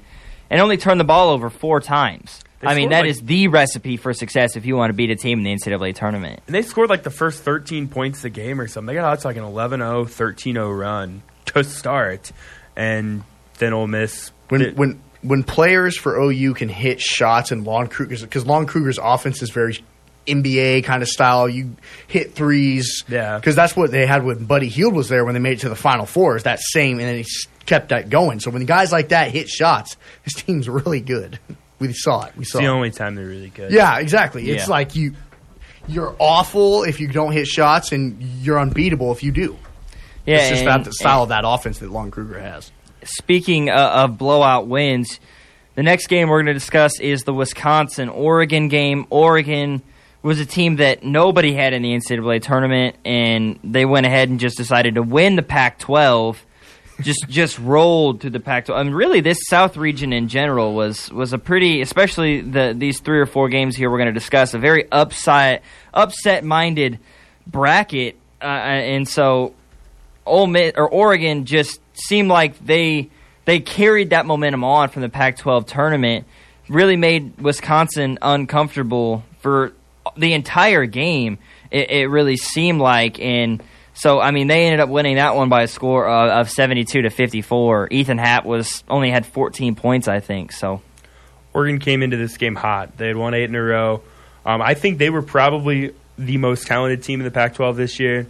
and 0.49 0.59
only 0.59 0.77
turned 0.77 0.99
the 0.99 1.03
ball 1.05 1.29
over 1.29 1.49
4 1.49 1.81
times. 1.81 2.41
They 2.61 2.67
I 2.67 2.75
mean, 2.75 2.83
scored 2.83 2.91
that 2.93 2.99
like- 3.01 3.09
is 3.09 3.21
the 3.21 3.47
recipe 3.47 3.97
for 3.97 4.13
success 4.13 4.55
if 4.55 4.65
you 4.65 4.75
want 4.77 4.89
to 4.89 4.93
beat 4.93 5.09
a 5.09 5.15
team 5.15 5.39
in 5.39 5.43
the 5.43 5.51
NCAA 5.51 5.93
tournament. 5.95 6.41
And 6.47 6.53
they 6.55 6.61
scored 6.61 6.89
like 6.89 7.03
the 7.03 7.09
first 7.09 7.43
13 7.43 7.87
points 7.87 8.23
a 8.23 8.29
game 8.29 8.61
or 8.61 8.67
something. 8.67 8.87
They 8.87 8.99
got 9.01 9.11
out 9.11 9.19
to 9.21 9.27
like 9.27 9.37
an 9.37 9.43
11 9.43 9.79
0, 9.79 10.05
13 10.05 10.55
0 10.55 10.71
run 10.71 11.23
to 11.47 11.63
start. 11.63 12.31
And 12.75 13.23
then 13.57 13.73
Ole 13.73 13.87
Miss. 13.87 14.31
when 14.49 14.61
did- 14.61 14.77
when 14.77 14.99
when 15.23 15.43
players 15.43 15.95
for 15.97 16.19
OU 16.19 16.55
can 16.55 16.67
hit 16.69 16.99
shots 16.99 17.51
and 17.51 17.63
Lon 17.65 17.87
Kruger's 17.87 18.21
because 18.21 18.45
Lon 18.45 18.65
Kruger's 18.65 18.97
offense 19.01 19.41
is 19.43 19.49
very 19.51 19.77
NBA 20.27 20.83
kind 20.83 21.01
of 21.01 21.09
style. 21.09 21.49
You 21.49 21.75
hit 22.07 22.33
threes, 22.33 23.03
Yeah. 23.07 23.37
because 23.37 23.55
that's 23.55 23.75
what 23.75 23.91
they 23.91 24.05
had 24.05 24.23
when 24.23 24.45
Buddy 24.45 24.67
Hield 24.67 24.95
was 24.95 25.09
there 25.09 25.25
when 25.25 25.33
they 25.33 25.39
made 25.39 25.53
it 25.53 25.61
to 25.61 25.69
the 25.69 25.75
Final 25.75 26.05
Four. 26.05 26.35
Is 26.37 26.43
that 26.43 26.59
same, 26.59 26.99
and 26.99 27.07
then 27.07 27.17
he 27.17 27.25
kept 27.65 27.89
that 27.89 28.09
going. 28.09 28.39
So 28.39 28.49
when 28.51 28.65
guys 28.65 28.91
like 28.91 29.09
that 29.09 29.31
hit 29.31 29.47
shots, 29.49 29.97
his 30.23 30.33
team's 30.33 30.67
really 30.69 31.01
good. 31.01 31.39
We 31.87 31.93
saw 31.93 32.25
it. 32.25 32.33
We 32.37 32.43
it's 32.43 32.51
saw 32.51 32.59
the 32.59 32.65
it. 32.65 32.69
only 32.69 32.91
time 32.91 33.15
they're 33.15 33.25
really 33.25 33.49
good. 33.49 33.71
Yeah, 33.71 33.99
exactly. 33.99 34.49
It's 34.49 34.67
Yeah. 34.67 34.71
like 34.71 34.95
you 34.95 35.13
you're 35.87 36.15
awful 36.19 36.83
if 36.83 36.99
you 36.99 37.07
don't 37.07 37.31
hit 37.31 37.47
shots, 37.47 37.91
and 37.91 38.21
you're 38.41 38.59
unbeatable 38.59 39.11
if 39.11 39.23
you 39.23 39.31
do. 39.31 39.57
Yeah, 40.25 40.37
it's 40.37 40.49
just 40.49 40.61
and- 40.61 40.69
that 40.69 40.83
the 40.85 40.93
style 40.93 41.23
of 41.23 41.29
that 41.29 41.43
offense 41.45 41.79
that 41.79 41.91
Lon 41.91 42.11
Kruger 42.11 42.39
has. 42.39 42.71
speaking 43.03 43.69
uh, 43.69 43.73
of 44.05 44.17
blowout 44.17 44.67
wins, 44.67 45.19
the 45.75 45.81
next 45.83 46.05
game 46.07 46.29
we're 46.29 46.37
going 46.37 46.45
to 46.47 46.53
discuss 46.53 46.99
is 46.99 47.23
the 47.23 47.33
Wisconsin 47.33 48.09
Oregon 48.09 48.67
game. 48.67 49.07
Oregon 49.09 49.81
was 50.21 50.39
a 50.39 50.45
team 50.45 50.75
that 50.75 51.03
nobody 51.03 51.53
had 51.55 51.73
in 51.73 51.81
the 51.81 51.93
NCAA 51.95 52.39
tournament, 52.43 52.95
and 53.03 53.57
they 53.63 53.85
went 53.85 54.05
ahead 54.05 54.29
and 54.29 54.39
just 54.39 54.55
decided 54.57 54.93
to 54.95 55.01
win 55.01 55.35
the 55.35 55.41
Pac-12. 55.41 56.35
Just 57.01 57.27
just 57.27 57.59
rolled 57.59 58.21
through 58.21 58.31
the 58.31 58.39
Pac-12. 58.39 58.75
I 58.75 58.83
mean, 58.83 58.93
really, 58.93 59.21
this 59.21 59.37
South 59.49 59.77
region 59.77 60.13
in 60.13 60.27
general 60.27 60.73
was 60.73 61.11
was 61.11 61.33
a 61.33 61.37
pretty, 61.37 61.81
especially 61.81 62.41
the 62.41 62.73
these 62.77 62.99
three 62.99 63.19
or 63.19 63.25
four 63.25 63.49
games 63.49 63.75
here 63.75 63.89
we're 63.89 63.97
going 63.97 64.07
to 64.07 64.13
discuss, 64.13 64.53
a 64.53 64.59
very 64.59 64.89
upside 64.91 65.61
upset-minded 65.93 66.99
bracket, 67.47 68.17
uh, 68.41 68.45
and 68.45 69.07
so 69.07 69.53
Ole 70.25 70.47
Miss 70.47 70.73
or 70.75 70.89
Oregon 70.89 71.45
just 71.45 71.79
seemed 71.93 72.29
like 72.29 72.63
they 72.65 73.09
they 73.45 73.59
carried 73.59 74.11
that 74.11 74.25
momentum 74.25 74.63
on 74.63 74.89
from 74.89 75.01
the 75.01 75.09
Pac-12 75.09 75.67
tournament. 75.67 76.25
Really 76.69 76.95
made 76.95 77.37
Wisconsin 77.39 78.17
uncomfortable 78.21 79.23
for 79.39 79.73
the 80.15 80.33
entire 80.33 80.85
game. 80.85 81.37
It, 81.69 81.89
it 81.89 82.07
really 82.07 82.37
seemed 82.37 82.79
like, 82.79 83.19
and 83.19 83.61
so 83.93 84.19
I 84.19 84.31
mean 84.31 84.47
they 84.47 84.65
ended 84.65 84.79
up 84.79 84.89
winning 84.89 85.15
that 85.15 85.35
one 85.35 85.49
by 85.49 85.63
a 85.63 85.67
score 85.67 86.07
uh, 86.07 86.39
of 86.41 86.49
72 86.49 87.03
to 87.03 87.09
54. 87.09 87.89
Ethan 87.91 88.17
Happ 88.17 88.45
was 88.45 88.83
only 88.89 89.11
had 89.11 89.25
14 89.25 89.75
points, 89.75 90.07
I 90.07 90.19
think. 90.19 90.51
So 90.51 90.81
Oregon 91.53 91.79
came 91.79 92.03
into 92.03 92.17
this 92.17 92.37
game 92.37 92.55
hot. 92.55 92.97
They 92.97 93.07
had 93.07 93.17
won 93.17 93.33
eight 93.33 93.45
in 93.45 93.55
a 93.55 93.61
row. 93.61 94.01
Um, 94.45 94.61
I 94.61 94.73
think 94.73 94.97
they 94.97 95.09
were 95.09 95.21
probably 95.21 95.93
the 96.17 96.37
most 96.37 96.67
talented 96.67 97.03
team 97.03 97.19
in 97.19 97.25
the 97.25 97.31
Pac 97.31 97.55
12 97.55 97.75
this 97.75 97.99
year. 97.99 98.27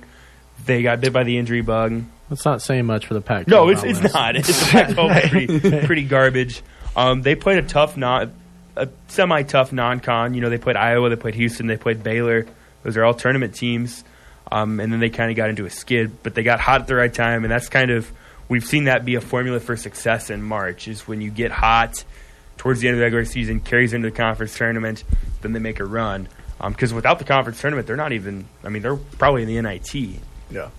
They 0.66 0.84
got 0.84 1.02
bit 1.02 1.14
by 1.14 1.24
the 1.24 1.38
injury 1.38 1.62
bug. 1.62 2.04
That's 2.30 2.46
not 2.46 2.62
saying 2.62 2.86
much 2.86 3.08
for 3.08 3.14
the 3.14 3.22
Pac. 3.22 3.48
No, 3.48 3.68
it's, 3.68 3.84
it's 3.84 4.02
not. 4.14 4.38
It's 4.38 4.48
the 4.48 4.72
Pac-12 4.72 5.30
pretty, 5.30 5.86
pretty 5.86 6.04
garbage. 6.04 6.62
Um, 6.96 7.22
they 7.22 7.36
played 7.36 7.58
a 7.58 7.68
tough 7.68 7.98
non, 7.98 8.34
a 8.78 8.88
semi-tough 9.10 9.74
non-con. 9.74 10.34
You 10.34 10.40
know, 10.40 10.50
they 10.50 10.58
played 10.58 10.78
Iowa, 10.78 11.10
they 11.10 11.18
played 11.18 11.36
Houston, 11.36 11.68
they 11.68 11.76
played 11.76 12.04
Baylor. 12.04 12.48
Those 12.84 12.96
are 12.96 13.04
all 13.04 13.14
tournament 13.14 13.54
teams. 13.56 14.06
Um, 14.50 14.80
and 14.80 14.92
then 14.92 15.00
they 15.00 15.10
kind 15.10 15.30
of 15.32 15.38
got 15.38 15.50
into 15.50 15.66
a 15.66 15.70
skid, 15.70 16.24
but 16.24 16.36
they 16.36 16.44
got 16.44 16.60
hot 16.60 16.82
at 16.82 16.88
the 16.88 16.96
right 16.96 17.14
time, 17.14 17.44
and 17.44 17.52
that's 17.52 17.70
kind 17.70 17.92
of 17.92 18.10
we've 18.50 18.66
seen 18.66 18.86
that 18.86 19.06
be 19.06 19.16
a 19.16 19.22
formula 19.22 19.60
for 19.60 19.76
success 19.76 20.30
in 20.30 20.42
March. 20.42 20.88
Is 20.88 21.08
when 21.08 21.22
you 21.22 21.32
get 21.32 21.52
hot 21.52 22.04
towards 22.58 22.80
the 22.82 22.88
end 22.88 22.96
of 22.96 23.00
the 23.00 23.04
regular 23.04 23.26
season, 23.26 23.60
carries 23.60 23.94
into 23.94 24.10
the 24.10 24.16
conference 24.16 24.56
tournament, 24.58 25.04
then 25.42 25.54
they 25.54 25.60
make 25.60 25.80
a 25.80 25.86
run. 25.86 26.28
Because 26.64 26.94
without 26.94 27.18
the 27.18 27.26
conference 27.26 27.60
tournament, 27.60 27.88
they're 27.88 27.96
not 27.96 28.12
even. 28.12 28.46
I 28.64 28.70
mean, 28.70 28.84
they're 28.84 28.96
probably 28.96 29.42
in 29.44 29.48
the 29.48 29.62
NIT. 29.62 29.96
Yeah. 30.52 30.70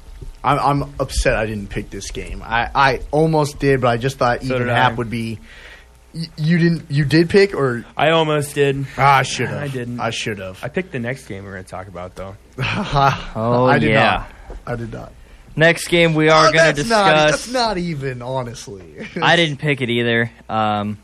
I'm, 0.44 0.82
I'm 0.82 0.94
upset 1.00 1.34
I 1.34 1.46
didn't 1.46 1.68
pick 1.70 1.90
this 1.90 2.10
game. 2.10 2.42
I, 2.42 2.70
I 2.74 3.00
almost 3.10 3.58
did, 3.58 3.80
but 3.80 3.88
I 3.88 3.96
just 3.96 4.16
thought 4.18 4.40
So 4.42 4.54
even 4.54 4.66
did 4.68 4.70
I. 4.70 4.92
would 4.92 5.10
be. 5.10 5.38
Y- 6.14 6.26
You 6.36 6.58
didn't. 6.58 6.90
You 6.90 7.04
did 7.04 7.28
pick, 7.30 7.54
or 7.54 7.84
I 7.96 8.10
almost 8.10 8.54
did. 8.54 8.86
ah, 8.98 9.18
I 9.18 9.22
should 9.22 9.48
have. 9.48 9.62
I 9.62 9.68
didn't. 9.68 10.00
I 10.00 10.10
should 10.10 10.38
have. 10.38 10.62
I 10.62 10.68
picked 10.68 10.92
the 10.92 10.98
next 10.98 11.26
game 11.26 11.44
we're 11.44 11.52
going 11.52 11.64
to 11.64 11.70
talk 11.70 11.88
about, 11.88 12.14
though. 12.14 12.36
Oh, 13.34 13.66
I 13.66 13.78
did 13.78 13.90
yeah. 13.90 14.26
not. 14.48 14.58
I 14.66 14.76
did 14.76 14.92
not. 14.92 15.12
Next 15.56 15.88
game 15.88 16.14
we 16.14 16.28
are 16.30 16.48
Oh, 16.48 16.52
going 16.52 16.74
to 16.74 16.82
that's 16.82 16.88
Not, 16.88 17.12
discuss. 17.12 17.30
that's 17.30 17.52
not 17.52 17.76
even, 17.78 18.22
honestly. 18.22 19.06
I 19.20 19.36
didn't 19.36 19.58
pick 19.58 19.82
it 19.82 19.90
either. 19.90 20.30
Um, 20.48 20.96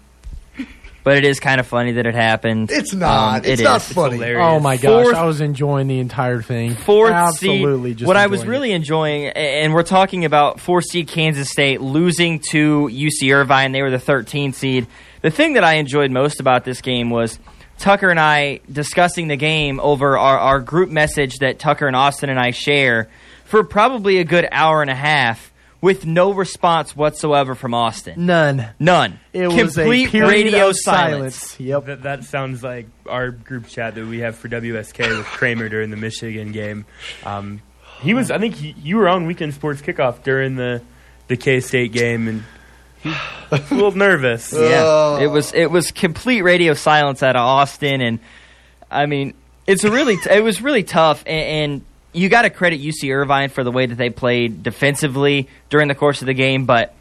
but 1.04 1.16
it 1.16 1.24
is 1.24 1.40
kind 1.40 1.60
of 1.60 1.66
funny 1.66 1.92
that 1.92 2.06
it 2.06 2.14
happened. 2.14 2.70
It's 2.70 2.92
not. 2.94 3.44
Um, 3.44 3.50
it's 3.50 3.60
it 3.60 3.64
not 3.64 3.80
is. 3.80 3.92
funny. 3.92 4.14
hilarious. 4.16 4.44
Oh 4.44 4.60
my 4.60 4.76
gosh, 4.76 5.04
Fourth- 5.04 5.16
I 5.16 5.24
was 5.24 5.40
enjoying 5.40 5.86
the 5.88 5.98
entire 6.00 6.42
thing. 6.42 6.74
Fourth 6.74 7.12
Absolutely, 7.12 7.90
seed. 7.90 7.98
just 7.98 8.06
What 8.06 8.16
I 8.16 8.26
was 8.26 8.40
enjoying 8.40 8.50
really 8.50 8.72
enjoying, 8.72 9.26
and 9.28 9.74
we're 9.74 9.82
talking 9.82 10.24
about 10.24 10.60
four 10.60 10.82
seed 10.82 11.08
Kansas 11.08 11.48
State 11.50 11.80
losing 11.80 12.40
to 12.50 12.88
UC 12.92 13.32
Irvine. 13.34 13.72
They 13.72 13.82
were 13.82 13.90
the 13.90 13.98
13 13.98 14.52
seed. 14.52 14.86
The 15.22 15.30
thing 15.30 15.54
that 15.54 15.64
I 15.64 15.74
enjoyed 15.74 16.10
most 16.10 16.40
about 16.40 16.64
this 16.64 16.80
game 16.80 17.10
was 17.10 17.38
Tucker 17.78 18.08
and 18.10 18.20
I 18.20 18.60
discussing 18.70 19.28
the 19.28 19.36
game 19.36 19.80
over 19.80 20.18
our, 20.18 20.38
our 20.38 20.60
group 20.60 20.90
message 20.90 21.36
that 21.38 21.58
Tucker 21.58 21.86
and 21.86 21.96
Austin 21.96 22.28
and 22.30 22.38
I 22.38 22.50
share 22.50 23.08
for 23.44 23.64
probably 23.64 24.18
a 24.18 24.24
good 24.24 24.46
hour 24.52 24.82
and 24.82 24.90
a 24.90 24.94
half 24.94 25.47
with 25.80 26.04
no 26.06 26.32
response 26.32 26.96
whatsoever 26.96 27.54
from 27.54 27.72
Austin. 27.74 28.26
None. 28.26 28.68
None. 28.78 29.20
It 29.32 29.46
was 29.48 29.74
Complete 29.76 30.08
a 30.08 30.10
period 30.10 30.30
radio 30.30 30.68
of 30.70 30.76
silence. 30.76 31.36
silence. 31.36 31.60
Yep. 31.60 31.84
That, 31.86 32.02
that 32.02 32.24
sounds 32.24 32.62
like 32.62 32.86
our 33.06 33.30
group 33.30 33.66
chat 33.68 33.94
that 33.94 34.06
we 34.06 34.18
have 34.20 34.36
for 34.36 34.48
WSK 34.48 35.16
with 35.16 35.26
Kramer 35.26 35.68
during 35.68 35.90
the 35.90 35.96
Michigan 35.96 36.52
game. 36.52 36.84
Um, 37.24 37.62
he 38.00 38.14
was, 38.14 38.30
I 38.30 38.38
think 38.38 38.56
he, 38.56 38.72
you 38.82 38.96
were 38.96 39.08
on 39.08 39.26
Weekend 39.26 39.54
Sports 39.54 39.80
Kickoff 39.82 40.22
during 40.22 40.56
the 40.56 40.82
the 41.28 41.36
K 41.36 41.60
State 41.60 41.92
game, 41.92 42.26
and 42.26 42.44
he 43.02 43.14
a 43.50 43.56
little 43.70 43.92
nervous. 43.92 44.52
Yeah, 44.56 45.20
it 45.20 45.26
was 45.26 45.52
it 45.52 45.70
was 45.70 45.90
complete 45.90 46.42
radio 46.42 46.74
silence 46.74 47.22
out 47.22 47.36
of 47.36 47.42
Austin, 47.42 48.00
and 48.00 48.18
I 48.90 49.06
mean, 49.06 49.34
it's 49.66 49.84
a 49.84 49.90
really 49.90 50.16
it 50.30 50.42
was 50.42 50.62
really 50.62 50.82
tough, 50.84 51.22
and, 51.26 51.72
and 51.72 51.84
you 52.12 52.28
got 52.28 52.42
to 52.42 52.50
credit 52.50 52.80
UC 52.80 53.14
Irvine 53.14 53.48
for 53.50 53.62
the 53.64 53.70
way 53.72 53.86
that 53.86 53.96
they 53.96 54.10
played 54.10 54.62
defensively 54.62 55.48
during 55.70 55.88
the 55.88 55.94
course 55.94 56.22
of 56.22 56.26
the 56.26 56.34
game, 56.34 56.64
but 56.64 56.94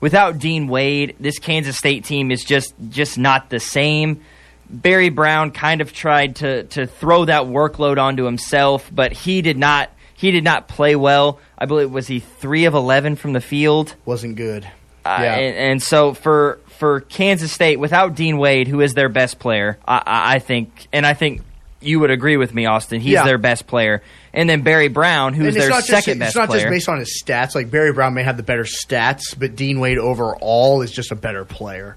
without 0.00 0.38
Dean 0.38 0.68
Wade, 0.68 1.16
this 1.20 1.38
Kansas 1.38 1.76
State 1.76 2.04
team 2.04 2.30
is 2.30 2.44
just 2.44 2.74
just 2.90 3.18
not 3.18 3.50
the 3.50 3.60
same. 3.60 4.22
Barry 4.70 5.10
Brown 5.10 5.50
kind 5.50 5.80
of 5.80 5.92
tried 5.92 6.36
to 6.36 6.64
to 6.64 6.86
throw 6.86 7.26
that 7.26 7.44
workload 7.44 7.98
onto 7.98 8.24
himself, 8.24 8.90
but 8.92 9.12
he 9.12 9.42
did 9.42 9.58
not 9.58 9.90
he 10.14 10.30
did 10.30 10.44
not 10.44 10.68
play 10.68 10.96
well. 10.96 11.38
I 11.58 11.66
believe 11.66 11.90
was 11.90 12.06
he 12.06 12.20
three 12.20 12.64
of 12.64 12.74
eleven 12.74 13.16
from 13.16 13.32
the 13.34 13.40
field. 13.40 13.94
Wasn't 14.06 14.36
good. 14.36 14.64
Uh, 15.04 15.18
Yeah. 15.20 15.34
and, 15.34 15.56
and 15.56 15.82
so 15.82 16.14
for 16.14 16.58
for 16.78 17.00
Kansas 17.02 17.52
State, 17.52 17.78
without 17.78 18.14
Dean 18.14 18.38
Wade, 18.38 18.66
who 18.68 18.80
is 18.80 18.94
their 18.94 19.10
best 19.10 19.38
player, 19.38 19.78
I, 19.86 19.96
I 20.06 20.34
I 20.34 20.38
think, 20.38 20.88
and 20.92 21.06
I 21.06 21.12
think 21.14 21.42
you 21.80 22.00
would 22.00 22.10
agree 22.10 22.38
with 22.38 22.54
me, 22.54 22.64
Austin. 22.64 23.00
He's 23.00 23.12
Yeah. 23.12 23.24
their 23.24 23.36
best 23.38 23.66
player, 23.66 24.02
and 24.34 24.48
then 24.48 24.62
Barry 24.62 24.88
Brown, 24.88 25.32
who's 25.34 25.54
their 25.54 25.70
not 25.70 25.84
second 25.84 26.18
just, 26.18 26.18
best 26.18 26.28
It's 26.30 26.36
not 26.36 26.48
player. 26.48 26.60
just 26.62 26.70
based 26.70 26.88
on 26.88 26.98
his 26.98 27.22
stats. 27.22 27.54
Like 27.54 27.70
Barry 27.70 27.92
Brown 27.92 28.14
may 28.14 28.22
have 28.22 28.36
the 28.36 28.42
better 28.42 28.64
stats, 28.64 29.38
but 29.38 29.56
Dean 29.56 29.80
Wade 29.80 29.98
overall 29.98 30.82
is 30.82 30.90
just 30.90 31.10
a 31.12 31.16
better 31.16 31.44
player. 31.44 31.96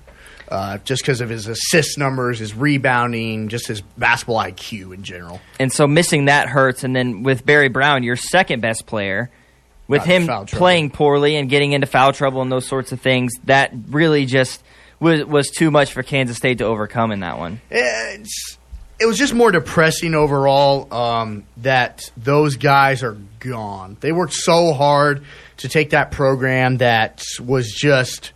Uh, 0.50 0.78
just 0.86 1.02
because 1.02 1.20
of 1.20 1.28
his 1.28 1.48
assist 1.48 1.98
numbers, 1.98 2.40
his 2.40 2.54
rebounding, 2.56 3.50
just 3.50 3.68
his 3.68 3.82
basketball 3.82 4.38
IQ 4.38 4.94
in 4.94 5.04
general. 5.04 5.42
and 5.60 5.74
so 5.74 5.86
missing 5.88 6.26
that 6.26 6.48
hurts. 6.48 6.86
And 6.86 6.96
then 6.96 7.24
with 7.24 7.46
Barry 7.46 7.68
Brown, 7.68 8.04
your 8.04 8.16
second 8.16 8.62
best 8.62 8.86
player, 8.86 9.30
with 9.90 10.06
Got 10.06 10.08
him 10.08 10.46
playing 10.46 10.92
poorly 10.92 11.36
and 11.36 11.50
getting 11.50 11.74
into 11.74 11.86
foul 11.86 12.14
trouble 12.14 12.42
and 12.42 12.50
those 12.50 12.66
sorts 12.66 12.94
of 12.94 13.02
things, 13.02 13.34
that 13.44 13.72
really 13.90 14.26
just 14.26 14.64
was 15.02 15.26
was 15.26 15.50
too 15.50 15.70
much 15.70 15.92
for 15.92 16.02
Kansas 16.02 16.38
State 16.38 16.60
to 16.60 16.64
overcome 16.66 17.12
in 17.12 17.20
that 17.20 17.38
one. 17.40 17.60
It's, 17.70 18.57
it 19.00 19.06
was 19.06 19.18
just 19.18 19.34
more 19.34 19.52
depressing 19.52 20.16
overall 20.16 20.92
um, 20.94 21.44
that 21.58 22.12
those 22.18 22.56
guys 22.56 23.04
are 23.04 23.18
gone. 23.40 23.98
They 24.00 24.12
worked 24.12 24.34
so 24.34 24.74
hard 24.74 25.24
to 25.58 25.70
take 25.70 25.92
that 25.92 26.12
program 26.12 26.78
that 26.78 27.24
was 27.40 27.72
just 27.72 28.32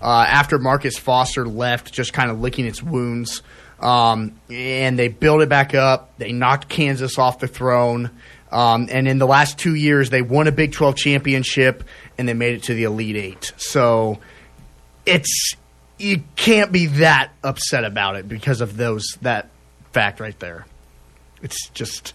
uh, 0.00 0.24
after 0.28 0.58
Marcus 0.58 0.98
Foster 0.98 1.46
left, 1.46 1.92
just 1.92 2.12
kind 2.12 2.30
of 2.30 2.40
licking 2.40 2.66
its 2.66 2.82
wounds. 2.82 3.42
Um, 3.78 4.40
and 4.50 4.98
they 4.98 5.08
built 5.08 5.42
it 5.42 5.48
back 5.48 5.74
up. 5.74 6.16
They 6.18 6.32
knocked 6.32 6.68
Kansas 6.68 7.18
off 7.18 7.38
the 7.38 7.48
throne. 7.48 8.10
Um, 8.50 8.88
and 8.90 9.08
in 9.08 9.18
the 9.18 9.26
last 9.26 9.58
two 9.58 9.74
years, 9.74 10.10
they 10.10 10.22
won 10.22 10.46
a 10.46 10.52
Big 10.52 10.72
12 10.72 10.96
championship 10.96 11.84
and 12.18 12.28
they 12.28 12.34
made 12.34 12.54
it 12.54 12.64
to 12.64 12.74
the 12.74 12.84
Elite 12.84 13.16
Eight. 13.16 13.52
So 13.56 14.18
it's 15.06 15.54
you 15.98 16.22
can't 16.36 16.72
be 16.72 16.86
that 16.86 17.30
upset 17.42 17.84
about 17.84 18.16
it 18.16 18.28
because 18.28 18.60
of 18.60 18.76
those 18.76 19.04
that 19.22 19.48
fact 19.92 20.20
right 20.20 20.38
there. 20.40 20.66
It's 21.42 21.68
just 21.70 22.14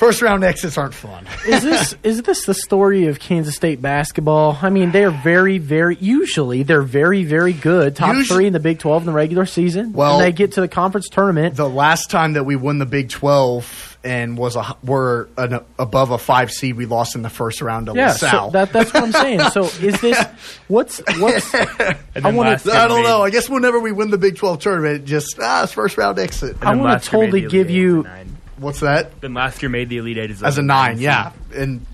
first 0.00 0.22
round 0.22 0.42
exits 0.42 0.76
aren't 0.76 0.94
fun. 0.94 1.26
is 1.46 1.62
this 1.62 1.94
is 2.02 2.22
this 2.22 2.44
the 2.46 2.54
story 2.54 3.06
of 3.06 3.20
Kansas 3.20 3.54
State 3.54 3.80
basketball? 3.80 4.58
I 4.60 4.70
mean, 4.70 4.90
they're 4.90 5.10
very, 5.12 5.58
very 5.58 5.96
usually 6.00 6.62
they're 6.64 6.82
very, 6.82 7.22
very 7.24 7.52
good. 7.52 7.94
Top 7.94 8.16
Usu- 8.16 8.34
three 8.34 8.46
in 8.46 8.52
the 8.52 8.60
Big 8.60 8.78
Twelve 8.80 9.02
in 9.02 9.06
the 9.06 9.12
regular 9.12 9.46
season. 9.46 9.92
Well- 9.92 10.14
and 10.14 10.24
they 10.24 10.32
get 10.32 10.52
to 10.52 10.60
the 10.62 10.68
conference 10.68 11.08
tournament. 11.08 11.54
the 11.56 11.68
last 11.68 12.10
time 12.10 12.32
that 12.32 12.44
we 12.44 12.56
won 12.56 12.78
the 12.78 12.86
Big 12.86 13.10
12 13.10 13.98
and 14.02 14.38
was 14.38 14.56
a 14.56 14.74
were 14.82 15.28
an, 15.36 15.60
above 15.78 16.10
a 16.10 16.16
5 16.16 16.50
seed, 16.50 16.74
we 16.74 16.86
lost 16.86 17.14
in 17.16 17.20
the 17.22 17.28
first 17.28 17.60
round 17.60 17.84
to 17.86 17.92
yeah, 17.94 18.12
so 18.12 18.48
that, 18.54 18.72
that's 18.72 18.94
what 18.94 19.02
I'm 19.02 19.12
saying. 19.12 19.40
So 19.50 19.64
is 19.64 20.00
this 20.00 20.18
what's 20.68 21.02
what's 21.18 21.54
I 21.54 21.96
wanna- 22.24 22.58
I 22.72 22.88
don't 22.88 23.02
made- 23.02 23.08
know. 23.08 23.22
I 23.22 23.28
guess 23.28 23.50
whenever 23.50 23.78
we 23.78 23.92
win 23.92 24.10
the 24.10 24.16
Big 24.18 24.36
12 24.36 24.58
tournament, 24.60 25.04
just 25.04 25.38
ah, 25.38 25.64
it's 25.64 25.72
first 25.72 25.98
round 25.98 26.18
exit. 26.18 26.56
I 26.62 26.70
wanna 26.70 26.84
last 26.84 27.12
year 27.12 27.20
made 27.20 27.26
totally 27.26 27.48
give 27.48 27.68
you- 27.68 28.00
as 28.00 28.04
a 28.06 28.08
nine. 28.08 28.36
What's 28.60 28.80
that? 28.80 29.22
Then 29.22 29.32
last 29.32 29.62
year 29.62 29.70
made 29.70 29.88
the 29.88 29.96
Elite 29.96 30.18
Eight 30.18 30.30
as, 30.30 30.42
As 30.42 30.58
a 30.58 30.60
a 30.60 30.64
nine, 30.64 30.98
yeah, 30.98 31.32
and 31.54 31.84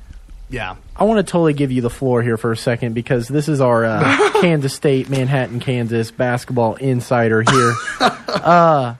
yeah. 0.48 0.76
I 0.96 1.04
want 1.04 1.24
to 1.24 1.30
totally 1.30 1.54
give 1.54 1.70
you 1.70 1.80
the 1.80 1.90
floor 1.90 2.22
here 2.22 2.36
for 2.36 2.50
a 2.50 2.56
second 2.56 2.94
because 2.94 3.28
this 3.28 3.48
is 3.48 3.60
our 3.60 3.84
uh, 3.84 4.30
Kansas 4.40 4.74
State, 4.74 5.08
Manhattan, 5.08 5.60
Kansas 5.60 6.10
basketball 6.10 6.74
insider 6.74 7.42
here. 7.42 7.74
uh, 8.00 8.94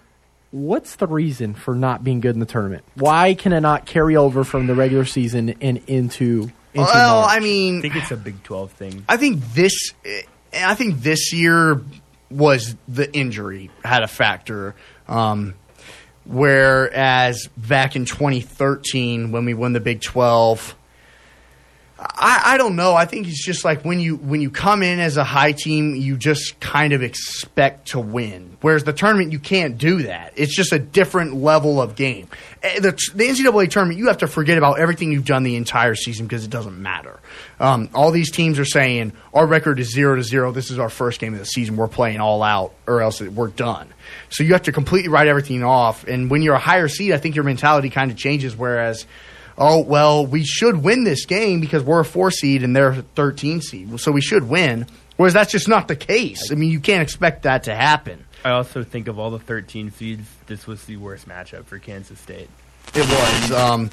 what's 0.52 0.96
the 0.96 1.08
reason 1.08 1.54
for 1.54 1.74
not 1.74 2.04
being 2.04 2.20
good 2.20 2.34
in 2.34 2.40
the 2.40 2.46
tournament? 2.46 2.84
Why 2.94 3.34
can 3.34 3.52
it 3.52 3.60
not 3.60 3.84
carry 3.84 4.16
over 4.16 4.44
from 4.44 4.68
the 4.68 4.74
regular 4.74 5.04
season 5.04 5.56
and 5.60 5.78
into 5.88 6.50
into 6.72 6.92
Well, 6.92 7.22
March? 7.22 7.36
I 7.36 7.40
mean, 7.40 7.78
I 7.78 7.82
think 7.82 7.96
it's 7.96 8.10
a 8.12 8.16
Big 8.16 8.42
Twelve 8.44 8.70
thing. 8.72 9.04
I 9.08 9.16
think 9.16 9.42
this, 9.54 9.92
I 10.52 10.74
think 10.74 11.00
this 11.00 11.32
year 11.32 11.80
was 12.30 12.76
the 12.86 13.12
injury 13.12 13.70
had 13.84 14.02
a 14.02 14.08
factor. 14.08 14.74
Um, 15.08 15.54
whereas 16.26 17.48
back 17.56 17.96
in 17.96 18.04
2013, 18.04 19.32
when 19.32 19.44
we 19.44 19.54
won 19.54 19.72
the 19.72 19.80
Big 19.80 20.00
12, 20.00 20.74
I, 21.98 22.42
I 22.44 22.56
don't 22.58 22.76
know. 22.76 22.94
I 22.94 23.06
think 23.06 23.26
it's 23.26 23.42
just 23.42 23.64
like 23.64 23.82
when 23.82 24.00
you 24.00 24.16
when 24.16 24.42
you 24.42 24.50
come 24.50 24.82
in 24.82 25.00
as 25.00 25.16
a 25.16 25.24
high 25.24 25.52
team, 25.52 25.94
you 25.96 26.18
just 26.18 26.60
kind 26.60 26.92
of 26.92 27.02
expect 27.02 27.88
to 27.88 28.00
win. 28.00 28.58
Whereas 28.60 28.84
the 28.84 28.92
tournament, 28.92 29.32
you 29.32 29.38
can't 29.38 29.78
do 29.78 30.02
that. 30.02 30.34
It's 30.36 30.54
just 30.54 30.72
a 30.72 30.78
different 30.78 31.36
level 31.36 31.80
of 31.80 31.94
game. 31.96 32.28
Eh, 32.62 32.80
The, 32.80 32.90
the 33.14 33.24
NCAA 33.24 33.70
tournament, 33.70 33.98
you 33.98 34.08
have 34.08 34.18
to 34.18 34.26
forget 34.26 34.58
about 34.58 34.78
everything 34.78 35.10
you've 35.10 35.24
done 35.24 35.42
the 35.42 35.56
entire 35.56 35.94
season 35.94 36.26
because 36.26 36.44
it 36.44 36.50
doesn't 36.50 36.80
matter. 36.80 37.18
Um, 37.58 37.88
all 37.94 38.10
these 38.10 38.30
teams 38.30 38.58
are 38.58 38.66
saying 38.66 39.12
our 39.32 39.46
record 39.46 39.80
is 39.80 39.90
zero 39.90 40.16
to 40.16 40.22
zero. 40.22 40.52
This 40.52 40.70
is 40.70 40.78
our 40.78 40.90
first 40.90 41.18
game 41.18 41.32
of 41.32 41.38
the 41.38 41.46
season. 41.46 41.76
We're 41.76 41.88
playing 41.88 42.20
all 42.20 42.42
out, 42.42 42.74
or 42.86 43.00
else 43.00 43.22
we're 43.22 43.48
done. 43.48 43.88
So 44.30 44.44
you 44.44 44.52
have 44.52 44.62
to 44.62 44.72
completely 44.72 45.08
write 45.08 45.28
everything 45.28 45.62
off. 45.62 46.04
And 46.04 46.30
when 46.30 46.42
you're 46.42 46.54
a 46.54 46.60
higher 46.60 46.88
seed, 46.88 47.12
I 47.12 47.18
think 47.18 47.34
your 47.34 47.44
mentality 47.44 47.90
kind 47.90 48.10
of 48.10 48.16
changes. 48.16 48.56
Whereas 48.56 49.06
oh 49.58 49.80
well 49.80 50.26
we 50.26 50.44
should 50.44 50.82
win 50.84 51.04
this 51.04 51.24
game 51.24 51.62
because 51.62 51.82
we're 51.82 52.00
a 52.00 52.04
four 52.04 52.30
seed 52.30 52.62
and 52.62 52.76
they're 52.76 52.90
a 52.90 53.02
13 53.14 53.62
seed 53.62 53.98
so 53.98 54.12
we 54.12 54.20
should 54.20 54.46
win 54.46 54.86
whereas 55.16 55.32
that's 55.32 55.50
just 55.50 55.66
not 55.66 55.88
the 55.88 55.96
case 55.96 56.52
i 56.52 56.54
mean 56.54 56.70
you 56.70 56.78
can't 56.78 57.02
expect 57.02 57.44
that 57.44 57.62
to 57.62 57.74
happen 57.74 58.22
I 58.46 58.50
also 58.50 58.84
think 58.84 59.08
of 59.08 59.18
all 59.18 59.32
the 59.32 59.40
13 59.40 59.90
seeds, 59.90 60.28
this 60.46 60.68
was 60.68 60.84
the 60.84 60.98
worst 60.98 61.28
matchup 61.28 61.64
for 61.64 61.80
Kansas 61.80 62.20
State. 62.20 62.48
it 62.94 63.04
was 63.04 63.50
um, 63.50 63.90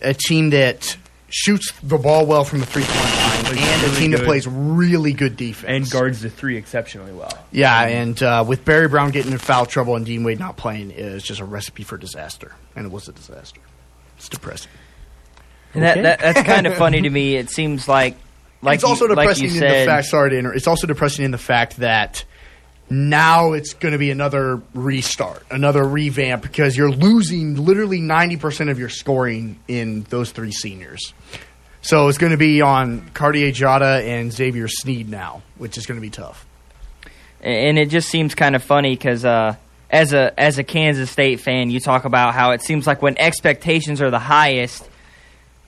a 0.00 0.14
team 0.14 0.50
that 0.50 0.96
shoots 1.30 1.72
the 1.82 1.98
ball 1.98 2.24
well 2.26 2.42
from 2.44 2.60
the 2.60 2.66
three 2.66 2.82
point 2.84 2.96
line 2.96 3.44
Plays 3.44 3.60
and 3.60 3.82
a 3.82 3.86
really 3.86 3.98
team 4.00 4.10
that 4.12 4.24
plays 4.24 4.46
really 4.46 5.12
good 5.12 5.36
defense 5.36 5.68
And 5.68 5.90
guards 5.90 6.22
the 6.22 6.30
three 6.30 6.56
exceptionally 6.56 7.12
well. 7.12 7.32
yeah 7.52 7.82
and 7.86 8.22
uh, 8.22 8.44
with 8.46 8.64
barry 8.64 8.88
brown 8.88 9.10
getting 9.10 9.32
in 9.32 9.38
foul 9.38 9.66
trouble 9.66 9.94
and 9.96 10.06
dean 10.06 10.24
wade 10.24 10.38
not 10.38 10.56
playing 10.56 10.90
is 10.90 11.22
just 11.22 11.40
a 11.40 11.44
recipe 11.44 11.82
for 11.82 11.98
disaster 11.98 12.54
and 12.74 12.86
it 12.86 12.92
was 12.92 13.08
a 13.08 13.12
disaster 13.12 13.60
it's 14.16 14.28
depressing 14.28 14.70
And 15.74 15.82
that, 15.82 15.92
Okay. 15.98 16.02
that 16.02 16.18
that's 16.20 16.42
kind 16.42 16.66
of 16.66 16.74
funny 16.76 17.02
to 17.02 17.10
me. 17.18 17.36
It 17.36 17.50
seems 17.50 17.86
like 17.86 18.16
like 18.62 18.76
it's 18.76 18.84
also 18.84 19.04
you, 19.06 19.14
like 19.14 19.26
depressing 19.26 19.44
you 19.44 19.50
in 19.52 19.58
said, 19.58 19.82
the 19.86 19.90
fact. 19.90 20.06
Sorry 20.08 20.30
to 20.30 20.38
interrupt. 20.38 20.56
It's 20.56 20.66
also 20.66 20.86
depressing 20.88 21.24
in 21.26 21.30
the 21.30 21.38
fact 21.38 21.76
that 21.76 22.24
now 22.90 23.52
it's 23.52 23.74
going 23.74 23.92
to 23.92 23.98
be 23.98 24.10
another 24.10 24.62
restart, 24.74 25.44
another 25.50 25.84
revamp 25.84 26.42
because 26.42 26.76
you're 26.76 26.90
losing 26.90 27.64
literally 27.64 28.00
ninety 28.00 28.36
percent 28.36 28.70
of 28.70 28.78
your 28.78 28.88
scoring 28.88 29.58
in 29.68 30.04
those 30.04 30.30
three 30.32 30.52
seniors. 30.52 31.12
So 31.80 32.08
it's 32.08 32.18
going 32.18 32.32
to 32.32 32.38
be 32.38 32.60
on 32.60 33.08
Cartier 33.14 33.52
Diarra 33.52 34.02
and 34.02 34.32
Xavier 34.32 34.68
Sneed 34.68 35.08
now, 35.08 35.42
which 35.58 35.78
is 35.78 35.86
going 35.86 35.96
to 35.96 36.02
be 36.02 36.10
tough. 36.10 36.44
and 37.40 37.78
it 37.78 37.88
just 37.90 38.08
seems 38.08 38.34
kind 38.34 38.56
of 38.56 38.62
funny 38.62 38.94
because 38.94 39.24
uh, 39.24 39.54
as 39.90 40.12
a 40.12 40.38
as 40.38 40.58
a 40.58 40.64
Kansas 40.64 41.10
State 41.10 41.40
fan, 41.40 41.70
you 41.70 41.80
talk 41.80 42.04
about 42.04 42.34
how 42.34 42.50
it 42.50 42.62
seems 42.62 42.86
like 42.86 43.00
when 43.00 43.16
expectations 43.18 44.02
are 44.02 44.10
the 44.10 44.18
highest, 44.18 44.88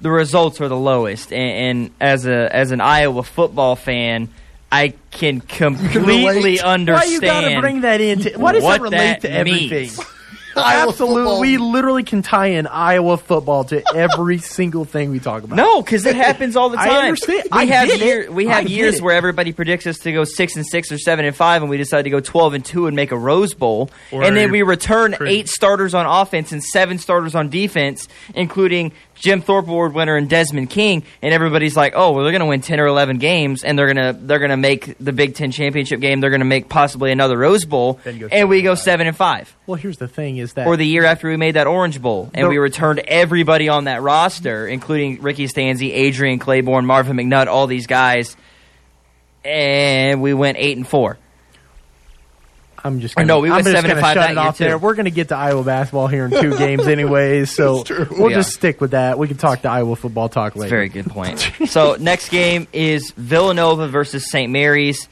the 0.00 0.10
results 0.10 0.60
are 0.60 0.68
the 0.68 0.76
lowest. 0.76 1.32
And, 1.32 1.78
and 1.80 1.90
as 2.00 2.26
a 2.26 2.54
as 2.54 2.70
an 2.72 2.80
Iowa 2.80 3.22
football 3.22 3.76
fan, 3.76 4.28
I 4.72 4.94
can 5.10 5.40
completely 5.40 6.60
understand. 6.60 6.88
Why 6.88 7.04
you 7.12 7.20
gotta 7.20 7.60
bring 7.60 7.80
that 7.82 8.00
into? 8.00 8.38
Why 8.38 8.52
does 8.52 8.62
what 8.62 8.72
that 8.78 8.82
relate 8.82 8.96
that 8.98 9.20
to 9.22 9.30
everything? 9.30 9.70
means. 9.82 10.00
Iowa 10.56 10.88
Absolutely, 10.88 11.14
football. 11.22 11.40
we 11.40 11.56
literally 11.58 12.02
can 12.02 12.22
tie 12.22 12.46
in 12.48 12.66
Iowa 12.66 13.16
football 13.18 13.62
to 13.66 13.84
every 13.94 14.38
single 14.56 14.84
thing 14.84 15.12
we 15.12 15.20
talk 15.20 15.44
about. 15.44 15.54
No, 15.54 15.80
because 15.80 16.04
it 16.04 16.16
happens 16.16 16.56
all 16.56 16.70
the 16.70 16.78
I 16.80 16.88
time. 16.88 17.04
understand. 17.04 17.44
We 17.52 17.58
I 17.60 17.64
have 17.66 17.86
get 17.86 18.00
it. 18.00 18.04
year, 18.04 18.30
we 18.32 18.48
I 18.48 18.54
have 18.54 18.62
get 18.64 18.72
years 18.72 18.96
it. 18.96 19.02
where 19.02 19.14
everybody 19.14 19.52
predicts 19.52 19.86
us 19.86 19.98
to 20.00 20.12
go 20.12 20.24
six 20.24 20.56
and 20.56 20.66
six 20.66 20.90
or 20.90 20.98
seven 20.98 21.24
and 21.24 21.36
five, 21.36 21.62
and 21.62 21.70
we 21.70 21.76
decide 21.76 22.02
to 22.02 22.10
go 22.10 22.18
twelve 22.18 22.54
and 22.54 22.64
two 22.64 22.88
and 22.88 22.96
make 22.96 23.12
a 23.12 23.16
Rose 23.16 23.54
Bowl, 23.54 23.90
Or 24.10 24.24
and 24.24 24.36
then 24.36 24.50
we 24.50 24.62
return 24.62 25.12
crazy. 25.12 25.38
eight 25.38 25.48
starters 25.48 25.94
on 25.94 26.04
offense 26.04 26.50
and 26.50 26.62
seven 26.64 26.98
starters 26.98 27.36
on 27.36 27.48
defense, 27.48 28.08
including 28.34 28.90
Jim 29.20 29.42
Thorpe 29.42 29.68
Award 29.68 29.92
winner 29.94 30.16
and 30.16 30.28
Desmond 30.28 30.70
King, 30.70 31.04
and 31.22 31.32
everybody's 31.32 31.76
like, 31.76 31.92
"Oh, 31.94 32.12
well, 32.12 32.24
they're 32.24 32.32
going 32.32 32.40
to 32.40 32.46
win 32.46 32.62
ten 32.62 32.80
or 32.80 32.86
eleven 32.86 33.18
games, 33.18 33.62
and 33.62 33.78
they're 33.78 33.86
gonna 33.86 34.14
they're 34.14 34.38
gonna 34.38 34.56
make 34.56 34.96
the 34.98 35.12
Big 35.12 35.34
Ten 35.34 35.50
championship 35.52 36.00
game. 36.00 36.20
They're 36.20 36.30
going 36.30 36.40
to 36.40 36.46
make 36.46 36.68
possibly 36.68 37.12
another 37.12 37.36
Rose 37.38 37.64
Bowl, 37.66 38.00
Then 38.02 38.14
you 38.16 38.28
go 38.28 38.34
and 38.34 38.48
we 38.48 38.62
go 38.62 38.74
seven 38.74 39.06
and 39.06 39.16
five." 39.16 39.54
Well, 39.66 39.76
here's 39.76 39.98
the 39.98 40.08
thing: 40.08 40.38
is 40.38 40.54
that 40.54 40.66
Or 40.66 40.76
the 40.76 40.86
year 40.86 41.04
after 41.04 41.28
we 41.28 41.36
made 41.36 41.56
that 41.56 41.66
Orange 41.66 42.00
Bowl, 42.00 42.30
and 42.34 42.46
The- 42.46 42.48
we 42.48 42.58
returned 42.58 43.00
everybody 43.00 43.68
on 43.68 43.84
that 43.84 44.02
roster, 44.02 44.66
including 44.66 45.20
Ricky 45.20 45.46
Stanzi, 45.46 45.92
Adrian 45.92 46.38
Clayborn, 46.38 46.84
Marvin 46.86 47.16
McNutt, 47.16 47.46
all 47.46 47.66
these 47.66 47.86
guys, 47.86 48.36
and 49.44 50.20
we 50.22 50.34
went 50.34 50.56
eight 50.58 50.76
and 50.76 50.86
four. 50.88 51.18
I'm 52.84 53.00
just 53.00 53.14
gonna, 53.14 53.26
no, 53.26 53.40
we 53.40 53.50
I'm 53.50 53.62
just 53.64 53.86
gonna 53.86 54.00
shut 54.00 54.30
it 54.30 54.38
off 54.38 54.58
there. 54.58 54.78
We're 54.78 54.94
gonna 54.94 55.10
get 55.10 55.28
to 55.28 55.36
Iowa 55.36 55.62
basketball 55.62 56.06
here 56.06 56.24
in 56.26 56.30
two 56.30 56.56
games, 56.58 56.86
anyways. 56.86 57.54
So 57.54 57.84
we'll 58.10 58.30
Yeah. 58.30 58.36
just 58.38 58.52
stick 58.52 58.80
with 58.80 58.92
that. 58.92 59.18
We 59.18 59.28
can 59.28 59.36
talk 59.36 59.62
to 59.62 59.68
Iowa 59.70 59.96
football 59.96 60.28
talk 60.28 60.56
later. 60.56 60.70
Very 60.70 60.88
good 60.88 61.06
point. 61.06 61.40
so 61.66 61.96
next 62.00 62.28
game 62.30 62.66
is 62.72 63.10
Villanova 63.12 63.88
versus 63.88 64.30
St. 64.30 64.50
Mary's. 64.50 65.08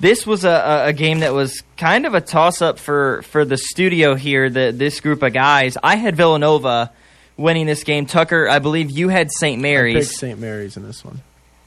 This 0.00 0.24
was 0.24 0.44
a, 0.44 0.50
a, 0.50 0.86
a 0.88 0.92
game 0.92 1.20
that 1.20 1.34
was 1.34 1.62
kind 1.76 2.06
of 2.06 2.14
a 2.14 2.20
toss 2.20 2.62
up 2.62 2.78
for, 2.78 3.22
for 3.22 3.44
the 3.44 3.56
studio 3.56 4.14
here. 4.14 4.48
The, 4.48 4.70
this 4.72 5.00
group 5.00 5.22
of 5.24 5.32
guys. 5.32 5.76
I 5.82 5.96
had 5.96 6.14
Villanova 6.14 6.92
winning 7.36 7.66
this 7.66 7.82
game. 7.82 8.06
Tucker, 8.06 8.48
I 8.48 8.60
believe 8.60 8.90
you 8.92 9.08
had 9.08 9.28
St. 9.32 9.60
Mary's. 9.60 10.16
St. 10.16 10.38
Mary's 10.38 10.76
in 10.76 10.84
this 10.86 11.04
one. 11.04 11.20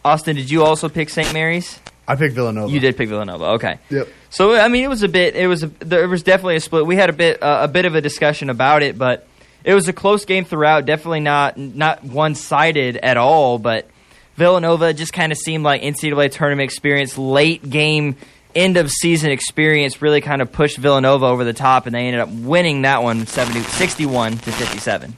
Austin, 0.05 0.37
did 0.37 0.49
you 0.49 0.63
also 0.63 0.87
pick 0.87 1.09
St. 1.09 1.33
Mary's? 1.33 1.77
I 2.11 2.15
picked 2.17 2.35
Villanova. 2.35 2.69
You 2.69 2.81
did 2.81 2.97
pick 2.97 3.07
Villanova. 3.07 3.45
Okay. 3.51 3.79
Yep. 3.89 4.09
So 4.29 4.53
I 4.53 4.67
mean, 4.67 4.83
it 4.83 4.89
was 4.89 5.01
a 5.01 5.07
bit. 5.07 5.33
It 5.35 5.47
was 5.47 5.63
a, 5.63 5.67
there 5.67 6.07
was 6.09 6.23
definitely 6.23 6.57
a 6.57 6.59
split. 6.59 6.85
We 6.85 6.97
had 6.97 7.09
a 7.09 7.13
bit 7.13 7.41
uh, 7.41 7.59
a 7.63 7.67
bit 7.69 7.85
of 7.85 7.95
a 7.95 8.01
discussion 8.01 8.49
about 8.49 8.83
it, 8.83 8.97
but 8.97 9.27
it 9.63 9.73
was 9.73 9.87
a 9.87 9.93
close 9.93 10.25
game 10.25 10.43
throughout. 10.43 10.85
Definitely 10.85 11.21
not 11.21 11.57
not 11.57 12.03
one 12.03 12.35
sided 12.35 12.97
at 12.97 13.15
all. 13.15 13.59
But 13.59 13.87
Villanova 14.35 14.93
just 14.93 15.13
kind 15.13 15.31
of 15.31 15.37
seemed 15.37 15.63
like 15.63 15.83
NCAA 15.83 16.31
tournament 16.33 16.65
experience, 16.65 17.17
late 17.17 17.69
game, 17.69 18.17
end 18.53 18.75
of 18.75 18.89
season 18.91 19.31
experience, 19.31 20.01
really 20.01 20.19
kind 20.19 20.41
of 20.41 20.51
pushed 20.51 20.77
Villanova 20.77 21.25
over 21.25 21.45
the 21.45 21.53
top, 21.53 21.85
and 21.85 21.95
they 21.95 22.07
ended 22.07 22.19
up 22.19 22.29
winning 22.29 22.81
that 22.81 23.03
one 23.03 23.25
70, 23.25 23.61
61 23.61 24.33
to 24.33 24.51
fifty 24.51 24.79
seven. 24.79 25.15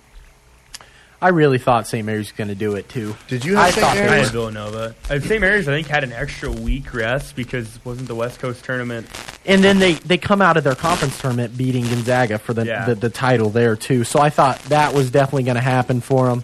I 1.23 1.29
really 1.29 1.57
thought 1.57 1.87
St. 1.87 2.05
Mary's 2.05 2.27
was 2.27 2.31
going 2.33 2.49
to 2.49 2.55
do 2.55 2.75
it 2.75 2.89
too. 2.89 3.15
Did 3.27 3.45
you 3.45 3.55
have 3.55 3.65
I 3.65 3.71
St. 3.71 3.85
thought 3.85 3.97
I 3.97 4.01
Mary's? 4.01 4.23
had 4.25 4.31
Villanova. 4.33 4.95
Uh, 5.09 5.19
St. 5.19 5.39
Mary's, 5.41 5.67
I 5.67 5.71
think, 5.71 5.87
had 5.87 6.03
an 6.03 6.11
extra 6.11 6.51
week 6.51 6.93
rest 6.93 7.35
because 7.35 7.79
wasn't 7.85 8.07
the 8.07 8.15
West 8.15 8.39
Coast 8.39 8.63
tournament. 8.65 9.07
And 9.45 9.63
then 9.63 9.79
they, 9.79 9.93
they 9.93 10.17
come 10.17 10.41
out 10.41 10.57
of 10.57 10.63
their 10.63 10.75
conference 10.75 11.17
tournament 11.19 11.57
beating 11.57 11.83
Gonzaga 11.85 12.37
for 12.39 12.53
the, 12.53 12.65
Yeah. 12.65 12.85
the, 12.85 12.95
the 12.95 13.09
title 13.09 13.49
there 13.49 13.75
too. 13.75 14.03
So 14.03 14.19
I 14.19 14.29
thought 14.29 14.59
that 14.65 14.93
was 14.93 15.09
definitely 15.11 15.43
going 15.43 15.55
to 15.55 15.61
happen 15.61 16.01
for 16.01 16.27
them. 16.27 16.43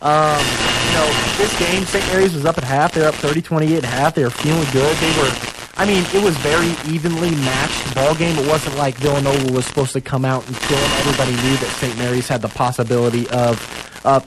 Um, 0.00 0.38
you 0.38 0.92
know, 0.94 1.34
this 1.38 1.58
game, 1.58 1.84
St. 1.84 2.06
Mary's 2.06 2.34
was 2.34 2.44
up 2.44 2.56
at 2.58 2.64
half. 2.64 2.92
They're 2.92 3.08
up 3.08 3.14
30-28 3.16 3.78
at 3.78 3.84
half. 3.84 4.14
They 4.14 4.22
were 4.24 4.30
feeling 4.30 4.66
good. 4.72 4.96
They 4.98 5.20
were, 5.20 5.30
I 5.78 5.86
mean, 5.86 6.04
it 6.12 6.24
was 6.24 6.36
very 6.38 6.70
evenly 6.92 7.30
matched 7.30 7.94
ball 7.94 8.12
game. 8.16 8.36
It 8.36 8.48
wasn't 8.48 8.76
like 8.76 8.96
Villanova 8.96 9.52
was 9.52 9.64
supposed 9.64 9.92
to 9.92 10.00
come 10.00 10.24
out 10.24 10.44
and 10.48 10.56
kill 10.56 10.76
them. 10.76 10.90
Everybody 10.98 11.30
knew 11.30 11.56
that 11.56 11.76
St. 11.78 11.96
Mary's 11.96 12.26
had 12.26 12.42
the 12.42 12.48
possibility 12.48 13.28
of 13.28 14.00
up 14.04 14.26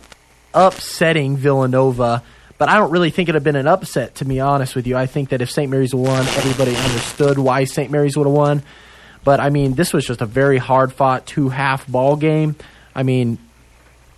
upsetting 0.53 1.35
Villanova. 1.35 2.23
But 2.57 2.69
I 2.69 2.77
don't 2.77 2.91
really 2.91 3.09
think 3.09 3.27
it 3.27 3.31
would 3.31 3.35
have 3.35 3.43
been 3.43 3.55
an 3.57 3.67
upset, 3.67 4.15
to 4.15 4.25
be 4.25 4.39
honest 4.39 4.75
with 4.75 4.87
you. 4.87 4.95
I 4.95 5.07
think 5.07 5.29
that 5.29 5.41
if 5.41 5.51
St. 5.51 5.69
Mary's 5.69 5.93
won, 5.93 6.25
everybody 6.25 6.73
understood 6.75 7.37
why 7.37 7.65
St. 7.65 7.91
Mary's 7.91 8.15
would 8.15 8.27
have 8.27 8.35
won. 8.35 8.63
But 9.23 9.41
I 9.41 9.49
mean, 9.49 9.73
this 9.73 9.91
was 9.91 10.05
just 10.05 10.21
a 10.21 10.25
very 10.25 10.57
hard 10.57 10.93
fought 10.93 11.25
two 11.25 11.49
half 11.49 11.85
ball 11.85 12.15
game. 12.15 12.55
I 12.95 13.03
mean, 13.03 13.37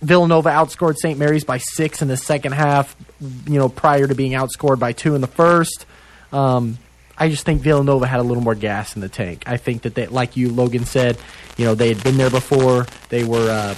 Villanova 0.02 0.50
outscored 0.50 0.96
St. 0.98 1.18
Mary's 1.18 1.44
by 1.44 1.58
six 1.58 2.00
in 2.00 2.06
the 2.06 2.16
second 2.16 2.52
half, 2.52 2.94
you 3.20 3.58
know, 3.58 3.68
prior 3.68 4.06
to 4.06 4.14
being 4.14 4.32
outscored 4.32 4.78
by 4.78 4.92
two 4.92 5.14
in 5.14 5.20
the 5.20 5.26
first. 5.26 5.86
Um, 6.32 6.78
I 7.16 7.28
just 7.28 7.44
think 7.44 7.62
Villanova 7.62 8.06
had 8.06 8.20
a 8.20 8.22
little 8.22 8.42
more 8.42 8.54
gas 8.54 8.94
in 8.94 9.00
the 9.00 9.08
tank. 9.08 9.44
I 9.46 9.56
think 9.56 9.82
that 9.82 9.94
they, 9.94 10.06
like 10.06 10.36
you, 10.36 10.50
Logan 10.50 10.84
said, 10.84 11.18
you 11.56 11.64
know, 11.64 11.74
they 11.74 11.88
had 11.88 12.02
been 12.02 12.16
there 12.16 12.30
before. 12.30 12.86
They 13.08 13.24
were, 13.24 13.48
uh, 13.48 13.74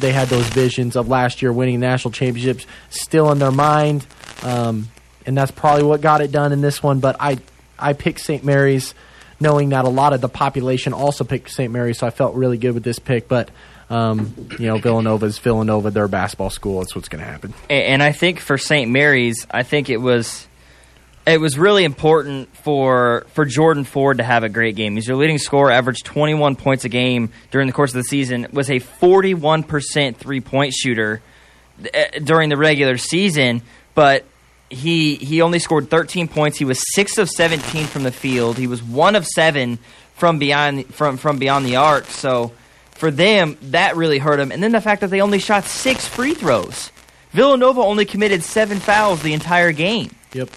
they 0.00 0.12
had 0.12 0.28
those 0.28 0.46
visions 0.48 0.96
of 0.96 1.08
last 1.08 1.40
year 1.40 1.52
winning 1.52 1.80
national 1.80 2.12
championships 2.12 2.66
still 2.90 3.32
in 3.32 3.38
their 3.38 3.50
mind, 3.50 4.06
um, 4.42 4.88
and 5.24 5.36
that's 5.36 5.50
probably 5.50 5.84
what 5.84 6.00
got 6.00 6.20
it 6.20 6.30
done 6.30 6.52
in 6.52 6.60
this 6.60 6.82
one. 6.82 7.00
But 7.00 7.16
I, 7.18 7.38
I 7.78 7.94
picked 7.94 8.20
St. 8.20 8.44
Mary's, 8.44 8.94
knowing 9.40 9.70
that 9.70 9.84
a 9.84 9.88
lot 9.88 10.12
of 10.12 10.20
the 10.20 10.28
population 10.28 10.92
also 10.92 11.24
picked 11.24 11.50
St. 11.50 11.72
Mary's, 11.72 11.98
so 11.98 12.06
I 12.06 12.10
felt 12.10 12.34
really 12.34 12.58
good 12.58 12.72
with 12.72 12.84
this 12.84 12.98
pick. 12.98 13.26
But 13.26 13.50
um, 13.88 14.34
you 14.58 14.66
know, 14.66 14.78
Villanova's 14.78 15.38
Villanova, 15.38 15.90
their 15.90 16.08
basketball 16.08 16.50
school. 16.50 16.80
That's 16.80 16.94
what's 16.94 17.08
going 17.08 17.24
to 17.24 17.30
happen. 17.30 17.54
And 17.70 18.02
I 18.02 18.12
think 18.12 18.40
for 18.40 18.58
St. 18.58 18.90
Mary's, 18.90 19.46
I 19.50 19.62
think 19.62 19.90
it 19.90 19.98
was 19.98 20.45
it 21.26 21.40
was 21.40 21.58
really 21.58 21.84
important 21.84 22.56
for 22.56 23.26
for 23.32 23.44
Jordan 23.44 23.84
Ford 23.84 24.18
to 24.18 24.24
have 24.24 24.44
a 24.44 24.48
great 24.48 24.76
game. 24.76 24.94
He's 24.94 25.08
your 25.08 25.16
leading 25.16 25.38
scorer, 25.38 25.70
averaged 25.70 26.06
21 26.06 26.56
points 26.56 26.84
a 26.84 26.88
game 26.88 27.30
during 27.50 27.66
the 27.66 27.72
course 27.72 27.90
of 27.90 27.96
the 27.96 28.04
season. 28.04 28.46
Was 28.52 28.70
a 28.70 28.78
41% 28.78 30.16
three 30.16 30.40
point 30.40 30.72
shooter 30.72 31.20
uh, 31.82 32.18
during 32.22 32.48
the 32.48 32.56
regular 32.56 32.96
season, 32.96 33.62
but 33.94 34.24
he 34.70 35.16
he 35.16 35.42
only 35.42 35.58
scored 35.58 35.90
13 35.90 36.28
points. 36.28 36.58
He 36.58 36.64
was 36.64 36.80
six 36.94 37.18
of 37.18 37.28
17 37.28 37.86
from 37.86 38.04
the 38.04 38.12
field. 38.12 38.56
He 38.56 38.68
was 38.68 38.82
one 38.82 39.16
of 39.16 39.26
seven 39.26 39.78
from 40.14 40.38
beyond 40.38 40.94
from 40.94 41.16
from 41.16 41.38
beyond 41.38 41.66
the 41.66 41.76
arc. 41.76 42.06
So 42.06 42.52
for 42.92 43.10
them, 43.10 43.58
that 43.62 43.96
really 43.96 44.18
hurt 44.18 44.36
them. 44.36 44.52
And 44.52 44.62
then 44.62 44.72
the 44.72 44.80
fact 44.80 45.00
that 45.00 45.10
they 45.10 45.20
only 45.20 45.40
shot 45.40 45.64
six 45.64 46.06
free 46.06 46.34
throws. 46.34 46.90
Villanova 47.32 47.80
only 47.82 48.06
committed 48.06 48.42
seven 48.42 48.78
fouls 48.78 49.22
the 49.22 49.34
entire 49.34 49.72
game. 49.72 50.14
Yep. 50.32 50.48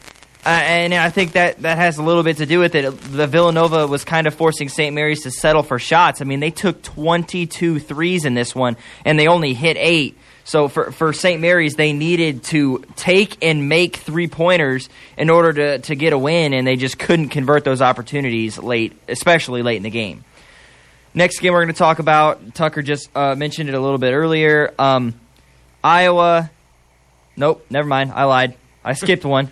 Uh, 0.46 0.50
and 0.50 0.94
I 0.94 1.10
think 1.10 1.34
that 1.34 1.62
that 1.64 1.78
has 1.78 1.98
a 1.98 2.04
little 2.04 2.24
bit 2.24 2.38
to 2.38 2.46
do 2.46 2.60
with 2.60 2.74
it. 2.74 2.90
The 2.90 3.28
Villanova 3.28 3.88
was 3.88 4.06
kind 4.06 4.26
of 4.26 4.34
forcing 4.34 4.70
St. 4.70 4.96
Mary's 4.96 5.24
to 5.24 5.32
settle 5.32 5.64
for 5.64 5.80
shots. 5.80 6.22
I 6.22 6.24
mean, 6.24 6.40
they 6.40 6.52
took 6.52 6.82
22 6.82 7.80
threes 7.80 8.24
in 8.24 8.36
this 8.36 8.56
one, 8.56 8.78
and 9.04 9.20
they 9.20 9.28
only 9.28 9.54
hit 9.54 9.76
eight. 9.78 10.18
So 10.46 10.70
for, 10.70 10.92
for 10.92 11.12
St. 11.12 11.42
Mary's, 11.42 11.76
they 11.76 11.92
needed 11.92 12.44
to 12.46 12.84
take 12.96 13.44
and 13.44 13.68
make 13.68 13.98
three 13.98 14.28
pointers 14.28 14.90
in 15.18 15.30
order 15.30 15.54
to, 15.54 15.80
to 15.80 15.96
get 15.96 16.14
a 16.14 16.18
win, 16.18 16.54
and 16.54 16.66
they 16.66 16.78
just 16.78 16.98
couldn't 16.98 17.30
convert 17.30 17.66
those 17.66 17.82
opportunities 17.82 18.58
late, 18.58 18.94
especially 19.10 19.62
late 19.62 19.78
in 19.78 19.84
the 19.84 19.90
game. 19.90 20.24
Next 21.14 21.40
game 21.40 21.52
we're 21.52 21.64
going 21.66 21.74
to 21.74 21.78
talk 21.78 22.00
about, 22.00 22.56
Tucker 22.56 22.82
just 22.82 23.10
uh, 23.16 23.36
mentioned 23.36 23.68
it 23.68 23.76
a 23.76 23.80
little 23.80 23.98
bit 23.98 24.14
earlier. 24.14 24.74
Um, 24.80 25.20
Iowa. 25.84 26.50
Nope, 27.36 27.66
never 27.70 27.88
mind. 27.88 28.14
I 28.14 28.24
lied. 28.24 28.56
I 28.86 28.94
skipped 28.94 29.26
one. 29.26 29.52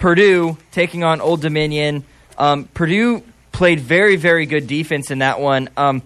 Purdue 0.00 0.56
taking 0.72 1.04
on 1.04 1.20
Old 1.20 1.42
Dominion. 1.42 2.04
Um, 2.36 2.64
Purdue 2.64 3.22
played 3.52 3.80
very, 3.80 4.16
very 4.16 4.46
good 4.46 4.66
defense 4.66 5.10
in 5.10 5.18
that 5.18 5.38
one. 5.38 5.68
Um, 5.76 6.02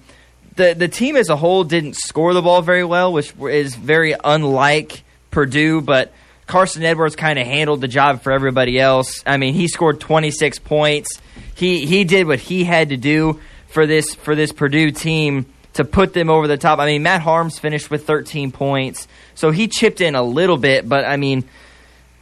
the 0.57 0.75
the 0.75 0.89
team 0.89 1.17
as 1.17 1.31
a 1.31 1.37
whole 1.37 1.65
didn't 1.65 1.95
score 1.95 2.35
the 2.35 2.43
ball 2.43 2.61
very 2.61 2.85
well, 2.85 3.13
which 3.13 3.33
is 3.41 3.75
very 3.75 4.15
unlike 4.23 5.05
Purdue. 5.31 5.81
But 5.81 6.13
Carson 6.47 6.83
Edwards 6.83 7.17
kind 7.17 7.39
of 7.39 7.47
handled 7.47 7.81
the 7.81 7.89
job 7.89 8.23
for 8.23 8.33
everybody 8.33 8.79
else. 8.79 9.23
I 9.27 9.37
mean, 9.37 9.55
he 9.55 9.69
scored 9.69 10.01
26 10.01 10.59
points. 10.59 11.21
He 11.55 11.87
he 11.87 12.05
did 12.05 12.27
what 12.27 12.41
he 12.41 12.65
had 12.65 12.91
to 12.91 12.97
do 12.97 13.41
for 13.69 13.87
this 13.87 14.15
for 14.15 14.35
this 14.35 14.53
Purdue 14.53 14.91
team 14.91 15.47
to 15.75 15.85
put 15.85 16.15
them 16.15 16.31
over 16.31 16.47
the 16.49 16.57
top. 16.57 16.81
I 16.81 16.87
mean, 16.87 17.05
Matt 17.05 17.23
Haarms 17.23 17.59
finished 17.59 17.91
with 17.91 18.07
13 18.07 18.53
points, 18.53 19.09
so 19.35 19.51
he 19.53 19.69
chipped 19.69 20.01
in 20.01 20.15
a 20.17 20.23
little 20.23 20.57
bit. 20.57 20.89
But 20.89 21.05
I 21.05 21.17
mean 21.17 21.45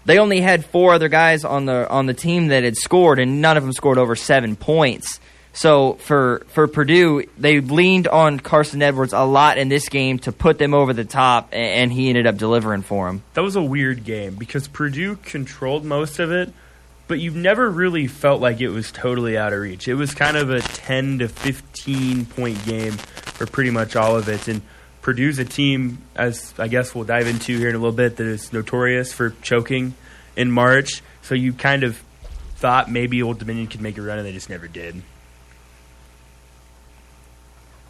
they 0.04 0.18
only 0.18 0.40
had 0.40 0.64
four 0.64 0.92
other 0.92 1.08
guys 1.08 1.44
on 1.44 1.66
the 1.66 1.88
on 1.88 2.06
the 2.06 2.14
team 2.14 2.48
that 2.48 2.64
had 2.64 2.76
scored, 2.76 3.18
and 3.18 3.40
none 3.40 3.56
of 3.56 3.62
them 3.62 3.72
scored 3.72 3.98
over 3.98 4.16
seven 4.16 4.56
points. 4.56 5.20
So 5.52 5.94
for 5.94 6.44
for 6.48 6.66
Purdue, 6.66 7.24
they 7.36 7.60
leaned 7.60 8.08
on 8.08 8.40
Carson 8.40 8.82
Edwards 8.82 9.12
a 9.12 9.24
lot 9.24 9.58
in 9.58 9.68
this 9.68 9.88
game 9.88 10.18
to 10.20 10.32
put 10.32 10.58
them 10.58 10.72
over 10.74 10.92
the 10.92 11.04
top, 11.04 11.50
and 11.52 11.92
he 11.92 12.08
ended 12.08 12.26
up 12.26 12.36
delivering 12.38 12.82
for 12.82 13.06
them. 13.06 13.22
That 13.34 13.42
was 13.42 13.56
a 13.56 13.62
weird 13.62 14.04
game 14.04 14.34
because 14.36 14.66
Purdue 14.66 15.16
controlled 15.16 15.84
most 15.84 16.18
of 16.18 16.32
it, 16.32 16.52
but 17.06 17.20
you 17.20 17.30
never 17.30 17.68
really 17.68 18.06
felt 18.06 18.40
like 18.40 18.60
it 18.62 18.70
was 18.70 18.90
totally 18.90 19.36
out 19.36 19.52
of 19.52 19.60
reach. 19.60 19.88
It 19.88 19.94
was 19.94 20.14
kind 20.14 20.38
of 20.38 20.48
a 20.50 20.62
10 20.62 21.18
to 21.18 21.28
15 21.28 22.26
point 22.26 22.64
game 22.64 22.92
for 22.92 23.46
pretty 23.46 23.70
much 23.70 23.94
all 23.94 24.16
of 24.16 24.28
it. 24.28 24.48
And 24.48 24.62
Purdue's 25.02 25.38
a 25.38 25.44
team, 25.44 25.98
as 26.16 26.54
I 26.58 26.68
guess 26.68 26.94
we'll 26.94 27.04
dive 27.04 27.26
into 27.26 27.58
here 27.58 27.68
in 27.68 27.74
a 27.74 27.78
little 27.78 27.92
bit, 27.96 28.16
that 28.16 28.26
is 28.26 28.52
notorious 28.52 29.12
for 29.12 29.30
choking 29.42 29.94
in 30.36 30.50
March. 30.50 31.02
So 31.22 31.34
you 31.34 31.52
kind 31.52 31.82
of 31.82 32.00
thought 32.56 32.90
maybe 32.90 33.22
Old 33.22 33.38
Dominion 33.38 33.66
could 33.66 33.80
make 33.80 33.98
a 33.98 34.02
run, 34.02 34.18
and 34.18 34.26
they 34.26 34.32
just 34.32 34.48
never 34.48 34.68
did. 34.68 35.02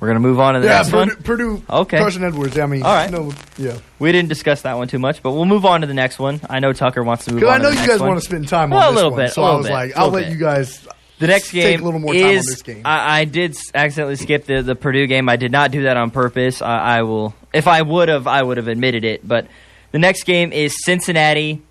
We're 0.01 0.09
gonna 0.09 0.21
move 0.21 0.41
on 0.41 0.55
to 0.55 0.61
the 0.61 0.67
Yeah, 0.67 0.79
next 0.79 0.91
Purdue, 0.91 1.13
one. 1.15 1.23
Purdue. 1.23 1.63
Okay. 1.71 1.99
Carson 1.99 2.25
Edwards. 2.25 2.59
I 2.59 2.67
mean, 2.67 2.83
All 2.83 2.93
right. 2.93 3.09
No, 3.11 3.33
yeah. 3.57 3.77
We 4.01 4.11
didn't 4.11 4.31
discuss 4.31 4.63
that 4.63 4.77
one 4.77 4.89
too 4.89 4.99
much, 4.99 5.23
but 5.23 5.31
we'll 5.31 5.45
move 5.45 5.65
on 5.65 5.83
to 5.83 5.87
the 5.87 5.95
next 5.95 6.19
one. 6.19 6.41
I 6.51 6.59
know 6.59 6.73
Tucker 6.73 7.05
wants 7.05 7.27
to 7.27 7.31
move 7.33 7.41
Because 7.41 7.55
on. 7.55 7.61
I 7.61 7.63
know 7.63 7.69
to 7.71 7.75
the 7.77 7.81
you 7.83 7.87
next 7.87 7.93
guys 7.93 8.01
one. 8.01 8.09
want 8.09 8.21
to 8.21 8.27
spend 8.29 8.49
time 8.49 8.71
Well, 8.71 8.81
on 8.81 8.87
a 8.87 8.91
this 8.91 8.97
little 8.97 9.11
one, 9.13 9.21
bit, 9.21 9.33
so 9.33 9.43
a 9.43 9.45
I 9.45 9.47
little 9.49 9.59
was 9.59 9.67
bit, 9.69 9.73
like, 9.75 9.97
I'll 9.97 10.05
little 10.07 10.15
let 10.21 10.25
bit. 10.25 10.33
you 10.33 10.39
guys. 10.39 10.89
The 11.23 11.29
next 11.29 11.53
take 11.53 11.63
game 11.63 11.83
a 11.83 11.85
little 11.85 12.01
more 12.01 12.13
time 12.13 12.21
is. 12.21 12.49
on 12.49 12.51
this 12.51 12.63
game. 12.63 12.83
I, 12.85 13.21
I 13.21 13.25
did 13.27 13.57
accidentally 13.77 14.17
skip 14.17 14.45
the, 14.45 14.61
the 14.61 14.75
Purdue 14.75 15.07
game. 15.07 15.29
I 15.29 15.37
did 15.37 15.53
not 15.53 15.71
do 15.71 15.85
that 15.85 15.97
on 15.97 16.11
purpose. 16.11 16.61
I, 16.61 16.99
I 16.99 17.03
will. 17.03 17.33
If 17.53 17.69
I 17.69 17.81
would 17.81 18.09
have, 18.09 18.27
I 18.27 18.43
would 18.43 18.57
have 18.57 18.67
admitted 18.67 19.05
it. 19.05 19.27
But 19.27 19.47
the 19.93 20.01
next 20.01 20.25
game 20.25 20.53
is 20.53 20.75
Cincinnati 20.85 21.63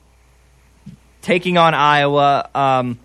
taking 1.21 1.57
on 1.57 1.73
Iowa. 1.73 2.49
Um, 2.55 2.97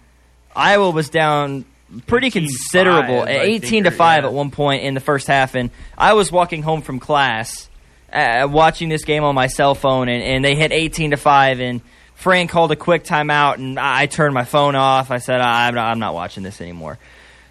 Iowa 0.55 0.91
was 0.91 1.09
down 1.09 1.65
pretty 2.07 2.31
18-5, 2.31 2.33
considerable, 2.33 3.15
I 3.15 3.19
at 3.19 3.27
think, 3.27 3.65
eighteen 3.65 3.85
to 3.85 3.91
five 3.91 4.23
yeah. 4.23 4.29
at 4.29 4.33
one 4.33 4.53
point 4.53 4.85
in 4.85 4.95
the 4.95 5.01
first 5.01 5.27
half, 5.27 5.57
and 5.57 5.71
I 5.99 6.13
was 6.13 6.31
walking 6.31 6.63
home 6.63 6.81
from 6.81 7.01
class, 7.01 7.69
uh, 8.13 8.47
watching 8.49 8.89
this 8.89 9.05
game 9.05 9.25
on 9.25 9.35
my 9.35 9.49
cell 9.49 9.75
phone, 9.75 10.09
and, 10.09 10.23
and 10.23 10.45
they 10.45 10.55
hit 10.55 10.71
eighteen 10.71 11.11
to 11.11 11.17
five, 11.17 11.59
and 11.59 11.81
Fran 12.17 12.49
called 12.49 12.73
a 12.73 12.77
quick 12.77 13.05
timeout, 13.05 13.55
and 13.55 13.79
I, 13.79 14.03
I 14.03 14.07
turned 14.07 14.35
my 14.35 14.45
phone 14.45 14.75
off. 14.75 15.11
I 15.11 15.19
said, 15.19 15.41
I'm 15.41 15.75
not, 15.75 15.91
I'm 15.91 15.99
not 15.99 16.15
watching 16.15 16.43
this 16.43 16.61
anymore. 16.61 16.99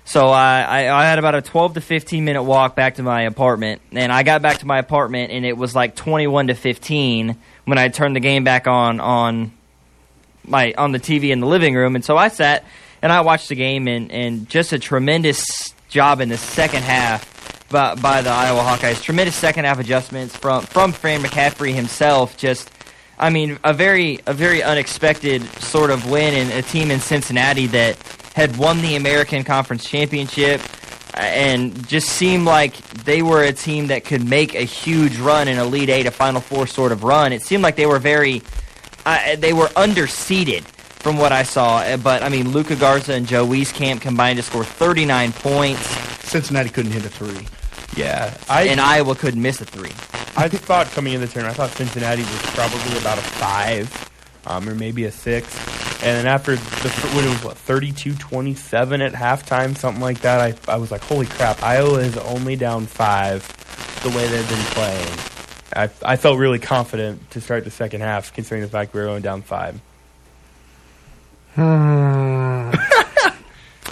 So 0.03 0.27
I, 0.27 0.61
I, 0.61 1.01
I 1.01 1.05
had 1.05 1.17
about 1.17 1.33
a 1.33 1.41
12 1.41 1.75
to 1.75 1.81
15 1.81 2.25
minute 2.25 2.43
walk 2.43 2.75
back 2.75 2.95
to 2.95 3.03
my 3.03 3.23
apartment, 3.23 3.81
and 3.91 4.11
I 4.11 4.23
got 4.23 4.41
back 4.41 4.59
to 4.59 4.67
my 4.67 4.77
apartment, 4.77 5.31
and 5.31 5.45
it 5.45 5.57
was 5.57 5.73
like 5.73 5.95
21 5.95 6.47
to 6.47 6.55
15 6.55 7.37
when 7.65 7.77
I 7.77 7.87
turned 7.87 8.15
the 8.15 8.19
game 8.19 8.43
back 8.43 8.67
on 8.67 8.99
on 8.99 9.51
my 10.45 10.73
on 10.77 10.91
the 10.91 10.99
TV 10.99 11.29
in 11.29 11.39
the 11.39 11.47
living 11.47 11.73
room, 11.73 11.95
and 11.95 12.05
so 12.05 12.17
I 12.17 12.27
sat 12.27 12.65
and 13.01 13.11
I 13.11 13.21
watched 13.21 13.49
the 13.49 13.55
game, 13.55 13.87
and, 13.87 14.11
and 14.11 14.49
just 14.49 14.73
a 14.73 14.79
tremendous 14.79 15.73
job 15.89 16.21
in 16.21 16.29
the 16.29 16.37
second 16.37 16.83
half 16.83 17.69
by, 17.69 17.95
by 17.95 18.21
the 18.21 18.29
Iowa 18.29 18.61
Hawkeyes. 18.61 19.01
Tremendous 19.01 19.35
second 19.35 19.65
half 19.65 19.79
adjustments 19.79 20.35
from 20.35 20.63
from 20.63 20.91
Fran 20.91 21.21
McCaffery 21.21 21.73
himself. 21.73 22.37
Just, 22.37 22.71
I 23.17 23.29
mean, 23.29 23.57
a 23.63 23.73
very 23.73 24.19
a 24.25 24.33
very 24.33 24.61
unexpected 24.63 25.43
sort 25.61 25.89
of 25.89 26.09
win, 26.09 26.33
and 26.33 26.51
a 26.51 26.61
team 26.61 26.91
in 26.91 26.99
Cincinnati 26.99 27.67
that 27.67 27.97
had 28.35 28.57
won 28.57 28.81
the 28.81 28.95
American 28.95 29.43
Conference 29.43 29.85
Championship. 29.89 30.59
uh, 31.13 31.21
And 31.21 31.87
just 31.87 32.09
seemed 32.09 32.45
like 32.45 32.75
they 33.05 33.21
were 33.21 33.41
a 33.43 33.53
team 33.53 33.87
that 33.87 34.03
could 34.03 34.27
make 34.27 34.53
a 34.53 34.63
huge 34.63 35.17
run 35.17 35.47
in 35.47 35.57
Elite 35.57 35.89
Eight, 35.89 36.05
a 36.05 36.11
Final 36.11 36.41
Four 36.41 36.67
sort 36.67 36.91
of 36.91 37.03
run. 37.03 37.31
It 37.31 37.41
seemed 37.41 37.63
like 37.63 37.77
they 37.77 37.85
were 37.85 37.99
very 37.99 38.41
I, 39.05 39.35
they 39.35 39.53
were 39.53 39.67
underseeded 39.77 40.63
from 41.03 41.17
what 41.17 41.31
I 41.31 41.43
saw. 41.43 41.77
Uh, 41.77 41.95
But 41.97 42.21
I 42.21 42.27
mean, 42.29 42.49
Luka 42.51 42.75
Garza 42.75 43.13
and 43.13 43.25
Joe 43.27 43.45
Wieskamp 43.47 44.01
combined 44.01 44.37
to 44.37 44.43
score 44.43 44.65
39 44.65 45.31
points, 45.33 45.87
Cincinnati 46.27 46.69
couldn't 46.69 46.91
hit 46.91 47.05
a 47.05 47.09
three. 47.09 47.47
Yeah, 47.95 48.35
I 48.49 48.63
and 48.63 48.81
Iowa 48.81 49.15
couldn't 49.15 49.41
miss 49.41 49.61
a 49.61 49.65
three. 49.65 49.93
I 50.37 50.49
thought 50.49 50.87
coming 50.87 51.13
into 51.13 51.27
the 51.27 51.31
tournament, 51.31 51.57
I 51.57 51.65
thought 51.65 51.77
Cincinnati 51.77 52.21
was 52.21 52.41
probably 52.53 52.97
about 52.99 53.17
a 53.17 53.21
five, 53.21 54.11
um, 54.45 54.67
or 54.67 54.75
maybe 54.75 55.05
a 55.05 55.11
six. 55.11 55.57
And 56.03 56.17
then 56.17 56.27
after 56.27 56.55
the 56.55 56.89
when 57.15 57.25
it 57.25 57.29
was 57.29 57.43
what 57.43 57.55
32-27 57.55 59.05
at 59.05 59.13
halftime, 59.13 59.77
something 59.77 60.01
like 60.01 60.19
that, 60.21 60.41
I 60.41 60.71
I 60.71 60.77
was 60.77 60.91
like, 60.91 61.01
holy 61.01 61.25
crap! 61.25 61.63
Iowa 61.63 61.99
is 61.99 62.17
only 62.17 62.57
down 62.57 62.85
five, 62.85 63.47
the 64.03 64.09
way 64.09 64.27
they've 64.27 64.49
been 64.49 64.65
playing. 64.73 65.17
I 65.73 65.89
I 66.03 66.15
felt 66.17 66.37
really 66.37 66.59
confident 66.59 67.31
to 67.31 67.41
start 67.41 67.63
the 67.63 67.71
second 67.71 68.01
half, 68.01 68.33
considering 68.33 68.61
the 68.61 68.69
fact 68.69 68.93
we 68.93 68.99
were 68.99 69.07
only 69.07 69.21
down 69.21 69.41
five. 69.41 69.79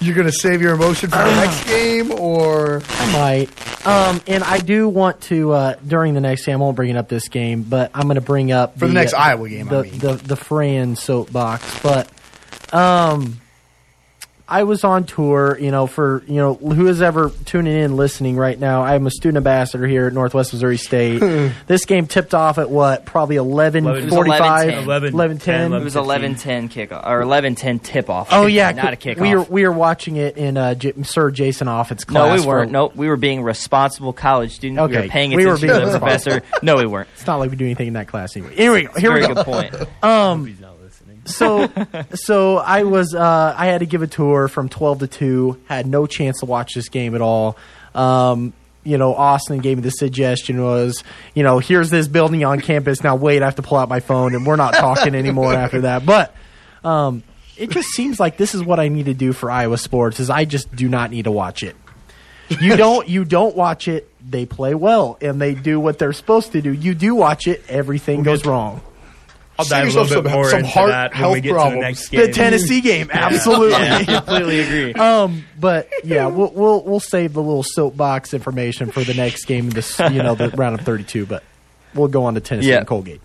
You're 0.00 0.14
gonna 0.16 0.32
save 0.32 0.60
your 0.60 0.74
emotion 0.74 1.10
for 1.10 1.18
the 1.18 1.34
next 1.36 1.64
game, 1.66 2.12
or 2.12 2.82
I 2.88 3.12
might. 3.12 3.86
Um, 3.86 4.20
and 4.26 4.42
I 4.42 4.58
do 4.58 4.88
want 4.88 5.20
to 5.22 5.52
uh, 5.52 5.76
during 5.86 6.14
the 6.14 6.20
next 6.20 6.46
game. 6.46 6.54
I 6.54 6.56
won't 6.56 6.74
bring 6.76 6.90
it 6.90 6.96
up 6.96 7.08
this 7.08 7.28
game, 7.28 7.62
but 7.62 7.90
I'm 7.94 8.02
going 8.04 8.14
to 8.14 8.20
bring 8.22 8.50
up 8.50 8.78
For 8.78 8.86
the 8.86 8.94
next 8.94 9.12
Iowa 9.12 9.46
game, 9.48 9.68
I 9.68 9.70
The, 9.70 9.82
mean. 9.82 9.98
the 9.98 10.12
the 10.14 10.36
Fran 10.36 10.96
soapbox, 10.96 11.80
but 11.82 12.08
um, 12.72 13.40
I 14.46 14.64
was 14.64 14.84
on 14.84 15.04
tour. 15.04 15.58
You 15.58 15.70
know, 15.70 15.86
for 15.86 16.22
you 16.26 16.34
know 16.36 16.54
who 16.54 16.86
is 16.88 17.00
ever 17.00 17.30
tuning 17.46 17.74
in, 17.76 17.96
listening 17.96 18.36
right 18.36 18.58
now. 18.58 18.82
I'm 18.82 19.06
a 19.06 19.10
student 19.10 19.38
ambassador 19.38 19.86
here 19.86 20.06
at 20.06 20.12
Northwest 20.12 20.52
Missouri 20.52 20.76
State. 20.76 21.18
this 21.66 21.86
game 21.86 22.06
tipped 22.06 22.34
off 22.34 22.58
at 22.58 22.68
what? 22.68 23.06
Probably 23.06 23.36
11:45, 23.36 24.04
11:10. 24.84 25.12
11, 25.12 25.38
10, 25.38 25.72
It 25.72 25.82
was 25.82 25.94
11-10 25.94 26.68
kickoff 26.70 27.06
or 27.06 27.22
11-10 27.22 27.82
tip 27.82 28.10
off. 28.10 28.28
Oh 28.32 28.46
yeah, 28.46 28.70
not 28.72 28.92
a 28.92 28.96
kickoff. 28.96 29.20
We 29.20 29.34
were 29.34 29.42
we 29.44 29.62
were 29.64 29.72
watching 29.72 30.16
it 30.16 30.36
in 30.36 30.56
uh, 30.56 30.74
J- 30.74 30.92
Sir 31.04 31.30
Jason 31.30 31.66
Offit's 31.68 32.04
class. 32.04 32.36
no, 32.38 32.42
we 32.42 32.46
weren't. 32.46 32.70
Nope, 32.70 32.94
we 32.96 33.08
were 33.08 33.16
being 33.16 33.42
responsible 33.42 34.12
college 34.12 34.52
students. 34.52 34.78
We 34.78 34.84
Okay, 34.96 35.06
were 35.06 35.10
paying 35.10 35.30
we 35.34 35.46
were 35.46 35.54
attention 35.54 35.68
to 35.68 35.80
being 35.80 35.92
the 35.92 35.98
professor. 35.98 36.42
No, 36.62 36.76
we 36.76 36.86
weren't. 36.86 37.08
It's 37.14 37.26
not 37.26 37.36
like 37.36 37.50
we 37.50 37.56
do 37.56 37.64
anything 37.64 37.88
in 37.88 37.94
that 37.94 38.08
class 38.08 38.36
anyway. 38.36 38.54
Anyway, 38.56 38.88
here 38.98 39.12
we 39.12 39.20
Very 39.20 39.26
go. 39.28 39.34
good 39.34 39.44
point. 39.46 39.74
Um, 40.04 40.46
He's 40.46 40.60
not 40.60 40.63
listening. 40.63 40.63
So 41.26 41.70
so 42.14 42.58
I 42.58 42.84
was 42.84 43.14
uh, 43.14 43.54
I 43.56 43.66
had 43.66 43.78
to 43.78 43.86
give 43.86 44.02
a 44.02 44.06
tour 44.06 44.48
from 44.48 44.68
twelve 44.68 45.00
to 45.00 45.06
two. 45.06 45.60
Had 45.66 45.86
no 45.86 46.06
chance 46.06 46.40
to 46.40 46.46
watch 46.46 46.74
this 46.74 46.88
game 46.88 47.14
at 47.14 47.20
all. 47.20 47.56
Um, 47.94 48.52
you 48.82 48.98
know, 48.98 49.14
Austin 49.14 49.58
gave 49.58 49.78
me 49.78 49.82
the 49.82 49.90
suggestion 49.90 50.62
was, 50.62 51.02
you 51.34 51.42
know, 51.42 51.58
here's 51.58 51.88
this 51.88 52.06
building 52.06 52.44
on 52.44 52.60
campus. 52.60 53.02
Now 53.02 53.16
wait, 53.16 53.42
I 53.42 53.46
have 53.46 53.56
to 53.56 53.62
pull 53.62 53.78
out 53.78 53.88
my 53.88 54.00
phone, 54.00 54.34
and 54.34 54.46
we're 54.46 54.56
not 54.56 54.74
talking 54.74 55.14
anymore 55.14 55.54
after 55.54 55.82
that. 55.82 56.04
But 56.04 56.34
um, 56.84 57.22
it 57.56 57.70
just 57.70 57.88
seems 57.90 58.20
like 58.20 58.36
this 58.36 58.54
is 58.54 58.62
what 58.62 58.78
I 58.78 58.88
need 58.88 59.06
to 59.06 59.14
do 59.14 59.32
for 59.32 59.50
Iowa 59.50 59.78
sports. 59.78 60.20
Is 60.20 60.30
I 60.30 60.44
just 60.44 60.74
do 60.74 60.88
not 60.88 61.10
need 61.10 61.24
to 61.24 61.32
watch 61.32 61.62
it. 61.62 61.76
You 62.48 62.76
don't 62.76 63.08
you 63.08 63.24
don't 63.24 63.56
watch 63.56 63.88
it. 63.88 64.10
They 64.26 64.46
play 64.46 64.74
well 64.74 65.18
and 65.20 65.40
they 65.40 65.54
do 65.54 65.78
what 65.78 65.98
they're 65.98 66.12
supposed 66.12 66.52
to 66.52 66.62
do. 66.62 66.72
You 66.72 66.94
do 66.94 67.14
watch 67.14 67.46
it. 67.46 67.62
Everything 67.68 68.22
goes 68.22 68.44
wrong. 68.44 68.80
I'll 69.58 69.64
Save 69.64 69.84
dive 69.86 69.96
a 69.96 70.00
little 70.00 70.22
bit 70.22 70.30
some- 70.30 70.32
more 70.38 70.50
some 70.50 70.58
into 70.60 70.70
heart 70.70 70.90
that 70.90 71.10
when 71.12 71.18
health 71.20 71.32
we 71.34 71.40
get 71.40 71.48
to 71.50 71.54
problems. 71.54 71.74
the 71.76 71.80
next 71.86 72.08
game. 72.08 72.20
The. 72.20 72.32
Tennessee 72.32 72.80
game, 72.80 73.10
absolutely. 73.12 73.74
I 73.74 74.04
completely 74.04 74.60
agree. 74.60 74.94
Um, 74.94 75.44
but 75.60 75.88
yeah, 76.02 76.26
we'll 76.26 76.50
we'll 76.52 76.82
we'll 76.82 77.00
save 77.00 77.32
the 77.34 77.42
little 77.42 77.62
soapbox 77.62 78.34
information 78.34 78.90
for 78.90 79.04
the 79.04 79.14
next 79.14 79.44
game, 79.44 79.70
this 79.70 79.98
you 80.00 80.22
know 80.22 80.34
the 80.34 80.50
round 80.50 80.78
of 80.80 80.84
thirty-two. 80.84 81.26
But 81.26 81.44
we'll 81.94 82.08
go 82.08 82.24
on 82.24 82.34
to 82.34 82.40
Tennessee 82.40 82.70
Yeah. 82.70 82.78
and 82.78 82.86
Colgate. 82.86 83.20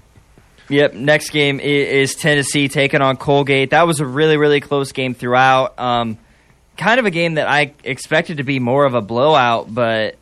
Yep. 0.70 0.94
Next 0.94 1.32
game 1.32 1.60
is 1.60 2.14
Tennessee 2.14 2.68
taking 2.68 3.02
on 3.02 3.18
Colgate. 3.18 3.72
That 3.72 3.88
was 3.88 4.00
a 4.00 4.06
really, 4.06 4.38
really 4.38 4.60
close 4.60 4.92
game 4.92 5.16
throughout. 5.16 5.80
Um, 5.80 6.20
kind 6.78 7.00
of 7.00 7.08
a 7.08 7.12
game 7.12 7.34
that 7.36 7.48
I 7.48 7.74
expected 7.84 8.38
to 8.38 8.44
be 8.44 8.60
more 8.60 8.86
of 8.86 8.94
a 8.94 9.02
blowout, 9.02 9.74
but 9.74 10.16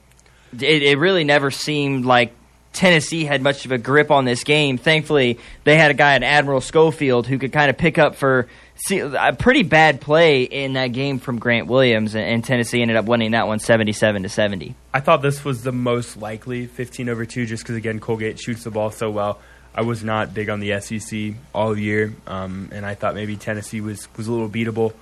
it, 0.58 0.84
it 0.84 0.98
really 1.00 1.26
never 1.26 1.52
seemed 1.52 2.06
like 2.06 2.34
Tennessee 2.78 3.26
had 3.26 3.42
much 3.42 3.66
of 3.66 3.72
a 3.72 3.80
grip 3.80 4.12
on 4.12 4.24
this 4.26 4.44
game. 4.44 4.78
Thankfully, 4.78 5.40
they 5.64 5.78
had 5.78 5.90
a 5.90 5.96
guy 5.96 6.14
at 6.14 6.22
Admiral 6.22 6.62
Schofield 6.62 7.26
who 7.26 7.40
could 7.40 7.52
kind 7.52 7.72
of 7.72 7.78
pick 7.78 7.98
up 7.98 8.14
for 8.14 8.48
see, 8.76 9.00
a 9.00 9.34
pretty 9.34 9.64
bad 9.64 10.00
play 10.00 10.44
in 10.44 10.74
that 10.74 10.90
game 10.90 11.18
from 11.18 11.40
Grant 11.40 11.66
Williams, 11.66 12.14
and, 12.14 12.24
and 12.24 12.44
Tennessee 12.44 12.84
ended 12.84 12.96
up 12.96 13.06
winning 13.06 13.32
that 13.32 13.48
one 13.48 13.58
77 13.58 14.22
to 14.22 14.30
70. 14.30 14.76
I 14.94 15.00
thought 15.00 15.24
this 15.24 15.44
was 15.44 15.64
the 15.64 15.72
most 15.72 16.18
likely 16.18 16.68
15 16.68 17.10
over 17.10 17.26
2 17.26 17.48
just 17.48 17.64
because, 17.64 17.76
again, 17.76 18.00
Colgate 18.00 18.40
shoots 18.40 18.64
the 18.64 18.70
ball 18.70 18.92
so 18.92 19.10
well. 19.10 19.40
I 19.74 19.82
was 19.82 20.04
not 20.04 20.36
big 20.36 20.48
on 20.48 20.60
the 20.60 20.80
SEC 20.80 21.34
all 21.56 21.76
year, 21.76 22.14
um, 22.28 22.70
and 22.72 22.86
I 22.86 22.94
thought 22.94 23.16
maybe 23.16 23.38
Tennessee 23.38 23.82
was, 23.82 24.08
was 24.16 24.28
a 24.28 24.32
little 24.32 24.50
beatable. 24.50 24.94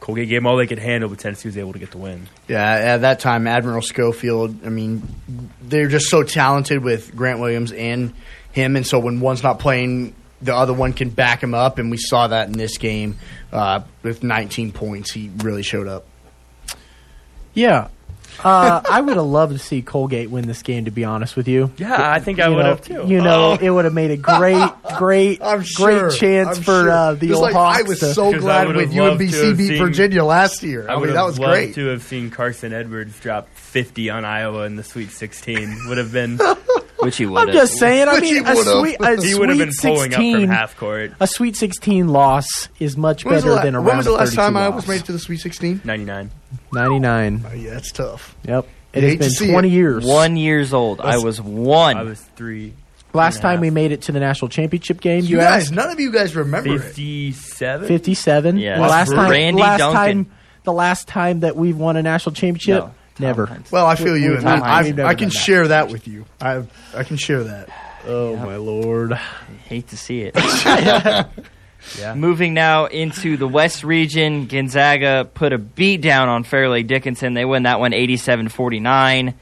Colgate 0.00 0.28
gave 0.28 0.38
them 0.38 0.46
all 0.46 0.56
they 0.56 0.66
could 0.66 0.78
handle, 0.78 1.10
but 1.10 1.18
Tennessee 1.18 1.48
was 1.48 1.58
able 1.58 1.74
to 1.74 1.78
get 1.78 1.90
the 1.90 1.98
win. 1.98 2.26
Yeah, 2.48 2.62
at 2.62 3.02
that 3.02 3.20
time, 3.20 3.46
Admiral 3.46 3.82
Schofield. 3.82 4.64
I 4.64 4.70
mean, 4.70 5.02
they're 5.62 5.88
just 5.88 6.06
so 6.06 6.22
talented 6.22 6.82
with 6.82 7.14
Grant 7.14 7.38
Williams 7.38 7.70
and 7.70 8.14
him, 8.52 8.76
and 8.76 8.86
so 8.86 8.98
when 8.98 9.20
one's 9.20 9.42
not 9.42 9.58
playing, 9.58 10.14
the 10.40 10.54
other 10.54 10.72
one 10.72 10.94
can 10.94 11.10
back 11.10 11.42
him 11.42 11.54
up, 11.54 11.78
and 11.78 11.90
we 11.90 11.98
saw 11.98 12.28
that 12.28 12.48
in 12.48 12.54
this 12.54 12.78
game 12.78 13.18
uh, 13.52 13.82
with 14.02 14.22
19 14.22 14.72
points. 14.72 15.12
He 15.12 15.30
really 15.38 15.62
showed 15.62 15.86
up. 15.86 16.06
Yeah. 17.52 17.88
Uh, 18.42 18.80
I 18.90 19.00
would 19.00 19.16
have 19.16 19.26
loved 19.26 19.52
to 19.52 19.58
see 19.58 19.82
Colgate 19.82 20.30
win 20.30 20.46
this 20.46 20.62
game. 20.62 20.84
To 20.86 20.90
be 20.90 21.04
honest 21.04 21.36
with 21.36 21.48
you, 21.48 21.70
Yeah, 21.76 22.10
I 22.10 22.20
think 22.20 22.40
I 22.40 22.48
you 22.48 22.54
would 22.54 22.62
know, 22.62 22.68
have 22.68 22.82
too. 22.82 23.04
You 23.06 23.20
know, 23.20 23.52
Oh. 23.52 23.58
it 23.60 23.70
would 23.70 23.84
have 23.84 23.94
made 23.94 24.10
a 24.10 24.16
great, 24.16 24.70
great, 24.98 25.42
I'm 25.42 25.64
great 25.74 26.12
chance 26.14 26.58
I'm 26.58 26.62
for 26.62 26.72
sure. 26.72 26.90
uh, 26.90 27.12
the 27.14 27.28
Just 27.28 27.36
old 27.36 27.42
like, 27.42 27.52
Hawks. 27.54 27.78
I 27.78 27.82
was 27.82 27.98
to- 28.00 28.14
so 28.14 28.24
'Cause 28.32 28.34
I 28.34 28.38
glad 28.38 28.66
would 28.68 28.76
when 28.76 28.88
have 28.90 28.96
loved 28.96 29.20
to 29.20 29.26
UMBC 29.26 29.46
have 29.48 29.56
beat 29.58 29.68
seen- 29.68 29.78
Virginia 29.78 30.24
last 30.24 30.62
year. 30.62 30.86
I, 30.88 30.94
I 30.94 31.00
mean, 31.00 31.12
that 31.14 31.24
was 31.24 31.38
loved 31.38 31.52
great. 31.52 31.74
to 31.74 31.86
have 31.86 32.02
seen 32.02 32.30
Carson 32.30 32.72
Edwards 32.72 33.18
drop 33.20 33.48
50 33.54 34.10
on 34.10 34.24
Iowa 34.24 34.64
in 34.64 34.76
the 34.76 34.84
Sweet 34.84 35.10
16. 35.10 35.88
Would 35.88 35.98
have 35.98 36.12
been 36.12 36.38
which 37.02 37.16
he 37.16 37.26
would. 37.26 37.48
I'm 37.48 37.54
just 37.54 37.74
saying. 37.78 38.08
I 38.08 38.14
Which 38.14 38.22
mean, 38.22 38.34
he 38.34 38.40
a 38.40 38.54
would've. 38.54 38.66
sweet, 38.80 38.96
a 39.00 39.22
he 39.22 39.34
would 39.34 39.48
have 39.48 39.58
been 39.58 39.72
sweet 39.72 39.90
pulling 39.94 40.12
up 40.12 40.16
from 40.16 40.24
16, 40.32 40.48
half 40.48 40.76
court. 40.76 41.12
a 41.20 41.26
Sweet 41.26 41.56
16 41.56 42.08
loss 42.08 42.68
is 42.78 42.96
much 42.96 43.24
When 43.24 43.34
was, 43.34 43.44
the 43.44 43.50
better 43.50 43.56
la- 43.56 43.62
than 43.64 43.74
a 43.74 43.80
when 43.80 43.86
round 43.88 43.96
was 43.98 44.06
the 44.06 44.12
of 44.12 44.18
last 44.20 44.34
time 44.34 44.54
32 44.54 44.58
I 44.58 44.66
loss. 44.68 44.74
was 44.76 44.88
made 44.88 45.04
to 45.06 45.12
the 45.12 45.18
Sweet 45.18 45.40
16? 45.40 45.80
99. 45.84 46.30
99. 46.72 47.44
Oh, 47.46 47.54
yeah, 47.54 47.70
that's 47.74 47.92
tough. 47.92 48.36
Yep. 48.44 48.66
It 48.92 49.02
You 49.02 49.02
has 49.02 49.10
hate 49.12 49.16
to 49.16 49.24
been 49.24 49.30
see 49.30 49.50
20 49.52 49.68
it. 49.68 49.72
years. 49.72 50.04
One 50.04 50.36
years 50.36 50.74
old. 50.74 51.00
I 51.00 51.18
was 51.18 51.40
one. 51.40 51.96
I 51.96 52.02
was 52.02 52.20
three. 52.36 52.74
Last 53.12 53.36
and 53.36 53.40
a 53.40 53.42
time 53.42 53.54
half. 53.56 53.60
we 53.62 53.70
made 53.70 53.92
it 53.92 54.02
to 54.02 54.12
the 54.12 54.20
national 54.20 54.48
championship 54.50 55.00
game, 55.00 55.24
You, 55.24 55.30
you, 55.30 55.36
guys, 55.38 55.64
asked 55.64 55.72
none 55.72 55.90
of 55.90 55.98
you 55.98 56.12
guys 56.12 56.36
remember 56.36 56.76
it. 56.76 56.78
57? 56.80 57.88
57. 57.88 58.56
Yeah. 58.58 58.76
The 58.76 58.80
last 58.82 59.10
time, 59.12 59.30
Randy 59.30 59.60
last 59.62 59.78
Duncan. 59.78 59.96
time, 60.24 60.32
the 60.64 60.72
last 60.72 61.08
time 61.08 61.40
that 61.40 61.56
we've 61.56 61.76
won 61.76 61.96
a 61.96 62.02
national 62.02 62.34
championship, 62.34 62.74
No, 62.76 62.80
Tom 62.82 62.94
never. 63.20 63.46
Hines. 63.46 63.70
Well, 63.70 63.86
I 63.86 63.94
feel 63.94 64.16
you, 64.16 64.34
and 64.34 64.42
Tom 64.42 64.62
I, 64.62 64.82
Hines. 64.82 64.98
I, 64.98 65.04
I 65.04 65.14
can 65.14 65.28
done 65.28 65.28
that. 65.28 65.32
share 65.32 65.68
that 65.68 65.90
with 65.90 66.08
you. 66.08 66.24
I 66.40 66.64
I 66.94 67.04
can 67.04 67.16
share 67.16 67.44
that. 67.44 67.68
Oh 68.06 68.36
my 68.36 68.56
lord! 68.56 69.12
hate 69.66 69.88
to 69.88 69.96
see 69.96 70.22
it. 70.22 70.34
Yeah. 71.98 72.14
Moving 72.14 72.54
now 72.54 72.86
into 72.86 73.36
the 73.36 73.48
West 73.48 73.84
region, 73.84 74.46
Gonzaga 74.46 75.24
put 75.32 75.52
a 75.52 75.58
beat 75.58 76.02
down 76.02 76.28
on 76.28 76.44
Fairleigh 76.44 76.82
Dickinson. 76.82 77.34
They 77.34 77.44
win 77.46 77.62
that 77.64 77.80
one 77.80 77.92
87-49. 77.92 79.34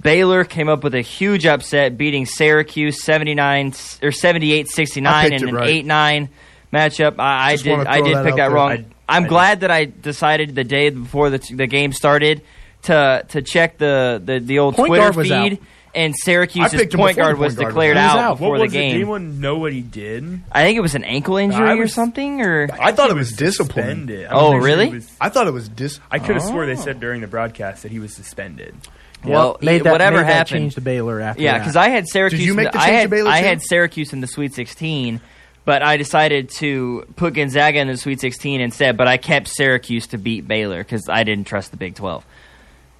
Baylor 0.00 0.44
came 0.44 0.68
up 0.68 0.82
with 0.82 0.94
a 0.94 1.00
huge 1.00 1.46
upset, 1.46 1.96
beating 1.96 2.26
Syracuse 2.26 3.02
79 3.04 3.68
or 4.02 4.10
78-69 4.10 5.32
in 5.32 5.48
an 5.48 5.54
right. 5.54 5.84
8-9 5.84 6.28
matchup. 6.72 7.18
I, 7.18 7.52
I 7.52 7.56
did 7.56 7.86
I 7.86 8.00
did 8.00 8.16
that 8.16 8.24
pick 8.24 8.32
out 8.32 8.36
that 8.36 8.36
there. 8.36 8.50
wrong. 8.50 8.70
I- 8.72 8.86
I'm 9.08 9.24
I 9.24 9.28
glad 9.28 9.60
that 9.60 9.70
I 9.70 9.84
decided 9.84 10.54
the 10.54 10.64
day 10.64 10.88
before 10.88 11.28
the, 11.28 11.38
the 11.54 11.66
game 11.66 11.92
started 11.92 12.40
to 12.82 13.24
to 13.28 13.42
check 13.42 13.78
the 13.78 14.20
the, 14.24 14.38
the 14.40 14.58
old 14.58 14.74
Point 14.76 14.88
Twitter 14.90 15.12
guard 15.12 15.26
feed. 15.26 15.32
out. 15.32 15.58
And 15.94 16.14
Syracuse's 16.16 16.72
picked 16.72 16.94
him 16.94 17.00
point 17.00 17.18
guard 17.18 17.38
was 17.38 17.52
point 17.54 17.64
guard 17.64 17.68
declared 17.74 17.96
was 17.96 18.02
out. 18.02 18.18
out 18.18 18.38
He 18.38 18.44
What 18.44 18.52
before 18.52 18.62
was 18.62 18.72
the 18.72 18.78
it? 18.78 18.80
game. 18.80 18.90
Did 18.92 18.94
anyone 18.96 19.40
know 19.42 19.58
what 19.58 19.74
he 19.74 19.82
did? 19.82 20.40
I 20.50 20.62
think 20.62 20.78
it 20.78 20.80
was 20.80 20.94
an 20.94 21.04
ankle 21.04 21.36
injury 21.36 21.68
I 21.68 21.74
or 21.76 21.86
something, 21.86 22.40
or 22.40 22.70
I 22.80 22.92
thought 22.92 23.10
it 23.10 23.14
was 23.14 23.32
discipline. 23.32 24.06
suspended. 24.06 24.26
Oh, 24.30 24.52
pretty 24.52 24.60
sure 24.62 24.68
he 24.68 24.74
really? 24.84 24.88
was- 24.94 25.12
I 25.20 25.28
thought 25.28 25.48
it 25.48 25.52
was 25.52 25.68
dis. 25.68 26.00
I 26.10 26.18
could 26.18 26.36
have 26.36 26.44
oh. 26.44 26.48
swore 26.48 26.64
they 26.64 26.72
Oh. 26.72 26.76
said 26.76 26.98
during 26.98 27.20
the 27.20 27.26
broadcast 27.26 27.82
that 27.82 27.92
he 27.92 27.98
was 27.98 28.14
suspended. 28.14 28.74
well, 29.22 29.58
made 29.60 29.84
that, 29.84 29.92
whatever 29.92 30.16
made 30.16 30.22
that 30.28 30.32
happened. 30.32 30.48
change 30.62 30.74
to 30.76 30.80
Baylor 30.80 31.20
after 31.20 31.42
Yeah, 31.42 31.58
because 31.58 31.76
I 31.76 31.90
had 31.90 32.08
Syracuse. 32.08 32.40
Did 32.40 32.46
you 32.46 32.54
make 32.54 32.72
the 32.72 32.78
I 32.80 32.86
change 32.86 32.96
had, 32.96 33.02
to 33.02 33.08
Baylor, 33.10 33.30
I 33.30 33.40
too? 33.42 33.46
had 33.48 33.60
Syracuse 33.62 34.12
in 34.14 34.20
the 34.22 34.26
Sweet 34.26 34.54
16, 34.54 35.20
but 35.66 35.82
I 35.82 35.98
decided 35.98 36.48
to 36.56 37.04
put 37.16 37.34
Gonzaga 37.34 37.80
in 37.80 37.88
the 37.88 37.98
Sweet 37.98 38.18
16 38.18 38.62
instead. 38.62 38.96
But 38.96 39.08
I 39.08 39.18
kept 39.18 39.46
Syracuse 39.48 40.06
to 40.08 40.16
beat 40.18 40.48
Baylor 40.48 40.78
because 40.82 41.06
I 41.10 41.22
didn't 41.24 41.46
trust 41.46 41.70
the 41.70 41.76
Big 41.76 41.96
12. 41.96 42.24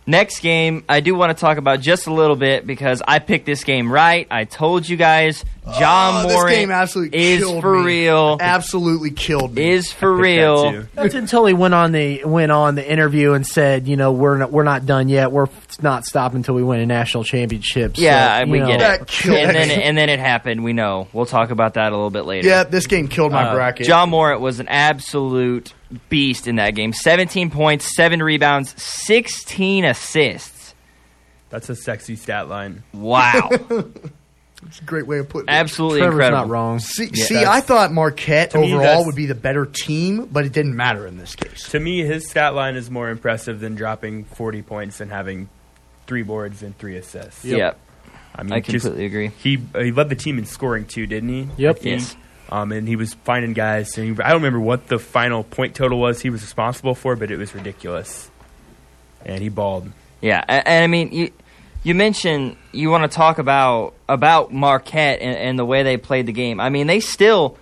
Next 0.05 0.41
game, 0.41 0.83
I 0.89 0.99
do 0.99 1.15
want 1.15 1.37
to 1.37 1.41
talk 1.41 1.59
about 1.59 1.81
just 1.81 2.09
a 2.09 2.13
little 2.13 2.35
bit 2.35 2.67
because 2.67 3.03
I 3.07 3.21
picked 3.21 3.47
this 3.47 3.63
game 3.63 3.91
right. 3.91 4.27
I 4.33 4.45
told 4.45 4.89
you 4.89 4.97
guys, 4.97 5.45
Ja 5.65 6.23
Oh, 6.25 6.27
this 6.27 6.33
Morant 6.35 6.57
game 6.57 6.71
absolutely 6.73 7.19
is 7.19 7.49
for 7.61 7.79
me. 7.79 7.85
real. 7.85 8.37
Absolutely 8.41 9.13
killed 9.13 9.55
me. 9.55 9.71
Is 9.71 9.93
for 9.93 10.13
I 10.15 10.17
that 10.17 10.23
real. 10.23 10.85
That's 10.95 11.15
until 11.15 11.47
he 11.47 11.55
went 11.55 11.75
on 11.75 11.93
the 11.93 12.25
went 12.25 12.51
on 12.51 12.75
the 12.75 12.91
interview 12.91 13.35
and 13.35 13.47
said, 13.47 13.87
you 13.87 13.97
know, 13.97 14.11
we're 14.11 14.39
not, 14.39 14.51
we're 14.51 14.65
not 14.65 14.87
done 14.87 15.09
yet. 15.09 15.31
We're 15.31 15.47
not 15.81 16.05
stopping 16.05 16.39
until 16.39 16.57
we 16.57 16.65
win 16.65 16.81
a 16.81 16.87
national 16.87 17.23
championship. 17.23 17.97
So, 17.97 18.03
Yeah, 18.03 18.45
we 18.45 18.59
know, 18.59 18.67
get 18.67 18.81
That 18.81 19.01
it. 19.03 19.07
killed 19.07 19.37
And 19.39 19.55
then, 19.55 19.69
me. 19.69 19.83
and 19.85 19.97
then 19.97 20.09
it 20.09 20.19
happened. 20.19 20.65
We 20.65 20.73
know. 20.73 21.07
We'll 21.13 21.27
talk 21.27 21.51
about 21.53 21.75
that 21.75 21.93
a 21.93 21.95
little 21.95 22.11
bit 22.11 22.25
later. 22.25 22.49
yeah, 22.49 22.65
this 22.65 22.89
game 22.89 23.07
killed 23.07 23.31
my 23.31 23.45
Uh, 23.51 23.55
bracket. 23.55 23.87
Ja 23.87 24.05
Morant 24.05 24.41
was 24.41 24.59
an 24.59 24.67
absolute 24.67 25.73
beast 26.09 26.47
in 26.47 26.57
that 26.57 26.71
game. 26.75 26.93
17 26.93 27.51
points, 27.51 27.95
7 27.97 28.23
rebounds, 28.23 28.75
16 28.83 29.85
assists. 29.85 30.75
That's 31.51 31.69
a 31.69 31.77
sexy 31.77 32.17
stat 32.17 32.49
line. 32.49 32.83
Wow. 32.93 33.51
It's 34.65 34.81
a 34.81 34.85
great 34.85 35.09
way 35.09 35.19
of 35.19 35.29
putting 35.29 35.49
it. 35.49 35.53
Absolutely 35.53 35.99
Trevor's 35.99 36.15
incredible. 36.15 36.43
not 36.43 36.49
wrong. 36.49 36.79
See, 36.79 37.11
Yeah, 37.13 37.25
see 37.25 37.45
I 37.45 37.61
thought 37.61 37.91
Marquette 37.93 38.53
to 38.53 38.59
me, 38.59 38.73
overall 38.73 39.05
would 39.07 39.17
be 39.17 39.27
the 39.27 39.35
better 39.35 39.67
team, 39.67 40.27
but 40.27 40.47
it 40.47 40.53
didn't 40.53 40.77
matter 40.77 41.05
in 41.05 41.17
this 41.17 41.35
case. 41.35 41.69
To 41.71 41.81
me, 41.81 42.05
his 42.05 42.31
stat 42.31 42.55
line 42.55 42.77
is 42.77 42.89
more 42.89 43.11
impressive 43.11 43.59
than 43.59 43.75
dropping 43.75 44.25
40 44.25 44.63
points 44.63 45.01
and 45.01 45.11
having 45.11 45.49
three 46.07 46.23
boards 46.23 46.63
and 46.63 46.79
three 46.79 46.97
assists. 46.97 47.45
Yep. 47.45 47.77
I 48.37 48.43
mean, 48.45 48.53
I 48.53 48.61
just- 48.61 48.85
completely 48.85 49.07
agree. 49.07 49.29
He 49.43 49.59
uh, 49.75 49.81
he 49.81 49.91
led 49.91 50.09
the 50.09 50.15
team 50.15 50.39
in 50.39 50.47
scoring 50.47 50.87
too, 50.87 51.09
didn't 51.09 51.29
he? 51.29 51.49
Yep. 51.57 51.79
I. 51.79 51.89
Yes. 51.89 52.17
Um, 52.53 52.71
and 52.71 52.87
he 52.87 52.97
was 52.97 53.15
finding 53.15 53.55
guys. 53.55 53.97
And 53.97 54.15
he, 54.15 54.23
I 54.23 54.29
don't 54.29 54.43
remember 54.43 54.61
what 54.61 54.87
the 54.87 54.99
final 54.99 55.43
point 55.43 55.75
total 55.75 55.99
was 55.99 56.21
he 56.21 56.29
was 56.29 56.43
responsible 56.43 56.95
for, 56.95 57.17
but 57.17 57.31
it 57.31 57.39
was 57.39 57.55
ridiculous. 57.55 58.31
And 59.25 59.43
he 59.43 59.49
balled. 59.49 59.91
Yeah, 60.21 60.45
and, 60.47 60.69
and 60.69 60.85
I 60.85 60.87
mean, 60.87 61.13
you 61.13 61.31
you 61.83 61.95
mentioned 61.95 62.57
you 62.71 62.91
want 62.91 63.11
to 63.11 63.17
talk 63.17 63.39
about 63.39 63.95
about 64.07 64.53
Marquette 64.53 65.23
and, 65.23 65.35
and 65.35 65.59
the 65.59 65.65
way 65.65 65.83
they 65.83 65.97
played 65.97 66.27
the 66.27 66.33
game. 66.33 66.61
I 66.61 66.69
mean, 66.69 66.89
they 66.89 67.01
still 67.01 67.57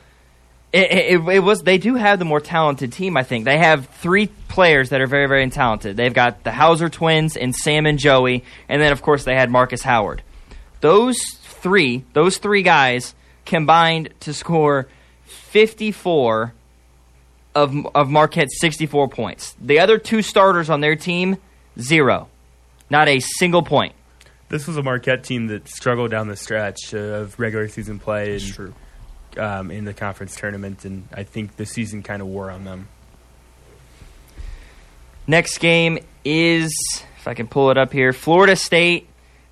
it, 0.73 0.91
it, 0.91 1.29
it 1.29 1.39
was 1.39 1.63
they 1.63 1.79
do 1.79 1.95
have 1.95 2.19
the 2.19 2.25
more 2.25 2.41
talented 2.41 2.93
team. 2.93 3.17
I 3.17 3.23
think 3.23 3.45
they 3.45 3.59
have 3.59 3.87
three 4.01 4.27
players 4.49 4.89
that 4.89 5.01
are 5.01 5.07
very 5.07 5.29
very 5.29 5.49
talented. 5.51 5.97
They've 5.97 6.13
got 6.13 6.43
the 6.43 6.51
Hauser 6.51 6.89
twins 6.89 7.37
and 7.37 7.55
Sam 7.55 7.87
and 7.87 7.97
Joey, 7.97 8.43
and 8.69 8.83
then 8.83 8.91
of 8.91 9.03
course 9.03 9.23
they 9.23 9.37
had 9.37 9.51
Markus 9.51 9.83
Howard. 9.83 10.23
Those 10.81 11.23
three, 11.43 12.05
those 12.13 12.39
three 12.39 12.65
guys 12.65 13.15
combined 13.45 14.11
to 14.21 14.33
score 14.33 14.89
fifty 15.25 15.93
four 15.93 16.53
of 17.55 17.75
of 17.95 18.09
Marquette's 18.09 18.61
64 18.61 19.09
points. 19.09 19.57
The 19.61 19.81
other 19.81 19.99
two 19.99 20.23
starters 20.23 20.71
on 20.71 20.81
their 20.81 20.97
team, 20.97 21.37
zero. 21.79 22.29
Not 22.89 23.09
a 23.09 23.21
single 23.21 23.63
point. 23.63 23.95
This 24.49 24.67
was 24.67 24.77
a 24.77 24.83
Marquette 24.83 25.23
team 25.23 25.47
that 25.49 25.69
struggled 25.69 26.11
down 26.11 26.27
the 26.27 26.37
stretch 26.37 26.93
of 26.93 27.39
regular 27.39 27.69
season 27.69 27.99
play 27.99 28.35
and. 28.35 28.75
Um, 29.37 29.71
in 29.71 29.85
the 29.85 29.95
conference 29.95 30.35
tournament, 30.35 30.85
and 30.85 31.07
I 31.13 31.23
think 31.23 31.57
the 31.57 31.65
season 31.65 32.03
kind 32.03 32.21
of 32.21 32.27
wore 32.27 32.51
on 32.51 32.65
them. 32.65 32.89
Next 35.29 35.59
game 35.59 36.01
is, 36.25 36.73
if 37.17 37.29
I 37.29 37.35
can 37.35 37.47
pull 37.47 37.71
it 37.71 37.79
up 37.79 37.93
here, 37.93 38.13
Florida 38.13 38.57
State. 38.57 39.07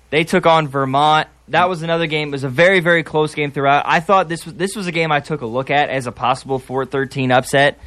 They 0.09 0.23
took 0.23 0.45
on 0.45 0.67
Vermont. 0.67 1.27
That 1.49 1.69
was 1.69 1.81
another 1.81 2.07
game. 2.07 2.29
It 2.29 2.31
was 2.31 2.43
a 2.43 2.49
very, 2.49 2.79
very 2.79 3.03
close 3.03 3.33
game 3.33 3.51
throughout. 3.51 3.83
I 3.87 3.99
thought 3.99 4.29
this 4.29 4.45
was 4.45 4.55
this 4.55 4.75
was 4.75 4.87
a 4.87 4.91
game 4.91 5.11
I 5.11 5.19
took 5.19 5.41
a 5.41 5.45
look 5.45 5.69
at 5.69 5.89
as 5.89 6.07
a 6.07 6.11
possible 6.11 6.59
4-13 6.59 7.31
upset. 7.31 7.79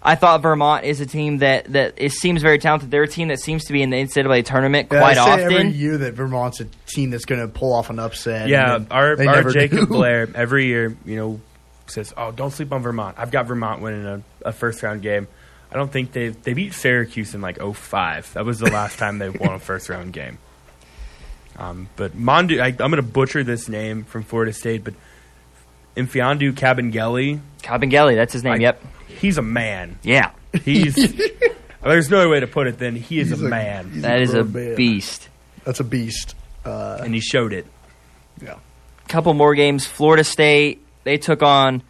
I 0.00 0.14
thought 0.14 0.42
Vermont 0.42 0.84
is 0.84 1.00
a 1.00 1.06
team 1.06 1.38
that 1.38 1.64
that 1.72 1.94
it 1.96 2.12
seems 2.12 2.40
very 2.42 2.58
talented. 2.58 2.90
They're 2.90 3.02
a 3.02 3.08
team 3.08 3.28
that 3.28 3.40
seems 3.40 3.64
to 3.64 3.72
be 3.72 3.82
in 3.82 3.90
the 3.90 3.96
NCAA 3.96 4.44
tournament 4.44 4.88
Yeah, 4.92 5.00
quite 5.00 5.18
I 5.18 5.24
say 5.24 5.44
often. 5.44 5.44
every 5.66 5.68
year 5.70 5.98
that 5.98 6.14
Vermont's 6.14 6.60
a 6.60 6.66
team 6.86 7.10
that's 7.10 7.24
going 7.24 7.40
to 7.40 7.48
pull 7.48 7.72
off 7.72 7.90
an 7.90 7.98
upset. 7.98 8.48
Yeah, 8.48 8.78
our 8.90 9.20
our 9.28 9.50
Jacob 9.50 9.80
do. 9.80 9.86
Blair 9.86 10.28
every 10.36 10.66
year, 10.66 10.96
you 11.04 11.16
know, 11.16 11.40
says, 11.88 12.14
"Oh, 12.16 12.30
don't 12.30 12.52
sleep 12.52 12.72
on 12.72 12.82
Vermont." 12.82 13.16
I've 13.18 13.32
got 13.32 13.46
Vermont 13.46 13.82
winning 13.82 14.06
a, 14.06 14.22
a 14.42 14.52
first 14.52 14.82
round 14.84 15.02
game. 15.02 15.26
I 15.72 15.74
don't 15.74 15.90
think 15.92 16.12
they 16.12 16.28
they 16.28 16.54
beat 16.54 16.74
Syracuse 16.74 17.34
in 17.34 17.40
like 17.40 17.58
05. 17.60 18.34
That 18.34 18.44
was 18.44 18.60
the 18.60 18.70
last 18.70 19.00
time 19.00 19.18
they 19.18 19.30
won 19.30 19.54
a 19.54 19.58
first 19.58 19.88
round 19.88 20.12
game. 20.12 20.38
Um, 21.58 21.88
but 21.96 22.12
Mondu, 22.16 22.60
I, 22.62 22.68
I'm 22.68 22.76
going 22.76 22.96
to 22.96 23.02
butcher 23.02 23.42
this 23.42 23.68
name 23.68 24.04
from 24.04 24.22
Florida 24.22 24.52
State, 24.52 24.84
but 24.84 24.94
Infiandu 25.96 26.52
Kabengele, 26.52 27.40
Kabengele, 27.62 28.14
that's 28.14 28.32
his 28.32 28.44
name. 28.44 28.54
I- 28.54 28.58
yep. 28.58 28.82
he's 29.08 29.36
a 29.38 29.42
man. 29.42 29.98
Yeah. 30.02 30.30
He's 30.64 30.94
there's 31.82 32.08
no 32.10 32.18
other 32.20 32.28
way 32.28 32.40
to 32.40 32.46
put 32.46 32.68
it 32.68 32.78
than 32.78 32.94
he 32.96 33.18
is 33.18 33.30
He's 33.30 33.42
a 33.42 33.46
a- 33.46 33.48
man, 33.48 33.90
he's 33.90 34.02
That 34.02 34.20
is 34.20 34.34
a 34.34 34.44
man. 34.44 34.76
beast. 34.76 35.28
That's 35.64 35.80
a 35.80 35.84
beast. 35.84 36.34
Uh, 36.64 37.00
and 37.02 37.12
he 37.14 37.20
showed 37.20 37.52
it. 37.52 37.66
yeah. 38.40 38.54
couple 39.08 39.34
more 39.34 39.54
games. 39.54 39.84
Florida 39.86 40.22
State 40.24 40.80
they 41.04 41.16
took 41.18 41.42
on 41.42 41.82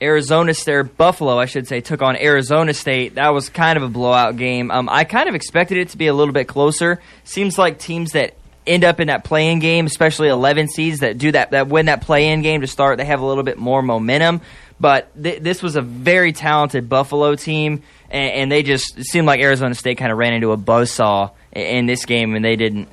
Arizona 0.00 0.54
State. 0.54 0.96
Buffalo, 0.96 1.38
I 1.38 1.46
should 1.46 1.66
say, 1.66 1.80
took 1.80 2.02
on 2.02 2.16
Arizona 2.16 2.72
State. 2.74 3.16
That 3.16 3.30
was 3.30 3.48
kind 3.48 3.76
of 3.76 3.82
a 3.82 3.88
blowout 3.88 4.36
game. 4.36 4.70
Um, 4.70 4.88
I 4.88 5.02
kind 5.04 5.28
of 5.28 5.34
expected 5.34 5.78
it 5.78 5.88
to 5.90 5.98
be 5.98 6.06
a 6.06 6.14
little 6.14 6.32
bit 6.34 6.46
closer. 6.46 7.00
Seems 7.24 7.58
like 7.58 7.78
teams 7.78 8.12
that 8.12 8.34
end 8.68 8.84
up 8.84 9.00
in 9.00 9.08
that 9.08 9.24
play-in 9.24 9.58
game, 9.58 9.86
especially 9.86 10.28
11 10.28 10.68
seeds 10.68 11.00
that 11.00 11.18
do 11.18 11.32
that 11.32 11.50
that 11.52 11.68
win 11.68 11.86
that 11.86 12.02
play-in 12.02 12.42
game 12.42 12.60
to 12.60 12.66
start, 12.66 12.98
they 12.98 13.04
have 13.04 13.20
a 13.20 13.26
little 13.26 13.42
bit 13.42 13.58
more 13.58 13.82
momentum. 13.82 14.40
But 14.80 15.10
th- 15.20 15.42
this 15.42 15.62
was 15.62 15.74
a 15.74 15.82
very 15.82 16.32
talented 16.32 16.88
Buffalo 16.88 17.34
team, 17.34 17.82
and, 18.10 18.32
and 18.32 18.52
they 18.52 18.62
just 18.62 19.02
seemed 19.04 19.26
like 19.26 19.40
Arizona 19.40 19.74
State 19.74 19.98
kind 19.98 20.12
of 20.12 20.18
ran 20.18 20.34
into 20.34 20.52
a 20.52 20.56
buzzsaw 20.56 21.32
in, 21.52 21.62
in 21.62 21.86
this 21.86 22.04
game, 22.04 22.34
and 22.34 22.44
they 22.44 22.56
didn't 22.56 22.88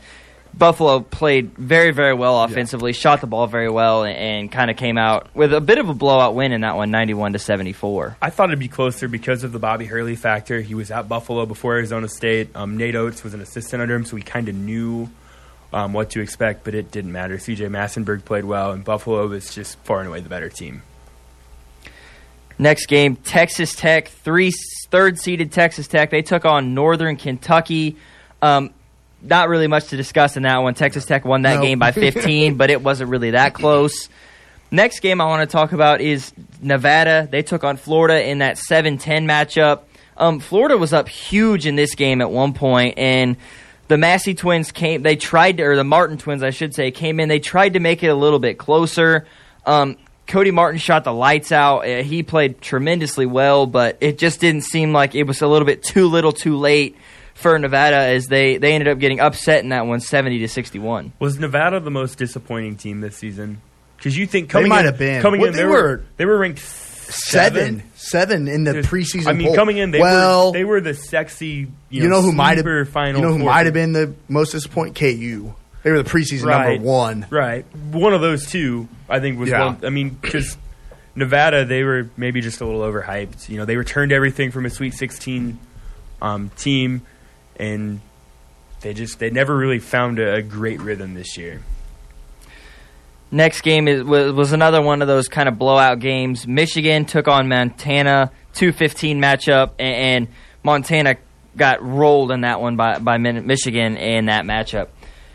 Buffalo 0.58 1.02
played 1.02 1.58
very, 1.58 1.92
very 1.92 2.14
well 2.14 2.42
offensively, 2.44 2.94
shot 2.94 3.20
the 3.22 3.28
ball 3.28 3.48
very 3.48 3.70
well, 3.70 4.04
and, 4.04 4.16
and 4.16 4.52
kind 4.52 4.72
of 4.72 4.78
came 4.78 4.98
out 4.98 5.28
with 5.36 5.54
a 5.54 5.60
bit 5.60 5.80
of 5.80 5.90
a 5.90 5.94
blowout 5.94 6.34
win 6.34 6.52
in 6.54 6.62
that 6.62 6.78
one, 6.78 6.92
91 6.92 7.34
to 7.34 7.40
74. 7.40 8.18
I 8.22 8.30
thought 8.30 8.50
it'd 8.50 8.60
be 8.60 8.68
closer 8.68 9.08
because 9.08 9.44
of 9.44 9.52
the 9.52 9.60
Bobby 9.60 9.86
Hurley 9.86 10.16
factor. 10.16 10.62
He 10.62 10.74
was 10.74 10.92
at 10.92 11.10
Buffalo 11.10 11.46
before 11.46 11.74
Arizona 11.74 12.08
State. 12.08 12.56
Um, 12.56 12.78
Nate 12.78 12.96
Oats 12.96 13.24
was 13.24 13.34
an 13.34 13.42
assistant 13.42 13.82
under 13.82 13.96
him, 13.96 14.06
so 14.06 14.16
we 14.16 14.22
kind 14.22 14.48
of 14.48 14.56
knew 14.56 15.10
um, 15.74 15.94
what 15.94 16.10
to 16.12 16.22
expect, 16.22 16.64
but 16.64 16.74
it 16.76 16.92
didn't 16.92 17.12
matter. 17.12 17.38
CJ 17.38 17.70
Massinburg 17.70 18.24
played 18.26 18.46
well, 18.46 18.72
and 18.72 18.84
Buffalo 18.84 19.28
was 19.28 19.54
just 19.54 19.78
far 19.80 20.00
and 20.00 20.08
away 20.08 20.20
the 20.22 20.30
better 20.30 20.50
team. 20.50 20.82
Next 22.58 22.86
game, 22.86 23.18
Texas 23.18 23.76
Tech, 23.76 24.08
three 24.08 24.52
third 24.90 25.20
seeded 25.20 25.52
Texas 25.52 25.88
Tech. 25.88 26.10
They 26.10 26.22
took 26.22 26.46
on 26.46 26.74
Northern 26.74 27.18
Kentucky. 27.18 27.98
Um, 28.42 28.70
not 29.22 29.50
really 29.50 29.68
much 29.68 29.88
to 29.88 29.98
discuss 29.98 30.38
in 30.38 30.44
that 30.44 30.60
one. 30.60 30.74
Texas 30.74 31.06
Tech 31.06 31.26
won 31.26 31.42
that 31.42 31.56
No. 31.56 31.62
game 31.62 31.80
by 31.80 31.92
15, 31.92 32.56
but 32.56 32.70
it 32.70 32.82
wasn't 32.82 33.10
really 33.10 33.32
that 33.32 33.54
close. 33.54 34.08
Next 34.72 35.02
game 35.02 35.20
I 35.20 35.26
want 35.26 35.48
to 35.50 35.52
talk 35.52 35.74
about 35.74 36.00
is 36.00 36.32
Nevada. 36.62 37.28
They 37.30 37.42
took 37.44 37.64
on 37.64 37.76
Florida 37.78 38.26
in 38.26 38.38
that 38.40 38.58
7 38.58 38.98
10 39.00 39.28
matchup. 39.28 39.82
Um, 40.18 40.40
Florida 40.40 40.78
was 40.78 40.94
up 40.94 41.10
huge 41.10 41.66
in 41.68 41.76
this 41.76 41.94
game 41.96 42.22
at 42.22 42.32
one 42.32 42.54
point, 42.54 42.98
and 42.98 43.36
the 43.88 43.98
Massey 43.98 44.34
twins 44.34 44.72
came. 44.72 45.04
They 45.04 45.16
tried 45.16 45.58
to, 45.58 45.64
or 45.64 45.76
the 45.76 45.84
Martin 45.84 46.18
twins, 46.18 46.44
I 46.44 46.50
should 46.50 46.74
say, 46.74 46.92
came 46.92 47.20
in. 47.20 47.30
They 47.30 47.40
tried 47.40 47.74
to 47.74 47.80
make 47.80 48.04
it 48.04 48.08
a 48.08 48.16
little 48.16 48.40
bit 48.40 48.58
closer. 48.58 49.26
Um, 49.66 49.98
Cody 50.28 50.52
Martin 50.52 50.80
shot 50.80 51.04
the 51.04 51.14
lights 51.14 51.52
out. 51.52 51.80
Uh, 51.82 52.02
he 52.02 52.24
played 52.24 52.62
tremendously 52.62 53.26
well, 53.26 53.68
but 53.68 53.98
it 54.02 54.18
just 54.18 54.40
didn't 54.40 54.62
seem 54.64 54.92
like 54.92 55.14
it 55.14 55.24
was 55.24 55.42
a 55.42 55.48
little 55.48 55.66
bit 55.68 55.84
too 55.84 56.08
little, 56.08 56.32
too 56.32 56.58
late 56.58 56.98
for 57.36 57.60
Nevada 57.60 57.98
as 57.98 58.28
they, 58.28 58.58
they 58.58 58.74
ended 58.74 58.88
up 58.88 58.98
getting 58.98 59.20
upset 59.20 59.64
in 59.64 59.70
that 59.70 59.86
one, 59.86 60.00
70 60.00 60.40
to 60.40 60.48
61. 60.48 61.14
Was 61.20 61.38
Nevada 61.38 61.80
the 61.80 61.92
most 61.92 62.18
disappointing 62.18 62.78
team 62.78 63.02
this 63.02 63.18
season? 63.18 63.62
Because 63.98 64.18
you 64.18 64.26
think 64.26 64.50
coming 64.50 64.70
might 64.70 64.82
in, 64.82 64.86
have 64.86 64.98
been. 64.98 65.22
coming 65.22 65.42
Well, 65.42 65.50
in 65.50 65.56
they 65.56 65.62
they, 65.64 65.66
were 65.68 65.72
were 65.72 66.04
they 66.18 66.26
were 66.26 66.38
ranked 66.38 66.60
Seven, 67.08 67.84
seven 67.96 68.48
in 68.48 68.64
the 68.64 68.74
Just- 68.74 68.90
preseason. 68.90 69.28
I 69.28 69.34
mean, 69.34 69.48
poll. 69.48 69.56
coming 69.56 69.78
in, 69.78 69.92
they 69.92 70.00
well, 70.00 70.48
were 70.48 70.58
they 70.58 70.64
were 70.64 70.82
the 70.82 70.94
sexy. 70.94 71.68
You, 71.90 72.04
you 72.04 72.10
know 72.10 72.22
who 72.22 72.32
might 72.32 72.58
have 72.58 72.90
final. 72.90 73.22
you 73.22 73.28
know 73.28 73.34
who 73.38 73.44
might 73.44 73.66
have 73.66 73.74
been 73.74 73.94
the 73.94 74.14
most 74.28 74.52
disappointing? 74.52 74.94
KU. 74.96 75.54
They 75.84 75.92
were 75.92 76.02
the 76.02 76.10
preseason 76.10 76.46
Right. 76.46 76.74
number 76.80 76.84
one. 76.90 77.28
Right. 77.30 77.64
One 77.92 78.14
of 78.16 78.22
those 78.22 78.48
two, 78.48 78.88
I 79.08 79.20
think, 79.20 79.40
was 79.40 79.50
Yeah. 79.50 79.66
one. 79.66 79.78
I 79.84 79.90
mean, 79.90 80.10
because 80.10 80.58
Nevada, 81.16 81.64
they 81.66 81.84
were 81.84 82.10
maybe 82.18 82.42
just 82.42 82.60
a 82.60 82.66
little 82.66 82.82
overhyped. 82.82 83.50
You 83.50 83.58
know, 83.58 83.66
they 83.66 83.78
returned 83.78 84.12
everything 84.12 84.50
from 84.52 84.66
a 84.66 84.70
Sweet 84.72 84.96
16 84.96 85.60
um, 86.24 86.50
team, 86.58 87.02
and 87.58 88.02
they 88.82 88.94
just 88.96 89.20
they 89.20 89.30
never 89.30 89.56
really 89.56 89.80
found 89.80 90.18
a, 90.20 90.36
a 90.36 90.42
great 90.42 90.82
rhythm 90.82 91.14
this 91.14 91.38
year. 91.38 91.62
Next 93.32 93.62
game 93.62 93.88
is, 93.88 94.04
was, 94.04 94.32
was 94.34 94.54
another 94.54 94.82
one 94.82 95.02
of 95.02 95.08
those 95.08 95.28
kind 95.28 95.50
of 95.50 95.58
blowout 95.58 96.00
games. 96.00 96.48
Michigan 96.48 97.06
took 97.06 97.28
on 97.28 97.48
Montana, 97.48 98.32
2-15 98.54 99.18
matchup, 99.18 99.72
and, 99.80 99.96
and 99.96 100.28
Montana 100.64 101.16
got 101.58 101.84
rolled 101.84 102.32
in 102.32 102.42
that 102.42 102.62
one 102.62 102.76
by, 102.76 103.00
by 103.00 103.18
Michigan 103.18 103.98
in 103.98 104.26
that 104.26 104.46
matchup. 104.46 104.90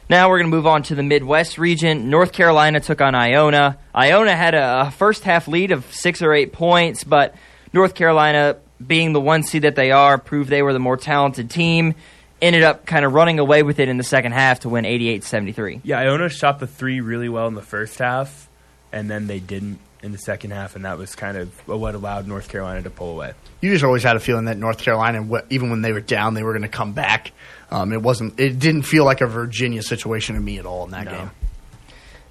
Now 0.09 0.28
we're 0.28 0.38
going 0.38 0.51
to 0.51 0.57
move 0.57 0.66
on 0.66 0.82
to 0.84 0.95
the 0.95 1.03
Midwest 1.03 1.57
region. 1.57 2.11
North 2.11 2.32
Carolina 2.32 2.80
took 2.80 3.01
on 3.01 3.14
Iona. 3.14 3.78
Iona 3.95 4.34
had 4.34 4.55
a, 4.55 4.88
a 4.88 4.91
first 4.91 5.22
half 5.22 5.47
lead 5.47 5.70
of 5.70 5.84
six 5.95 6.20
or 6.20 6.32
eight 6.32 6.53
points, 6.53 7.05
but 7.05 7.34
North 7.72 7.95
Carolina, 7.95 8.57
being 8.84 9.12
the 9.12 9.20
one 9.20 9.45
seed 9.45 9.62
that 9.62 9.76
they 9.76 9.93
are, 9.93 10.18
proved 10.18 10.51
they 10.51 10.62
were 10.62 10.72
the 10.72 10.80
more 10.80 10.97
talented 10.97 11.49
team. 11.49 11.95
Ended 12.43 12.62
up 12.62 12.86
kind 12.86 13.05
of 13.05 13.12
running 13.12 13.38
away 13.38 13.62
with 13.62 13.78
it 13.80 13.88
in 13.88 13.99
the 13.99 14.03
second 14.05 14.32
half 14.32 14.61
to 14.61 14.68
win 14.70 14.84
88 14.86 15.24
73. 15.24 15.80
Yeah, 15.84 15.99
Iona 15.99 16.28
shot 16.30 16.59
the 16.59 16.66
three 16.66 17.01
really 17.01 17.28
well 17.28 17.47
in 17.49 17.55
the 17.55 17.61
first 17.62 17.99
half, 17.99 18.49
and 18.93 19.11
then 19.11 19.26
they 19.26 19.41
didn't 19.41 19.78
in 20.03 20.12
the 20.12 20.18
second 20.18 20.51
half, 20.53 20.74
and 20.76 20.86
that 20.86 20.97
was 20.97 21.14
kind 21.14 21.36
of 21.36 21.51
what 21.68 21.95
allowed 21.95 22.26
North 22.26 22.49
Carolina 22.49 22.80
to 22.82 22.88
pull 22.88 23.11
away. 23.11 23.34
You 23.61 23.70
just 23.70 23.84
always 23.84 24.03
had 24.03 24.16
a 24.16 24.20
feeling 24.20 24.47
that 24.47 24.57
North 24.57 24.78
Carolina, 24.78 25.43
even 25.51 25.68
when 25.68 25.82
they 25.82 25.93
were 25.93 26.01
down, 26.01 26.32
they 26.32 26.43
were 26.43 26.53
going 26.53 26.62
to 26.62 26.68
come 26.68 26.95
back. 26.95 27.32
Um, 27.70 27.93
it 27.93 28.01
wasn't. 28.01 28.41
It 28.41 28.59
didn't 28.59 28.82
feel 28.84 29.05
like 29.05 29.20
a 29.20 29.26
Virginia 29.26 29.82
situation 29.82 30.36
to 30.36 30.41
me 30.41 30.59
at 30.59 30.64
all 30.64 30.84
in 30.86 30.93
that 30.93 31.05
No. 31.05 31.11
game. 31.11 31.30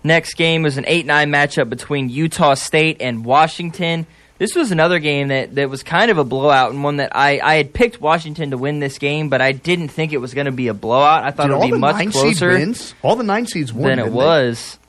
Next 0.03 0.33
game 0.35 0.63
was 0.63 0.77
an 0.77 0.85
8 0.87 1.05
9 1.05 1.29
matchup 1.29 1.69
between 1.69 2.09
Utah 2.09 2.55
State 2.55 2.97
and 3.01 3.23
Washington. 3.23 4.07
This 4.39 4.55
was 4.55 4.71
another 4.71 4.99
game 4.99 5.27
that, 5.27 5.53
that 5.55 5.69
was 5.69 5.83
kind 5.83 6.09
of 6.09 6.17
a 6.17 6.23
blowout 6.23 6.71
and 6.71 6.83
one 6.83 6.97
that 6.97 7.15
I, 7.15 7.39
I 7.39 7.55
had 7.55 7.73
picked 7.73 8.01
Washington 8.01 8.51
to 8.51 8.57
win 8.57 8.79
this 8.79 8.97
game, 8.97 9.29
but 9.29 9.41
I 9.41 9.51
didn't 9.51 9.89
think 9.89 10.13
it 10.13 10.17
was 10.17 10.33
going 10.33 10.45
to 10.45 10.51
be 10.51 10.69
a 10.69 10.73
blowout. 10.73 11.23
I 11.25 11.31
thought 11.31 11.47
Did 11.47 11.53
it 11.55 11.57
would 11.59 11.65
be 11.65 11.71
the 11.71 11.77
much 11.77 11.95
nine 11.97 12.11
seed 12.13 12.21
closer 12.21 12.49
wins? 12.49 12.95
All 13.03 13.15
the 13.17 13.23
nine 13.23 13.45
seeds 13.45 13.71
won 13.73 13.89
than 13.89 13.99
it 13.99 14.03
didn't 14.03 14.11
they? 14.13 14.17
was. 14.17 14.79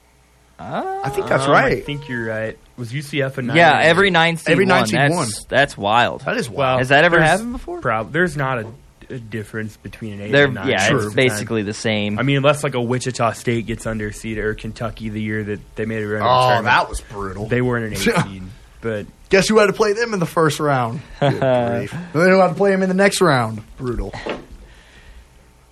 I 0.58 1.08
think 1.10 1.26
that's 1.26 1.44
Um, 1.46 1.52
I 1.54 1.80
think 1.80 2.08
you're 2.08 2.26
right. 2.26 2.58
Was 2.76 2.92
UCF 2.92 3.38
a 3.38 3.42
nine? 3.42 3.56
Yeah, 3.56 3.78
every 3.82 4.10
nine 4.10 4.36
seed 4.36 4.50
Every 4.52 4.66
nine 4.66 4.80
won. 4.82 4.86
seed 4.86 4.98
that's, 5.00 5.14
won. 5.14 5.28
That's 5.48 5.76
wild. 5.78 6.20
that 6.22 6.36
is 6.36 6.48
Well, 6.48 6.58
wild. 6.58 6.78
Has 6.80 6.88
that 6.90 7.04
ever 7.04 7.16
there's 7.16 7.28
happened 7.28 7.52
before? 7.52 7.80
Prob- 7.80 8.12
there's 8.12 8.36
not 8.36 8.58
a, 8.58 8.66
a 9.08 9.18
difference 9.18 9.76
between 9.78 10.14
an 10.14 10.20
eight 10.20 10.32
They're, 10.32 10.44
and 10.46 10.54
nine. 10.54 10.68
yeah, 10.68 10.88
True. 10.88 11.06
it's 11.06 11.14
basically 11.14 11.62
the 11.62 11.74
same. 11.74 12.18
I 12.18 12.22
mean, 12.22 12.36
unless 12.36 12.62
like 12.62 12.74
a 12.74 12.80
Wichita 12.80 13.32
State 13.32 13.66
gets 13.66 13.86
under 13.86 14.12
seed 14.12 14.38
or 14.38 14.54
Kentucky 14.54 15.08
the 15.08 15.20
year 15.20 15.42
that 15.44 15.60
they 15.76 15.86
made 15.86 16.02
a 16.02 16.06
run. 16.06 16.22
oh, 16.22 16.62
that 16.62 16.88
was 16.88 17.00
brutal. 17.00 17.46
they 17.46 17.60
weren't 17.62 17.86
an 17.86 17.92
eight 17.94 17.98
seed, 18.26 18.42
but 18.80 19.06
Guess 19.30 19.46
who 19.48 19.58
had 19.58 19.66
to 19.66 19.72
play 19.72 19.92
them 19.92 20.12
in 20.12 20.18
the 20.18 20.26
first 20.26 20.58
round? 20.58 21.00
Good 21.20 21.30
grief. 21.30 21.92
Then 22.12 22.30
who 22.30 22.40
had 22.40 22.48
to 22.48 22.54
play 22.54 22.72
them 22.72 22.82
in 22.82 22.88
the 22.88 22.96
next 22.96 23.20
round? 23.20 23.62
Brutal. 23.76 24.12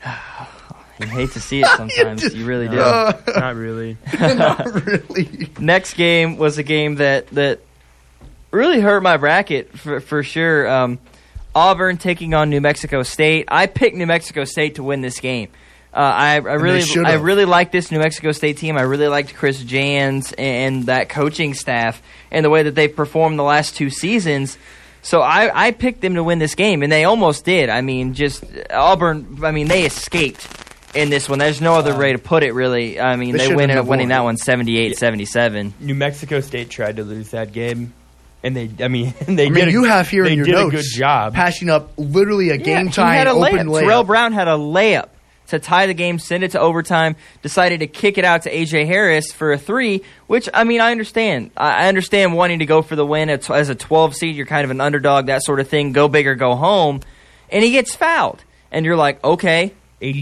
you 1.00 1.06
hate 1.06 1.32
to 1.32 1.40
see 1.40 1.62
it 1.62 1.66
sometimes. 1.76 2.34
you 2.34 2.46
really 2.46 2.68
do. 2.70 2.78
Uh, 2.78 3.20
not 3.26 3.56
really. 3.56 3.96
not 4.20 4.86
really. 4.86 5.50
Next 5.58 5.94
game 5.94 6.36
was 6.36 6.58
a 6.58 6.62
game 6.62 6.96
that 6.96 7.26
that 7.28 7.58
really 8.52 8.80
hurt 8.80 9.02
my 9.02 9.16
bracket 9.16 9.76
for 9.76 9.98
for 9.98 10.22
sure. 10.22 10.68
Um, 10.68 11.00
Auburn 11.52 11.96
taking 11.96 12.34
on 12.34 12.50
New 12.50 12.60
Mexico 12.60 13.02
State. 13.02 13.46
I 13.48 13.66
picked 13.66 13.96
New 13.96 14.06
Mexico 14.06 14.44
State 14.44 14.76
to 14.76 14.84
win 14.84 15.00
this 15.00 15.18
game. 15.18 15.48
Uh, 15.92 15.96
I, 15.96 16.34
I 16.34 16.36
really. 16.38 16.82
I 17.04 17.14
really 17.14 17.44
like 17.46 17.72
this 17.72 17.90
New 17.90 17.98
Mexico 17.98 18.32
State 18.32 18.58
team. 18.58 18.76
I 18.76 18.82
really 18.82 19.08
liked 19.08 19.34
Chris 19.34 19.62
Jans 19.62 20.32
and 20.36 20.84
that 20.86 21.08
coaching 21.08 21.54
staff 21.54 22.02
and 22.30 22.44
the 22.44 22.50
way 22.50 22.62
that 22.64 22.74
they've 22.74 22.94
performed 22.94 23.38
the 23.38 23.42
last 23.42 23.74
two 23.76 23.88
seasons. 23.90 24.58
So 25.00 25.20
I, 25.22 25.68
I 25.68 25.70
picked 25.70 26.02
them 26.02 26.14
to 26.16 26.22
win 26.24 26.38
this 26.40 26.54
game, 26.54 26.82
and 26.82 26.92
they 26.92 27.04
almost 27.04 27.44
did. 27.44 27.70
I 27.70 27.80
mean, 27.80 28.12
just 28.14 28.44
Auburn. 28.70 29.38
I 29.42 29.50
mean, 29.52 29.66
they 29.68 29.86
escaped 29.86 30.46
in 30.94 31.08
this 31.08 31.28
one. 31.28 31.38
There's 31.38 31.60
no 31.62 31.74
other 31.74 31.96
way 31.96 32.12
to 32.12 32.18
put 32.18 32.42
it, 32.42 32.52
really. 32.52 33.00
I 33.00 33.16
mean, 33.16 33.32
They 33.32 33.38
they, 33.38 33.44
shouldn't 33.44 33.62
ended 33.62 33.78
up 33.78 33.86
winning 33.86 34.08
won. 34.10 34.16
that 34.16 34.24
one 34.24 34.36
78-77. 34.36 35.72
New 35.80 35.94
Mexico 35.94 36.40
State 36.40 36.68
tried 36.70 36.96
to 36.96 37.04
lose 37.04 37.30
that 37.30 37.52
game, 37.52 37.92
and 38.42 38.56
they. 38.56 38.70
I 38.84 38.88
mean, 38.88 39.14
they 39.26 39.32
I 39.32 39.36
did. 39.46 39.52
mean, 39.52 39.68
a- 39.68 39.72
you 39.72 39.84
have 39.84 40.08
here 40.08 40.24
in 40.26 40.34
your 40.36 40.44
did 40.46 40.52
notes 40.52 40.74
a 40.74 40.76
good 40.76 40.84
job. 40.98 41.34
passing 41.34 41.70
up 41.70 41.90
literally 41.96 42.50
a 42.50 42.56
Yeah, 42.56 42.64
game 42.64 42.86
he 42.88 42.92
time 42.92 43.14
had 43.16 43.26
a 43.26 43.30
open 43.30 43.50
layup. 43.52 43.64
layup. 43.66 43.80
Terrell 43.80 44.04
Brown 44.04 44.32
had 44.32 44.48
a 44.48 44.52
layup 44.52 45.08
to 45.48 45.58
tie 45.58 45.86
the 45.86 45.94
game, 45.94 46.18
send 46.18 46.44
it 46.44 46.52
to 46.52 46.60
overtime. 46.60 47.16
Decided 47.42 47.80
to 47.80 47.86
kick 47.86 48.18
it 48.18 48.24
out 48.24 48.42
to 48.42 48.50
AJ 48.54 48.86
Harris 48.86 49.32
for 49.32 49.52
a 49.52 49.58
three, 49.58 50.02
which 50.26 50.48
I 50.54 50.64
mean 50.64 50.80
I 50.80 50.90
understand. 50.90 51.50
I 51.56 51.84
I 51.84 51.88
understand 51.88 52.34
wanting 52.34 52.60
to 52.60 52.66
go 52.66 52.82
for 52.82 52.96
the 52.96 53.04
win 53.06 53.28
as 53.30 53.68
a 53.68 53.74
12 53.74 54.14
seed. 54.14 54.36
You're 54.36 54.46
kind 54.46 54.64
of 54.64 54.70
an 54.70 54.80
underdog, 54.80 55.26
that 55.26 55.42
sort 55.42 55.60
of 55.60 55.68
thing. 55.68 55.92
Go 55.92 56.08
big 56.08 56.26
or 56.26 56.34
go 56.34 56.54
home, 56.54 57.00
and 57.50 57.62
he 57.64 57.70
gets 57.72 57.94
fouled, 57.94 58.42
and 58.70 58.84
you're 58.86 58.96
like, 58.96 59.22
okay, 59.24 59.72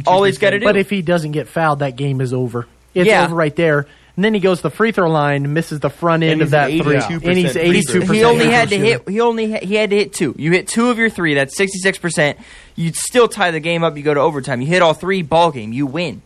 all 0.06 0.24
he's 0.24 0.38
got 0.38 0.50
to 0.50 0.58
do. 0.58 0.64
But 0.64 0.76
if 0.76 0.90
he 0.90 1.02
doesn't 1.02 1.32
get 1.32 1.48
fouled, 1.48 1.80
that 1.80 1.96
game 1.96 2.20
is 2.20 2.32
over. 2.32 2.66
It's 2.94 3.06
Yeah. 3.08 3.24
over 3.24 3.34
right 3.34 3.54
there. 3.54 3.86
And 4.16 4.24
then 4.24 4.32
he 4.32 4.40
goes 4.40 4.58
to 4.58 4.62
the 4.64 4.70
free 4.70 4.92
throw 4.92 5.10
line, 5.10 5.52
misses 5.52 5.80
the 5.80 5.90
front 5.90 6.22
end 6.22 6.40
of 6.40 6.50
that 6.50 6.70
an 6.70 6.82
three, 6.82 6.96
82% 6.96 7.24
and 7.28 7.36
he's 7.38 7.54
eighty 7.56 7.82
two 7.82 8.00
percent. 8.00 8.14
he 8.16 8.24
only 8.24 8.46
had 8.46 8.70
to 8.70 8.78
hit. 8.78 9.06
He 9.06 9.20
only 9.20 9.52
ha- 9.52 9.58
he 9.66 9.74
had 9.74 9.90
to 9.90 9.96
hit 9.96 10.14
two. 10.14 10.34
You 10.38 10.52
hit 10.52 10.68
two 10.68 10.88
of 10.88 10.96
your 10.96 11.10
three. 11.10 11.34
That's 11.34 11.54
sixty 11.54 11.78
six 11.80 11.98
percent. 11.98 12.38
You 12.76 12.92
still 12.94 13.28
tie 13.28 13.50
the 13.50 13.60
game 13.60 13.84
up. 13.84 13.94
You 13.96 14.02
go 14.02 14.14
to 14.14 14.20
overtime. 14.20 14.62
You 14.62 14.68
hit 14.68 14.80
all 14.80 14.94
three. 14.94 15.20
Ball 15.20 15.50
game. 15.50 15.72
You 15.74 15.84
win. 15.86 16.22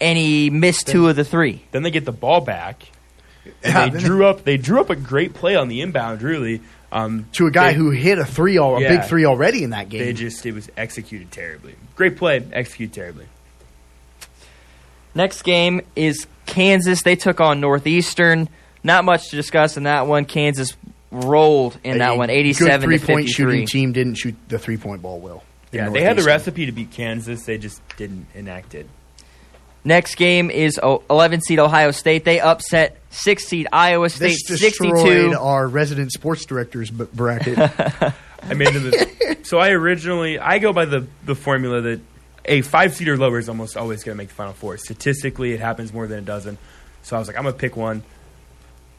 And 0.00 0.18
he 0.18 0.50
missed 0.50 0.88
two 0.88 1.08
of 1.08 1.14
the 1.16 1.24
three. 1.24 1.62
Then 1.70 1.84
they 1.84 1.90
get 1.92 2.04
the 2.04 2.12
ball 2.12 2.40
back. 2.40 2.82
And 3.62 3.72
Yeah, 3.72 3.88
they 3.88 4.00
drew 4.00 4.26
up. 4.26 4.42
They 4.42 4.56
drew 4.56 4.80
up 4.80 4.90
a 4.90 4.96
great 4.96 5.32
play 5.32 5.54
on 5.54 5.68
the 5.68 5.82
inbound. 5.82 6.22
Really, 6.22 6.60
um, 6.90 7.26
to 7.34 7.46
a 7.46 7.52
guy 7.52 7.68
they- 7.70 7.74
who 7.78 7.90
hit 7.92 8.18
a 8.18 8.24
three, 8.24 8.58
all, 8.58 8.76
a 8.76 8.80
Yeah. 8.80 8.96
big 8.96 9.04
three 9.08 9.24
already 9.26 9.62
in 9.62 9.70
that 9.70 9.88
game. 9.88 10.00
They 10.00 10.12
just 10.12 10.44
it 10.44 10.52
was 10.54 10.68
executed 10.76 11.30
terribly. 11.30 11.76
Great 11.94 12.16
play, 12.16 12.42
executed 12.52 12.92
terribly. 12.92 13.26
Next 15.14 15.42
game 15.42 15.80
is 15.94 16.26
Kansas. 16.56 17.02
They 17.02 17.16
took 17.16 17.40
on 17.40 17.60
Northeastern. 17.60 18.48
Not 18.82 19.04
much 19.04 19.28
to 19.28 19.36
discuss 19.36 19.76
in 19.76 19.82
that 19.82 20.06
one. 20.06 20.24
Kansas 20.24 20.74
rolled 21.10 21.78
in 21.84 21.98
that 21.98 22.14
A 22.14 22.16
one, 22.16 22.28
good 22.28 22.34
87 22.34 22.80
to 22.80 22.86
three-point 22.86 23.26
53. 23.26 23.32
shooting 23.32 23.66
team 23.66 23.92
didn't 23.92 24.14
shoot 24.14 24.34
the 24.48 24.58
three-point 24.58 25.02
ball 25.02 25.20
well. 25.20 25.44
Yeah, 25.70 25.90
they 25.90 26.02
had 26.02 26.16
the 26.16 26.22
recipe 26.22 26.64
to 26.66 26.72
beat 26.72 26.92
Kansas. 26.92 27.44
They 27.44 27.58
just 27.58 27.82
didn't 27.98 28.26
enact 28.34 28.74
it. 28.74 28.88
Next 29.84 30.14
game 30.14 30.50
is 30.50 30.80
oh, 30.82 31.02
11 31.10 31.42
seed 31.42 31.58
Ohio 31.58 31.90
State. 31.90 32.24
They 32.24 32.40
upset 32.40 32.96
6 33.10 33.44
seed 33.46 33.68
Iowa 33.70 34.08
State 34.08 34.38
This 34.48 34.58
destroyed 34.58 34.98
62. 34.98 35.38
our 35.38 35.68
resident 35.68 36.12
sports 36.12 36.46
director's 36.46 36.90
bracket. 36.90 37.58
I 38.42 38.54
made 38.54 38.72
them. 38.72 39.44
So 39.44 39.58
I 39.58 39.70
originally 39.70 40.38
I 40.38 40.58
go 40.58 40.72
by 40.72 40.86
the 40.86 41.06
the 41.24 41.34
formula 41.34 41.82
that 41.82 42.00
a 42.46 42.62
five 42.62 42.94
seed 42.94 43.08
or 43.08 43.16
lower 43.16 43.38
is 43.38 43.48
almost 43.48 43.76
always 43.76 44.04
going 44.04 44.16
to 44.16 44.18
make 44.18 44.28
the 44.28 44.34
final 44.34 44.52
four. 44.52 44.76
Statistically, 44.76 45.52
it 45.52 45.60
happens 45.60 45.92
more 45.92 46.06
than 46.06 46.20
a 46.20 46.22
doesn't. 46.22 46.58
So 47.02 47.14
I 47.14 47.18
was 47.18 47.28
like, 47.28 47.36
I'm 47.36 47.44
gonna 47.44 47.56
pick 47.56 47.76
one. 47.76 48.02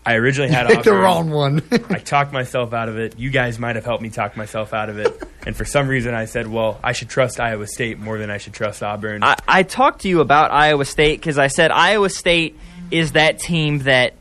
I 0.05 0.13
originally 0.13 0.49
had 0.49 0.67
Pick 0.67 0.83
the 0.83 0.93
wrong 0.93 1.29
one. 1.29 1.61
I 1.89 1.99
talked 1.99 2.31
myself 2.31 2.71
out 2.71 2.87
of 2.87 2.97
it. 2.97 3.19
You 3.19 3.29
guys 3.29 3.59
might 3.59 3.75
have 3.75 3.83
helped 3.83 4.01
me 4.01 4.09
talk 4.09 4.37
myself 4.37 4.73
out 4.73 4.87
of 4.87 4.97
it. 4.97 5.21
And 5.45 5.53
for 5.53 5.65
some 5.65 5.89
reason, 5.89 6.13
I 6.13 6.23
said, 6.23 6.47
well, 6.47 6.79
I 6.81 6.93
should 6.93 7.09
trust 7.09 7.41
Iowa 7.41 7.67
State 7.67 7.99
more 7.99 8.17
than 8.17 8.29
I 8.29 8.37
should 8.37 8.53
trust 8.53 8.81
Auburn. 8.81 9.21
I, 9.21 9.35
I 9.45 9.63
talked 9.63 10.03
to 10.03 10.07
you 10.07 10.21
about 10.21 10.51
Iowa 10.51 10.85
State 10.85 11.19
because 11.19 11.37
I 11.37 11.47
said 11.47 11.71
Iowa 11.71 12.09
State 12.09 12.57
is 12.89 13.11
that 13.11 13.39
team 13.39 13.79
that 13.79 14.13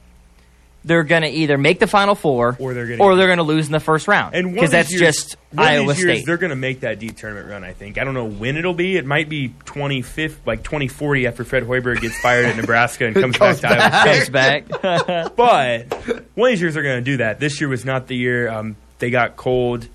they're 0.87 1.03
going 1.05 1.23
to 1.23 1.29
either 1.29 1.59
make 1.59 1.81
the 1.81 1.87
Final 1.87 2.15
Four 2.15 2.57
Or 2.59 2.73
they're 2.73 2.87
gonna- 2.87 3.03
or 3.03 3.17
they're 3.17 3.27
going 3.27 3.37
to 3.39 3.43
lose 3.43 3.67
in 3.67 3.73
the 3.73 3.81
first 3.81 4.09
round 4.09 4.33
because 4.33 4.71
that's 4.71 4.91
years- 4.91 5.01
just 5.01 5.37
one 5.51 5.67
Iowa 5.67 5.93
these 5.93 6.03
years, 6.05 6.19
State. 6.19 6.27
They're 6.27 6.37
going 6.37 6.51
to 6.51 6.57
make 6.57 6.81
that 6.81 6.99
deep 6.99 7.17
tournament 7.17 7.49
run. 7.51 7.65
I 7.65 7.73
think. 7.73 7.99
I 7.99 8.05
don't 8.05 8.15
know 8.15 8.25
when 8.27 8.57
it'll 8.57 8.73
be. 8.75 8.97
It 8.97 9.05
might 9.05 9.29
be 9.29 9.53
25th, 9.65 10.37
like 10.47 10.63
2040 10.63 11.27
after 11.27 11.45
Fred 11.45 11.65
Hoiberg 11.65 12.01
gets 12.01 12.19
fired 12.21 12.47
at 12.47 12.57
Nebraska 12.61 13.07
and 13.07 13.15
comes 13.17 13.37
back 13.39 13.61
Goes 13.61 13.61
to 13.63 13.69
Iowa 13.69 14.27
State. 14.27 14.71
Comes 14.71 14.83
back. 14.83 15.35
but 15.37 15.93
one 16.35 16.51
of 16.51 16.53
these 16.53 16.61
years 16.61 16.75
they're 16.75 16.83
going 16.83 16.99
to 17.03 17.11
do 17.11 17.17
that. 17.19 17.41
This 17.41 17.61
year 17.61 17.69
was 17.69 17.85
not 17.85 18.07
the 18.07 18.17
year. 18.17 18.49
Um, 18.49 18.77
they 18.99 19.11
got 19.11 19.37
cold 19.37 19.89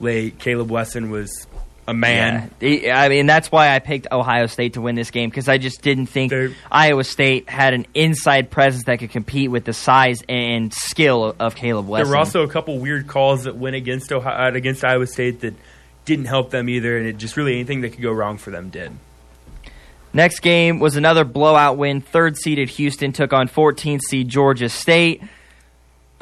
late. 0.00 0.38
Caleb 0.38 0.70
Wesson 0.70 1.10
was 1.10 1.46
a 1.88 1.94
man. 1.94 2.50
Yeah. 2.60 3.00
I 3.00 3.08
mean, 3.08 3.24
that's 3.24 3.50
why 3.50 3.74
I 3.74 3.78
picked 3.78 4.08
Ohio 4.12 4.46
State 4.46 4.74
to 4.74 4.82
win 4.82 4.94
this 4.94 5.10
game 5.10 5.30
because 5.30 5.48
I 5.48 5.56
just 5.56 5.80
didn't 5.80 6.06
think 6.06 6.32
Iowa 6.70 7.02
State 7.02 7.48
had 7.48 7.72
an 7.72 7.86
inside 7.94 8.50
presence 8.50 8.84
that 8.84 8.98
could 8.98 9.10
compete 9.10 9.50
with 9.50 9.64
the 9.64 9.72
size 9.72 10.22
and 10.28 10.72
skill 10.72 11.34
of 11.40 11.56
Caleb 11.56 11.88
West. 11.88 12.04
There 12.04 12.10
were 12.12 12.18
also 12.18 12.42
a 12.42 12.48
couple 12.48 12.78
weird 12.78 13.06
calls 13.06 13.44
that 13.44 13.56
went 13.56 13.74
against 13.74 14.12
Ohio, 14.12 14.50
uh, 14.50 14.54
against 14.54 14.84
Iowa 14.84 15.06
State 15.06 15.40
that 15.40 15.54
didn't 16.04 16.26
help 16.26 16.50
them 16.50 16.68
either, 16.68 16.98
and 16.98 17.06
it 17.06 17.16
just 17.16 17.38
really 17.38 17.54
anything 17.54 17.80
that 17.80 17.90
could 17.90 18.02
go 18.02 18.12
wrong 18.12 18.36
for 18.36 18.50
them 18.50 18.68
did. 18.68 18.92
Next 20.12 20.40
game 20.40 20.80
was 20.80 20.96
another 20.96 21.24
blowout 21.24 21.78
win. 21.78 22.02
Third 22.02 22.36
seeded 22.36 22.68
Houston 22.70 23.12
took 23.12 23.32
on 23.32 23.48
14th 23.48 24.00
seed 24.10 24.28
Georgia 24.28 24.68
State. 24.68 25.22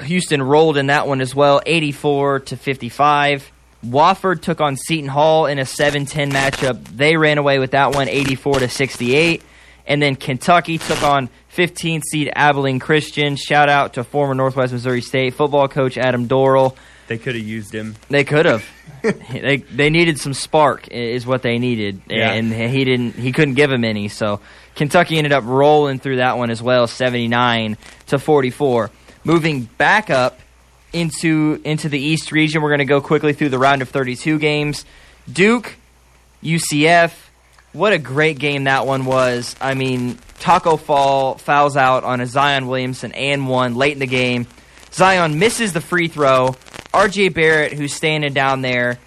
Houston 0.05 0.43
rolled 0.43 0.77
in 0.77 0.87
that 0.87 1.09
one 1.09 1.21
as 1.21 1.35
well, 1.35 1.61
84 1.67 2.41
to 2.41 2.57
55. 2.57 3.51
Wofford 3.91 4.43
took 4.43 4.61
on 4.61 4.77
Seton 4.77 5.09
Hall 5.09 5.47
in 5.47 5.59
a 5.59 5.63
7-10 5.63 6.31
matchup. 6.33 6.85
They 6.89 7.17
ran 7.17 7.39
away 7.39 7.59
with 7.59 7.73
that 7.73 7.95
one, 7.95 8.09
84 8.09 8.61
to 8.61 8.69
68. 8.69 9.43
And 9.87 10.03
then 10.03 10.17
Kentucky 10.17 10.79
took 10.79 11.03
on 11.03 11.29
15th 11.57 12.03
seed 12.11 12.31
Abilene 12.35 12.81
Christian. 12.81 13.37
Shout 13.37 13.69
out 13.69 13.95
to 13.95 14.05
former 14.05 14.35
Northwest 14.35 14.73
Missouri 14.73 15.01
State 15.01 15.35
football 15.35 15.69
coach 15.69 15.97
Adam 15.97 16.27
Dorrell. 16.29 16.77
They 17.07 17.19
could 17.19 17.37
have 17.37 17.45
used 17.45 17.73
him. 17.73 17.95
They 18.09 18.25
could 18.25 18.47
have. 18.47 18.65
they 19.03 19.59
they 19.59 19.91
needed 19.91 20.19
some 20.19 20.35
spark 20.35 20.89
is 20.89 21.25
what 21.25 21.43
they 21.43 21.59
needed, 21.59 22.01
Yeah. 22.09 22.33
and 22.33 22.53
he 22.53 22.85
didn't. 22.85 23.15
He 23.15 23.31
couldn't 23.31 23.55
give 23.55 23.71
them 23.71 23.85
any. 23.85 24.09
So 24.09 24.41
Kentucky 24.75 25.17
ended 25.17 25.33
up 25.33 25.45
rolling 25.45 26.01
through 26.01 26.17
that 26.17 26.37
one 26.37 26.51
as 26.51 26.61
well, 26.61 26.89
seventy 26.89 27.29
nine 27.29 27.77
to 28.09 28.19
forty 28.19 28.51
four. 28.51 28.91
Moving 29.23 29.63
back 29.79 30.11
up 30.11 30.41
into 30.97 31.61
into 31.65 31.89
the 31.89 31.99
East 31.99 32.33
region, 32.33 32.63
we're 32.63 32.71
going 32.71 32.79
to 32.79 32.85
go 32.85 33.01
quickly 33.01 33.33
through 33.33 33.51
the 33.51 33.59
round 33.59 33.83
of 33.83 33.89
thirty 33.89 34.17
two 34.17 34.39
games. 34.39 34.85
Duke, 35.31 35.77
UCF. 36.43 37.13
What 37.73 37.93
a 37.93 37.99
great 37.99 38.39
game 38.39 38.65
that 38.65 38.87
one 38.87 39.05
was. 39.05 39.55
I 39.61 39.75
mean, 39.75 40.19
Taco 40.39 40.79
Fall 40.79 41.37
fouls 41.37 41.77
out 41.77 42.05
on 42.05 42.23
a 42.23 42.27
Zion 42.27 42.69
Williamson 42.69 43.13
and 43.13 43.49
one 43.49 43.75
late 43.75 43.93
in 43.93 43.99
the 43.99 44.07
game. 44.07 44.47
Zion 44.93 45.39
misses 45.39 45.75
the 45.75 45.83
free 45.83 46.09
throw. 46.09 46.57
RJ 46.95 47.35
Barrett, 47.35 47.75
who's 47.75 47.93
standing 47.93 48.33
down 48.33 48.63
there, 48.63 48.99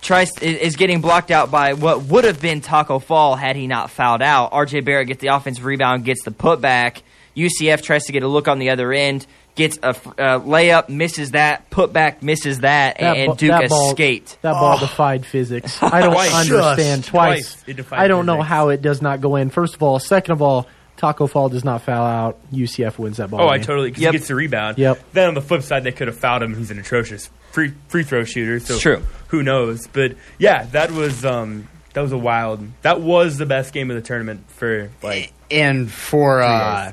tries 0.00 0.30
is 0.38 0.76
getting 0.76 1.02
blocked 1.02 1.30
out 1.30 1.50
by 1.50 1.74
what 1.74 2.04
would 2.04 2.24
have 2.24 2.40
been 2.40 2.62
Taco 2.62 2.98
Fall 2.98 3.36
had 3.36 3.56
he 3.56 3.66
not 3.66 3.90
fouled 3.90 4.22
out. 4.22 4.52
RJ 4.52 4.84
Barrett 4.84 5.08
gets 5.08 5.20
the 5.20 5.28
offensive 5.28 5.64
rebound, 5.64 6.04
gets 6.04 6.24
the 6.24 6.30
putback. 6.30 7.02
UCF 7.36 7.82
tries 7.82 8.04
to 8.04 8.12
get 8.12 8.22
a 8.22 8.28
look 8.28 8.48
on 8.48 8.58
the 8.58 8.70
other 8.70 8.92
end, 8.92 9.26
gets 9.54 9.78
a 9.82 9.88
uh, 9.90 9.94
layup, 10.40 10.88
misses 10.88 11.32
that, 11.32 11.68
putback, 11.70 12.22
misses 12.22 12.60
that, 12.60 12.98
That 12.98 13.16
and 13.16 13.32
ba- 13.32 13.36
Duke 13.38 13.50
that 13.50 13.68
ball- 13.70 13.90
escaped. 13.90 14.38
That 14.42 14.52
ball 14.54 14.78
defied 14.78 15.26
physics. 15.26 15.78
I 15.82 16.00
don't 16.00 16.12
Twice. 16.14 16.34
understand 16.50 17.04
twice. 17.04 17.62
twice. 17.64 17.86
I 17.92 18.08
don't 18.08 18.26
know 18.26 18.40
how 18.42 18.70
it 18.70 18.80
does 18.82 19.02
not 19.02 19.20
go 19.20 19.36
in. 19.36 19.50
First 19.50 19.74
of 19.74 19.82
all, 19.82 19.98
second 19.98 20.32
of 20.32 20.42
all, 20.42 20.66
Taco 20.96 21.26
Fall 21.26 21.48
does 21.48 21.64
not 21.64 21.82
foul 21.82 22.06
out. 22.06 22.38
UCF 22.52 22.96
wins 22.98 23.16
that 23.16 23.30
ball. 23.30 23.40
Oh, 23.42 23.48
I 23.48 23.58
totally. 23.58 23.90
Because 23.90 24.02
Yep. 24.04 24.12
he 24.12 24.18
gets 24.18 24.28
the 24.28 24.34
rebound. 24.36 24.78
Yep. 24.78 25.00
Then 25.12 25.28
on 25.28 25.34
the 25.34 25.40
flip 25.42 25.62
side, 25.62 25.82
they 25.84 25.90
could 25.92 26.06
have 26.06 26.16
fouled 26.16 26.42
him. 26.42 26.54
He's 26.56 26.70
an 26.70 26.78
atrocious 26.78 27.28
free 27.50 27.72
free 27.88 28.04
throw 28.04 28.24
shooter. 28.24 28.60
So 28.60 28.74
It's 28.74 28.82
true. 28.82 29.02
Who 29.28 29.42
knows? 29.42 29.86
But 29.88 30.14
yeah, 30.38 30.64
that 30.72 30.92
was 30.92 31.24
um 31.24 31.66
that 31.94 32.02
was 32.02 32.12
a 32.12 32.18
wild. 32.18 32.64
That 32.82 33.00
was 33.00 33.36
the 33.36 33.46
best 33.46 33.72
game 33.74 33.90
of 33.90 33.96
the 33.96 34.02
tournament 34.02 34.44
for 34.48 34.90
like. 35.02 35.32
and 35.50 35.90
for 35.90 36.40
uh, 36.40 36.92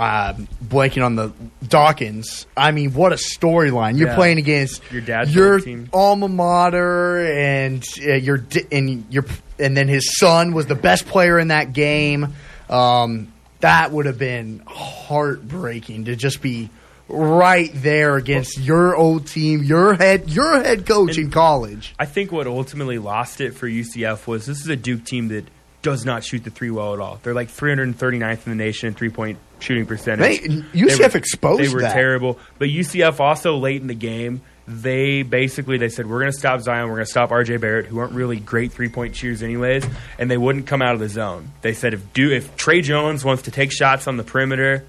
uh, 0.00 0.32
blanking 0.64 1.04
on 1.04 1.14
the 1.14 1.30
Dawkins, 1.68 2.46
I 2.56 2.70
mean, 2.70 2.94
what 2.94 3.12
a 3.12 3.16
storyline! 3.16 3.98
You're 3.98 4.08
Yeah. 4.08 4.14
playing 4.16 4.38
against 4.38 4.82
Your 4.90 5.02
dad's 5.02 5.34
your 5.34 5.60
alma 5.92 6.26
mater, 6.28 7.18
and 7.30 7.84
uh, 8.06 8.14
your 8.14 8.38
di- 8.38 8.66
and 8.72 9.04
your 9.10 9.26
and 9.58 9.76
then 9.76 9.88
his 9.88 10.18
son 10.18 10.52
was 10.54 10.66
the 10.66 10.74
best 10.74 11.06
player 11.06 11.38
in 11.38 11.48
that 11.48 11.72
game. 11.74 12.34
Um, 12.70 13.32
that 13.60 13.90
would 13.92 14.06
have 14.06 14.18
been 14.18 14.62
heartbreaking 14.66 16.06
to 16.06 16.16
just 16.16 16.40
be 16.40 16.70
right 17.08 17.70
there 17.74 18.16
against 18.16 18.58
your 18.58 18.96
old 18.96 19.26
team, 19.26 19.62
your 19.62 19.94
head, 19.94 20.30
your 20.30 20.62
head 20.62 20.86
coach 20.86 21.18
in 21.18 21.30
college. 21.30 21.94
I 21.98 22.06
think 22.06 22.32
what 22.32 22.46
ultimately 22.46 22.98
lost 22.98 23.40
it 23.40 23.52
for 23.54 23.68
UCF 23.68 24.26
was 24.26 24.46
this 24.46 24.60
is 24.60 24.68
a 24.68 24.76
Duke 24.76 25.04
team 25.04 25.28
that 25.28 25.44
does 25.82 26.04
not 26.06 26.22
shoot 26.24 26.44
the 26.44 26.50
three 26.50 26.70
well 26.70 26.94
at 26.94 27.00
all. 27.00 27.18
They're 27.22 27.34
like 27.34 27.48
339th 27.48 28.46
in 28.46 28.50
the 28.56 28.64
nation 28.64 28.86
in 28.88 28.94
three 28.94 29.08
point 29.10 29.38
shooting 29.62 29.86
percentage. 29.86 30.40
They- 30.40 30.48
UCF 30.78 31.14
exposed 31.14 31.62
They 31.62 31.68
were 31.72 31.82
that. 31.82 31.92
terrible, 31.94 32.38
but 32.58 32.68
UCF 32.68 33.20
also 33.20 33.56
late 33.56 33.80
in 33.80 33.86
the 33.86 33.94
game. 33.94 34.42
They 34.68 35.22
basically 35.22 35.78
they 35.78 35.88
said 35.88 36.06
we're 36.06 36.20
going 36.20 36.30
to 36.30 36.38
stop 36.38 36.60
Zion, 36.60 36.88
we're 36.88 36.94
going 36.96 37.06
to 37.06 37.10
stop 37.10 37.30
RJ 37.30 37.60
Barrett, 37.60 37.86
who 37.86 37.98
aren't 37.98 38.12
really 38.12 38.38
great 38.38 38.72
three 38.72 38.88
point 38.88 39.16
shooters 39.16 39.42
anyways, 39.42 39.84
and 40.18 40.30
they 40.30 40.36
wouldn't 40.38 40.66
come 40.68 40.80
out 40.80 40.94
of 40.94 41.00
the 41.00 41.08
zone. 41.08 41.50
They 41.62 41.72
said 41.72 41.92
if 41.92 42.12
do 42.12 42.30
if 42.30 42.54
Tre 42.56 42.80
Jones 42.80 43.24
wants 43.24 43.42
to 43.44 43.50
take 43.50 43.72
shots 43.72 44.06
on 44.06 44.16
the 44.16 44.22
perimeter, 44.22 44.84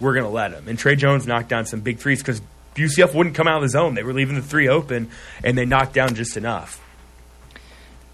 we're 0.00 0.14
going 0.14 0.24
to 0.24 0.30
let 0.30 0.52
him. 0.52 0.66
And 0.66 0.78
Tre 0.78 0.96
Jones 0.96 1.26
knocked 1.26 1.48
down 1.50 1.66
some 1.66 1.80
big 1.80 1.98
threes 1.98 2.20
because 2.22 2.40
UCF 2.76 3.12
wouldn't 3.14 3.34
come 3.34 3.46
out 3.48 3.56
of 3.56 3.62
the 3.62 3.68
zone. 3.68 3.94
They 3.94 4.02
were 4.02 4.14
leaving 4.14 4.36
the 4.36 4.40
three 4.42 4.68
open, 4.68 5.10
and 5.44 5.58
they 5.58 5.66
knocked 5.66 5.92
down 5.92 6.14
just 6.14 6.36
enough. 6.38 6.80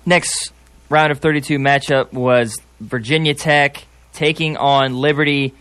Next 0.06 0.52
round 0.88 1.12
of 1.12 1.18
32 1.20 1.58
matchup 1.58 2.12
was 2.12 2.56
Virginia 2.80 3.34
Tech 3.34 3.86
taking 4.12 4.56
on 4.56 4.94
Liberty. 4.96 5.54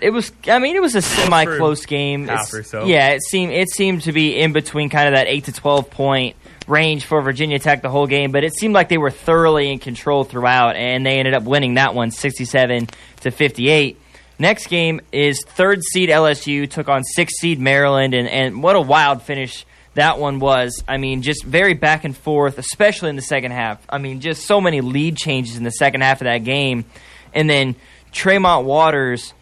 It 0.00 0.10
was, 0.10 0.30
I 0.46 0.58
mean, 0.58 0.76
it 0.76 0.82
was 0.82 0.94
a 0.94 1.02
semi-close 1.02 1.86
game. 1.86 2.28
half 2.28 2.52
or 2.52 2.62
so. 2.62 2.84
Yeah, 2.84 3.10
it 3.10 3.22
seemed 3.22 3.52
it 3.52 3.70
seemed 3.70 4.02
to 4.02 4.12
be 4.12 4.38
in 4.38 4.52
between 4.52 4.90
kind 4.90 5.08
of 5.08 5.14
that 5.14 5.26
eight 5.26 5.44
to 5.44 5.52
12 5.52 5.90
point 5.90 6.36
range 6.66 7.04
for 7.04 7.22
Virginia 7.22 7.58
Tech 7.58 7.82
the 7.82 7.88
whole 7.88 8.06
game, 8.06 8.32
but 8.32 8.44
it 8.44 8.54
seemed 8.54 8.74
like 8.74 8.88
they 8.88 8.98
were 8.98 9.10
thoroughly 9.10 9.72
in 9.72 9.78
control 9.78 10.24
throughout, 10.24 10.76
and 10.76 11.06
they 11.06 11.18
ended 11.18 11.34
up 11.34 11.44
winning 11.44 11.74
that 11.74 11.94
one 11.94 12.10
67 12.10 12.88
to 13.20 13.30
58. 13.30 13.98
Next 14.38 14.66
game 14.66 15.00
is 15.12 15.42
third 15.44 15.82
seed 15.82 16.10
LSU 16.10 16.68
took 16.68 16.88
on 16.88 17.02
sixth 17.04 17.36
seed 17.40 17.58
Maryland, 17.58 18.12
and, 18.12 18.28
and 18.28 18.62
what 18.62 18.76
a 18.76 18.80
wild 18.80 19.22
finish 19.22 19.64
that 19.94 20.18
one 20.18 20.40
was. 20.40 20.84
I 20.86 20.98
mean, 20.98 21.22
just 21.22 21.42
very 21.42 21.72
back 21.72 22.04
and 22.04 22.14
forth, 22.14 22.58
especially 22.58 23.08
in 23.08 23.16
the 23.16 23.22
second 23.22 23.52
half. 23.52 23.82
I 23.88 23.96
mean, 23.96 24.20
just 24.20 24.46
so 24.46 24.60
many 24.60 24.82
lead 24.82 25.16
changes 25.16 25.56
in 25.56 25.64
the 25.64 25.70
second 25.70 26.02
half 26.02 26.20
of 26.20 26.26
that 26.26 26.44
game. 26.44 26.84
And 27.32 27.48
then 27.48 27.76
Tremont 28.12 28.66
Waters 28.66 29.32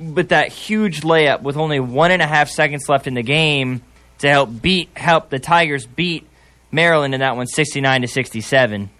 with 0.00 0.30
that 0.30 0.48
huge 0.48 1.02
layup 1.02 1.42
with 1.42 1.56
only 1.56 1.78
one 1.78 2.10
and 2.10 2.22
a 2.22 2.26
half 2.26 2.48
seconds 2.48 2.88
left 2.88 3.06
in 3.06 3.14
the 3.14 3.22
game 3.22 3.82
to 4.18 4.28
help 4.28 4.62
beat 4.62 4.88
help 4.96 5.30
the 5.30 5.38
Tigers 5.38 5.86
beat 5.86 6.26
Maryland 6.72 7.14
in 7.14 7.20
that 7.20 7.36
one 7.36 7.46
69 7.46 8.02
to 8.02 8.08
67. 8.08 8.90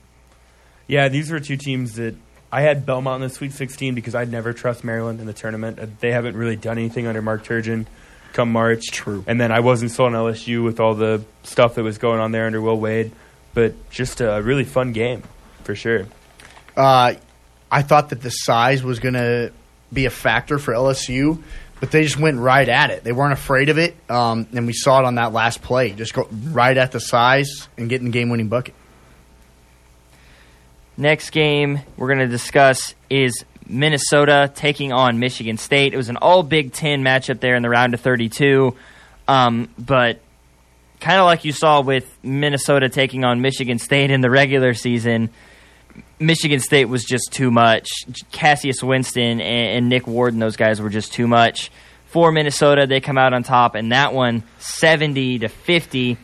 Yeah, 0.86 1.08
these 1.08 1.30
were 1.30 1.40
two 1.40 1.56
teams 1.56 1.94
that 1.94 2.16
I 2.52 2.62
had 2.62 2.84
Belmont 2.84 3.22
in 3.22 3.28
the 3.28 3.34
Sweet 3.34 3.52
16 3.52 3.94
because 3.94 4.14
I'd 4.14 4.30
never 4.30 4.52
trust 4.52 4.82
Maryland 4.82 5.20
in 5.20 5.26
the 5.26 5.32
tournament. 5.32 5.78
Uh, 5.78 5.86
They 6.00 6.10
haven't 6.10 6.36
really 6.36 6.56
done 6.56 6.78
anything 6.78 7.06
under 7.06 7.22
Mark 7.22 7.44
Turgeon 7.44 7.86
come 8.32 8.52
March. 8.52 8.86
True. 8.90 9.24
And 9.26 9.40
then 9.40 9.52
I 9.52 9.60
wasn't 9.60 9.92
sold 9.92 10.14
on 10.14 10.32
LSU 10.32 10.64
with 10.64 10.80
all 10.80 10.94
the 10.94 11.24
stuff 11.42 11.76
that 11.76 11.82
was 11.82 11.98
going 11.98 12.20
on 12.20 12.32
there 12.32 12.46
under 12.46 12.60
Will 12.60 12.78
Wade. 12.78 13.12
But 13.54 13.74
just 13.90 14.20
a 14.20 14.40
really 14.42 14.64
fun 14.64 14.92
game, 14.92 15.22
for 15.64 15.74
sure. 15.74 16.06
Uh, 16.76 17.14
I 17.70 17.82
thought 17.82 18.10
that 18.10 18.22
the 18.22 18.30
size 18.30 18.82
was 18.82 19.00
going 19.00 19.14
to 19.14 19.52
be 19.92 20.06
a 20.06 20.10
factor 20.10 20.58
for 20.58 20.72
LSU, 20.72 21.42
but 21.80 21.90
they 21.90 22.02
just 22.02 22.18
went 22.18 22.38
right 22.38 22.68
at 22.68 22.90
it. 22.90 23.04
They 23.04 23.12
weren't 23.12 23.32
afraid 23.32 23.68
of 23.68 23.78
it, 23.78 23.96
um, 24.10 24.46
and 24.52 24.66
we 24.66 24.72
saw 24.72 25.00
it 25.00 25.04
on 25.04 25.16
that 25.16 25.32
last 25.32 25.62
play. 25.62 25.92
Just 25.92 26.14
go 26.14 26.28
right 26.30 26.76
at 26.76 26.92
the 26.92 27.00
size 27.00 27.68
and 27.76 27.88
getting 27.88 28.06
the 28.06 28.12
game-winning 28.12 28.48
bucket. 28.48 28.74
Next 30.96 31.30
game 31.30 31.80
we're 31.96 32.08
going 32.08 32.18
to 32.18 32.28
discuss 32.28 32.94
is 33.08 33.44
Minnesota 33.66 34.52
taking 34.54 34.92
on 34.92 35.18
Michigan 35.18 35.56
State. 35.56 35.94
It 35.94 35.96
was 35.96 36.08
an 36.08 36.16
all 36.16 36.42
Big 36.42 36.72
Ten 36.72 37.02
matchup 37.02 37.40
there 37.40 37.54
in 37.54 37.62
the 37.62 37.70
round 37.70 37.94
of 37.94 38.00
32. 38.00 38.76
Um, 39.26 39.72
but 39.78 40.20
kind 41.00 41.18
of 41.18 41.24
like 41.24 41.44
you 41.44 41.52
saw 41.52 41.80
with 41.80 42.18
Minnesota 42.22 42.88
taking 42.88 43.24
on 43.24 43.40
Michigan 43.40 43.78
State 43.78 44.10
in 44.10 44.20
the 44.20 44.30
regular 44.30 44.74
season, 44.74 45.30
Michigan 46.20 46.60
State 46.60 46.84
was 46.84 47.02
just 47.02 47.32
too 47.32 47.50
much. 47.50 47.88
Cassius 48.30 48.82
Winston 48.82 49.40
and, 49.40 49.76
and 49.76 49.88
Nick 49.88 50.06
Warden, 50.06 50.38
those 50.38 50.56
guys 50.56 50.80
were 50.80 50.90
just 50.90 51.14
too 51.14 51.26
much. 51.26 51.72
For 52.04 52.30
Minnesota, 52.30 52.86
they 52.86 53.00
come 53.00 53.16
out 53.16 53.32
on 53.32 53.42
top, 53.42 53.74
and 53.74 53.92
that 53.92 54.12
one 54.12 54.42
70 54.58 55.40
to 55.40 55.48
50. 55.48 56.18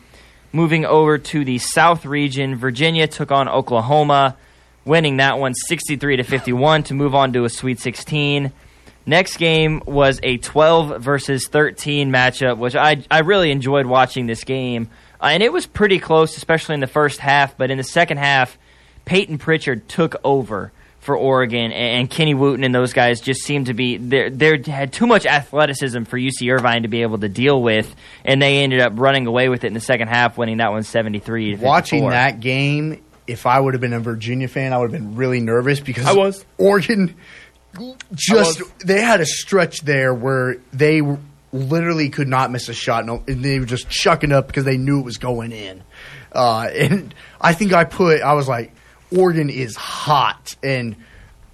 Moving 0.53 0.85
over 0.85 1.17
to 1.17 1.43
the 1.43 1.57
South 1.57 2.05
region, 2.05 2.55
Virginia 2.55 3.07
took 3.07 3.31
on 3.31 3.49
Oklahoma, 3.49 4.37
winning 4.85 5.17
that 5.17 5.39
one 5.39 5.53
63 5.53 6.17
to 6.17 6.23
51 6.23 6.83
to 6.83 6.93
move 6.93 7.15
on 7.15 7.33
to 7.33 7.43
a 7.43 7.49
Sweet 7.49 7.79
16. 7.79 8.51
Next 9.05 9.37
game 9.37 9.81
was 9.85 10.19
a 10.21 10.37
12 10.37 11.01
versus 11.01 11.47
13 11.47 12.11
matchup, 12.11 12.57
which 12.57 12.75
I 12.75 13.03
I 13.09 13.19
really 13.19 13.51
enjoyed 13.51 13.85
watching 13.85 14.27
this 14.27 14.43
game, 14.43 14.89
uh, 15.21 15.27
and 15.27 15.41
it 15.41 15.51
was 15.51 15.65
pretty 15.65 15.97
close, 15.99 16.37
especially 16.37 16.75
in 16.75 16.81
the 16.81 16.87
first 16.87 17.19
half. 17.19 17.57
But 17.57 17.71
in 17.71 17.77
the 17.77 17.83
second 17.83 18.17
half, 18.17 18.57
Payton 19.07 19.37
Pritchard 19.37 19.87
took 19.87 20.15
over 20.23 20.71
for 20.99 21.15
Oregon, 21.15 21.71
and, 21.71 21.73
and 21.73 22.09
Kenny 22.09 22.33
Wooten 22.33 22.65
and 22.65 22.75
those 22.75 22.91
guys 22.91 23.21
just 23.21 23.41
seemed 23.43 23.67
to 23.67 23.73
be 23.73 23.95
they 23.95 24.29
they 24.29 24.61
had 24.69 24.91
too 24.91 25.07
much 25.07 25.25
athleticism 25.25 26.03
for 26.03 26.19
UC 26.19 26.53
Irvine 26.53 26.81
to 26.81 26.89
be 26.89 27.01
able 27.01 27.17
to 27.19 27.29
deal 27.29 27.61
with, 27.61 27.95
and 28.25 28.41
they 28.41 28.61
ended 28.61 28.81
up 28.81 28.91
running 28.95 29.25
away 29.25 29.47
with 29.47 29.63
it 29.63 29.67
in 29.67 29.73
the 29.73 29.79
second 29.79 30.09
half, 30.09 30.37
winning 30.37 30.57
that 30.57 30.71
one 30.71 30.83
73 30.83 31.55
Watching 31.55 32.09
that 32.09 32.41
game, 32.41 33.01
if 33.25 33.45
I 33.45 33.57
would 33.57 33.73
have 33.73 33.79
been 33.79 33.93
a 33.93 34.01
Virginia 34.01 34.49
fan, 34.49 34.73
I 34.73 34.77
would 34.79 34.91
have 34.91 35.01
been 35.01 35.15
really 35.15 35.39
nervous 35.39 35.79
because 35.79 36.05
I 36.05 36.13
was. 36.13 36.45
Oregon 36.57 37.15
just 38.13 38.59
was. 38.59 38.71
they 38.83 39.01
had 39.01 39.21
a 39.21 39.25
stretch 39.25 39.81
there 39.81 40.13
where 40.13 40.57
they 40.73 41.01
literally 41.53 42.09
could 42.09 42.27
not 42.27 42.51
miss 42.51 42.67
a 42.67 42.73
shot. 42.73 43.05
No, 43.05 43.23
and 43.25 43.45
they 43.45 43.59
were 43.59 43.65
just 43.65 43.89
chucking 43.89 44.33
up 44.33 44.47
because 44.47 44.65
they 44.65 44.75
knew 44.77 44.99
it 44.99 45.05
was 45.05 45.17
going 45.17 45.53
in. 45.53 45.83
Uh, 46.33 46.67
and 46.73 47.15
I 47.39 47.53
think 47.53 47.71
I 47.71 47.85
put 47.85 48.21
I 48.21 48.33
was 48.33 48.49
like, 48.49 48.73
Oregon 49.15 49.49
is 49.49 49.75
hot, 49.75 50.55
and 50.63 50.95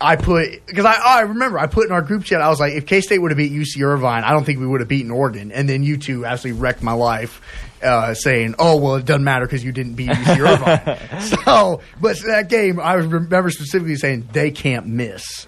I 0.01 0.15
put 0.15 0.65
because 0.65 0.85
I 0.85 0.93
I 0.95 1.21
remember 1.21 1.59
I 1.59 1.67
put 1.67 1.85
in 1.85 1.91
our 1.91 2.01
group 2.01 2.23
chat 2.25 2.41
I 2.41 2.49
was 2.49 2.59
like, 2.59 2.73
if 2.73 2.85
K 2.85 3.01
State 3.01 3.19
would 3.19 3.31
have 3.31 3.37
beat 3.37 3.51
UC 3.51 3.81
Irvine, 3.83 4.23
I 4.23 4.31
don't 4.31 4.43
think 4.43 4.59
we 4.59 4.67
would 4.67 4.79
have 4.81 4.89
beaten 4.89 5.11
Oregon. 5.11 5.51
And 5.51 5.67
then 5.69 5.83
you 5.83 5.97
two 5.97 6.25
absolutely 6.25 6.61
wrecked 6.61 6.81
my 6.83 6.93
life. 6.93 7.41
Uh, 7.81 8.13
saying, 8.13 8.55
"Oh 8.59 8.77
well, 8.77 8.95
it 8.95 9.03
doesn't 9.05 9.25
matter 9.25 9.45
because 9.45 9.61
you 9.61 9.73
didn't 9.73 9.95
beat 9.95 10.09
UC 10.09 10.39
Irvine." 10.39 11.19
so, 11.45 11.81
but 11.99 12.17
that 12.27 12.47
game, 12.47 12.79
I 12.79 12.93
remember 12.93 13.49
specifically 13.49 13.97
saying 13.97 14.29
they 14.31 14.51
can't 14.51 14.85
miss. 14.87 15.47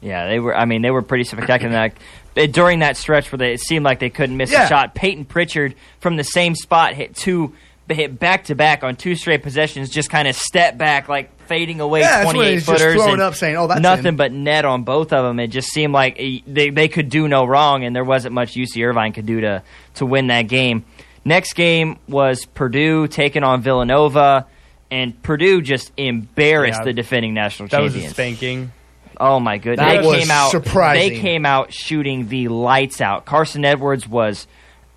Yeah, 0.00 0.26
they 0.28 0.40
were. 0.40 0.56
I 0.56 0.64
mean, 0.64 0.82
they 0.82 0.90
were 0.90 1.02
pretty 1.02 1.22
spectacular. 1.24 1.72
Like, 1.72 1.96
they- 2.34 2.48
during 2.48 2.80
that 2.80 2.96
stretch 2.96 3.30
where 3.30 3.38
they, 3.38 3.52
it 3.52 3.60
seemed 3.60 3.84
like 3.84 4.00
they 4.00 4.10
couldn't 4.10 4.36
miss 4.36 4.50
Yeah. 4.50 4.64
a 4.64 4.68
shot, 4.68 4.94
Payton 4.96 5.24
Pritchard 5.26 5.74
from 6.00 6.16
the 6.16 6.24
same 6.24 6.54
spot 6.56 6.94
hit 6.94 7.14
two, 7.14 7.54
hit 7.94 8.18
back 8.18 8.44
to 8.44 8.54
back 8.54 8.82
on 8.82 8.96
two 8.96 9.14
straight 9.14 9.42
possessions. 9.42 9.90
Just 9.90 10.10
kind 10.10 10.26
of 10.26 10.34
step 10.34 10.76
back, 10.76 11.08
like 11.08 11.30
fading 11.46 11.80
away 11.80 12.00
Yeah, 12.00 12.22
that's 12.24 12.32
twenty 12.32 12.52
he's 12.52 12.66
footers, 12.66 12.94
throwing 12.94 13.12
and 13.14 13.22
up 13.22 13.34
saying, 13.34 13.56
"Oh, 13.56 13.66
that's 13.66 13.80
nothing 13.80 14.06
in." 14.06 14.16
but 14.16 14.32
net 14.32 14.64
on 14.64 14.82
both 14.82 15.12
of 15.12 15.24
them." 15.24 15.38
It 15.38 15.48
just 15.48 15.68
seemed 15.68 15.92
like 15.92 16.16
they 16.46 16.70
they 16.70 16.88
could 16.88 17.08
do 17.08 17.28
no 17.28 17.44
wrong, 17.44 17.84
and 17.84 17.94
there 17.94 18.04
wasn't 18.04 18.34
much 18.34 18.54
UC 18.54 18.82
Irvine 18.84 19.12
could 19.12 19.26
do 19.26 19.40
to 19.42 19.62
to 19.94 20.06
win 20.06 20.26
that 20.28 20.42
game. 20.42 20.84
Next 21.24 21.54
game 21.54 21.98
was 22.08 22.44
Purdue 22.46 23.06
taking 23.08 23.42
on 23.44 23.60
Villanova. 23.62 24.46
And 24.88 25.20
Purdue 25.20 25.62
just 25.62 25.90
embarrassed 25.96 26.78
Yeah. 26.78 26.84
the 26.84 26.92
defending 26.92 27.34
national 27.34 27.68
That 27.70 27.82
was 27.82 27.96
a 27.96 28.08
spanking. 28.08 28.70
Oh 29.18 29.40
my 29.40 29.58
goodness! 29.58 29.78
That 29.84 30.00
they 30.02 30.06
was 30.06 30.18
came 30.20 30.30
out 30.30 30.50
surprising. 30.52 31.12
They 31.14 31.18
came 31.18 31.44
out 31.44 31.72
shooting 31.72 32.28
the 32.28 32.46
lights 32.46 33.00
out. 33.00 33.24
Carsen 33.24 33.64
Edwards 33.64 34.06
was 34.06 34.46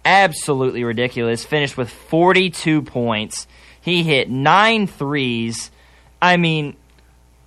absolutely 0.06 0.84
ridiculous. 0.84 1.44
Finished 1.46 1.78
with 1.78 1.90
42 1.90 2.82
points. 2.84 3.48
He 3.82 4.04
hit 4.04 4.30
nine 4.30 4.88
threes. 4.88 5.72
I 6.22 6.38
mean, 6.38 6.76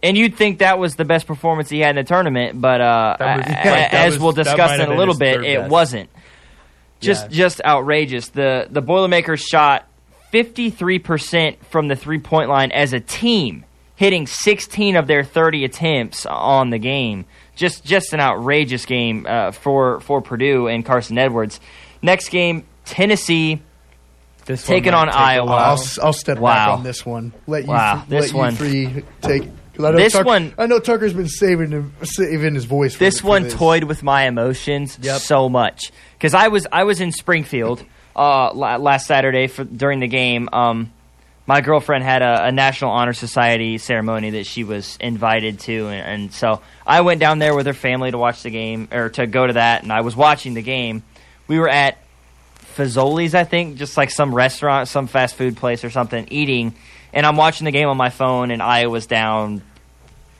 and 0.02 0.16
you'd 0.16 0.34
think 0.36 0.58
that 0.60 0.78
was 0.78 0.96
the 0.96 1.04
best 1.04 1.26
performance 1.26 1.68
he 1.68 1.80
had 1.80 1.90
in 1.90 1.96
the 1.96 2.08
tournament, 2.08 2.60
but 2.60 2.80
uh, 2.80 3.16
was- 3.20 3.46
yeah, 3.48 3.88
as 3.92 4.14
was- 4.14 4.22
we'll 4.22 4.32
discuss 4.32 4.80
in 4.80 4.90
a 4.90 4.96
little 4.96 5.16
bit, 5.16 5.44
it 5.44 5.58
best. 5.60 5.70
wasn't. 5.70 6.10
Just 7.00 7.24
Yeah. 7.30 7.36
just 7.36 7.60
outrageous. 7.64 8.28
The 8.28 8.68
the 8.70 8.80
Boilermakers 8.80 9.40
shot 9.42 9.86
53% 10.32 11.56
from 11.70 11.88
the 11.88 11.96
three-point 11.96 12.48
line 12.48 12.70
as 12.72 12.92
a 12.92 13.00
team, 13.00 13.64
hitting 13.96 14.26
16 14.26 14.96
of 14.96 15.06
their 15.06 15.24
30 15.24 15.64
attempts 15.64 16.26
on 16.26 16.70
the 16.70 16.78
game. 16.78 17.24
Just 17.54 17.84
just 17.84 18.12
an 18.14 18.20
outrageous 18.20 18.86
game 18.86 19.26
uh, 19.28 19.50
for 19.50 20.00
for 20.00 20.22
Purdue 20.22 20.68
and 20.68 20.84
Carsen 20.86 21.18
Edwards. 21.18 21.60
Next 22.02 22.28
game, 22.30 22.64
Tennessee 22.84 23.62
This 24.44 24.66
Taking 24.66 24.92
on 24.92 25.06
take 25.06 25.16
Iowa. 25.16 25.50
I'll, 25.52 25.84
I'll 26.02 26.12
step 26.12 26.40
back 26.40 26.68
on 26.68 26.82
this 26.82 27.06
one. 27.06 27.32
Let 27.46 27.62
you, 27.64 27.68
Wow, 27.70 27.94
let 27.96 28.08
this 28.08 28.32
you 28.32 28.38
one- 28.38 28.56
three 28.56 29.04
take. 29.20 29.42
'cause 29.74 29.84
I 29.86 29.90
know 29.92 29.96
This 29.96 30.12
Tuck- 30.12 30.26
one- 30.26 30.52
I 30.58 30.66
know 30.66 30.78
Tucker's 30.80 31.12
been 31.14 31.28
saving 31.28 31.70
him, 31.70 31.94
saving 32.02 32.54
his 32.54 32.64
voice. 32.66 32.94
For 32.94 32.98
this 33.04 33.20
for 33.20 33.28
one 33.28 33.44
this. 33.44 33.54
toyed 33.54 33.84
with 33.84 34.02
my 34.02 34.24
emotions 34.24 34.98
Yep. 35.00 35.20
so 35.20 35.48
much 35.48 35.92
because 36.18 36.34
I 36.34 36.48
was 36.48 36.66
I 36.72 36.84
was 36.84 37.00
in 37.00 37.12
Springfield 37.12 37.84
uh, 38.16 38.52
last 38.52 39.06
Saturday 39.06 39.46
for 39.46 39.64
during 39.64 40.00
the 40.00 40.08
game. 40.08 40.48
Um, 40.52 40.92
my 41.46 41.60
girlfriend 41.62 42.04
had 42.04 42.20
a, 42.22 42.46
a 42.46 42.52
National 42.52 42.90
Honor 42.90 43.12
Society 43.14 43.78
ceremony 43.78 44.30
that 44.30 44.46
she 44.46 44.62
was 44.64 44.96
invited 45.00 45.60
to, 45.60 45.86
and, 45.88 46.22
and 46.24 46.32
so 46.34 46.60
I 46.86 47.00
went 47.00 47.20
down 47.20 47.38
there 47.38 47.54
with 47.54 47.66
her 47.66 47.72
family 47.72 48.10
to 48.10 48.18
watch 48.18 48.42
the 48.42 48.50
game 48.50 48.88
or 48.92 49.08
to 49.10 49.26
go 49.26 49.46
to 49.46 49.52
that, 49.54 49.82
and 49.84 49.92
I 49.92 50.02
was 50.02 50.14
watching 50.16 50.52
the 50.54 50.62
game. 50.62 51.02
We 51.52 51.58
were 51.58 51.68
at 51.68 51.98
Fazoli's, 52.76 53.34
I 53.34 53.44
think, 53.44 53.76
just 53.76 53.98
like 53.98 54.08
some 54.10 54.34
restaurant, 54.34 54.88
some 54.88 55.06
fast 55.06 55.34
food 55.34 55.58
place 55.58 55.84
or 55.84 55.90
something, 55.90 56.26
eating, 56.30 56.72
and 57.12 57.26
I'm 57.26 57.36
watching 57.36 57.66
the 57.66 57.72
game 57.72 57.88
on 57.88 57.98
my 57.98 58.08
phone, 58.08 58.50
and 58.50 58.62
Iowa's 58.62 59.06
down. 59.06 59.60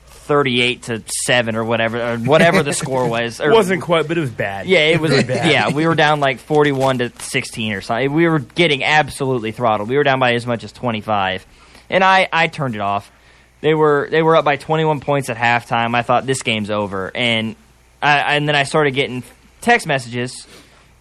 38 0.07 0.83
to 0.83 1.03
7 1.25 1.55
or 1.55 1.65
whatever 1.65 2.13
or 2.13 2.17
whatever 2.17 2.63
the 2.63 2.71
score 2.81 3.07
was 3.09 3.39
It 3.41 3.51
wasn't 3.51 3.81
quite, 3.83 4.07
but 4.07 4.17
it 4.17 4.21
was 4.21 4.31
bad. 4.31 4.65
yeah, 4.67 4.79
it 4.87 4.99
was. 5.01 5.11
Really 5.11 5.23
bad. 5.25 5.51
yeah, 5.51 5.69
we 5.69 5.85
were 5.85 5.95
down 5.95 6.19
like 6.21 6.39
forty-one 6.39 6.99
to 6.99 7.11
sixteen 7.19 7.73
or 7.73 7.81
something. 7.81 8.11
We 8.13 8.27
were 8.29 8.39
getting 8.39 8.83
absolutely 8.85 9.51
throttled. 9.51 9.89
We 9.89 9.97
were 9.97 10.03
down 10.03 10.19
by 10.19 10.33
as 10.33 10.47
much 10.47 10.63
as 10.63 10.71
twenty-five, 10.71 11.45
and 11.89 12.05
I 12.05 12.29
I 12.31 12.47
turned 12.47 12.73
it 12.75 12.79
off. 12.81 13.11
They 13.59 13.73
were 13.73 14.07
they 14.09 14.21
were 14.23 14.37
up 14.37 14.45
by 14.45 14.55
twenty-one 14.55 15.01
points 15.01 15.29
at 15.29 15.35
halftime. 15.35 15.93
I 15.93 16.03
thought 16.03 16.25
this 16.25 16.41
game's 16.41 16.71
over, 16.71 17.11
and 17.13 17.57
I 18.01 18.35
and 18.37 18.47
then 18.47 18.55
I 18.55 18.63
started 18.63 18.91
getting 18.91 19.23
text 19.59 19.85
messages 19.85 20.47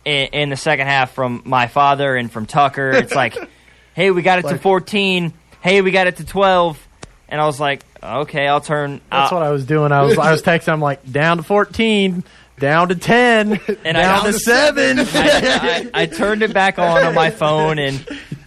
in, 0.04 0.26
in 0.32 0.48
the 0.50 0.56
second 0.56 0.86
half 0.86 1.12
from 1.12 1.42
my 1.44 1.66
father 1.66 2.16
and 2.16 2.30
from 2.30 2.46
Tucker. 2.46 2.90
It's 2.90 3.14
like, 3.14 3.36
hey, 3.94 4.10
we 4.10 4.22
got 4.22 4.38
it 4.38 4.48
to 4.48 4.58
fourteen. 4.58 5.32
Hey, 5.60 5.80
we 5.80 5.90
got 5.90 6.06
it 6.06 6.16
to 6.16 6.24
twelve, 6.24 6.78
and 7.28 7.40
I 7.40 7.46
was 7.46 7.60
like, 7.60 7.82
okay, 8.02 8.46
I'll 8.48 8.60
turn. 8.60 9.00
That's 9.10 9.32
I'll- 9.32 9.38
what 9.38 9.46
I 9.46 9.50
was 9.50 9.64
doing. 9.66 9.92
I 9.92 10.02
was 10.02 10.18
I 10.18 10.30
was 10.32 10.42
texting. 10.42 10.72
I'm 10.72 10.80
like 10.80 11.10
down 11.10 11.36
to 11.36 11.42
14, 11.42 12.24
down 12.58 12.88
to 12.88 12.94
10, 12.96 13.52
And 13.68 13.76
down 13.84 13.94
down 13.94 14.24
to 14.24 14.32
seven. 14.32 14.98
I, 14.98 15.04
I, 15.14 15.90
I 16.02 16.06
turned 16.06 16.42
it 16.42 16.52
back 16.52 16.78
on 16.78 17.04
on 17.04 17.14
my 17.14 17.30
phone, 17.30 17.78
and 17.78 18.06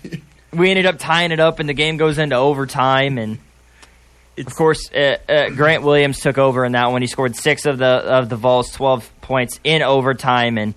we 0.54 0.70
ended 0.70 0.86
up 0.86 0.98
tying 1.00 1.32
it 1.32 1.40
up, 1.40 1.60
and 1.60 1.70
the 1.70 1.74
game 1.74 1.98
goes 1.98 2.18
into 2.18 2.36
overtime. 2.36 3.18
And 3.18 3.40
of 4.38 4.54
course, 4.54 4.92
uh, 4.94 5.18
uh, 5.30 5.50
Grant 5.52 5.84
Williams 5.84 6.20
took 6.20 6.38
over 6.38 6.66
in 6.66 6.74
that 6.74 6.92
one. 6.92 7.02
He 7.02 7.08
scored 7.08 7.36
six 7.38 7.66
of 7.66 7.78
the 7.78 7.86
of 7.86 8.28
the 8.30 8.36
Vols, 8.36 8.72
twelve 8.72 9.10
points 9.22 9.60
in 9.64 9.82
overtime, 9.82 10.58
and 10.58 10.74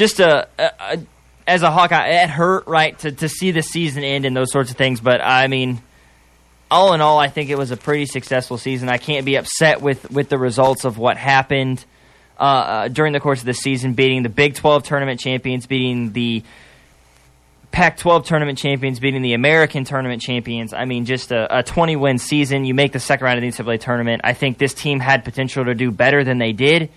just 0.00 0.18
a, 0.18 0.48
a, 0.58 0.70
a 0.80 0.98
as 1.46 1.62
a 1.62 1.70
Hawkeye, 1.70 2.22
it 2.22 2.30
hurt 2.30 2.66
right 2.66 2.98
to 3.00 3.12
to 3.12 3.28
see 3.28 3.50
the 3.50 3.62
season 3.62 4.02
end 4.02 4.24
and 4.24 4.34
those 4.34 4.50
sorts 4.50 4.70
of 4.70 4.76
things. 4.76 5.00
But 5.00 5.20
I 5.20 5.46
mean. 5.46 5.80
All 6.72 6.94
in 6.94 7.00
all, 7.00 7.18
I 7.18 7.26
think 7.26 7.50
it 7.50 7.58
was 7.58 7.72
a 7.72 7.76
pretty 7.76 8.06
successful 8.06 8.56
season. 8.56 8.88
I 8.88 8.98
can't 8.98 9.26
be 9.26 9.34
upset 9.34 9.82
with, 9.82 10.08
with 10.08 10.28
the 10.28 10.38
results 10.38 10.84
of 10.84 10.98
what 10.98 11.16
happened 11.16 11.84
uh, 12.38 12.42
uh, 12.42 12.88
during 12.88 13.12
the 13.12 13.18
course 13.18 13.40
of 13.40 13.46
the 13.46 13.54
season, 13.54 13.94
beating 13.94 14.22
the 14.22 14.28
Big 14.28 14.54
12 14.54 14.84
tournament 14.84 15.18
champions, 15.18 15.66
beating 15.66 16.12
the 16.12 16.44
Pac 17.72 17.98
12 17.98 18.24
tournament 18.24 18.56
champions, 18.56 19.00
beating 19.00 19.22
the 19.22 19.34
American 19.34 19.84
tournament 19.84 20.22
champions. 20.22 20.72
I 20.72 20.84
mean, 20.84 21.06
just 21.06 21.32
a, 21.32 21.58
a 21.58 21.62
20 21.64 21.96
win 21.96 22.18
season. 22.18 22.64
You 22.64 22.72
make 22.72 22.92
the 22.92 23.00
second 23.00 23.24
round 23.24 23.44
of 23.44 23.56
the 23.56 23.62
NCAA 23.62 23.80
tournament. 23.80 24.22
I 24.22 24.32
think 24.32 24.58
this 24.58 24.72
team 24.72 25.00
had 25.00 25.24
potential 25.24 25.64
to 25.64 25.74
do 25.74 25.90
better 25.90 26.22
than 26.22 26.38
they 26.38 26.52
did, 26.52 26.90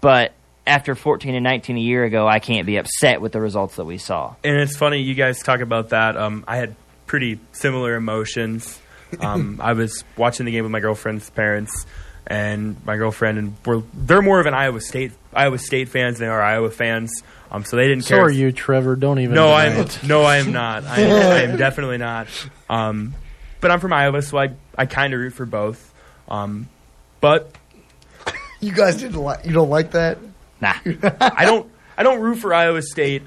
but 0.00 0.32
after 0.68 0.94
14 0.94 1.34
and 1.34 1.44
19 1.44 1.76
a 1.76 1.80
year 1.80 2.04
ago, 2.04 2.28
I 2.28 2.38
can't 2.38 2.66
be 2.66 2.76
upset 2.76 3.20
with 3.20 3.32
the 3.32 3.40
results 3.40 3.76
that 3.76 3.84
we 3.84 3.98
saw. 3.98 4.34
And 4.44 4.56
it's 4.56 4.76
funny 4.76 4.98
you 4.98 5.14
guys 5.14 5.42
talk 5.42 5.60
about 5.60 5.88
that. 5.90 6.16
Um, 6.16 6.44
I 6.46 6.56
had 6.56 6.74
pretty 7.06 7.40
similar 7.52 7.94
emotions. 7.96 8.80
Um, 9.20 9.58
I 9.64 9.72
was 9.72 10.04
watching 10.18 10.44
the 10.44 10.52
game 10.52 10.64
with 10.64 10.70
my 10.70 10.80
girlfriend's 10.80 11.30
parents 11.30 11.86
and 12.26 12.76
my 12.84 12.98
girlfriend, 12.98 13.38
and 13.38 13.56
we're, 13.64 13.82
they're 13.94 14.20
more 14.20 14.38
of 14.38 14.44
an 14.44 14.52
Iowa 14.52 14.82
State 14.82 15.12
Iowa 15.32 15.56
State 15.58 15.88
fans 15.88 16.18
than 16.18 16.28
they 16.28 16.30
are 16.30 16.42
Iowa 16.42 16.70
fans. 16.70 17.10
Um, 17.50 17.64
so 17.64 17.76
they 17.76 17.88
didn't 17.88 18.04
so 18.04 18.16
care. 18.16 18.24
are 18.24 18.30
you, 18.30 18.52
Trevor? 18.52 18.96
Don't 18.96 19.18
even. 19.20 19.34
No, 19.34 19.50
I'm 19.50 19.72
it. 19.78 20.00
no, 20.04 20.24
I 20.24 20.36
am 20.36 20.52
not. 20.52 20.84
I, 20.84 20.96
I 21.04 21.40
am 21.44 21.56
definitely 21.56 21.96
not. 21.96 22.28
Um, 22.68 23.14
but 23.62 23.70
I'm 23.70 23.80
from 23.80 23.94
Iowa, 23.94 24.20
so 24.20 24.36
I 24.36 24.50
I 24.76 24.84
kind 24.84 25.14
of 25.14 25.20
root 25.20 25.32
for 25.32 25.46
both. 25.46 25.90
Um, 26.28 26.68
but 27.22 27.50
You 28.60 28.72
guys 28.72 28.96
didn't 28.96 29.16
like. 29.16 29.46
You 29.46 29.52
don't 29.54 29.70
like 29.70 29.92
that? 29.92 30.18
Nah. 30.60 30.74
I 31.20 31.44
don't 31.44 31.70
I 31.96 32.02
don't 32.02 32.20
root 32.20 32.36
for 32.36 32.54
Iowa 32.54 32.82
State 32.82 33.22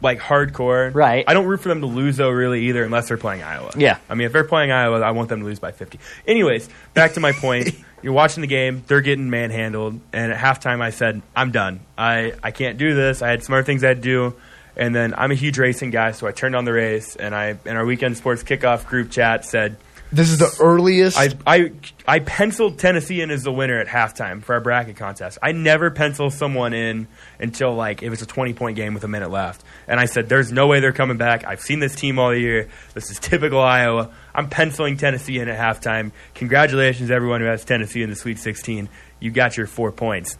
like 0.00 0.20
hardcore. 0.20 0.94
Right. 0.94 1.24
I 1.26 1.34
don't 1.34 1.46
root 1.46 1.60
for 1.60 1.68
them 1.68 1.80
to 1.80 1.86
lose 1.86 2.16
though, 2.16 2.30
really 2.30 2.66
either, 2.66 2.84
unless 2.84 3.08
they're 3.08 3.16
playing 3.16 3.42
Iowa. 3.42 3.72
Yeah. 3.76 3.98
I 4.08 4.14
mean, 4.14 4.26
if 4.26 4.32
they're 4.32 4.44
playing 4.44 4.70
Iowa, 4.70 5.00
I 5.00 5.10
want 5.12 5.28
them 5.28 5.40
to 5.40 5.46
lose 5.46 5.58
by 5.58 5.72
50. 5.72 5.98
Anyways, 6.26 6.68
back 6.92 7.14
to 7.14 7.20
my 7.20 7.32
point. 7.32 7.70
You're 8.02 8.12
watching 8.12 8.42
the 8.42 8.46
game. 8.46 8.84
They're 8.86 9.00
getting 9.00 9.30
manhandled, 9.30 9.98
and 10.12 10.30
at 10.30 10.38
halftime, 10.38 10.82
I 10.82 10.90
said, 10.90 11.22
"I'm 11.34 11.52
done. 11.52 11.80
I 11.96 12.34
I 12.42 12.50
can't 12.50 12.76
do 12.76 12.94
this. 12.94 13.22
I 13.22 13.30
had 13.30 13.42
other 13.50 13.62
things 13.62 13.82
I'd 13.82 14.02
do." 14.02 14.34
And 14.76 14.94
then 14.94 15.14
I'm 15.16 15.30
a 15.30 15.34
huge 15.34 15.56
racing 15.56 15.88
guy, 15.88 16.10
so 16.10 16.26
I 16.26 16.32
turned 16.32 16.54
on 16.54 16.66
the 16.66 16.72
race, 16.74 17.16
and 17.16 17.34
I 17.34 17.56
in 17.64 17.76
our 17.78 17.86
weekend 17.86 18.18
sports 18.18 18.42
kickoff 18.42 18.86
group 18.86 19.10
chat 19.10 19.46
said, 19.46 19.78
This 20.14 20.30
is 20.30 20.38
the 20.38 20.54
earliest. 20.60 21.18
I, 21.18 21.30
I 21.44 21.72
I 22.06 22.20
penciled 22.20 22.78
Tennessee 22.78 23.20
in 23.20 23.32
as 23.32 23.42
the 23.42 23.50
winner 23.50 23.80
at 23.80 23.88
halftime 23.88 24.44
for 24.44 24.54
our 24.54 24.60
bracket 24.60 24.96
contest. 24.96 25.38
I 25.42 25.50
never 25.50 25.90
pencil 25.90 26.30
someone 26.30 26.72
in 26.72 27.08
until 27.40 27.74
like 27.74 28.04
if 28.04 28.12
it's 28.12 28.22
a 28.22 28.26
twenty 28.26 28.54
point 28.54 28.76
game 28.76 28.94
with 28.94 29.02
a 29.02 29.08
minute 29.08 29.32
left. 29.32 29.64
And 29.88 29.98
I 29.98 30.04
said, 30.04 30.28
"There's 30.28 30.52
no 30.52 30.68
way 30.68 30.78
they're 30.78 30.92
coming 30.92 31.16
back. 31.16 31.44
I've 31.44 31.60
seen 31.60 31.80
this 31.80 31.96
team 31.96 32.20
all 32.20 32.32
year. 32.32 32.68
This 32.94 33.10
is 33.10 33.18
typical 33.20 33.60
Iowa. 33.60 34.12
I'm 34.32 34.48
penciling 34.48 34.98
Tennessee 34.98 35.40
in 35.40 35.48
at 35.48 35.58
halftime. 35.58 36.12
Congratulations, 36.34 37.10
everyone 37.10 37.40
who 37.40 37.48
has 37.48 37.64
Tennessee 37.64 38.04
in 38.04 38.10
the 38.10 38.16
Sweet 38.16 38.38
16. 38.38 38.88
You 39.18 39.32
got 39.32 39.56
your 39.56 39.66
four 39.66 39.90
points." 39.90 40.38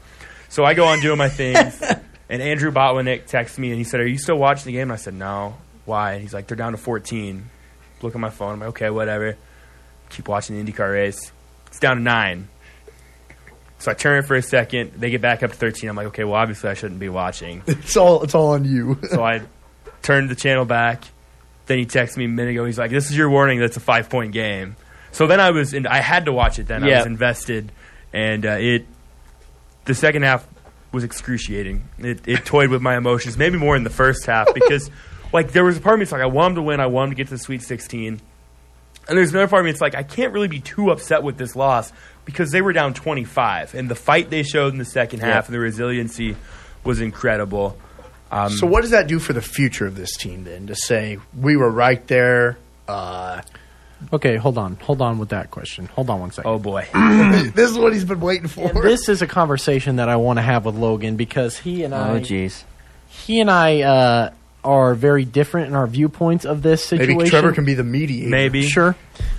So 0.51 0.64
I 0.64 0.74
go 0.74 0.84
on 0.84 1.01
doing 1.01 1.18
my 1.18 1.28
things, 1.28 1.82
and 2.28 2.40
Andrew 2.40 2.70
Botwinick 2.70 3.26
texts 3.26 3.59
me 3.59 3.70
and 3.70 3.78
he 3.78 3.82
said, 3.82 3.98
"Are 3.98 4.06
you 4.06 4.18
still 4.18 4.38
watching 4.38 4.66
the 4.66 4.72
game?" 4.72 4.82
And 4.82 4.92
I 4.92 4.96
said, 4.96 5.14
"No." 5.14 5.56
Why? 5.84 6.12
And 6.12 6.22
he's 6.22 6.32
like, 6.32 6.46
"They're 6.46 6.56
down 6.56 6.72
to 6.72 6.78
14." 6.78 7.51
Look 8.02 8.14
at 8.14 8.20
my 8.20 8.30
phone. 8.30 8.52
I'm 8.52 8.60
like, 8.60 8.68
"Okay, 8.68 8.90
whatever." 8.90 9.36
Keep 10.15 10.28
watching 10.28 10.62
the 10.62 10.73
IndyCar 10.73 10.93
race. 10.93 11.32
It's 11.66 11.78
down 11.78 11.97
to 11.97 12.03
nine. 12.03 12.49
So 13.78 13.91
I 13.91 13.95
turn 13.95 14.19
it 14.19 14.27
for 14.27 14.35
a 14.35 14.43
second. 14.43 14.93
They 14.93 15.11
get 15.11 15.20
back 15.20 15.43
up 15.43 15.51
to 15.51 15.57
13. 15.57 15.91
I'm 15.91 15.97
like, 15.97 16.07
okay, 16.07 16.24
well, 16.24 16.36
obviously 16.36 16.70
I 16.70 16.74
shouldn't 16.74 17.01
be 17.01 17.09
watching. 17.09 17.62
it's 17.66 17.97
all. 17.97 18.23
It's 18.23 18.35
all 18.35 18.53
on 18.53 18.65
you. 18.65 18.99
So 19.11 19.23
I 19.23 19.43
turned 20.03 20.31
the 20.31 20.35
channel 20.35 20.65
back. 20.65 21.05
Then 21.66 21.78
he 21.78 21.86
texted 21.86 22.16
me 22.19 22.24
a 22.27 22.28
minute 22.28 22.53
ago. 22.53 22.65
He's 22.65 22.78
like, 22.78 22.91
this 22.91 23.11
is 23.11 23.16
your 23.16 23.28
warning. 23.31 23.61
That's 23.61 23.77
a 23.77 23.81
five 23.81 24.09
point 24.09 24.32
game. 24.32 24.77
So 25.12 25.27
then 25.27 25.41
I 25.41 25.51
was, 25.51 25.74
in, 25.74 25.86
I 25.86 25.99
had 25.99 26.24
to 26.24 26.32
watch 26.32 26.59
it. 26.59 26.66
Then 26.66 26.82
I 26.82 26.97
was 26.97 27.07
invested, 27.07 27.73
and 28.12 28.45
uh, 28.45 28.57
it. 28.59 28.86
The 29.85 29.95
second 29.95 30.23
half 30.23 30.47
was 30.93 31.05
excruciating. 31.05 31.86
It, 31.99 32.27
it 32.27 32.45
toyed 32.47 32.70
with 32.70 32.81
my 32.81 32.97
emotions, 32.97 33.36
maybe 33.36 33.59
more 33.59 33.77
in 33.77 33.85
the 33.85 33.91
first 33.91 34.24
half 34.24 34.53
because, 34.55 34.91
like, 35.32 35.53
there 35.53 35.65
was 35.65 35.77
a 35.77 35.81
part 35.81 35.95
of 35.95 35.99
me. 35.99 36.05
It's 36.05 36.12
like 36.12 36.23
I 36.23 36.27
want 36.27 36.55
them 36.55 36.65
to 36.65 36.66
win. 36.66 36.81
I 36.81 36.86
want 36.86 37.11
them 37.11 37.16
to 37.16 37.16
get 37.16 37.28
to 37.28 37.35
the 37.35 37.39
Sweet 37.39 37.62
16. 37.62 38.20
And 39.09 39.18
there's 39.18 39.31
another 39.31 39.48
part 39.48 39.60
of 39.60 39.64
me. 39.64 39.70
It's 39.70 39.81
like 39.81 39.94
I 39.94 40.02
can't 40.02 40.32
really 40.32 40.48
be 40.48 40.60
too 40.60 40.90
upset 40.90 41.22
with 41.22 41.36
this 41.36 41.55
loss 41.56 41.93
because 42.24 42.51
they 42.51 42.62
were 42.62 42.72
down 42.72 42.94
25, 42.94 43.74
and 43.74 43.89
the 43.90 43.94
fight 43.94 44.31
they 44.31 44.43
showed 44.43 44.72
in 44.72 44.78
the 44.78 44.85
second 44.85 45.20
half 45.20 45.28
Yeah. 45.28 45.47
and 45.47 45.55
the 45.55 45.59
resiliency 45.60 46.36
was 46.85 47.01
incredible. 47.01 47.76
Um, 48.32 48.51
So 48.51 48.66
what 48.66 48.81
does 48.81 48.90
that 48.90 49.06
do 49.06 49.18
for 49.18 49.32
the 49.35 49.43
future 49.43 49.86
of 49.86 49.94
this 49.97 50.16
team 50.16 50.44
then? 50.44 50.66
To 50.68 50.74
say 50.74 51.18
we 51.39 51.56
were 51.56 51.70
right 51.70 52.06
there. 52.09 52.56
Uh, 52.89 53.43
Okay, 54.12 54.36
hold 54.36 54.59
on. 54.59 54.76
Hold 54.82 55.01
on 55.01 55.18
with 55.18 55.31
that 55.31 55.51
question. 55.51 55.86
Hold 55.94 56.10
on 56.10 56.20
one 56.20 56.31
second. 56.31 56.51
oh 56.51 56.59
boy, 56.59 56.86
this 57.55 57.70
is 57.70 57.78
what 57.78 57.93
he's 57.94 58.05
been 58.05 58.20
waiting 58.20 58.48
for. 58.48 58.68
And 58.68 58.82
this 58.82 59.09
is 59.09 59.22
a 59.22 59.26
conversation 59.26 59.97
that 59.97 60.10
I 60.10 60.16
want 60.16 60.39
to 60.39 60.43
have 60.43 60.66
with 60.66 60.74
Logan 60.74 61.16
because 61.16 61.56
he 61.56 61.85
and 61.85 61.94
I 61.94 62.10
Oh, 62.10 62.20
jeez. 62.20 62.64
he 63.09 63.40
and 63.40 63.51
I 63.51 63.81
uh, 63.81 64.31
are 64.65 64.95
very 64.95 65.24
different 65.24 65.69
in 65.69 65.74
our 65.74 65.86
viewpoints 65.86 66.45
of 66.45 66.62
this 66.62 66.85
situation. 66.85 67.19
Maybe 67.19 67.31
Trevor 67.31 67.53
can 67.53 67.65
be 67.65 67.74
the 67.74 67.85
mediator. 67.85 68.31
maybe 68.31 68.62
Sure. 68.62 68.97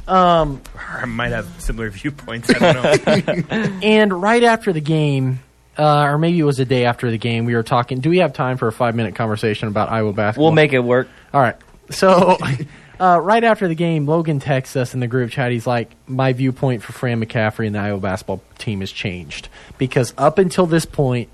Um, 0.08 0.62
I 0.78 1.06
might 1.06 1.32
have 1.32 1.48
similar 1.60 1.90
viewpoints. 1.90 2.50
I 2.50 2.74
don't 2.74 3.08
know. 3.08 3.80
and 3.84 4.22
right 4.22 4.44
after 4.44 4.72
the 4.72 4.82
game, 4.82 5.40
uh, 5.78 6.04
or 6.04 6.18
maybe 6.18 6.40
it 6.40 6.44
was 6.44 6.60
a 6.60 6.66
day 6.66 6.86
after 6.86 7.10
the 7.10 7.18
game, 7.18 7.46
we 7.46 7.56
were 7.56 7.64
talking. 7.64 8.00
Do 8.00 8.10
we 8.10 8.20
have 8.20 8.34
time 8.34 8.58
for 8.58 8.68
a 8.68 8.72
five 8.72 8.96
minute 8.96 9.16
conversation 9.16 9.68
about 9.68 9.92
Iowa 9.92 10.14
basketball? 10.14 10.46
We'll 10.46 10.54
make 10.54 10.74
it 10.74 10.80
work. 10.80 11.08
All 11.34 11.42
right. 11.42 11.56
So, 11.90 12.38
uh, 13.00 13.20
right 13.22 13.44
after 13.44 13.68
the 13.68 13.76
game, 13.76 14.06
Logan 14.06 14.40
texts 14.40 14.76
us 14.76 14.94
in 14.94 15.00
the 15.00 15.08
group 15.08 15.32
chat. 15.32 15.52
He's 15.52 15.68
like, 15.68 15.92
"My 16.08 16.34
viewpoint 16.34 16.84
for 16.84 16.94
Fran 16.94 17.24
McCaffery 17.24 17.66
and 17.66 17.76
the 17.76 17.80
Iowa 17.80 18.00
basketball 18.00 18.42
team 18.58 18.80
has 18.80 18.92
changed 18.92 19.50
because 19.78 20.14
up 20.18 20.38
until 20.38 20.66
this 20.66 20.86
point, 20.86 21.30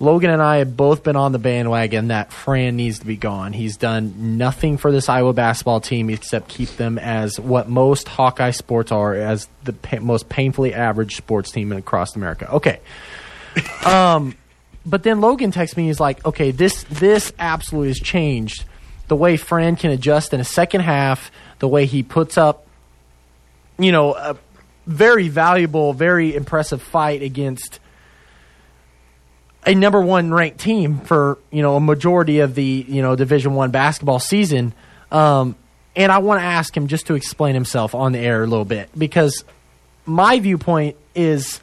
Logan 0.00 0.30
and 0.30 0.40
I 0.40 0.56
have 0.56 0.78
both 0.78 1.02
been 1.02 1.14
on 1.14 1.32
the 1.32 1.38
bandwagon 1.38 2.08
that 2.08 2.32
Fran 2.32 2.76
needs 2.76 3.00
to 3.00 3.06
be 3.06 3.16
gone. 3.16 3.52
He's 3.52 3.76
done 3.76 4.38
nothing 4.38 4.78
for 4.78 4.90
this 4.90 5.10
Iowa 5.10 5.34
basketball 5.34 5.82
team 5.82 6.08
except 6.08 6.48
keep 6.48 6.70
them 6.70 6.98
as 6.98 7.38
what 7.38 7.68
most 7.68 8.08
Hawkeye 8.08 8.52
sports 8.52 8.92
are, 8.92 9.14
as 9.14 9.46
the 9.64 9.74
pa- 9.74 10.00
most 10.00 10.30
painfully 10.30 10.72
average 10.72 11.16
sports 11.16 11.50
team 11.50 11.70
across 11.70 12.16
America. 12.16 12.50
Okay. 12.54 12.80
Um, 13.84 14.36
but 14.86 15.02
then 15.02 15.20
Logan 15.20 15.50
texts 15.50 15.76
me. 15.76 15.88
He's 15.88 15.98
like, 15.98 16.24
"Okay, 16.24 16.52
this 16.52 16.84
this 16.84 17.32
absolutely 17.38 17.88
has 17.88 17.98
changed. 17.98 18.64
The 19.08 19.16
way 19.16 19.36
Fran 19.36 19.74
can 19.74 19.90
adjust 19.90 20.32
in 20.32 20.38
a 20.38 20.44
second 20.44 20.82
half, 20.82 21.32
the 21.58 21.66
way 21.66 21.86
he 21.86 22.04
puts 22.04 22.38
up, 22.38 22.64
you 23.76 23.90
know, 23.90 24.14
a 24.14 24.36
very 24.86 25.28
valuable, 25.28 25.92
very 25.92 26.34
impressive 26.34 26.80
fight 26.80 27.22
against 27.22 27.79
a 29.66 29.74
number 29.74 30.00
one 30.00 30.32
ranked 30.32 30.60
team 30.60 31.00
for 31.00 31.38
you 31.50 31.62
know 31.62 31.76
a 31.76 31.80
majority 31.80 32.40
of 32.40 32.54
the 32.54 32.84
you 32.88 33.02
know 33.02 33.16
Division 33.16 33.54
One 33.54 33.70
basketball 33.70 34.18
season." 34.18 34.72
Um, 35.10 35.56
and 35.96 36.12
I 36.12 36.18
want 36.18 36.40
to 36.40 36.44
ask 36.44 36.76
him 36.76 36.86
just 36.86 37.06
to 37.08 37.14
explain 37.14 37.54
himself 37.54 37.94
on 37.94 38.12
the 38.12 38.18
air 38.18 38.44
a 38.44 38.46
little 38.46 38.64
bit 38.64 38.90
because 38.96 39.44
my 40.06 40.38
viewpoint 40.38 40.96
is 41.14 41.60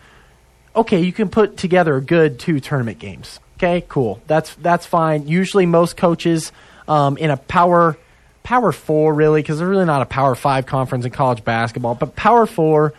okay, 0.76 1.02
you 1.02 1.12
can 1.12 1.30
put 1.30 1.58
together 1.58 1.96
a 1.96 2.02
good 2.02 2.40
two 2.40 2.60
tournament 2.60 3.00
games. 3.00 3.40
Okay, 3.58 3.84
cool. 3.88 4.22
That's 4.28 4.54
that's 4.56 4.86
fine. 4.86 5.28
Usually, 5.28 5.66
most 5.66 5.98
coaches 5.98 6.52
um, 6.88 7.18
in 7.18 7.32
a 7.32 7.38
power 7.38 7.98
power 8.44 8.72
four 8.72 9.14
really 9.14 9.42
because 9.42 9.60
they're 9.60 9.68
really 9.68 9.86
not 9.86 10.02
a 10.02 10.06
power 10.06 10.36
five 10.36 10.66
conference 10.66 11.06
in 11.06 11.12
college 11.12 11.44
basketball, 11.44 11.96
but 11.96 12.16
power 12.16 12.46
four. 12.46 12.94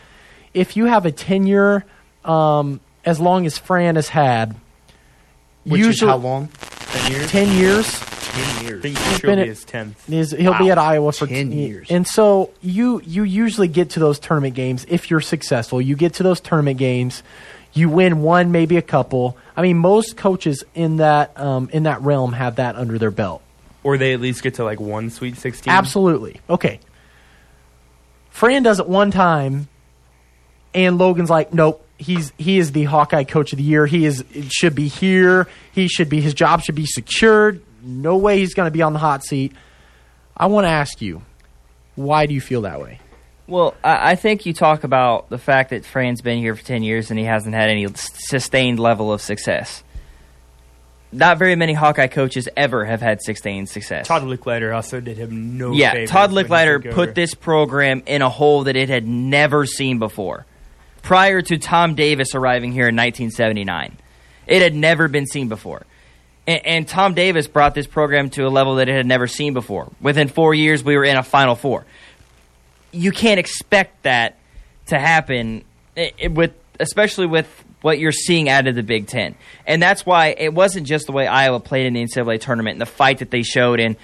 If 0.52 0.76
you 0.76 0.86
have 0.86 1.06
a 1.06 1.12
tenure 1.12 1.84
um, 2.24 2.80
as 3.04 3.20
long 3.20 3.46
as 3.46 3.56
Fran 3.56 3.96
has 3.96 4.08
had, 4.08 4.56
Which 5.70 5.78
usually 5.80 6.08
is 6.08 6.12
how 6.12 6.16
long? 6.16 6.48
Ten 6.48 7.12
years. 7.12 7.30
ten 7.30 7.58
years. 7.58 8.00
Ten 8.00 8.66
I 8.78 8.80
think 8.80 8.98
He's 8.98 9.18
she'll 9.18 9.30
been 9.30 9.36
be 9.38 9.42
at- 9.42 9.48
his 9.48 9.64
tenth. 9.64 10.10
Is 10.12 10.30
he'll 10.32 10.58
be 10.58 10.70
at 10.70 10.78
Iowa 10.78 11.12
for 11.12 11.26
10 11.26 11.50
years. 11.50 11.88
and 11.90 12.06
so 12.06 12.50
you 12.60 13.00
you 13.04 13.22
usually 13.24 13.68
get 13.68 13.90
to 13.90 14.00
those 14.00 14.18
tournament 14.18 14.54
games 14.54 14.84
if 14.88 15.10
you're 15.10 15.20
successful. 15.20 15.80
You 15.80 15.96
get 15.96 16.14
to 16.14 16.22
those 16.22 16.40
tournament 16.40 16.78
games, 16.78 17.22
you 17.72 17.88
win 17.88 18.22
one, 18.22 18.52
maybe 18.52 18.76
a 18.76 18.82
couple. 18.82 19.36
I 19.56 19.62
mean, 19.62 19.78
most 19.78 20.16
coaches 20.16 20.62
in 20.74 20.98
that 20.98 21.38
um, 21.40 21.68
in 21.72 21.84
that 21.84 22.02
realm 22.02 22.32
have 22.32 22.56
that 22.56 22.76
under 22.76 22.98
their 22.98 23.10
belt. 23.10 23.42
Or 23.82 23.96
they 23.96 24.12
at 24.12 24.20
least 24.20 24.42
get 24.42 24.54
to 24.54 24.64
like 24.64 24.78
one 24.80 25.10
Sweet 25.10 25.36
Sixteen. 25.36 25.72
Absolutely. 25.72 26.40
Okay. 26.50 26.80
Fran 28.30 28.62
does 28.62 28.78
it 28.78 28.86
one 28.88 29.10
time, 29.10 29.68
and 30.74 30.98
Logan's 30.98 31.30
like, 31.30 31.52
nope. 31.52 31.84
He's 31.98 32.32
he 32.38 32.58
is 32.58 32.72
the 32.72 32.84
Hawkeye 32.84 33.24
Coach 33.24 33.52
of 33.52 33.58
the 33.58 33.64
Year. 33.64 33.86
He 33.86 34.06
is 34.06 34.24
it 34.32 34.52
should 34.52 34.74
be 34.74 34.88
here. 34.88 35.48
He 35.72 35.88
should 35.88 36.08
be 36.08 36.20
his 36.20 36.32
job 36.32 36.62
should 36.62 36.76
be 36.76 36.86
secured. 36.86 37.62
No 37.82 38.16
way 38.16 38.38
he's 38.38 38.54
going 38.54 38.66
to 38.66 38.72
be 38.72 38.82
on 38.82 38.92
the 38.92 38.98
hot 38.98 39.24
seat. 39.24 39.52
I 40.36 40.46
want 40.46 40.66
to 40.66 40.70
ask 40.70 41.00
you, 41.02 41.22
why 41.96 42.26
do 42.26 42.34
you 42.34 42.40
feel 42.40 42.62
that 42.62 42.80
way? 42.80 43.00
Well, 43.48 43.74
I, 43.82 44.12
I 44.12 44.14
think 44.14 44.46
you 44.46 44.52
talk 44.52 44.84
about 44.84 45.30
the 45.30 45.38
fact 45.38 45.70
that 45.70 45.84
Fran's 45.84 46.20
been 46.20 46.38
here 46.38 46.54
for 46.54 46.62
10 46.62 46.82
years 46.82 47.10
and 47.10 47.18
he 47.18 47.24
hasn't 47.24 47.54
had 47.54 47.70
any 47.70 47.86
sustained 47.94 48.78
level 48.78 49.12
of 49.12 49.20
success. 49.20 49.82
Not 51.10 51.38
very 51.38 51.56
many 51.56 51.72
Hawkeye 51.72 52.08
coaches 52.08 52.48
ever 52.54 52.84
have 52.84 53.00
had 53.00 53.22
sustained 53.22 53.70
success. 53.70 54.06
Todd 54.06 54.22
Lickliter 54.22 54.74
also 54.74 55.00
did 55.00 55.16
him 55.16 55.56
no 55.56 55.72
yeah, 55.72 56.04
Todd 56.04 56.32
when 56.32 56.44
Lickliter 56.44 56.92
put 56.92 57.14
this 57.14 57.32
program 57.32 58.02
in 58.06 58.20
a 58.20 58.28
hole 58.28 58.64
that 58.64 58.76
it 58.76 58.90
had 58.90 59.08
never 59.08 59.64
seen 59.64 59.98
before. 59.98 60.44
Prior 61.08 61.40
to 61.40 61.56
Tom 61.56 61.94
Davis 61.94 62.34
arriving 62.34 62.70
here 62.70 62.86
in 62.86 62.94
1979, 62.94 63.96
it 64.46 64.60
had 64.60 64.74
never 64.74 65.08
been 65.08 65.24
seen 65.24 65.48
before. 65.48 65.86
And, 66.46 66.66
and 66.66 66.86
Tom 66.86 67.14
Davis 67.14 67.48
brought 67.48 67.74
this 67.74 67.86
program 67.86 68.28
to 68.28 68.42
a 68.46 68.50
level 68.50 68.74
that 68.74 68.90
it 68.90 68.94
had 68.94 69.06
never 69.06 69.26
seen 69.26 69.54
before. 69.54 69.90
Within 70.02 70.28
four 70.28 70.52
years, 70.52 70.84
we 70.84 70.98
were 70.98 71.04
in 71.06 71.16
a 71.16 71.22
Final 71.22 71.54
Four. 71.54 71.86
You 72.92 73.10
can't 73.10 73.40
expect 73.40 74.02
that 74.02 74.36
to 74.88 74.98
happen 74.98 75.64
i- 75.96 76.12
i- 76.22 76.26
with, 76.26 76.52
especially 76.78 77.24
with 77.26 77.46
what 77.80 77.98
you're 77.98 78.12
seeing 78.12 78.50
out 78.50 78.66
of 78.66 78.74
the 78.74 78.82
Big 78.82 79.06
Ten. 79.06 79.34
And 79.66 79.80
that's 79.82 80.04
why 80.04 80.34
it 80.36 80.52
wasn't 80.52 80.86
just 80.86 81.06
the 81.06 81.12
way 81.12 81.26
Iowa 81.26 81.58
played 81.58 81.86
in 81.86 81.94
the 81.94 82.02
NCAA 82.02 82.38
tournament 82.38 82.74
and 82.74 82.82
the 82.82 82.86
fight 82.86 83.20
that 83.20 83.30
they 83.30 83.40
showed 83.42 83.80
and 83.80 83.96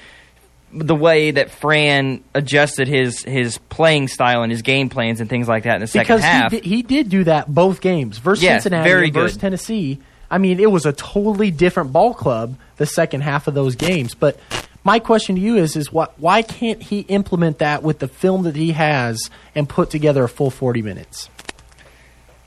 the 0.74 0.94
way 0.94 1.30
that 1.30 1.50
Fran 1.50 2.24
adjusted 2.34 2.88
his 2.88 3.22
his 3.22 3.58
playing 3.58 4.08
style 4.08 4.42
and 4.42 4.50
his 4.50 4.62
game 4.62 4.88
plans 4.88 5.20
and 5.20 5.30
things 5.30 5.48
like 5.48 5.64
that 5.64 5.76
in 5.76 5.80
the 5.80 5.86
second 5.86 6.16
because 6.16 6.22
half. 6.22 6.52
He, 6.52 6.58
did, 6.58 6.66
he 6.66 6.82
did 6.82 7.08
do 7.08 7.24
that 7.24 7.52
both 7.52 7.80
games 7.80 8.18
versus 8.18 8.42
Yes, 8.42 8.64
Cincinnati 8.64 9.10
versus. 9.10 9.38
Tennessee. 9.38 10.00
I 10.30 10.38
mean, 10.38 10.58
it 10.58 10.70
was 10.70 10.84
a 10.84 10.92
totally 10.92 11.50
different 11.50 11.92
ball 11.92 12.12
club 12.12 12.56
the 12.76 12.86
second 12.86 13.20
half 13.20 13.46
of 13.46 13.54
those 13.54 13.76
games. 13.76 14.14
But 14.14 14.38
my 14.82 14.98
question 14.98 15.36
to 15.36 15.40
you 15.40 15.56
is: 15.56 15.76
is 15.76 15.92
what? 15.92 16.18
Why 16.18 16.42
can't 16.42 16.82
he 16.82 17.00
implement 17.00 17.58
that 17.58 17.82
with 17.82 18.00
the 18.00 18.08
film 18.08 18.42
that 18.42 18.56
he 18.56 18.72
has 18.72 19.30
and 19.54 19.68
put 19.68 19.90
together 19.90 20.24
a 20.24 20.28
full 20.28 20.50
forty 20.50 20.82
minutes? 20.82 21.30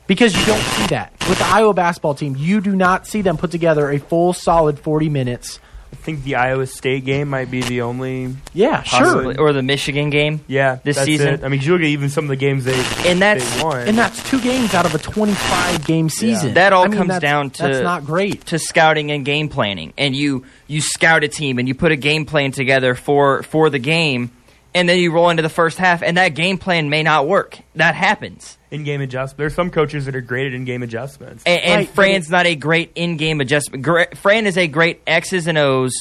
Because 0.06 0.38
you 0.38 0.46
don't 0.46 0.62
see 0.62 0.88
that 0.88 1.12
with 1.28 1.38
the 1.38 1.46
Iowa 1.46 1.74
basketball 1.74 2.16
team. 2.16 2.36
You 2.38 2.62
do 2.62 2.76
not 2.76 3.08
see 3.08 3.22
them 3.22 3.38
put 3.38 3.52
together 3.52 3.90
a 3.90 4.00
full 4.00 4.34
solid 4.34 4.80
forty 4.80 5.10
minutes 5.10 5.60
I 5.92 5.96
think 5.96 6.24
the 6.24 6.36
Iowa 6.36 6.66
State 6.68 7.06
game 7.06 7.30
might 7.30 7.50
be 7.52 7.62
the 7.62 7.82
only. 7.82 8.36
Yeah, 8.54 8.82
Possibly. 8.86 9.36
sure. 9.36 9.42
Or 9.44 9.54
the 9.54 9.62
Michigan 9.64 10.10
game. 10.10 10.42
Yeah, 10.48 10.80
This 10.84 10.96
that's 10.98 11.06
season. 11.06 11.28
it. 11.36 11.44
I 11.44 11.48
mean, 11.50 11.62
you 11.62 11.74
look 11.74 11.82
at 11.82 11.88
even 11.88 12.10
some 12.10 12.26
of 12.26 12.30
the 12.30 12.36
games 12.36 12.64
they 12.66 12.76
And 13.06 13.22
that's- 13.22 13.58
they 13.58 13.64
won. 13.64 13.88
And 13.88 13.98
that's 13.98 14.22
two 14.30 14.40
games 14.42 14.74
out 14.74 14.86
of 14.86 14.94
a 14.96 14.98
25 15.00 15.86
game 15.86 16.10
season. 16.10 16.54
That 16.56 16.74
all 16.74 16.84
I 16.84 16.88
mean, 16.88 16.98
comes 16.98 17.08
that's- 17.10 17.22
down 17.30 17.50
to 17.52 17.64
that's 17.64 17.80
not 17.84 18.06
great. 18.06 18.46
to 18.48 18.60
scouting 18.60 19.12
and 19.12 19.26
game 19.26 19.50
planning. 19.50 19.94
And 19.98 20.16
you 20.16 20.44
you 20.68 20.82
scout 20.82 21.24
a 21.24 21.28
team 21.28 21.60
and 21.60 21.68
you 21.68 21.74
put 21.76 21.92
a 21.92 21.96
game 21.96 22.26
plan 22.26 22.52
together 22.52 22.94
for 22.96 23.44
for 23.44 23.70
the 23.70 23.80
game, 23.80 24.32
and 24.78 24.88
then 24.88 25.00
you 25.00 25.12
roll 25.12 25.30
into 25.30 25.44
the 25.44 25.50
first 25.50 25.78
half, 25.78 26.02
and 26.02 26.18
that 26.18 26.30
game 26.30 26.58
plan 26.58 26.90
may 26.90 27.04
not 27.04 27.28
work. 27.28 27.60
That 27.76 27.96
happens. 27.96 28.58
in-game 28.72 29.02
adjustment. 29.02 29.38
There's 29.38 29.56
some 29.56 29.70
coaches 29.72 30.06
that 30.06 30.16
are 30.16 30.22
great 30.22 30.48
at 30.48 30.54
in-game 30.54 30.84
adjustments. 30.84 31.44
And, 31.46 31.62
and 31.62 31.80
Right, 31.80 31.90
Fran's 31.90 32.30
not 32.30 32.46
a 32.46 32.56
great 32.56 32.92
in-game 32.96 33.42
adjustment. 33.42 33.84
Gra- 33.84 34.16
Fran 34.16 34.46
is 34.48 34.58
a 34.58 34.68
great 34.68 35.02
X's 35.08 35.48
and 35.48 35.58
O's 35.58 35.94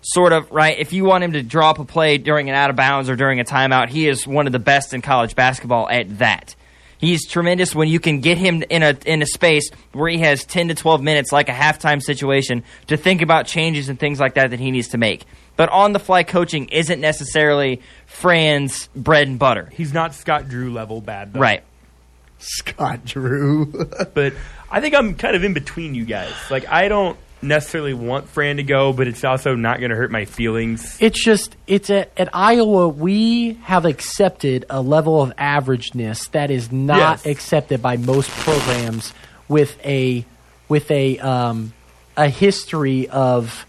sort 0.00 0.32
of 0.32 0.50
right. 0.50 0.78
If 0.78 0.92
you 0.92 1.04
want 1.04 1.24
him 1.24 1.32
to 1.32 1.42
draw 1.42 1.70
up 1.70 1.78
a 1.78 1.84
play 1.84 2.18
during 2.18 2.48
an 2.48 2.54
out 2.54 2.70
of 2.70 2.76
bounds 2.76 3.10
or 3.10 3.16
during 3.16 3.40
a 3.40 3.44
timeout, 3.44 3.88
he 3.88 4.08
is 4.08 4.26
one 4.26 4.46
of 4.46 4.52
the 4.52 4.58
best 4.58 4.94
in 4.94 5.02
college 5.02 5.34
basketball 5.34 5.88
at 5.88 6.18
that. 6.18 6.54
He's 6.98 7.28
tremendous 7.28 7.74
when 7.76 7.88
you 7.88 8.00
can 8.00 8.20
get 8.20 8.38
him 8.38 8.64
in 8.68 8.82
a 8.82 8.96
in 9.06 9.22
a 9.22 9.26
space 9.26 9.70
where 9.92 10.08
he 10.08 10.18
has 10.18 10.44
ten 10.44 10.66
to 10.68 10.74
twelve 10.74 11.00
minutes, 11.00 11.30
like 11.30 11.48
a 11.48 11.52
halftime 11.52 12.02
situation, 12.02 12.64
to 12.88 12.96
think 12.96 13.22
about 13.22 13.46
changes 13.46 13.88
and 13.88 14.00
things 14.00 14.18
like 14.18 14.34
that 14.34 14.50
that 14.50 14.58
he 14.58 14.72
needs 14.72 14.88
to 14.88 14.98
make. 14.98 15.24
But 15.58 15.68
on 15.68 15.92
the 15.92 15.98
fly 15.98 16.22
coaching 16.22 16.68
isn't 16.68 17.00
necessarily 17.02 17.82
Fran's 18.06 18.86
bread 18.96 19.28
and 19.28 19.38
butter, 19.38 19.70
He's 19.74 19.92
not 19.92 20.14
Scott 20.14 20.48
Drew 20.48 20.72
level 20.72 21.02
bad, 21.02 21.34
though. 21.34 21.40
right? 21.40 21.62
Scott 22.38 23.04
Drew. 23.04 23.66
But 24.14 24.32
I 24.70 24.80
think 24.80 24.94
I'm 24.94 25.14
kind 25.16 25.34
of 25.36 25.44
in 25.44 25.52
between 25.54 25.94
you 25.94 26.04
guys. 26.04 26.32
Like, 26.50 26.68
I 26.68 26.88
don't 26.88 27.18
necessarily 27.42 27.94
want 27.94 28.28
Fran 28.28 28.56
to 28.58 28.62
go, 28.62 28.92
but 28.92 29.06
it's 29.08 29.24
also 29.24 29.54
not 29.54 29.78
going 29.78 29.90
to 29.90 29.96
hurt 29.96 30.10
my 30.10 30.24
feelings. 30.24 30.96
It's 31.00 31.22
just 31.24 31.56
it's 31.66 31.88
at, 31.90 32.10
at 32.16 32.28
Iowa 32.32 32.88
we 32.88 33.54
have 33.64 33.84
accepted 33.84 34.64
a 34.70 34.80
level 34.80 35.22
of 35.22 35.34
averageness 35.36 36.30
that 36.32 36.50
is 36.50 36.70
not 36.72 36.98
Yes. 37.24 37.26
accepted 37.26 37.80
by 37.82 37.96
most 37.96 38.30
programs 38.30 39.12
with 39.48 39.76
a 39.84 40.24
with 40.68 40.90
a 40.90 41.18
um, 41.20 41.72
a 42.16 42.28
history 42.28 43.08
of 43.08 43.66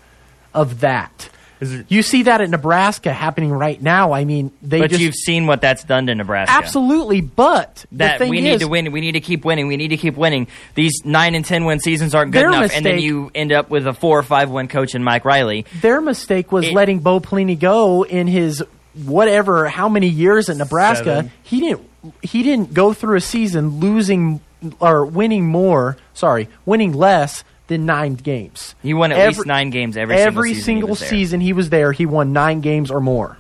of 0.54 0.80
that. 0.82 1.30
You 1.62 2.02
see 2.04 2.24
that 2.24 2.40
at 2.42 2.50
Nebraska 2.50 3.12
happening 3.12 3.52
right 3.52 3.82
now. 3.82 4.14
I 4.14 4.24
mean, 4.26 4.52
they 4.62 4.80
But 4.80 4.92
just 4.92 5.02
you've 5.02 5.16
seen 5.16 5.46
what 5.46 5.60
that's 5.62 5.84
done 5.84 6.08
to 6.08 6.16
Nebraska. 6.16 6.54
absolutely. 6.56 7.22
But 7.22 7.86
the 7.92 7.98
that 7.98 8.20
thing 8.20 8.30
we 8.30 8.38
is, 8.38 8.44
need 8.44 8.60
to 8.62 8.68
win. 8.68 8.92
We 8.92 9.02
need 9.02 9.14
to 9.14 9.20
keep 9.20 9.44
winning. 9.44 9.68
We 9.68 9.76
need 9.78 9.90
to 9.90 9.98
keep 9.98 10.16
winning. 10.16 10.48
These 10.76 11.04
nine 11.04 11.36
and 11.36 11.44
ten 11.44 11.66
win 11.66 11.80
seasons 11.80 12.16
aren't 12.16 12.32
good 12.32 12.46
enough, 12.46 12.72
and 12.74 12.86
then 12.86 13.00
you 13.00 13.30
end 13.36 13.52
up 13.52 13.70
with 13.70 13.88
a 13.88 13.94
four 13.94 14.18
or 14.20 14.24
five 14.24 14.50
win 14.50 14.68
coach 14.70 14.96
in 14.96 15.04
Mike 15.04 15.26
Riley. 15.26 15.66
Their 15.82 16.00
mistake 16.02 16.52
was 16.52 16.68
It- 16.68 16.74
letting 16.74 17.00
Bo 17.00 17.20
Pelini 17.20 17.60
go 17.60 18.04
in 18.04 18.28
his 18.28 18.64
whatever 19.06 19.68
how 19.70 19.90
many 19.90 20.08
years 20.08 20.50
at 20.50 20.58
Nebraska. 20.58 21.04
Seven. 21.04 21.32
He 21.44 21.60
didn't 21.60 21.82
he 22.22 22.44
didn't 22.44 22.74
go 22.74 22.94
through 22.94 23.18
a 23.18 23.22
season 23.22 23.80
losing 23.80 24.40
or 24.80 25.06
winning 25.06 25.46
more, 25.48 25.98
sorry, 26.14 26.48
winning 26.66 26.94
less 26.94 27.44
than 27.70 27.86
9 27.86 28.16
games. 28.16 28.76
He 28.84 28.94
won 28.94 29.14
at 29.14 29.26
least 29.28 29.46
nine 29.46 29.70
games 29.70 29.96
every 29.96 30.18
single 30.18 30.28
every 30.28 30.54
season 30.54 30.58
he 30.60 30.64
single 30.82 30.96
there. 30.96 31.10
season 31.10 31.40
he 31.40 31.54
was 31.54 31.70
there, 31.70 31.92
he 31.94 32.06
won 32.06 32.34
9 32.34 32.60
games 32.60 32.92
or 32.92 33.00
more. 33.00 33.38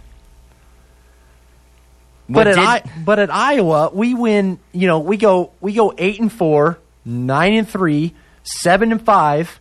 What 2.27 2.43
But 2.45 2.47
at 2.47 2.55
did- 2.55 2.63
I, 2.63 2.81
but 3.03 3.19
at 3.19 3.33
Iowa, 3.33 3.89
we 3.93 4.13
win. 4.13 4.59
You 4.71 4.87
know, 4.87 4.99
we 4.99 5.17
go 5.17 5.51
we 5.61 5.73
go 5.73 5.93
eight 5.97 6.19
and 6.19 6.31
four, 6.31 6.77
nine 7.03 7.53
and 7.55 7.67
three, 7.67 8.13
seven 8.43 8.91
and 8.91 9.03
five. 9.03 9.59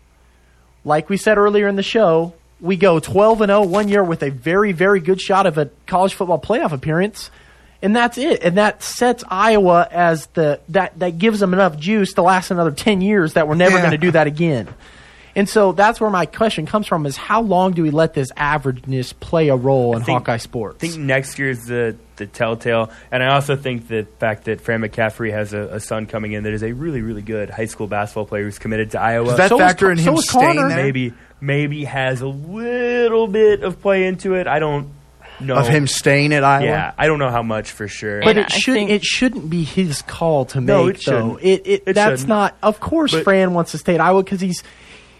Like 0.84 1.08
we 1.08 1.16
said 1.16 1.38
earlier 1.38 1.66
in 1.66 1.76
the 1.76 1.82
show, 1.82 2.34
we 2.60 2.76
go 2.76 3.00
twelve 3.00 3.40
and 3.40 3.48
zero 3.48 3.62
one 3.62 3.88
year 3.88 4.04
with 4.04 4.22
a 4.22 4.30
very 4.30 4.72
very 4.72 5.00
good 5.00 5.18
shot 5.18 5.46
of 5.46 5.56
a 5.56 5.70
college 5.86 6.12
football 6.12 6.38
playoff 6.38 6.72
appearance, 6.72 7.30
and 7.82 7.94
that's 7.94 8.18
it. 8.18 8.42
And 8.42 8.56
that 8.58 8.82
sets 8.82 9.24
Iowa 9.28 9.86
as 9.90 10.26
the 10.34 10.60
that 10.70 10.98
that 10.98 11.18
gives 11.18 11.40
them 11.40 11.52
enough 11.54 11.76
juice 11.78 12.12
to 12.14 12.22
last 12.22 12.50
another 12.50 12.72
ten 12.72 13.00
years. 13.00 13.34
That 13.34 13.46
we're 13.48 13.54
never 13.54 13.76
Yeah. 13.76 13.82
going 13.82 13.90
to 13.92 13.98
do 13.98 14.10
that 14.12 14.26
again. 14.26 14.68
And 15.36 15.48
so 15.48 15.70
that's 15.70 16.00
where 16.00 16.10
my 16.10 16.26
question 16.26 16.66
comes 16.66 16.88
from: 16.88 17.06
is 17.06 17.16
how 17.16 17.42
long 17.42 17.72
do 17.72 17.82
we 17.84 17.90
let 17.90 18.12
this 18.14 18.32
averageness 18.32 19.12
play 19.20 19.48
a 19.50 19.56
role 19.56 19.94
in 19.96 20.02
think- 20.02 20.18
Hawkeye 20.18 20.38
sports? 20.38 20.82
I 20.82 20.88
think 20.88 20.98
next 20.98 21.38
year 21.38 21.50
is 21.50 21.66
the, 21.66 21.96
the 22.16 22.26
telltale. 22.26 22.90
And 23.12 23.22
I 23.22 23.34
also 23.34 23.54
think 23.54 23.86
the 23.86 24.08
fact 24.18 24.46
that 24.46 24.60
Fran 24.60 24.80
McCaffery 24.80 25.30
has 25.30 25.52
a, 25.52 25.60
a 25.76 25.80
son 25.80 26.06
coming 26.06 26.32
in 26.32 26.42
that 26.42 26.52
is 26.52 26.64
a 26.64 26.72
really, 26.72 27.02
really 27.02 27.22
good 27.22 27.50
high 27.50 27.66
school 27.66 27.86
basketball 27.86 28.26
player 28.26 28.44
who's 28.44 28.58
committed 28.58 28.90
to 28.92 29.00
Iowa. 29.00 29.26
Does 29.28 29.36
that 29.36 29.48
So 29.50 29.58
factor 29.58 29.86
Con- 29.94 29.98
in 29.98 30.04
so 30.04 30.10
him 30.12 30.16
staying 30.22 30.68
there? 30.68 30.76
maybe 30.76 31.12
maybe 31.40 31.84
has 31.84 32.20
a 32.20 32.26
little 32.26 33.28
bit 33.28 33.62
of 33.62 33.80
play 33.80 34.06
into 34.06 34.34
it. 34.34 34.48
I 34.48 34.58
don't 34.58 34.90
know. 35.40 35.56
Of 35.56 35.68
him 35.68 35.86
staying 35.86 36.32
at 36.32 36.44
Iowa? 36.44 36.64
Yeah, 36.64 36.92
I 36.98 37.06
don't 37.06 37.18
know 37.18 37.30
how 37.30 37.42
much 37.42 37.70
for 37.72 37.88
sure. 37.88 38.20
But 38.20 38.30
And 38.30 38.38
it 38.40 38.46
I 38.52 38.58
should 38.58 38.74
think- 38.74 38.90
it 38.90 39.04
shouldn't 39.04 39.48
be 39.50 39.64
his 39.64 40.02
call 40.02 40.44
to 40.46 40.60
make 40.60 40.66
No, 40.66 40.86
it 40.88 40.92
though. 41.04 41.36
shouldn't. 41.38 41.42
It, 41.42 41.66
it, 41.66 41.82
It 41.86 41.92
that's 41.94 42.20
shouldn't. 42.22 42.28
not. 42.28 42.56
Of 42.62 42.80
course, 42.80 43.12
But- 43.12 43.24
Fran 43.24 43.54
wants 43.54 43.72
to 43.72 43.78
stay 43.78 43.94
at 43.94 44.00
Iowa 44.00 44.22
because 44.22 44.40
he's 44.40 44.62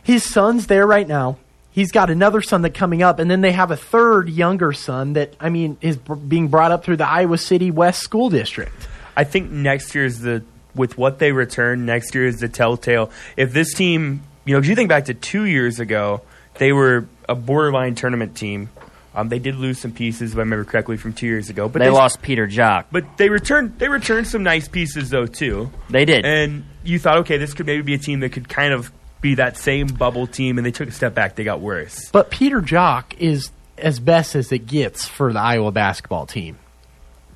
his 0.03 0.24
son's 0.24 0.66
there 0.66 0.86
right 0.86 1.07
now. 1.07 1.36
He's 1.70 1.93
got 1.93 2.11
another 2.11 2.43
son 2.43 2.62
that 2.62 2.74
coming 2.74 3.03
up, 3.03 3.20
and 3.20 3.31
then 3.31 3.40
they 3.40 3.53
have 3.53 3.70
a 3.70 3.77
third 3.77 4.28
younger 4.28 4.73
son 4.73 5.12
that 5.12 5.35
I 5.40 5.49
mean 5.49 5.77
is 5.81 5.97
b- 5.97 6.15
being 6.15 6.49
brought 6.49 6.73
up 6.73 6.82
through 6.82 6.97
the 6.97 7.07
Iowa 7.09 7.39
City 7.39 7.70
West 7.70 8.01
School 8.03 8.31
District. 8.31 8.73
I 9.16 9.24
think 9.24 9.51
next 9.51 9.95
year 9.95 10.05
is 10.05 10.20
the 10.20 10.43
with 10.74 10.97
what 10.99 11.19
they 11.19 11.31
return 11.32 11.86
next 11.86 12.15
year 12.15 12.27
is 12.27 12.36
the 12.40 12.49
telltale. 12.49 13.11
If 13.36 13.53
this 13.53 13.74
team, 13.74 14.23
you 14.45 14.55
know, 14.55 14.59
if 14.59 14.66
you 14.66 14.74
think 14.74 14.89
back 14.89 15.05
to 15.07 15.15
two 15.15 15.45
years 15.45 15.78
ago, 15.78 16.23
they 16.55 16.73
were 16.73 17.07
a 17.28 17.35
borderline 17.36 17.95
tournament 17.95 18.35
team. 18.36 18.70
Um, 19.19 19.28
they 19.28 19.40
did 19.40 19.57
lose 19.57 19.81
some 19.81 19.90
pieces, 19.90 20.31
if 20.31 20.36
I 20.36 20.40
remember 20.40 20.65
correctly, 20.65 20.97
from 20.97 21.12
two 21.12 21.27
years 21.27 21.51
ago. 21.51 21.69
But 21.69 21.81
they 21.81 21.90
lost 21.90 22.23
Peter 22.23 22.47
Jok. 22.47 22.85
But 22.93 23.16
they 23.16 23.28
returned. 23.28 23.77
They 23.78 23.89
returned 23.89 24.28
some 24.28 24.45
nice 24.45 24.69
pieces 24.69 25.11
though 25.11 25.27
too. 25.27 25.73
They 25.90 26.05
did. 26.05 26.24
And 26.24 26.65
you 26.85 27.01
thought, 27.01 27.19
okay, 27.19 27.36
this 27.36 27.53
could 27.53 27.66
maybe 27.66 27.82
be 27.82 27.95
a 27.95 27.99
team 27.99 28.20
that 28.20 28.31
could 28.31 28.49
kind 28.49 28.73
of 28.73 28.93
be 29.20 29.35
that 29.35 29.57
same 29.57 29.89
bubble 29.89 30.28
team, 30.28 30.57
and 30.57 30.65
they 30.65 30.70
took 30.70 30.89
a 30.89 30.93
step 30.93 31.15
back. 31.15 31.35
They 31.35 31.43
got 31.43 31.61
worse. 31.61 32.11
But 32.11 32.31
Peter 32.31 32.61
Jok 32.61 33.19
is 33.19 33.51
as 33.77 33.99
best 33.99 34.36
as 34.36 34.53
it 34.53 34.66
gets 34.66 35.09
for 35.09 35.32
the 35.32 35.40
Iowa 35.40 35.73
basketball 35.73 36.27
team. 36.27 36.57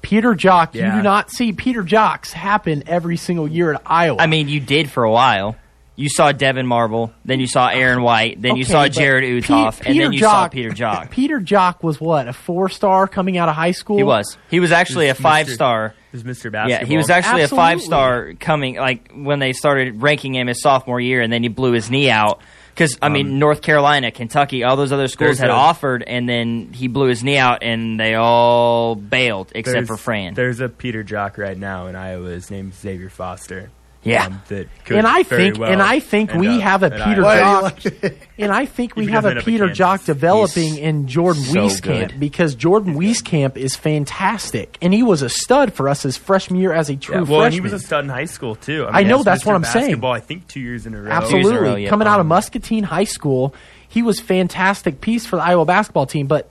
Peter 0.02 0.34
Jok, 0.34 0.74
you 0.74 0.82
do 0.82 1.02
not 1.02 1.30
see 1.30 1.52
Peter 1.52 1.82
Joks 1.82 2.32
happen 2.32 2.84
every 2.86 3.16
single 3.16 3.48
year 3.48 3.74
at 3.74 3.82
Iowa. 3.86 4.20
I 4.20 4.26
mean, 4.26 4.48
you 4.48 4.60
did 4.60 4.90
for 4.90 5.02
a 5.02 5.10
while. 5.10 5.56
You 5.94 6.08
saw 6.08 6.32
Devyn 6.32 6.64
Marble, 6.64 7.12
then 7.24 7.38
you 7.38 7.46
saw 7.46 7.68
Aaron 7.68 8.02
White, 8.02 8.40
then 8.40 8.56
you 8.56 8.64
saw 8.64 8.84
but 8.84 8.92
Jared 8.92 9.24
Pe- 9.44 9.48
Uthoff, 9.52 9.76
and 9.78 9.86
Peter 9.88 10.04
then 10.04 10.12
you 10.14 10.18
saw 10.20 10.46
Jok- 10.48 10.52
Peter 10.52 10.70
Jok. 10.70 11.10
Peter 11.10 11.38
Jok 11.38 11.82
was 11.82 12.00
what 12.00 12.28
a 12.28 12.32
four 12.32 12.70
star 12.70 13.06
coming 13.06 13.36
out 13.36 13.50
of 13.50 13.54
high 13.54 13.72
school. 13.72 13.98
He 13.98 14.02
was. 14.02 14.38
He 14.48 14.58
was 14.58 14.72
actually 14.72 15.08
a 15.08 15.12
He's 15.14 15.18
Mr. 15.20 15.22
five 15.22 15.48
star. 15.50 15.94
Is 16.14 16.22
Mr. 16.24 16.50
Basketball? 16.50 16.68
Yeah, 16.68 16.84
he 16.84 16.96
was 16.96 17.10
actually 17.10 17.42
Absolutely. 17.42 17.56
a 17.56 17.60
five 17.60 17.80
star 17.82 18.32
coming 18.40 18.76
like 18.76 19.12
when 19.14 19.38
they 19.38 19.52
started 19.52 20.00
ranking 20.02 20.34
him 20.34 20.46
his 20.46 20.62
sophomore 20.62 21.00
year, 21.00 21.20
and 21.20 21.30
then 21.32 21.42
he 21.42 21.48
blew 21.48 21.72
his 21.72 21.90
knee 21.90 22.08
out. 22.10 22.40
Because 22.74 22.96
I 23.02 23.10
mean, 23.10 23.26
um, 23.26 23.38
North 23.38 23.60
Carolina, 23.60 24.10
Kentucky, 24.10 24.64
all 24.64 24.76
those 24.76 24.92
other 24.92 25.08
schools 25.08 25.38
had 25.38 25.50
a- 25.50 25.52
offered, 25.52 26.02
and 26.06 26.26
then 26.26 26.72
he 26.72 26.88
blew 26.88 27.08
his 27.08 27.22
knee 27.22 27.36
out, 27.36 27.62
and 27.62 28.00
they 28.00 28.14
all 28.14 28.94
bailed 28.94 29.52
except 29.54 29.88
for 29.88 29.98
Fran. 29.98 30.32
There's 30.32 30.60
a 30.60 30.70
Peter 30.70 31.04
Jok 31.04 31.36
right 31.36 31.56
now 31.58 31.86
in 31.88 31.96
Iowa. 31.96 32.30
His 32.30 32.50
name's 32.50 32.76
Xavier 32.78 33.10
Foster. 33.10 33.70
Yeah. 34.04 34.26
um, 34.26 34.42
that 34.48 34.68
could 34.84 34.96
and 34.96 35.06
I 35.06 35.22
think, 35.22 35.58
well 35.58 35.70
and 35.72 35.80
I 35.80 36.00
think 36.00 36.34
we 36.34 36.58
have 36.60 36.82
a 36.82 36.90
Peter 36.90 37.24
Iowa. 37.24 37.62
Why 37.62 37.70
do 37.70 37.88
you 37.88 37.90
Jok, 37.90 38.16
and 38.38 38.52
I 38.52 38.66
think 38.66 38.96
we 38.96 39.06
have 39.06 39.24
a 39.24 39.28
end 39.28 39.38
up 39.38 39.42
at 39.42 39.46
Peter 39.46 39.68
Jok 39.68 40.04
developing 40.04 40.70
he's 40.70 40.78
in 40.78 41.06
Jordan 41.06 41.42
so 41.44 41.66
Wieskamp 41.66 42.08
good. 42.10 42.20
because 42.20 42.56
Jordan 42.56 42.94
Wieskamp 42.96 43.56
is 43.56 43.76
fantastic, 43.76 44.76
and 44.82 44.92
he 44.92 45.04
was 45.04 45.22
a 45.22 45.28
stud 45.28 45.72
for 45.72 45.88
us 45.88 46.02
his 46.02 46.16
freshman 46.16 46.58
year 46.58 46.72
as 46.72 46.90
a 46.90 46.96
true 46.96 47.14
Yeah, 47.14 47.22
well, 47.22 47.42
and 47.44 47.54
he 47.54 47.60
was 47.60 47.72
a 47.72 47.78
stud 47.78 48.04
in 48.04 48.10
high 48.10 48.24
school 48.24 48.56
too. 48.56 48.86
I 48.88 49.02
know, 49.02 49.08
he 49.08 49.14
was 49.14 49.24
that's 49.24 49.46
what 49.46 49.54
I'm 49.54 49.64
saying. 49.64 49.86
Basketball, 49.86 50.12
I 50.12 50.20
think 50.20 50.48
two 50.48 50.60
years 50.60 50.84
in 50.84 50.94
a 50.94 51.02
row. 51.02 51.10
Absolutely. 51.10 51.54
A 51.54 51.60
row, 51.60 51.74
yeah. 51.76 51.88
Coming 51.88 52.08
out 52.08 52.18
of 52.18 52.26
Muscatine 52.26 52.82
High 52.82 53.04
School, 53.04 53.54
he 53.88 54.02
was 54.02 54.18
fantastic 54.18 55.00
piece 55.00 55.26
for 55.26 55.36
the 55.36 55.42
Iowa 55.42 55.64
basketball 55.64 56.06
team. 56.06 56.26
But 56.26 56.50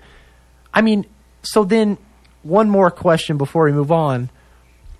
I 0.73 0.81
mean, 0.81 1.05
so 1.43 1.65
then 1.65 1.97
one 2.43 2.69
more 2.69 2.91
question 2.91 3.37
before 3.37 3.65
we 3.65 3.73
move 3.73 3.91
on: 3.91 4.29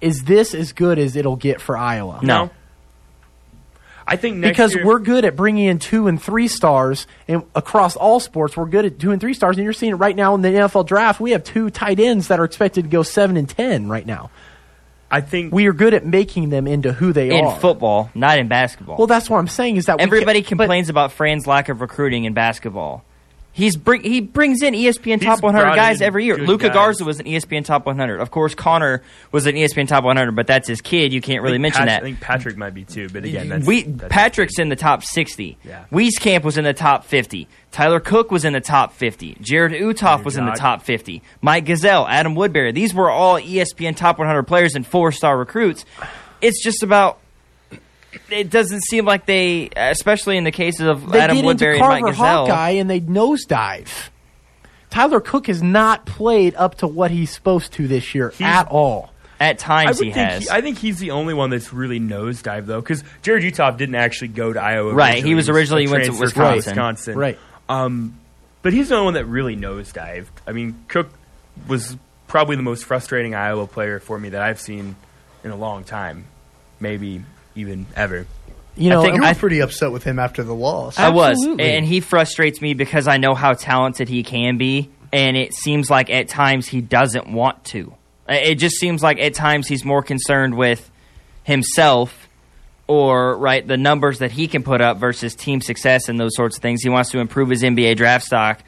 Is 0.02 0.24
this 0.24 0.54
as 0.56 0.74
good 0.74 0.98
as 1.00 1.16
it'll 1.16 1.36
get 1.36 1.62
for 1.62 1.78
Iowa? 1.78 2.20
no, 2.24 2.50
I 4.08 4.16
think 4.16 4.38
next 4.38 4.52
because 4.52 4.76
year- 4.76 4.86
we're 4.86 5.00
good 5.00 5.24
at 5.26 5.36
bringing 5.36 5.66
in 5.68 5.80
two 5.80 6.08
and 6.08 6.22
three 6.22 6.48
stars, 6.48 7.06
and 7.28 7.44
across 7.56 7.96
all 7.96 8.20
sports, 8.20 8.58
we're 8.58 8.66
good 8.66 8.86
at 8.86 9.00
two 9.00 9.12
and 9.12 9.22
three 9.22 9.34
stars. 9.34 9.58
And 9.58 9.64
you're 9.64 9.74
seeing 9.74 9.92
it 9.94 9.96
right 9.98 10.16
now 10.16 10.34
in 10.36 10.42
the 10.42 10.50
NFL 10.50 10.86
draft. 10.88 11.20
We 11.20 11.32
have 11.32 11.44
two 11.44 11.70
tight 11.70 12.00
ends 12.00 12.28
that 12.30 12.40
are 12.40 12.44
expected 12.44 12.84
to 12.86 12.90
go 12.90 13.04
seven 13.04 13.38
and 13.38 13.48
ten 13.48 13.88
right 13.88 14.06
now. 14.06 14.32
I 15.14 15.22
think 15.22 15.54
We 15.54 15.68
are 15.68 15.74
good 15.74 15.94
at 15.94 16.06
making 16.06 16.50
them 16.50 16.68
into 16.68 16.94
who 16.94 17.12
they 17.14 17.30
are 17.30 17.34
in 17.40 17.46
are. 17.46 17.60
football, 17.60 18.10
not 18.16 18.40
in 18.40 18.48
basketball. 18.48 18.98
Well, 18.98 19.08
that's 19.08 19.30
what 19.30 19.38
I'm 19.40 19.48
saying 19.48 19.76
is 19.76 19.86
that 19.86 19.98
we 19.98 20.04
Everybody 20.04 20.42
can't- 20.42 20.58
but- 20.58 20.64
complains 20.66 20.90
about 20.90 21.12
Fran's 21.12 21.46
lack 21.46 21.70
of 21.70 21.80
recruiting 21.82 22.24
in 22.26 22.34
basketball. 22.34 23.04
He's 23.54 23.76
bring, 23.76 24.04
he 24.04 24.22
brings 24.22 24.62
in 24.62 24.74
ESPN 24.74 25.20
He's 25.20 25.26
top 25.26 25.44
100 25.44 25.76
guys 25.76 26.02
every 26.02 26.26
year. 26.26 26.38
Luka 26.38 26.68
guys. 26.68 26.74
Garza 26.74 27.04
was 27.04 27.20
an 27.20 27.26
ESPN 27.26 27.66
top 27.66 27.86
100. 27.86 28.22
Of 28.22 28.32
course, 28.32 28.56
Connor 28.56 29.04
was 29.32 29.46
an 29.46 29.56
ESPN 29.56 29.88
top 29.88 30.06
100, 30.06 30.36
but 30.36 30.48
that's 30.48 30.68
his 30.70 30.80
kid. 30.80 31.12
You 31.12 31.20
can't 31.20 31.44
really 31.44 31.58
mention 31.58 31.80
Pat- 31.80 31.88
that. 31.88 32.02
I 32.02 32.06
think 32.06 32.22
Patrick 32.22 32.56
might 32.56 32.74
be 32.74 32.86
too, 32.86 33.10
but 33.10 33.26
again, 33.26 33.50
that's, 33.50 33.66
we 33.68 33.84
that's 33.84 34.12
Patrick's 34.12 34.58
in 34.58 34.70
the 34.70 34.76
top 34.78 35.04
60. 35.04 35.58
Yeah. 35.64 35.84
Wieskamp 35.92 36.44
was 36.44 36.58
in 36.58 36.64
the 36.64 36.74
top 36.74 37.04
50. 37.06 37.48
Tyler 37.72 38.00
Cook 38.00 38.32
was 38.32 38.46
in 38.46 38.54
the 38.54 38.62
top 38.62 38.94
50. 38.94 39.36
Jarrod 39.36 39.78
Uthoff 39.80 40.24
was 40.24 40.38
in 40.38 40.46
the 40.46 40.52
top 40.52 40.84
50. 40.84 41.22
Mike 41.42 41.66
Gesell, 41.66 42.08
Adam 42.10 42.36
Woodbury. 42.36 42.72
These 42.72 42.94
were 42.94 43.10
all 43.10 43.40
ESPN 43.40 43.96
top 43.96 44.18
100 44.18 44.44
players 44.44 44.76
and 44.76 44.86
four-star 44.86 45.38
recruits. 45.38 45.86
It's 46.42 46.64
just 46.64 46.84
about 46.84 47.20
it 48.30 48.50
doesn't 48.50 48.82
seem 48.82 49.06
like 49.06 49.26
they 49.26 49.70
especially 49.76 50.38
in 50.38 50.44
the 50.44 50.52
cases 50.52 50.88
of 50.88 51.10
They 51.12 51.20
Adam 51.20 51.38
get 51.38 51.46
Woodbury 51.46 51.80
and 51.80 51.88
Mike 51.88 52.04
Gesell. 52.04 52.16
Hawkeye 52.16 52.70
and 52.72 52.90
they 52.90 53.00
nosedive. 53.02 53.90
Tyler 54.90 55.22
Cook 55.22 55.48
has 55.48 55.64
not 55.64 56.06
played 56.06 56.54
up 56.56 56.76
to 56.80 56.88
what 56.88 57.12
he's 57.12 57.32
supposed 57.32 57.72
to 57.74 57.88
this 57.88 58.14
year 58.14 58.30
He's- 58.38 58.42
at 58.50 58.68
all. 58.68 59.10
At 59.40 59.56
I 59.56 59.86
times 59.86 59.98
would 59.98 60.08
he 60.08 60.14
think 60.14 60.30
has. 60.30 60.44
he- 60.44 60.50
I 60.52 60.62
think 60.62 60.78
he's 60.78 61.00
the 61.00 61.12
only 61.12 61.34
one 61.34 61.50
that's 61.50 61.74
really 61.74 62.00
nosedive 62.00 62.68
though, 62.68 62.80
because 62.82 63.04
Jarrod 63.24 63.42
Uthoff 63.50 63.78
didn't 63.78 63.96
actually 63.96 64.28
go 64.28 64.54
to 64.54 64.62
Iowa. 64.62 64.94
Right, 64.94 65.24
he 65.24 65.34
was 65.34 65.50
originally- 65.50 65.88
he 65.88 65.92
went 65.92 66.04
to 66.06 66.12
from 66.12 66.20
Wisconsin. 66.20 66.56
Wisconsin. 66.72 67.18
Right. 67.18 67.40
Um, 67.68 68.18
but 68.62 68.74
he's 68.74 68.90
the 68.90 68.96
only 68.96 69.06
one 69.06 69.14
that 69.16 69.26
really 69.26 69.56
nosedived. 69.56 70.28
I 70.46 70.52
mean, 70.52 70.76
Cook 70.90 71.10
was 71.68 71.98
probably 72.28 72.56
the 72.56 72.62
most 72.62 72.86
frustrating 72.86 73.34
Iowa 73.34 73.66
player 73.66 74.00
for 74.00 74.20
me 74.20 74.30
that 74.30 74.42
I've 74.44 74.60
seen 74.60 74.96
in 75.44 75.50
a 75.50 75.56
long 75.56 75.86
time, 75.86 76.26
maybe 76.80 77.24
even 77.56 77.86
ever. 77.96 78.26
You 78.76 78.90
know, 78.90 79.02
think 79.02 79.16
You 79.18 79.24
and- 79.24 79.36
were 79.36 79.40
pretty 79.40 79.60
upset 79.60 79.92
with 79.92 80.04
him 80.04 80.18
after 80.20 80.44
the 80.44 80.56
loss. 80.56 80.98
I 80.98 81.10
was, 81.10 81.38
and 81.60 81.86
he 81.86 82.00
frustrates 82.00 82.62
me 82.62 82.74
because 82.74 83.08
I 83.08 83.18
know 83.18 83.34
how 83.36 83.54
talented 83.54 84.08
he 84.08 84.24
can 84.24 84.58
be, 84.58 84.90
and 85.12 85.36
it 85.36 85.54
seems 85.54 85.90
like 85.90 86.10
at 86.10 86.30
times 86.30 86.68
he 86.68 86.80
doesn't 86.82 87.32
want 87.32 87.64
to. 87.66 87.94
It 88.30 88.56
just 88.56 88.78
seems 88.78 89.04
like 89.04 89.20
at 89.20 89.34
times 89.34 89.68
he's 89.68 89.84
more 89.84 90.02
concerned 90.02 90.56
with 90.56 90.90
himself 91.44 92.30
or 92.88 93.38
right 93.38 93.66
the 93.68 93.78
numbers 93.78 94.20
that 94.20 94.32
he 94.32 94.48
can 94.48 94.64
put 94.64 94.82
up 94.82 94.98
versus 94.98 95.36
team 95.36 95.60
success 95.62 96.08
and 96.10 96.20
those 96.20 96.36
sorts 96.36 96.58
of 96.58 96.62
things. 96.62 96.82
He 96.82 96.90
wants 96.90 97.10
to 97.12 97.20
improve 97.20 97.50
his 97.50 97.64
NBA 97.64 97.96
draft 97.98 98.26
stock, 98.26 98.60
a- 98.60 98.64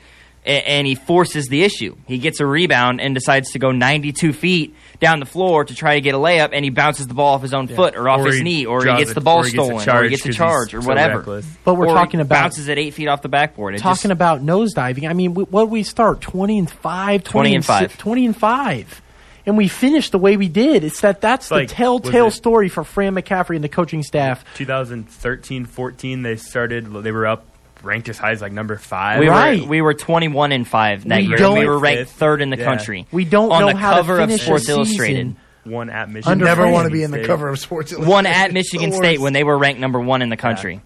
and 0.45 0.86
he 0.86 0.95
forces 0.95 1.48
the 1.48 1.64
issue. 1.64 1.95
He 2.07 2.18
gets 2.18 2.40
a 2.40 2.45
rebound 2.45 2.99
and 3.02 3.15
decides 3.15 3.52
to 3.52 3.60
go 3.60 3.72
92 3.72 4.34
feet 4.34 4.76
down 4.99 5.20
the 5.20 5.26
floor 5.26 5.64
to 5.65 5.74
try 5.76 5.95
to 5.95 6.02
get 6.02 6.14
a 6.15 6.18
layup, 6.18 6.49
and 6.53 6.64
he 6.65 6.70
bounces 6.70 7.07
the 7.07 7.14
ball 7.14 7.36
off 7.36 7.41
his 7.41 7.53
own 7.53 7.68
foot 7.68 7.95
or 7.95 8.07
off 8.10 8.20
Or 8.22 8.28
his 8.28 8.41
knee, 8.41 8.65
or 8.65 8.80
he 8.86 8.95
gets 8.98 9.11
a- 9.11 9.14
the 9.14 9.22
ball 9.22 9.40
or 9.40 9.45
he 9.45 9.52
gets 9.52 9.65
stolen, 9.65 9.90
or 9.90 10.03
he 10.03 10.10
gets 10.10 10.22
a 10.22 10.24
'cause 10.24 10.28
he's 10.28 10.36
charge, 10.38 10.74
or 10.74 10.82
whatever. 10.82 11.18
reckless. 11.20 11.45
But 11.64 11.76
we're 11.76 11.86
Or 11.86 11.90
he 11.90 11.94
talking 11.95 12.20
about- 12.20 12.41
bounces 12.44 12.68
it 12.68 12.78
eight 12.78 12.94
feet 12.94 13.07
off 13.07 13.22
the 13.22 13.30
backboard. 13.30 13.76
It 13.76 13.80
talking 13.80 13.94
just, 13.95 14.06
about 14.11 14.44
nosediving. 14.45 15.10
I 15.10 15.14
mean, 15.14 15.34
we, 15.34 15.44
what 15.45 15.64
did 15.65 15.72
we 15.72 15.84
start? 15.84 16.22
20 16.22 16.60
and 16.60 16.70
5, 16.70 17.24
20, 17.24 17.49
20 17.49 17.56
and 17.56 17.64
si- 17.65 17.68
five. 17.68 17.98
20 17.98 18.26
and 18.26 18.36
5. 18.38 19.02
And 19.45 19.57
we 19.57 19.68
finished 19.68 20.14
the 20.14 20.18
way 20.20 20.38
we 20.38 20.48
did. 20.48 20.86
It's 20.86 21.02
that 21.02 21.20
that's 21.20 21.49
the 21.49 21.65
telltale 21.65 22.32
story 22.32 22.70
for 22.70 22.86
Fran 22.86 23.14
McCaffery 23.15 23.56
and 23.56 23.64
the 23.64 23.68
coaching 23.70 24.02
staff. 24.02 24.45
2013, 24.56 25.65
14, 25.65 26.22
they 26.22 26.38
started. 26.38 26.91
They 27.03 27.11
were 27.11 27.28
up, 27.28 27.45
ranked 27.84 28.10
as 28.10 28.18
high 28.18 28.31
as 28.31 28.41
like 28.41 28.51
number 28.51 28.77
five. 28.77 29.19
we 29.19 29.27
Right. 29.30 29.61
were 29.61 29.68
we 29.68 29.81
were 29.81 29.93
21 29.93 30.51
and 30.51 30.68
five 30.68 31.07
that 31.07 31.22
We 31.22 31.27
year. 31.27 31.38
don't- 31.38 31.57
we 31.60 31.65
were 31.68 31.77
ranked 31.80 31.99
Fifth. 32.10 32.11
third 32.11 32.41
in 32.41 32.49
the 32.49 32.57
Yeah. 32.57 32.65
country. 32.65 33.05
We 33.11 33.26
don't 33.26 33.51
on 33.51 33.61
know 33.61 33.68
the 33.68 33.76
how 33.77 33.95
cover 33.95 34.18
to 34.18 34.23
of 34.23 34.30
finish 34.30 34.43
Sports. 34.45 34.69
Illustrated. 34.69 35.35
One 35.65 35.89
at 35.89 36.10
Michigan. 36.10 36.31
Under 36.34 36.45
never 36.45 36.68
want 36.69 36.88
to 36.88 36.91
be 36.91 37.03
in 37.03 37.11
the 37.11 37.18
State. 37.19 37.27
cover 37.27 37.47
of 37.49 37.57
Sports 37.60 37.91
Illustrated. 37.91 38.11
One 38.14 38.26
at 38.26 38.51
Michigan 38.51 38.91
State 38.91 39.19
when 39.22 39.31
they 39.34 39.43
were 39.45 39.57
ranked 39.57 39.80
number 39.80 39.99
one 39.99 40.22
in 40.22 40.27
the 40.30 40.35
country. 40.38 40.81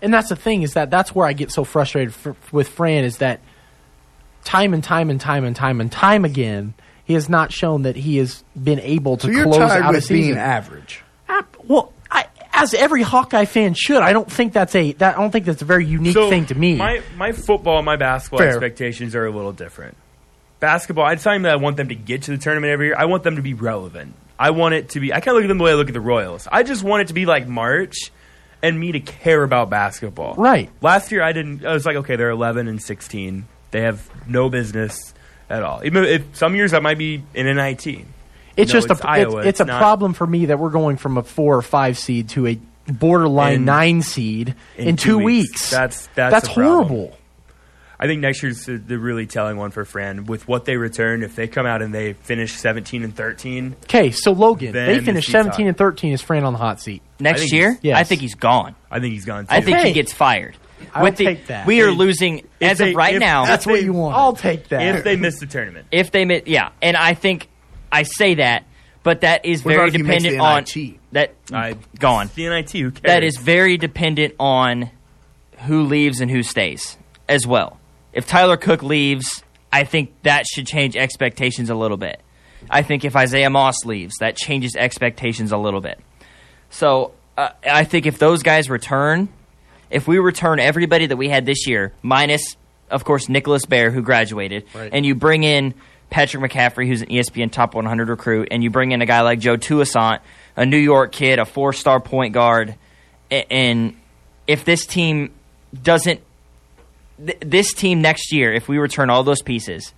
And 0.00 0.12
that's 0.12 0.28
the 0.30 0.36
thing 0.36 0.62
is 0.62 0.72
that 0.74 0.90
that's 0.90 1.14
where 1.14 1.26
I 1.26 1.32
get 1.34 1.50
so 1.52 1.64
frustrated 1.64 2.14
f- 2.24 2.34
with 2.52 2.68
Fran 2.68 3.04
is 3.04 3.18
that 3.18 3.40
time 4.44 4.72
and 4.72 4.82
time 4.82 5.10
and 5.10 5.20
time 5.20 5.44
and 5.44 5.54
time 5.56 5.80
and 5.80 5.90
time 5.92 6.24
again 6.24 6.72
he 7.04 7.14
has 7.14 7.28
not 7.28 7.52
shown 7.52 7.82
that 7.82 7.94
he 7.96 8.16
has 8.16 8.42
been 8.60 8.80
able 8.80 9.16
to 9.18 9.26
So 9.26 9.32
you're 9.32 9.44
close 9.44 9.58
tired 9.58 9.82
out 9.84 9.90
a 9.90 9.96
with 9.96 10.04
season. 10.04 10.16
being 10.34 10.38
average. 10.38 11.02
Well, 11.28 11.92
I, 11.92 11.95
as 12.56 12.74
every 12.74 13.02
Hawkeye 13.02 13.44
fan 13.44 13.74
should, 13.74 14.02
I 14.02 14.12
don't 14.12 14.30
think 14.30 14.52
that's 14.52 14.74
a 14.74 14.92
that 14.94 15.16
I 15.16 15.20
don't 15.20 15.30
think 15.30 15.44
that's 15.46 15.62
a 15.62 15.66
very 15.66 15.84
unique 15.86 16.14
So, 16.14 16.30
thing 16.30 16.46
to 16.46 16.54
me. 16.54 16.76
My 16.76 17.02
my 17.16 17.32
football, 17.32 17.76
and 17.78 17.86
my 17.86 17.96
basketball 17.96 18.38
Fair. 18.38 18.48
expectations 18.48 19.14
are 19.14 19.26
a 19.26 19.30
little 19.30 19.52
different. 19.52 19.96
Basketball, 20.58 21.04
I'd 21.04 21.20
tell 21.20 21.34
them 21.34 21.42
that 21.42 21.52
I 21.52 21.56
want 21.56 21.76
them 21.76 21.88
to 21.90 21.94
get 21.94 22.22
to 22.22 22.30
the 22.30 22.38
tournament 22.38 22.72
every 22.72 22.86
year. 22.86 22.96
I 22.98 23.04
want 23.04 23.22
them 23.24 23.36
to 23.36 23.42
be 23.42 23.54
relevant. 23.54 24.14
I 24.38 24.50
want 24.50 24.74
it 24.74 24.90
to 24.90 25.00
be. 25.00 25.12
I 25.12 25.20
kind 25.20 25.28
of 25.28 25.34
look 25.34 25.44
at 25.44 25.48
them 25.48 25.58
the 25.58 25.64
way 25.64 25.70
I 25.72 25.74
look 25.74 25.88
at 25.88 25.94
the 25.94 26.00
Royals. 26.00 26.48
I 26.50 26.62
just 26.62 26.82
want 26.82 27.02
it 27.02 27.08
to 27.08 27.14
be 27.14 27.26
like 27.26 27.46
March, 27.46 28.10
and 28.62 28.78
me 28.80 28.92
to 28.92 29.00
care 29.00 29.42
about 29.42 29.68
basketball. 29.70 30.34
Right. 30.34 30.70
Last 30.80 31.12
year, 31.12 31.22
I 31.22 31.32
didn't. 31.32 31.64
I 31.64 31.72
was 31.72 31.84
like, 31.86 31.96
okay, 31.96 32.16
they're 32.16 32.30
11 32.30 32.68
and 32.68 32.82
16. 32.82 33.46
They 33.70 33.80
have 33.82 34.08
no 34.26 34.48
business 34.48 35.14
at 35.50 35.62
all. 35.62 35.82
Even 35.84 36.04
if 36.04 36.36
some 36.36 36.54
years 36.54 36.72
I 36.72 36.80
might 36.80 36.98
be 36.98 37.22
in 37.34 37.46
NIT. 37.54 37.86
It's 38.56 38.72
No, 38.72 38.80
just 38.80 38.90
it's 38.90 39.00
a 39.00 39.08
Iowa. 39.08 39.38
it's, 39.38 39.46
it's 39.46 39.46
It's 39.48 39.60
a 39.60 39.64
not- 39.66 39.78
problem 39.80 40.12
for 40.14 40.26
me 40.26 40.46
that 40.46 40.58
we're 40.58 40.70
going 40.70 40.96
from 40.96 41.16
a 41.18 41.22
four 41.22 41.56
or 41.56 41.62
five 41.62 41.98
seed 41.98 42.28
to 42.30 42.46
a 42.46 42.58
borderline 42.90 43.54
In- 43.54 43.64
nine 43.64 44.02
seed 44.02 44.54
in, 44.76 44.88
in 44.88 44.96
two, 44.96 45.18
two 45.18 45.18
weeks. 45.18 45.50
weeks. 45.50 45.70
That's- 45.70 46.08
that's 46.14 46.32
that's 46.32 46.48
the 46.48 46.54
problem. 46.54 46.88
horrible. 46.88 47.18
I 47.98 48.06
think 48.06 48.20
next 48.20 48.42
year's 48.42 48.66
the, 48.66 48.76
the 48.76 48.98
really 48.98 49.24
telling 49.26 49.56
one 49.56 49.70
for 49.70 49.84
Fran 49.86 50.26
with 50.26 50.46
what 50.46 50.66
they 50.66 50.76
return. 50.76 51.22
If 51.22 51.34
they 51.34 51.48
come 51.48 51.64
out 51.64 51.80
and 51.80 51.94
they 51.94 52.12
finish 52.12 52.52
17 52.52 53.02
and 53.02 53.16
13, 53.16 53.74
Okay, 53.84 54.10
so 54.10 54.32
Logan, 54.32 54.72
they 54.72 54.98
the 54.98 55.02
finished 55.04 55.30
seventeen 55.30 55.64
hot. 55.64 55.68
and 55.70 55.76
thirteen. 55.78 56.12
Is 56.12 56.20
Fran 56.20 56.44
on 56.44 56.52
the 56.52 56.58
hot 56.58 56.78
seat? 56.80 57.00
Next 57.18 57.50
year, 57.52 57.70
he's- 57.70 57.80
Yes. 57.84 57.98
I 57.98 58.04
think 58.04 58.20
he's 58.20 58.34
gone. 58.34 58.74
I 58.90 59.00
think 59.00 59.14
he's 59.14 59.24
gone. 59.24 59.46
Too. 59.46 59.54
I 59.54 59.62
think 59.62 59.78
Okay. 59.78 59.88
he 59.88 59.94
gets 59.94 60.12
fired. 60.12 60.56
I'll 60.94 61.04
With 61.04 61.16
the- 61.16 61.24
take 61.24 61.46
that. 61.46 61.66
We 61.66 61.80
are 61.80 61.88
If- 61.88 61.96
losing 61.96 62.40
if 62.60 62.72
as 62.72 62.78
they- 62.78 62.90
of 62.90 62.96
right 62.96 63.14
if- 63.14 63.20
now. 63.20 63.46
That's 63.46 63.66
what 63.66 63.82
you 63.82 63.94
want. 63.94 64.14
I'll 64.14 64.34
take 64.34 64.68
that. 64.68 64.96
if 64.96 65.02
they 65.02 65.16
miss 65.16 65.38
the 65.40 65.46
tournament. 65.46 65.86
if 65.90 66.10
they 66.10 66.26
miss, 66.26 66.42
yeah, 66.44 66.68
and 66.82 66.98
I 66.98 67.14
think 67.14 67.48
I 67.92 68.02
say 68.04 68.34
that, 68.36 68.64
but 69.02 69.20
that 69.22 69.44
is 69.46 69.64
What 69.64 69.72
very 69.72 69.88
about 69.88 69.88
if 69.88 69.94
he 69.94 70.02
makes 70.02 70.22
dependent 70.24 70.42
the 70.42 70.44
on 70.44 70.64
NIT? 70.64 71.00
that 71.12 71.34
I 71.52 71.76
gone. 71.98 72.30
The 72.34 72.48
NIT, 72.48 72.70
who 72.72 72.90
cares? 72.90 73.02
That 73.02 73.22
is 73.24 73.36
very 73.36 73.76
dependent 73.76 74.34
on 74.38 74.90
who 75.66 75.82
leaves 75.84 76.20
and 76.20 76.30
who 76.30 76.42
stays 76.42 76.96
as 77.28 77.46
well. 77.46 77.78
If 78.12 78.26
Tyler 78.26 78.56
Cook 78.56 78.82
leaves, 78.82 79.42
I 79.72 79.84
think 79.84 80.12
that 80.22 80.46
should 80.46 80.66
change 80.66 80.96
expectations 80.96 81.70
a 81.70 81.74
little 81.74 81.96
bit. 81.96 82.20
I 82.70 82.82
think 82.82 83.04
if 83.04 83.14
Isaiah 83.14 83.50
Moss 83.50 83.84
leaves, 83.84 84.16
that 84.20 84.36
changes 84.36 84.74
expectations 84.76 85.52
a 85.52 85.56
little 85.58 85.80
bit. 85.80 86.00
So 86.70 87.12
uh, 87.36 87.50
I 87.68 87.84
think 87.84 88.06
if 88.06 88.18
those 88.18 88.42
guys 88.42 88.68
return, 88.70 89.28
if 89.90 90.08
we 90.08 90.18
return 90.18 90.58
everybody 90.58 91.06
that 91.06 91.16
we 91.16 91.28
had 91.28 91.46
this 91.46 91.66
year, 91.66 91.92
minus, 92.02 92.56
of 92.90 93.04
course, 93.04 93.28
Nicholas 93.28 93.66
Baer, 93.66 93.90
who 93.90 94.02
graduated, 94.02 94.64
Right. 94.74 94.90
and 94.92 95.06
you 95.06 95.14
bring 95.14 95.42
in 95.44 95.74
Patrick 96.10 96.50
McCaffery, 96.50 96.86
who's 96.86 97.02
an 97.02 97.08
ESPN 97.08 97.50
top 97.50 97.74
100 97.74 98.08
recruit, 98.08 98.48
and 98.50 98.62
you 98.62 98.70
bring 98.70 98.92
in 98.92 99.02
a 99.02 99.06
guy 99.06 99.20
like 99.22 99.38
Joe 99.38 99.56
Toussaint, 99.56 100.20
a 100.56 100.64
New 100.64 100.78
York 100.78 101.12
kid, 101.12 101.38
a 101.38 101.44
four 101.44 101.72
star 101.72 102.00
point 102.00 102.32
guard, 102.32 102.74
and 103.30 103.96
if 104.46 104.64
this 104.64 104.86
team 104.86 105.32
doesn't, 105.82 106.20
th- 107.24 107.38
this 107.40 107.74
team 107.74 108.00
next 108.02 108.32
year, 108.32 108.52
if 108.52 108.68
we 108.68 108.78
return 108.78 109.10
all 109.10 109.24
those 109.24 109.42
pieces, 109.42 109.92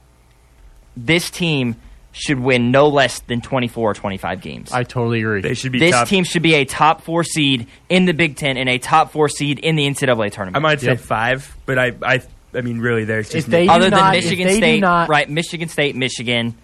this 0.96 1.30
team 1.30 1.76
should 2.10 2.40
win 2.40 2.70
no 2.72 2.88
less 2.88 3.20
than 3.20 3.40
24 3.40 3.90
or 3.90 3.94
25 3.94 4.40
games. 4.40 4.72
I 4.72 4.82
totally 4.82 5.20
agree. 5.20 5.42
They 5.42 5.54
should 5.54 5.70
be 5.72 5.78
this 5.78 5.92
top. 5.92 6.08
team 6.08 6.24
should 6.24 6.42
be 6.42 6.54
a 6.54 6.64
top 6.64 7.02
four 7.02 7.22
seed 7.22 7.68
in 7.88 8.06
the 8.06 8.14
Big 8.14 8.36
Ten 8.36 8.56
and 8.56 8.68
a 8.68 8.78
top 8.78 9.12
four 9.12 9.28
seed 9.28 9.58
in 9.60 9.76
the 9.76 9.86
NCAA 9.86 10.32
tournament. 10.32 10.56
I 10.56 10.60
might 10.60 10.80
say 10.80 10.88
Yep. 10.88 11.00
five, 11.00 11.56
but 11.66 11.78
I, 11.78 11.92
I, 12.02 12.20
I 12.54 12.60
mean, 12.62 12.78
really, 12.80 13.04
there's 13.04 13.28
just 13.28 13.50
they 13.50 13.68
Other 13.68 13.90
than 13.90 13.98
not- 13.98 14.16
if 14.16 14.24
Michigan 14.24 14.46
they 14.46 14.54
do 14.54 14.58
State, 14.58 14.80
not- 14.80 15.08
right? 15.08 15.28
Michigan 15.28 15.68
State, 15.68 15.94
Michigan, 15.96 16.54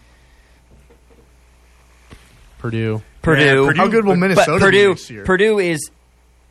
Purdue. 2.58 3.02
Purdue. 3.22 3.66
Purdue- 3.66 3.78
How 3.80 3.86
good 3.88 4.04
will 4.04 4.12
But 4.12 4.18
Minnesota 4.20 4.50
but 4.52 4.58
be 4.58 4.64
Purdue, 4.64 4.88
next 4.90 5.10
year? 5.10 5.24
Purdue 5.24 5.58
is 5.58 5.90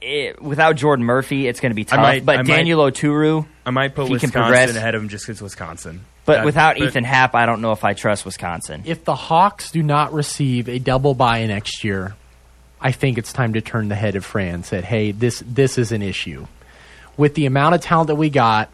eh, 0.01 0.33
without 0.41 0.75
Jordan 0.75 1.05
Murphy, 1.05 1.47
it's 1.47 1.59
going 1.59 1.71
to 1.71 1.75
be 1.75 1.85
tough. 1.85 1.99
might- 1.99 2.25
but 2.25 2.35
I 2.35 2.37
might- 2.43 2.47
Daniel 2.47 2.79
Oturu, 2.81 3.45
I 3.65 3.71
might 3.71 3.95
put 3.95 4.03
If 4.03 4.07
he 4.09 4.13
can 4.19 4.27
Wisconsin 4.27 4.41
progress. 4.41 4.75
ahead 4.75 4.95
of 4.95 5.01
him 5.01 5.09
just 5.09 5.25
because 5.25 5.41
Wisconsin. 5.41 6.01
but 6.25 6.37
That- 6.37 6.45
without 6.45 6.77
but- 6.77 6.87
Ethan 6.87 7.03
Happ, 7.05 7.33
I 7.35 7.45
don't 7.45 7.61
know 7.61 7.71
if 7.71 7.83
I 7.83 7.93
trust 7.93 8.25
Wisconsin. 8.25 8.83
If 8.85 9.05
the 9.05 9.15
Hawks 9.15 9.71
do 9.71 9.81
not 9.81 10.13
receive 10.13 10.67
a 10.69 10.77
double 10.79 11.13
bye 11.15 11.45
next 11.47 11.83
year, 11.83 12.15
I 12.81 12.91
think 12.91 13.17
it's 13.17 13.31
time 13.33 13.53
to 13.53 13.61
turn 13.61 13.87
the 13.87 13.95
head 13.95 14.15
of 14.15 14.25
Fran. 14.25 14.55
and 14.55 14.65
Said, 14.65 14.83
"Hey, 14.83 15.11
this 15.11 15.41
this 15.47 15.77
is 15.77 15.91
an 15.91 16.01
issue. 16.01 16.45
With 17.15 17.35
the 17.35 17.45
amount 17.45 17.75
of 17.75 17.81
talent 17.81 18.07
that 18.07 18.15
we 18.15 18.29
got, 18.29 18.69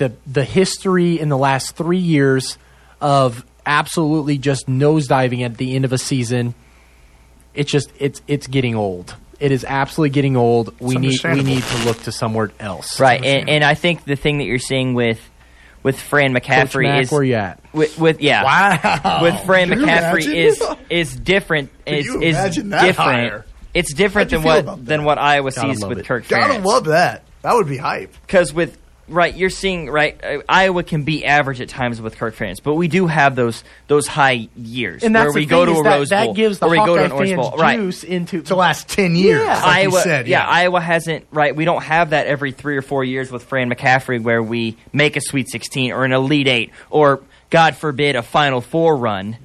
the 0.00 0.12
the 0.26 0.42
history 0.44 1.20
in 1.20 1.28
the 1.28 1.38
last 1.38 1.76
three 1.76 1.98
years 1.98 2.58
of 3.00 3.44
absolutely 3.64 4.36
just 4.38 4.66
nosediving 4.66 5.44
at 5.44 5.56
the 5.56 5.76
end 5.76 5.84
of 5.84 5.92
a 5.92 5.98
season, 5.98 6.54
it's 7.54 7.70
just 7.70 7.92
it's 7.98 8.20
it's 8.26 8.46
getting 8.48 8.74
old. 8.74 9.14
It 9.38 9.52
is 9.52 9.64
absolutely 9.64 10.10
getting 10.10 10.36
old. 10.36 10.78
We 10.80 10.96
need 10.96 11.22
we 11.24 11.42
need 11.42 11.62
to 11.62 11.84
look 11.84 12.02
to 12.02 12.12
somewhere 12.12 12.50
else. 12.58 12.98
Right, 12.98 13.24
and, 13.24 13.48
and 13.48 13.64
I 13.64 13.74
think 13.74 14.04
the 14.04 14.16
thing 14.16 14.38
that 14.38 14.44
you're 14.44 14.58
seeing 14.58 14.94
with 14.94 15.20
with 15.82 15.98
Fran 15.98 16.34
Coach 16.34 16.42
McCaffery 16.42 16.82
Mack, 16.82 17.02
is 17.04 17.10
where 17.12 17.22
you 17.22 17.34
at? 17.36 17.58
with, 17.72 17.98
with 17.98 18.20
yeah 18.20 18.42
Wow. 18.42 19.22
with 19.22 19.40
Fran 19.46 19.68
Can 19.70 19.78
McCaffery 19.78 20.34
is 20.34 20.62
is 20.90 21.14
different. 21.16 21.70
Can 21.86 21.94
Is 21.94 22.06
is 22.08 22.56
different. 22.56 22.96
hire? 22.96 23.46
It's 23.72 23.94
different 23.94 24.30
than 24.30 24.42
what 24.42 24.84
than 24.84 25.04
what 25.04 25.16
Iowa 25.18 25.50
Gotta 25.52 25.74
sees 25.74 25.84
with 25.86 25.98
it. 26.00 26.04
Kirk 26.06 26.26
Gotta 26.28 26.54
Ferentz. 26.54 26.64
love 26.64 26.84
that. 26.86 27.24
That 27.42 27.54
would 27.54 27.68
be 27.68 27.76
hype. 27.78 28.12
because 28.26 28.52
with 28.52 28.76
right, 29.10 29.34
you're 29.34 29.50
seeing 29.50 29.90
right. 29.90 30.18
Uh, 30.22 30.42
Iowa 30.48 30.82
can 30.82 31.02
be 31.02 31.24
average 31.24 31.60
at 31.60 31.68
times 31.68 32.00
with 32.00 32.16
Kirk 32.16 32.34
Ferentz, 32.34 32.62
but 32.62 32.74
we 32.74 32.88
do 32.88 33.06
have 33.06 33.36
those 33.36 33.64
those 33.88 34.06
high 34.06 34.48
years 34.56 35.02
And 35.02 35.14
that's 35.14 35.26
where 35.26 35.34
we 35.34 35.46
go 35.46 35.64
to 35.64 35.72
a 35.72 35.82
that, 35.82 35.96
Rose 35.96 36.08
that 36.10 36.26
Bowl, 36.26 36.34
gives 36.34 36.58
the 36.58 36.66
or 36.66 36.70
we 36.70 36.76
go 36.78 36.96
to 36.96 37.04
an 37.04 37.12
Orange 37.12 37.36
Bowl, 37.36 37.52
right? 37.58 37.78
juice 37.78 38.04
into 38.04 38.42
the 38.42 38.54
last 38.56 38.88
10 38.88 39.16
years. 39.16 39.42
Yeah. 39.42 39.54
like 39.62 39.84
you 39.84 39.90
Iowa, 39.90 40.00
said, 40.02 40.28
yeah. 40.28 40.46
Iowa 40.46 40.80
hasn't 40.80 41.26
right. 41.30 41.54
We 41.54 41.64
don't 41.64 41.82
have 41.82 42.10
that 42.10 42.26
every 42.26 42.52
three 42.52 42.76
or 42.76 42.82
four 42.82 43.04
years 43.04 43.30
with 43.30 43.42
Fran 43.44 43.70
McCaffery, 43.70 44.22
where 44.22 44.42
we 44.42 44.76
make 44.92 45.16
a 45.16 45.20
Sweet 45.20 45.50
16 45.50 45.92
or 45.92 46.04
an 46.04 46.12
Elite 46.12 46.48
Eight, 46.48 46.70
or 46.88 47.20
God 47.50 47.76
forbid, 47.76 48.16
a 48.16 48.22
Final 48.22 48.60
Four 48.60 48.96
run. 48.96 49.36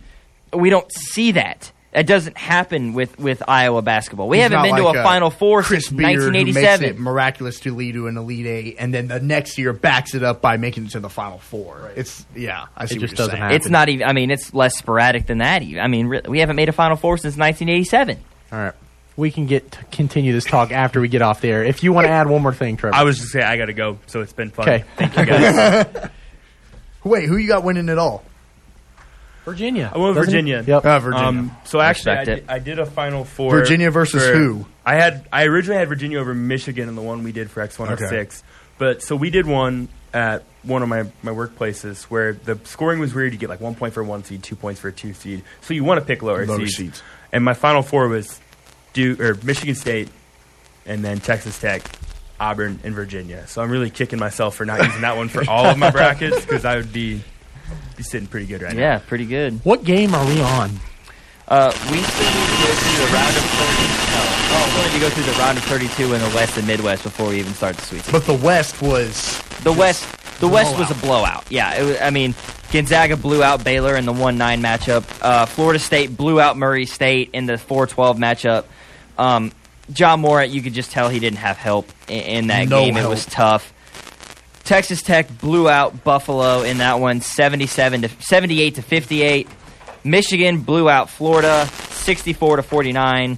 We 0.53 0.69
don't 0.69 0.89
see 0.91 1.33
that. 1.33 1.71
That 1.95 2.07
doesn't 2.07 2.37
happen 2.37 2.93
with, 2.93 3.17
with 3.17 3.41
Iowa 3.47 3.81
basketball. 3.81 4.27
We 4.27 4.35
He's 4.37 4.43
haven't 4.43 4.57
not 4.57 4.63
been 4.65 4.75
to 4.75 4.83
like, 4.83 4.95
a 4.97 4.99
uh, 4.99 5.03
Final 5.03 5.29
Four 5.29 5.63
Chris 5.63 5.85
since 5.87 5.97
Beard, 5.97 6.15
who 6.19 6.29
makes 6.31 6.53
1987. 6.53 6.89
it 6.89 6.99
miraculous 6.99 7.59
to 7.61 7.73
lead 7.73 7.93
to 7.93 8.07
an 8.07 8.17
Elite 8.17 8.45
Eight, 8.45 8.75
and 8.79 8.93
then 8.93 9.07
the 9.07 9.21
next 9.21 9.57
year 9.57 9.71
backs 9.71 10.13
it 10.13 10.21
up 10.21 10.41
by 10.41 10.57
making 10.57 10.87
it 10.87 10.91
to 10.91 10.99
the 10.99 11.09
Final 11.09 11.37
Four. 11.37 11.91
It's 11.95 12.25
yeah, 12.35 12.65
I 12.75 12.85
see 12.85 12.95
It 12.95 12.99
what 12.99 13.01
just 13.01 13.11
you're 13.13 13.15
doesn't 13.15 13.31
saying. 13.31 13.41
happen. 13.41 13.55
It's 13.55 13.69
not 13.69 13.87
even. 13.87 14.05
I 14.07 14.11
mean, 14.11 14.29
it's 14.29 14.53
less 14.53 14.77
sporadic 14.77 15.25
than 15.25 15.37
that. 15.37 15.63
Even. 15.63 15.81
I 15.81 15.87
mean, 15.87 16.07
re- 16.07 16.21
we 16.27 16.39
haven't 16.41 16.57
made 16.57 16.67
a 16.67 16.73
Final 16.73 16.97
Four 16.97 17.17
since 17.17 17.37
1987. 17.37 18.17
All 18.51 18.59
right. 18.59 18.73
We 19.15 19.31
can 19.31 19.45
get 19.45 19.71
to 19.71 19.83
continue 19.85 20.33
this 20.33 20.43
talk 20.43 20.73
after 20.73 20.99
we 20.99 21.07
get 21.07 21.21
off 21.21 21.39
there. 21.39 21.63
If 21.63 21.81
you 21.81 21.93
want 21.93 22.07
to 22.07 22.11
add 22.11 22.27
one 22.27 22.41
more 22.41 22.53
thing, 22.53 22.75
Trevor. 22.75 22.93
I 22.93 23.03
was 23.03 23.17
just 23.19 23.31
saying 23.31 23.45
I 23.45 23.55
got 23.55 23.67
to 23.67 23.73
go, 23.73 23.99
so 24.07 24.19
it's 24.19 24.33
been 24.33 24.49
fun. 24.49 24.67
Okay. 24.67 24.83
Thank 24.97 25.15
you 25.15 25.25
guys. 25.25 26.09
Wait, 27.05 27.23
who 27.29 27.37
you 27.37 27.47
got 27.47 27.63
winning 27.63 27.87
it 27.87 27.97
all? 27.97 28.25
Virginia. 29.45 29.91
I 29.93 29.97
went 29.97 30.15
with 30.15 30.25
Doesn't 30.25 30.45
he? 30.45 30.51
Virginia. 30.51 30.63
Yep. 30.75 30.85
Uh, 30.85 30.99
Virginia. 30.99 31.27
Um, 31.27 31.57
so 31.63 31.79
actually, 31.79 32.11
I 32.13 32.19
Respect 32.19 32.25
did, 32.25 32.37
it. 32.39 32.45
I 32.49 32.59
did 32.59 32.79
a 32.79 32.85
Final 32.85 33.23
Four. 33.23 33.51
Virginia 33.51 33.91
versus 33.91 34.25
for- 34.25 34.33
who? 34.33 34.65
I 34.85 34.95
had 34.95 35.25
I 35.31 35.45
originally 35.45 35.79
had 35.79 35.87
Virginia 35.87 36.19
over 36.19 36.33
Michigan 36.33 36.89
in 36.89 36.95
the 36.95 37.01
one 37.01 37.23
we 37.23 37.31
did 37.31 37.49
for 37.49 37.61
X 37.61 37.79
one 37.79 37.87
hundred 37.87 38.09
six, 38.09 38.43
but 38.77 39.01
so 39.01 39.15
we 39.15 39.29
did 39.29 39.45
one 39.47 39.87
at 40.13 40.43
one 40.63 40.83
of 40.83 40.89
my 40.89 41.03
my 41.23 41.31
workplaces 41.31 42.03
where 42.03 42.33
the 42.33 42.59
scoring 42.65 42.99
was 42.99 43.13
weird. 43.13 43.33
You 43.33 43.39
get 43.39 43.49
like 43.49 43.61
one 43.61 43.75
point 43.75 43.93
for 43.93 44.03
one 44.03 44.23
seed, 44.23 44.43
two 44.43 44.55
points 44.55 44.79
for 44.81 44.89
a 44.89 44.91
two 44.91 45.13
seed. 45.13 45.43
So 45.61 45.73
you 45.73 45.83
want 45.83 45.99
to 45.99 46.05
pick 46.05 46.21
lower, 46.21 46.45
Lower 46.45 46.59
seeds. 46.59 46.75
seeds. 46.75 47.03
And 47.31 47.43
my 47.43 47.53
Final 47.53 47.81
Four 47.81 48.07
was 48.09 48.39
Duke 48.93 49.19
or 49.19 49.35
Michigan 49.43 49.75
State, 49.75 50.09
and 50.85 51.03
then 51.03 51.19
Texas 51.19 51.59
Tech. 51.59 51.81
Auburn 52.37 52.81
and 52.83 52.93
Virginia, 52.93 53.47
so 53.47 53.61
I'm 53.61 53.69
really 53.71 53.89
kicking 53.89 54.19
myself 54.19 54.55
for 54.57 54.65
not 54.65 54.83
using 54.83 54.99
that 55.03 55.15
one 55.15 55.29
for 55.29 55.49
all 55.49 55.67
of 55.67 55.77
my 55.77 55.89
brackets 55.89 56.41
because 56.41 56.65
I 56.65 56.75
would 56.75 56.91
be 56.91 57.21
be 57.95 58.03
sitting 58.03 58.27
pretty 58.27 58.45
good 58.45 58.61
right 58.61 58.73
now. 58.73 58.79
Yeah, 58.81 58.99
pretty 58.99 59.25
good. 59.25 59.59
What 59.63 59.83
game 59.83 60.13
are 60.15 60.25
we 60.25 60.41
on? 60.41 60.71
Uh, 61.47 61.71
we 61.91 61.97
still 62.01 62.25
need 62.25 62.49
to 62.49 62.57
go 62.65 62.73
through 62.73 63.05
the 63.05 63.13
round 63.13 63.37
of 63.37 63.43
30. 63.43 64.05
No, 64.15 64.57
oh, 64.57 64.73
we 64.77 64.83
need 64.87 64.93
to 64.93 64.99
go 64.99 65.09
through 65.09 65.23
the 65.31 65.39
round 65.39 65.57
of 65.57 65.63
32 65.65 66.13
in 66.13 66.21
the 66.21 66.35
West 66.35 66.57
and 66.57 66.65
Midwest 66.65 67.03
before 67.03 67.29
we 67.29 67.39
even 67.39 67.53
start 67.53 67.75
the 67.75 67.81
Sweet 67.83 68.01
16. 68.03 68.11
But 68.19 68.25
the 68.25 68.45
West 68.45 68.81
was 68.81 69.39
The 69.63 69.71
West, 69.71 70.39
the 70.39 70.47
West 70.47 70.77
was 70.77 70.89
a 70.89 70.95
blowout. 70.95 71.45
blowout. 71.45 71.51
Yeah, 71.51 71.75
it 71.75 71.83
was, 71.83 72.01
I 72.01 72.09
mean, 72.09 72.33
Gonzaga 72.71 73.15
blew 73.15 73.43
out 73.43 73.63
Baylor 73.63 73.95
in 73.95 74.05
the 74.05 74.11
one 74.13 74.37
nine 74.39 74.61
matchup. 74.61 75.03
Uh, 75.21 75.45
Florida 75.45 75.77
State 75.79 76.17
blew 76.17 76.41
out 76.41 76.57
Murray 76.57 76.85
State 76.87 77.29
in 77.33 77.45
the 77.45 77.57
four 77.59 77.85
twelve 77.85 78.17
matchup. 78.17 78.65
Um, 79.17 79.51
Ja 79.95 80.17
Morant, 80.17 80.51
you 80.51 80.63
could 80.63 80.73
just 80.73 80.91
tell 80.91 81.09
he 81.09 81.19
didn't 81.19 81.37
have 81.39 81.57
help 81.57 81.87
in, 82.07 82.21
in 82.21 82.47
that 82.47 82.67
No 82.69 82.83
game. 82.83 82.97
It 82.97 83.07
was 83.07 83.25
tough. 83.25 83.71
Texas 84.65 85.01
Tech 85.01 85.27
blew 85.39 85.69
out 85.69 86.03
Buffalo 86.03 86.63
in 86.63 86.79
that 86.79 86.99
one, 86.99 87.21
seventy-seven 87.21 88.01
to 88.01 88.09
seventy-eight 88.19 88.75
to 88.75 88.81
fifty-eight. 88.81 89.47
Michigan 90.03 90.61
blew 90.61 90.89
out 90.89 91.09
Florida, 91.09 91.67
sixty-four 91.67 92.57
to 92.57 92.63
forty-nine. 92.63 93.37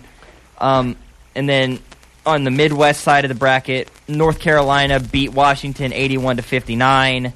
Um, 0.58 0.96
and 1.36 1.48
then 1.48 1.80
on 2.26 2.44
the 2.44 2.52
Midwest 2.52 3.02
side 3.02 3.26
of 3.26 3.30
the 3.30 3.36
bracket, 3.36 3.90
North 4.08 4.40
Carolina 4.40 5.00
beat 5.00 5.32
Washington 5.34 5.94
81 5.94 6.38
to 6.38 6.44
59. 6.44 7.32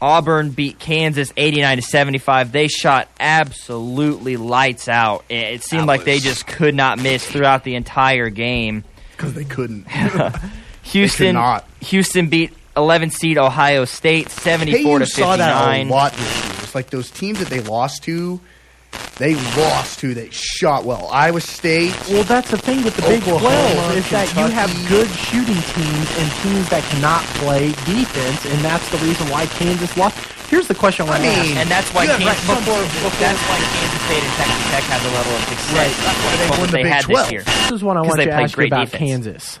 Auburn 0.00 0.50
beat 0.50 0.78
Kansas 0.78 1.32
89 1.36 1.76
to 1.76 1.82
75. 1.82 2.52
They 2.52 2.68
shot 2.68 3.08
absolutely 3.20 4.36
lights 4.36 4.88
out. 4.88 5.24
It- 5.28 5.62
seemed 5.62 5.82
That 5.82 5.86
like 5.86 6.04
they 6.04 6.18
just 6.18 6.46
could 6.46 6.74
not 6.74 6.98
miss 6.98 7.24
throughout 7.26 7.64
the 7.64 7.74
entire 7.76 8.28
game. 8.28 8.84
because 9.12 9.34
they 9.34 9.44
couldn't. 9.44 9.86
Houston 10.92 11.34
not. 11.34 11.64
Houston 11.80 12.28
beat 12.28 12.52
11 12.76 13.10
seed 13.10 13.38
Ohio 13.38 13.84
State 13.84 14.28
74 14.30 14.98
KU 14.98 15.04
to 15.04 15.06
saw 15.06 15.36
that 15.36 15.80
a 15.80 15.84
lot 15.84 16.12
this 16.12 16.44
year. 16.44 16.52
It's 16.62 16.74
like 16.74 16.90
those 16.90 17.10
teams 17.10 17.38
that 17.38 17.48
they 17.48 17.60
lost 17.60 18.04
to, 18.04 18.40
they 19.18 19.34
lost 19.56 19.98
to. 20.00 20.14
They 20.14 20.28
shot 20.30 20.84
well. 20.84 21.08
Iowa 21.12 21.40
State. 21.40 21.92
Well, 22.08 22.24
that's 22.24 22.50
the 22.50 22.58
thing 22.58 22.84
with 22.84 22.96
the 22.96 23.02
Big 23.02 23.22
Oklahoma, 23.22 23.92
12 23.92 23.96
is 23.96 24.10
that 24.10 24.28
you 24.36 24.46
have 24.52 24.68
good 24.88 25.08
shooting 25.08 25.56
teams 25.72 26.08
and 26.20 26.26
teams 26.44 26.68
that 26.70 26.82
cannot 26.92 27.24
play 27.40 27.68
defense, 27.88 28.44
and 28.46 28.58
that's 28.64 28.88
the 28.90 28.98
reason 28.98 29.28
why 29.30 29.46
Kansas 29.46 29.96
lost. 29.96 30.16
Here's 30.48 30.68
the 30.68 30.74
question 30.76 31.06
I 31.06 31.10
want 31.10 31.22
to 31.24 31.28
ask. 31.28 31.56
and 31.56 31.68
that's 31.68 31.90
why 31.92 32.06
Kansas, 32.06 32.24
right, 32.24 32.36
before, 32.60 32.78
before- 32.78 33.10
that's 33.18 33.40
why 33.50 33.58
Kansas 33.58 34.02
State 34.06 34.22
and 34.22 34.32
Texas 34.38 34.64
Tech 34.70 34.84
had 34.84 35.00
the 35.02 35.10
level 35.16 35.32
of 35.34 35.42
success 35.48 35.74
Right, 35.74 35.94
that's 36.06 36.20
why 36.22 36.36
they 36.36 36.50
won 36.50 36.60
the 36.60 36.66
they 36.76 36.82
Big 36.84 36.92
had 36.92 37.02
12. 37.04 37.24
this 37.26 37.32
year. 37.32 37.42
This 37.42 37.72
is 37.72 37.82
what 37.82 37.96
I 37.96 38.00
want 38.02 38.12
to 38.20 38.26
played 38.26 38.28
ask 38.30 38.52
you 38.52 38.56
great 38.56 38.68
about 38.72 38.84
defense. 38.92 38.98
Kansas. 39.10 39.60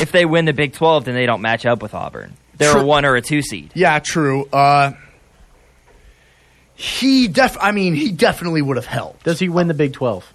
If 0.00 0.12
they 0.12 0.24
win 0.24 0.44
the 0.44 0.52
Big 0.52 0.72
12, 0.72 1.04
then 1.04 1.14
they 1.14 1.26
don't 1.26 1.40
match 1.42 1.66
up 1.66 1.82
with 1.82 1.94
Auburn. 1.94 2.34
They're 2.56 2.78
a 2.78 2.84
one 2.84 3.04
or 3.04 3.16
a 3.16 3.22
two 3.22 3.42
seed. 3.42 3.70
Yeah, 3.74 3.98
true. 4.00 4.44
Uh, 4.52 4.92
he 6.74 7.28
def. 7.28 7.56
I 7.60 7.72
mean, 7.72 7.94
he 7.94 8.10
definitely 8.12 8.62
would 8.62 8.76
have 8.76 8.86
helped. 8.86 9.24
does 9.24 9.38
he 9.38 9.48
win 9.48 9.68
the 9.68 9.74
Big 9.74 9.92
12? 9.92 10.32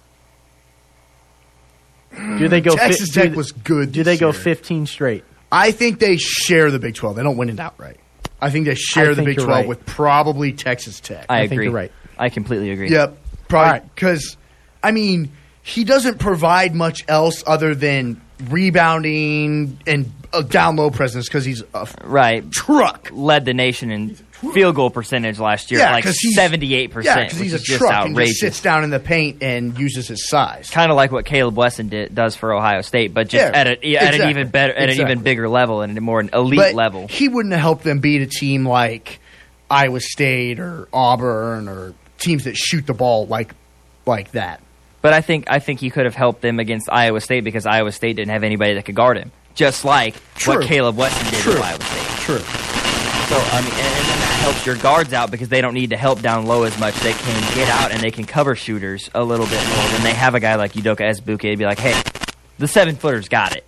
Do 2.38 2.48
they 2.48 2.60
go? 2.60 2.74
Texas 2.74 3.10
do 3.10 3.20
Tech 3.20 3.30
they- 3.30 3.36
was 3.36 3.52
good. 3.52 3.92
Do 3.92 4.02
this 4.02 4.16
they 4.16 4.18
go 4.20 4.28
year. 4.28 4.32
15 4.32 4.86
straight? 4.86 5.24
I 5.52 5.70
think 5.70 5.98
they 6.00 6.16
share 6.16 6.70
the 6.70 6.78
Big 6.78 6.94
Twelve. 6.96 7.14
They 7.16 7.22
don't 7.22 7.36
win 7.36 7.48
it 7.50 7.60
outright. 7.60 7.98
I 8.40 8.50
think 8.50 8.66
they 8.66 8.74
share 8.74 9.10
I 9.12 9.14
the 9.14 9.22
Big 9.22 9.36
Twelve 9.36 9.48
right. 9.50 9.68
with 9.68 9.86
probably 9.86 10.52
Texas 10.52 10.98
Tech. 10.98 11.26
I, 11.28 11.36
I 11.36 11.40
think 11.42 11.52
agree. 11.52 11.64
you're 11.66 11.74
right. 11.74 11.92
I 12.18 12.30
completely 12.30 12.70
agree. 12.72 12.90
Yep, 12.90 13.16
probably 13.48 13.66
All 13.66 13.72
right. 13.74 13.94
because 13.94 14.36
I 14.82 14.90
mean 14.90 15.30
he 15.62 15.84
doesn't 15.84 16.18
provide 16.18 16.74
much 16.74 17.04
else 17.06 17.44
other 17.46 17.74
than 17.76 18.20
rebounding 18.48 19.78
and 19.86 20.12
a 20.32 20.42
down 20.42 20.76
low 20.76 20.90
presence 20.90 21.26
because 21.28 21.44
he's 21.44 21.62
a 21.74 21.82
f- 21.82 21.94
Right. 22.04 22.50
truck. 22.52 23.08
Led 23.12 23.44
the 23.44 23.54
nation 23.54 23.90
in 23.90 24.14
field 24.52 24.74
goal 24.74 24.90
percentage 24.90 25.38
last 25.38 25.70
year, 25.70 25.80
Yeah, 25.80 25.92
like 25.92 26.04
'cause 26.04 26.18
he's- 26.18 26.34
seventy-eight 26.34 26.90
Yeah, 26.90 26.94
percent, 26.94 27.20
because 27.28 27.38
which 27.38 27.44
he's 27.44 27.52
a 27.54 27.56
is 27.56 27.62
just 27.62 27.78
truck 27.78 27.92
and 28.04 28.10
outrageous. 28.12 28.32
just 28.32 28.40
sits 28.40 28.60
down 28.60 28.84
in 28.84 28.90
the 28.90 28.98
paint 29.00 29.42
and 29.42 29.78
uses 29.78 30.08
his 30.08 30.28
size. 30.28 30.68
kind 30.70 30.90
of 30.90 30.96
like 30.96 31.10
what 31.10 31.24
Kaleb 31.24 31.54
Wesson 31.54 31.88
did, 31.88 32.14
does 32.14 32.36
for 32.36 32.52
Ohio 32.52 32.82
State, 32.82 33.14
but 33.14 33.28
just 33.28 33.42
Yeah, 33.52 33.58
at, 33.58 33.66
a, 33.66 33.70
at 33.70 33.78
an 33.78 33.84
exactly. 33.84 34.30
even 34.30 34.48
better, 34.48 34.74
at 34.74 34.82
an 34.84 34.88
Exactly. 34.90 35.12
even 35.12 35.24
bigger 35.24 35.48
level 35.48 35.80
and 35.80 35.96
a 35.96 36.00
more 36.02 36.20
elite 36.20 36.58
but 36.58 36.74
level. 36.74 37.06
he 37.08 37.28
wouldn't 37.28 37.52
have 37.54 37.62
helped 37.62 37.84
them 37.84 38.00
beat 38.00 38.20
a 38.20 38.26
team 38.26 38.66
like 38.68 39.20
Iowa 39.70 40.00
State 40.00 40.60
or 40.60 40.86
Auburn 40.92 41.68
or 41.68 41.94
teams 42.18 42.44
that 42.44 42.56
shoot 42.56 42.86
the 42.86 42.94
ball 42.94 43.26
like 43.26 43.54
like 44.04 44.32
that. 44.32 44.60
But 45.02 45.12
I 45.12 45.20
think 45.20 45.44
I 45.48 45.58
think 45.58 45.80
he 45.80 45.90
could 45.90 46.04
have 46.04 46.14
helped 46.14 46.42
them 46.42 46.58
against 46.58 46.88
Iowa 46.90 47.20
State 47.20 47.44
because 47.44 47.66
Iowa 47.66 47.92
State 47.92 48.16
didn't 48.16 48.32
have 48.32 48.42
anybody 48.42 48.74
that 48.74 48.84
could 48.84 48.94
guard 48.94 49.18
him, 49.18 49.30
just 49.54 49.84
like 49.84 50.14
True. 50.34 50.56
what 50.56 50.64
Kaleb 50.66 50.94
Wesson 50.96 51.30
did 51.30 51.40
True. 51.40 51.54
to 51.54 51.60
Iowa 51.60 51.80
State. 51.80 52.18
True. 52.24 52.38
So 52.38 53.36
I 53.36 53.60
mean, 53.60 53.72
and, 53.72 53.80
and 53.80 54.20
that 54.22 54.38
helps 54.40 54.66
your 54.66 54.76
guards 54.76 55.12
out 55.12 55.30
because 55.30 55.48
they 55.48 55.60
don't 55.60 55.74
need 55.74 55.90
to 55.90 55.96
help 55.96 56.22
down 56.22 56.46
low 56.46 56.62
as 56.62 56.78
much. 56.78 56.94
They 57.00 57.12
can 57.12 57.54
get 57.54 57.68
out 57.68 57.92
and 57.92 58.00
they 58.00 58.10
can 58.10 58.24
cover 58.24 58.54
shooters 58.54 59.10
a 59.14 59.22
little 59.22 59.46
bit 59.46 59.64
more. 59.68 59.84
When 59.92 60.02
they 60.02 60.12
have 60.12 60.34
a 60.34 60.40
guy 60.40 60.54
like 60.56 60.72
Udoka 60.72 61.00
Azubuike, 61.00 61.52
to 61.52 61.56
be 61.56 61.64
like, 61.64 61.78
hey, 61.78 62.00
the 62.58 62.68
seven 62.68 62.96
footers 62.96 63.28
got 63.28 63.56
it. 63.56 63.64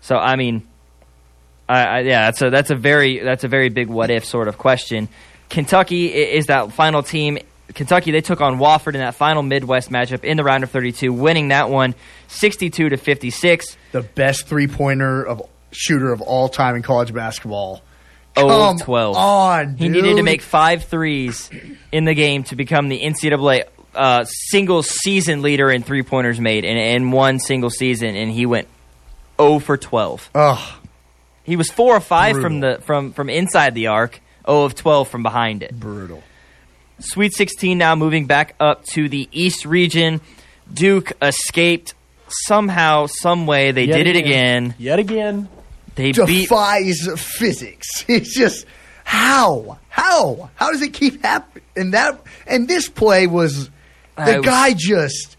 So 0.00 0.16
I 0.16 0.36
mean, 0.36 0.66
I, 1.68 1.84
I, 1.84 2.00
yeah, 2.00 2.26
that's 2.26 2.42
a 2.42 2.50
that's 2.50 2.70
a 2.70 2.76
very 2.76 3.18
that's 3.18 3.44
a 3.44 3.48
very 3.48 3.68
big 3.68 3.88
what 3.88 4.10
if 4.10 4.24
sort 4.24 4.48
of 4.48 4.56
question. 4.58 5.08
Kentucky 5.48 6.06
is 6.12 6.46
that 6.46 6.72
final 6.72 7.02
team. 7.02 7.38
Kentucky 7.74 8.10
they 8.12 8.20
took 8.20 8.40
on 8.40 8.58
Wofford 8.58 8.94
in 8.94 9.00
that 9.00 9.14
final 9.14 9.42
Midwest 9.42 9.90
matchup 9.90 10.24
in 10.24 10.36
the 10.36 10.44
round 10.44 10.62
of 10.64 10.70
32, 10.70 11.12
winning 11.12 11.48
that 11.48 11.68
one 11.68 11.94
62 12.28 12.90
to 12.90 12.96
56. 12.96 13.76
The 13.92 14.02
best 14.02 14.46
three 14.46 14.66
pointer 14.68 15.22
of 15.24 15.42
shooter 15.72 16.12
of 16.12 16.20
all 16.22 16.48
time 16.48 16.76
in 16.76 16.82
college 16.82 17.12
basketball. 17.12 17.82
Oh, 18.38 18.48
Come 18.48 18.78
12. 18.78 19.16
on, 19.16 19.76
He 19.78 19.88
needed 19.88 20.16
to 20.16 20.22
make 20.22 20.42
five 20.42 20.84
threes 20.84 21.50
in 21.90 22.04
the 22.04 22.12
game 22.14 22.44
to 22.44 22.56
become 22.56 22.88
the 22.88 23.00
NCAA 23.00 23.64
uh, 23.94 24.24
single 24.24 24.82
season 24.82 25.40
leader 25.40 25.70
in 25.70 25.82
three 25.82 26.02
pointers 26.02 26.38
made 26.38 26.64
in, 26.66 26.76
in 26.76 27.10
one 27.10 27.38
single 27.38 27.70
season, 27.70 28.14
and 28.14 28.30
he 28.30 28.44
went 28.44 28.68
0 29.40 29.58
for 29.60 29.78
12. 29.78 30.30
Ugh. 30.34 30.74
He 31.44 31.56
was 31.56 31.70
four 31.70 31.96
or 31.96 32.00
five 32.00 32.38
from 32.40 32.60
the 32.60 32.78
from 32.82 33.12
from 33.12 33.30
inside 33.30 33.74
the 33.74 33.86
arc, 33.86 34.20
0 34.46 34.64
of 34.64 34.74
12 34.74 35.08
from 35.08 35.22
behind 35.22 35.62
it. 35.62 35.78
Brutal. 35.78 36.22
Sweet 36.98 37.34
16 37.34 37.76
now 37.76 37.94
moving 37.94 38.26
back 38.26 38.54
up 38.58 38.84
to 38.92 39.08
the 39.08 39.28
East 39.32 39.66
region. 39.66 40.20
Duke 40.72 41.12
escaped 41.22 41.94
somehow, 42.28 43.06
some 43.06 43.46
way. 43.46 43.70
They 43.72 43.84
Yet 43.84 43.96
did 43.98 44.06
it 44.08 44.16
again. 44.16 44.74
Yet 44.78 44.98
again. 44.98 45.48
They 45.94 46.12
beat. 46.12 46.26
Defies 46.48 47.08
physics. 47.16 48.04
It's 48.08 48.34
just 48.34 48.66
how? 49.04 49.78
How? 49.88 50.50
How 50.56 50.72
does 50.72 50.82
it 50.82 50.92
keep 50.92 51.22
happening? 51.22 51.62
And 51.76 51.94
that 51.94 52.20
and 52.46 52.66
this 52.66 52.88
play 52.88 53.26
was 53.26 53.70
I 54.16 54.32
the 54.32 54.36
was- 54.38 54.46
guy 54.46 54.72
just 54.76 55.36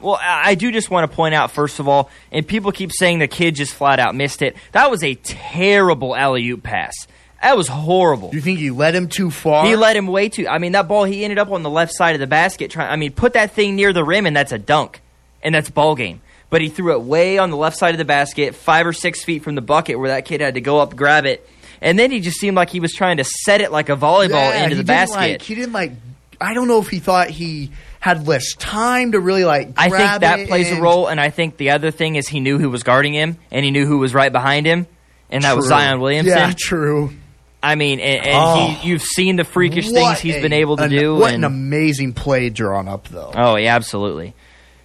Well, 0.00 0.18
I 0.20 0.50
I 0.50 0.54
do 0.54 0.72
just 0.72 0.90
want 0.90 1.08
to 1.10 1.14
point 1.16 1.34
out, 1.34 1.50
first 1.50 1.78
of 1.78 1.88
all, 1.88 2.10
and 2.32 2.46
people 2.46 2.72
keep 2.72 2.90
saying 2.92 3.18
the 3.20 3.28
kid 3.28 3.54
just 3.54 3.72
flat 3.74 3.98
out 4.00 4.14
missed 4.14 4.42
it. 4.42 4.56
That 4.72 4.90
was 4.90 5.02
a 5.04 5.14
terrible 5.14 6.16
alley 6.16 6.48
oop 6.50 6.62
pass. 6.62 6.94
That 7.42 7.56
was 7.56 7.68
horrible. 7.68 8.30
You 8.32 8.40
think 8.40 8.58
he 8.58 8.70
let 8.70 8.94
him 8.94 9.08
too 9.08 9.30
far? 9.30 9.66
He 9.66 9.76
let 9.76 9.96
him 9.96 10.06
way 10.06 10.28
too. 10.28 10.48
I 10.48 10.58
mean, 10.58 10.72
that 10.72 10.88
ball 10.88 11.04
he 11.04 11.22
ended 11.22 11.38
up 11.38 11.50
on 11.50 11.62
the 11.62 11.70
left 11.70 11.92
side 11.94 12.14
of 12.14 12.20
the 12.20 12.26
basket. 12.26 12.70
Trying. 12.70 12.90
I 12.90 12.96
mean, 12.96 13.12
put 13.12 13.34
that 13.34 13.52
thing 13.52 13.76
near 13.76 13.92
the 13.92 14.04
rim, 14.04 14.26
and 14.26 14.34
that's 14.36 14.52
a 14.52 14.58
dunk, 14.58 15.00
and 15.42 15.54
that's 15.54 15.70
ball 15.70 15.94
game. 15.94 16.22
But 16.48 16.60
he 16.60 16.68
threw 16.68 16.94
it 16.94 17.02
way 17.02 17.38
on 17.38 17.50
the 17.50 17.56
left 17.56 17.76
side 17.76 17.94
of 17.94 17.98
the 17.98 18.04
basket, 18.04 18.54
five 18.54 18.86
or 18.86 18.92
six 18.92 19.24
feet 19.24 19.42
from 19.42 19.54
the 19.54 19.60
bucket, 19.60 19.98
where 19.98 20.08
that 20.10 20.24
kid 20.24 20.40
had 20.40 20.54
to 20.54 20.60
go 20.60 20.78
up 20.78 20.96
grab 20.96 21.26
it. 21.26 21.48
And 21.80 21.98
then 21.98 22.10
he 22.10 22.20
just 22.20 22.38
seemed 22.38 22.56
like 22.56 22.70
he 22.70 22.80
was 22.80 22.92
trying 22.92 23.18
to 23.18 23.24
set 23.24 23.60
it 23.60 23.70
like 23.70 23.88
a 23.90 23.96
volleyball 23.96 24.30
Yeah, 24.30 24.64
into 24.64 24.76
the 24.76 24.84
basket. 24.84 25.16
Like, 25.16 25.42
he 25.42 25.54
didn't 25.54 25.72
like. 25.72 25.92
I 26.40 26.54
don't 26.54 26.68
know 26.68 26.80
if 26.80 26.88
he 26.88 26.98
thought 27.00 27.30
he 27.30 27.70
had 28.00 28.26
less 28.26 28.54
time 28.54 29.12
to 29.12 29.20
really 29.20 29.44
like. 29.44 29.72
I 29.76 29.88
think 29.88 30.20
that 30.20 30.48
plays 30.48 30.70
a 30.70 30.80
role, 30.80 31.06
and 31.06 31.20
I 31.20 31.30
think 31.30 31.56
the 31.56 31.70
other 31.70 31.90
thing 31.90 32.16
is 32.16 32.28
he 32.28 32.40
knew 32.40 32.58
who 32.58 32.70
was 32.70 32.82
guarding 32.82 33.14
him, 33.14 33.36
and 33.50 33.64
he 33.64 33.70
knew 33.70 33.86
who 33.86 33.98
was 33.98 34.14
right 34.14 34.32
behind 34.32 34.66
him, 34.66 34.86
and 35.30 35.44
that 35.44 35.56
was 35.56 35.66
Zion 35.66 36.00
Williamson. 36.00 36.36
Yeah, 36.36 36.52
true. 36.56 37.12
I 37.62 37.74
mean, 37.74 37.98
and, 38.00 38.24
and 38.26 38.36
Oh. 38.36 38.66
he, 38.80 38.88
you've 38.88 39.02
seen 39.02 39.36
the 39.36 39.44
freakish 39.44 39.90
things 39.90 40.20
he's 40.20 40.36
a- 40.36 40.42
been 40.42 40.52
able 40.52 40.76
to 40.76 40.84
an- 40.84 40.90
do. 40.90 41.16
What 41.16 41.34
and, 41.34 41.44
an 41.44 41.52
amazing 41.52 42.12
play 42.12 42.48
drawn 42.50 42.86
up, 42.88 43.08
though. 43.08 43.32
Oh, 43.34 43.56
yeah, 43.56 43.74
absolutely. 43.74 44.34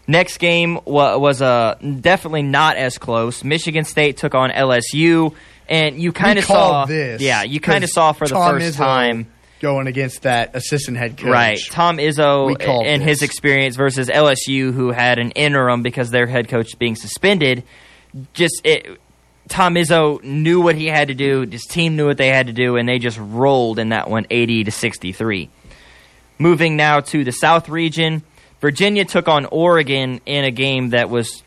Next 0.08 0.38
game 0.40 0.80
wa- 0.86 1.18
was 1.18 1.42
uh, 1.42 1.76
definitely 2.02 2.42
not 2.44 2.78
as 2.78 2.98
close. 2.98 3.44
Michigan 3.44 3.84
State 3.86 4.18
took 4.18 4.34
on 4.34 4.50
LSU, 4.50 5.34
and 5.70 6.02
you 6.02 6.12
kind 6.12 6.40
of 6.40 6.46
saw 6.46 6.86
this. 6.86 7.22
Yeah, 7.22 7.44
you 7.44 7.60
kind 7.60 7.84
of 7.84 7.90
saw 7.90 8.12
for 8.14 8.28
the 8.28 8.34
Tom 8.34 8.60
first 8.60 8.76
Izzo 8.76 8.78
time. 8.78 9.28
going 9.60 9.88
against 9.88 10.24
that 10.24 10.56
assistant 10.56 10.98
head 10.98 11.18
coach. 11.18 11.28
Right, 11.30 11.60
Tom 11.70 11.98
Izzo 11.98 12.56
and 12.86 13.02
his 13.04 13.22
experience 13.22 13.76
versus 13.76 14.08
LSU, 14.10 14.74
who 14.74 14.92
had 14.92 15.20
an 15.20 15.32
interim 15.32 15.84
because 15.84 16.10
their 16.10 16.26
head 16.26 16.48
coach 16.50 16.78
being 16.80 16.96
suspended. 16.96 17.64
Just 18.34 18.62
it, 18.66 19.00
Tom 19.52 19.76
Izzo 19.76 20.24
knew 20.24 20.62
what 20.62 20.76
he 20.76 20.88
had 20.88 21.10
to 21.10 21.14
do. 21.14 21.42
His 21.42 21.66
team 21.66 21.96
knew 21.98 22.08
what 22.08 22.18
they 22.18 22.30
had 22.30 22.48
to 22.48 22.54
do, 22.54 22.78
and 22.78 22.88
they 22.88 23.00
just 23.00 23.18
rolled 23.20 23.80
in 23.80 23.90
that 23.90 24.10
one, 24.10 24.26
eighty 24.30 24.64
to 24.64 24.72
sixty-three. 24.72 25.50
Moving 26.40 26.76
now 26.78 27.02
to 27.02 27.24
the 27.24 27.32
South 27.32 27.70
region, 27.70 28.24
Virginia 28.62 29.06
took 29.06 29.28
on 29.28 29.46
Oregon 29.46 30.22
in 30.26 30.44
a 30.46 30.52
game 30.52 30.90
that 30.92 31.10
was 31.10 31.44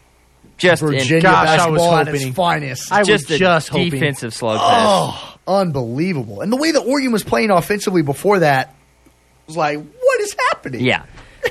just 0.59 0.83
in- 0.83 0.89
Virginia 0.89 1.23
Gosh, 1.23 1.49
I 1.59 1.69
was 1.71 1.81
basketball 1.81 1.97
at 1.97 2.07
hoping- 2.09 2.27
its 2.29 2.37
finest. 2.37 2.93
I 2.93 2.99
was 3.01 3.09
just 3.09 3.31
a 3.31 3.39
just 3.39 3.69
hoping. 3.71 3.91
defensive 3.91 4.33
slugfest. 4.33 4.59
oh, 4.61 5.37
unbelievable! 5.49 6.43
And 6.43 6.53
the 6.53 6.57
way 6.57 6.71
that 6.73 6.81
Oregon 6.81 7.11
was 7.11 7.25
playing 7.25 7.51
offensively 7.51 8.03
before 8.03 8.41
that 8.41 8.75
was 9.47 9.57
like, 9.57 9.79
what 9.79 10.21
is 10.21 10.37
happening? 10.51 10.85
Yeah, 10.85 11.05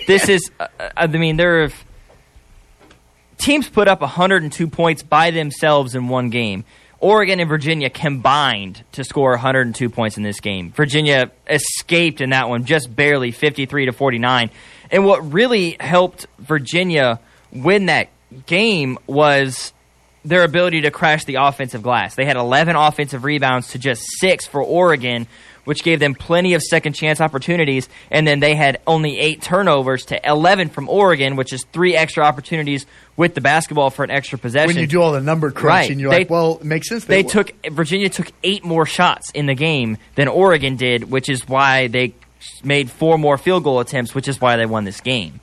this 0.08 0.30
is. 0.30 0.52
Uh, 0.60 0.68
I 0.96 1.08
mean, 1.08 1.36
there 1.38 1.64
have 1.64 1.74
teams 3.44 3.70
put 3.70 3.88
up 3.88 4.02
102 4.02 4.68
points 4.68 5.04
by 5.04 5.32
themselves 5.32 5.96
in 5.96 6.08
one 6.08 6.30
game. 6.30 6.64
Oregon 7.00 7.42
and 7.42 7.50
Virginia 7.50 7.90
combined 7.90 8.82
to 8.94 9.04
score 9.04 9.32
102 9.32 9.90
points 9.90 10.16
in 10.16 10.24
this 10.24 10.40
game. 10.40 10.72
Virginia 10.72 11.32
escaped 11.50 12.22
in 12.22 12.30
that 12.30 12.48
one 12.48 12.64
just 12.64 12.96
barely, 12.96 13.32
53 13.32 13.88
to 13.88 13.92
49. 13.92 14.50
And 14.90 15.06
what 15.06 15.34
really 15.34 15.76
helped 15.82 16.28
Virginia 16.40 17.20
win 17.52 17.88
that 17.88 18.08
game 18.46 18.98
was 19.06 19.74
their 20.24 20.46
ability 20.46 20.82
to 20.82 20.92
crash 20.92 21.26
the 21.26 21.36
offensive 21.36 21.84
glass. 21.84 22.16
They 22.16 22.24
had 22.24 22.38
11 22.38 22.78
offensive 22.78 23.26
rebounds 23.26 23.70
to 23.72 23.80
just 23.80 24.02
six 24.20 24.48
for 24.48 24.64
Oregon, 24.64 25.28
which 25.66 25.84
gave 25.84 26.00
them 26.00 26.14
plenty 26.16 26.54
of 26.54 26.62
second 26.62 26.94
chance 26.94 27.22
opportunities. 27.22 27.88
And 28.12 28.28
then 28.28 28.40
they 28.40 28.56
had 28.56 28.80
only 28.88 29.18
eight 29.20 29.42
turnovers 29.42 30.06
to 30.08 30.28
11 30.30 30.70
from 30.70 30.90
Oregon, 30.90 31.36
which 31.36 31.54
is 31.54 31.64
three 31.72 31.96
extra 31.96 32.24
opportunities 32.24 32.86
with 33.16 33.36
the 33.36 33.42
basketball 33.42 33.90
for 33.90 34.04
an 34.04 34.12
extra 34.12 34.38
possession. 34.38 34.76
When 34.76 34.78
you 34.82 34.88
do 34.88 35.02
all 35.02 35.12
the 35.14 35.22
number 35.22 35.52
crunching, 35.52 35.98
Right. 35.98 36.02
you're 36.02 36.12
They- 36.12 36.18
like, 36.20 36.30
well, 36.30 36.58
it 36.60 36.66
makes 36.66 36.90
sense. 36.90 37.06
they 37.06 37.22
won. 37.24 37.32
took 37.32 37.52
Virginia 37.72 38.10
took 38.10 38.32
eight 38.44 38.66
more 38.66 38.86
shots 38.86 39.30
in 39.34 39.46
the 39.46 39.56
game 39.56 39.98
than 40.16 40.28
Oregon 40.28 40.76
did, 40.76 41.10
which 41.12 41.30
is 41.30 41.48
why 41.48 41.88
they 41.88 42.14
made 42.64 42.90
four 42.92 43.18
more 43.18 43.38
field 43.38 43.64
goal 43.64 43.80
attempts, 43.80 44.14
which 44.14 44.28
is 44.28 44.42
why 44.42 44.58
they 44.58 44.66
won 44.66 44.84
this 44.84 45.00
game. 45.00 45.40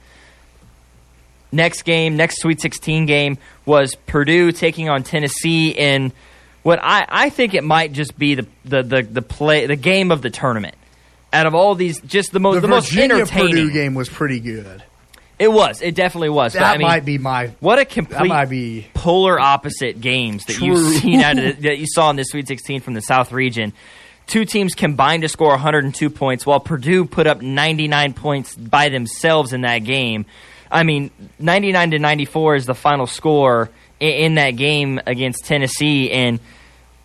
Next 1.53 1.83
game, 1.83 2.17
next 2.17 2.41
Sweet 2.41 2.61
16 2.61 3.07
game 3.07 3.37
was 3.67 3.95
Purdue 4.07 4.53
taking 4.53 4.89
on 4.89 5.03
Tennessee 5.03 5.71
in 5.71 6.13
what 6.63 6.79
I, 6.83 7.07
I 7.09 7.31
think 7.31 7.55
it 7.55 7.65
might 7.65 7.93
just 7.93 8.19
be 8.19 8.35
the, 8.35 8.47
the, 8.65 8.83
the, 8.83 9.03
the 9.03 9.23
play 9.23 9.67
the 9.67 9.77
game 9.77 10.11
of 10.11 10.23
the 10.23 10.31
tournament. 10.31 10.75
Out 11.33 11.47
of 11.47 11.55
all 11.55 11.75
these, 11.75 12.01
just 12.01 12.33
the 12.33 12.41
most 12.41 12.57
the 12.57 12.61
the, 12.63 12.69
most 12.69 12.97
entertaining. 12.97 13.51
Purdue 13.51 13.73
game 13.73 13.95
was 13.95 14.09
pretty 14.09 14.41
good. 14.41 14.83
It 15.39 15.51
was. 15.51 15.81
It 15.81 15.95
definitely 15.95 16.29
was. 16.29 16.53
That 16.53 16.61
but, 16.61 16.67
I 16.67 16.77
mean, 16.77 16.87
might 16.87 17.05
be 17.05 17.17
my. 17.17 17.49
what 17.61 17.79
a 17.79 17.85
complete 17.87 18.29
might 18.29 18.51
be. 18.51 18.89
polar 18.93 19.41
opposite 19.41 20.01
games 20.01 20.45
that 20.45 20.55
True. 20.55 20.67
you've 20.67 21.01
seen 21.01 21.21
out 21.21 21.39
of 21.39 21.45
the, 21.57 21.69
that 21.69 21.79
you 21.79 21.87
saw 21.89 22.11
in 22.11 22.17
the 22.17 22.25
Sweet 22.25 22.47
16 22.47 22.81
from 22.83 22.95
the 22.95 23.01
South 23.01 23.33
region. 23.33 23.73
Two 24.27 24.45
teams 24.45 24.75
combined 24.75 25.23
to 25.23 25.29
score 25.29 25.49
102 25.51 26.11
points, 26.11 26.45
while 26.45 26.61
Purdue 26.61 27.05
put 27.05 27.27
up 27.27 27.41
99 27.41 28.13
points 28.13 28.55
by 28.55 28.89
themselves 28.89 29.53
in 29.53 29.63
that 29.63 29.79
game. 29.79 30.27
I 30.71 30.83
mean, 30.83 31.11
99 31.39 31.93
to 31.93 31.99
94 31.99 32.55
is 32.57 32.67
the 32.67 32.75
final 32.75 33.07
score 33.07 33.71
in, 34.01 34.35
that 34.37 34.53
game 34.53 35.01
against 35.07 35.45
Tennessee, 35.45 36.11
and 36.11 36.41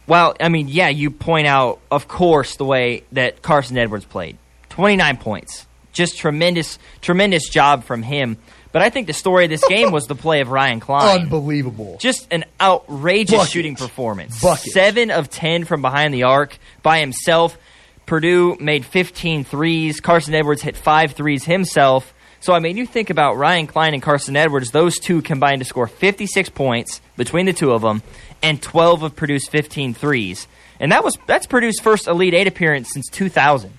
well, 0.08 0.36
I 0.40 0.50
mean, 0.50 0.68
yeah, 0.68 0.90
you 0.90 1.12
point 1.12 1.48
out, 1.48 1.80
of 1.92 2.08
course, 2.08 2.58
the 2.58 2.66
way 2.66 3.04
that 3.12 3.42
Carsen 3.42 3.78
Edwards 3.78 4.06
played. 4.06 4.38
29 4.70 5.18
points. 5.18 5.66
Just 5.94 6.18
tremendous, 6.18 6.78
tremendous 7.02 7.50
job 7.50 7.84
from 7.86 8.04
him. 8.04 8.38
But 8.72 8.82
I 8.82 8.90
think 8.90 9.08
the 9.08 9.14
story 9.14 9.46
of 9.46 9.50
this 9.50 9.66
game 9.70 9.94
was 9.94 10.06
the 10.08 10.16
play 10.16 10.42
of 10.42 10.50
Ryan 10.50 10.82
Cline. 10.82 11.22
Unbelievable. 11.22 11.98
Just 12.02 12.28
an 12.30 12.44
outrageous 12.60 13.38
Bucket. 13.38 13.52
shooting 13.52 13.76
performance. 13.76 14.42
Bucket. 14.42 14.74
Seven 14.74 15.12
of 15.12 15.30
10 15.30 15.64
from 15.64 15.82
behind 15.82 16.14
the 16.14 16.24
arc 16.24 16.58
by 16.84 17.00
himself. 17.00 17.58
Purdue 18.06 18.58
made 18.60 18.86
15 18.86 19.46
threes. 19.46 20.02
Carsen 20.02 20.36
Edwards 20.36 20.62
hit 20.62 20.76
five 20.76 21.14
threes 21.14 21.46
himself. 21.46 22.14
So, 22.46 22.54
I 22.54 22.60
mean, 22.60 22.78
you 22.78 22.86
think 22.86 23.10
about 23.10 23.38
Ryan 23.38 23.66
Cline 23.66 23.96
and 23.96 24.04
Carsen 24.04 24.36
Edwards, 24.36 24.70
those 24.70 25.00
two 25.00 25.24
combined 25.24 25.62
to 25.62 25.66
score 25.66 25.88
56 25.88 26.50
points 26.50 27.02
between 27.18 27.48
the 27.48 27.54
two 27.54 27.72
of 27.72 27.82
them, 27.82 28.04
and 28.44 28.62
12 28.62 29.02
of 29.02 29.16
Purdue's 29.16 29.48
15 29.48 29.96
threes. 29.96 30.48
And 30.80 30.92
that 30.92 31.04
was 31.04 31.18
that's 31.26 31.48
Purdue's 31.48 31.80
first 31.80 32.08
Elite 32.08 32.36
Eight 32.36 32.46
appearance 32.46 32.94
since 32.94 33.10
2000. 33.10 33.74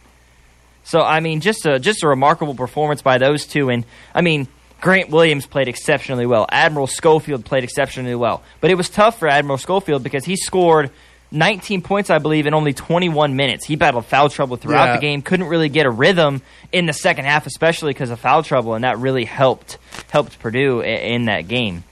So 0.82 1.00
I 1.00 1.20
mean, 1.20 1.40
just 1.42 1.64
a 1.64 1.78
just 1.78 2.02
a 2.02 2.08
remarkable 2.08 2.56
performance 2.56 3.02
by 3.02 3.18
those 3.18 3.46
two, 3.46 3.70
and 3.70 3.84
I 4.12 4.22
mean, 4.22 4.48
Grant 4.80 5.10
Williams 5.10 5.46
played 5.46 5.68
exceptionally 5.68 6.26
well. 6.26 6.44
Admiral 6.50 6.88
Schofield 6.88 7.44
played 7.44 7.62
exceptionally 7.62 8.16
well, 8.16 8.42
but 8.60 8.72
it 8.72 8.74
was 8.74 8.88
tough 8.90 9.20
for 9.20 9.28
Admiral 9.28 9.58
Schofield 9.58 10.02
because 10.02 10.24
he 10.24 10.34
scored 10.34 10.90
19 11.32 11.82
points, 11.82 12.08
I 12.10 12.18
believe, 12.18 12.46
in 12.46 12.54
only 12.54 12.72
21 12.72 13.34
minutes. 13.36 13.66
He 13.66 13.76
battled 13.76 14.06
foul 14.06 14.28
trouble 14.28 14.56
throughout 14.56 14.86
Yeah. 14.86 14.94
the 14.96 15.00
game, 15.00 15.22
couldn't 15.22 15.46
really 15.46 15.68
get 15.68 15.86
a 15.86 15.90
rhythm 15.90 16.40
in 16.72 16.86
the 16.86 16.92
second 16.92 17.24
half, 17.24 17.46
especially 17.46 17.92
because 17.92 18.10
of 18.10 18.20
foul 18.20 18.42
trouble, 18.42 18.74
and 18.74 18.84
that 18.84 18.98
really 18.98 19.24
helped 19.24 19.78
helped 20.10 20.38
Purdue 20.38 20.80
in 20.80 21.24
that 21.26 21.48
game. 21.48 21.84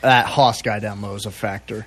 That 0.00 0.26
Haarms 0.26 0.62
guy 0.62 0.78
down 0.78 1.00
low 1.02 1.14
is 1.14 1.26
a 1.26 1.30
factor. 1.30 1.86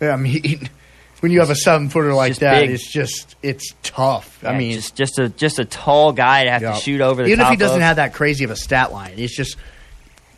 I 0.00 0.16
mean, 0.16 0.68
when 1.20 1.30
you 1.30 1.40
have 1.40 1.50
a 1.50 1.54
seven 1.54 1.88
footer 1.90 2.12
like 2.14 2.36
that, 2.36 2.62
big. 2.62 2.70
it's 2.70 2.90
just 2.90 3.36
it's 3.42 3.74
tough. 3.82 4.42
I 4.44 4.56
mean, 4.56 4.72
just 4.72 4.96
just 4.96 5.18
a 5.18 5.28
just 5.28 5.58
a 5.58 5.64
tall 5.64 6.12
guy 6.12 6.44
to 6.44 6.50
have 6.50 6.62
yeah. 6.62 6.72
to 6.72 6.80
shoot 6.80 7.00
over 7.00 7.22
the 7.22 7.28
even 7.28 7.44
if 7.44 7.50
he 7.50 7.56
doesn't 7.56 7.76
of. 7.76 7.82
have 7.82 7.96
that 7.96 8.14
crazy 8.14 8.44
of 8.44 8.50
a 8.50 8.56
stat 8.56 8.90
line, 8.90 9.14
it's 9.18 9.36
just 9.36 9.56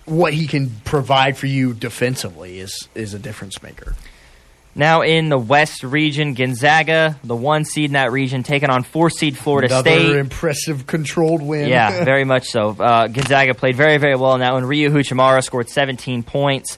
what 0.04 0.34
he 0.34 0.46
can 0.46 0.70
provide 0.84 1.38
for 1.38 1.46
you 1.46 1.72
defensively 1.72 2.58
is 2.58 2.88
is 2.94 3.14
a 3.14 3.18
difference 3.18 3.62
maker. 3.62 3.94
Now 4.76 5.02
in 5.02 5.28
the 5.28 5.38
West 5.38 5.84
region, 5.84 6.34
Gonzaga, 6.34 7.16
the 7.22 7.36
one 7.36 7.64
seed 7.64 7.86
in 7.90 7.92
that 7.92 8.10
region, 8.10 8.42
taking 8.42 8.70
on 8.70 8.82
four 8.82 9.08
seed 9.10 9.38
Florida 9.38 9.68
Another 9.68 9.90
State. 9.90 10.16
impressive 10.16 10.86
controlled 10.86 11.42
win. 11.42 11.68
Yeah, 11.68 12.04
very 12.04 12.24
much 12.24 12.48
so. 12.48 12.70
Uh, 12.70 13.06
Gonzaga 13.06 13.54
played 13.54 13.76
very, 13.76 13.98
very 13.98 14.16
well 14.16 14.34
in 14.34 14.40
that 14.40 14.52
one. 14.52 14.64
Rui 14.64 14.88
Hachimura 14.88 15.44
scored 15.44 15.68
17 15.68 16.22
points. 16.24 16.76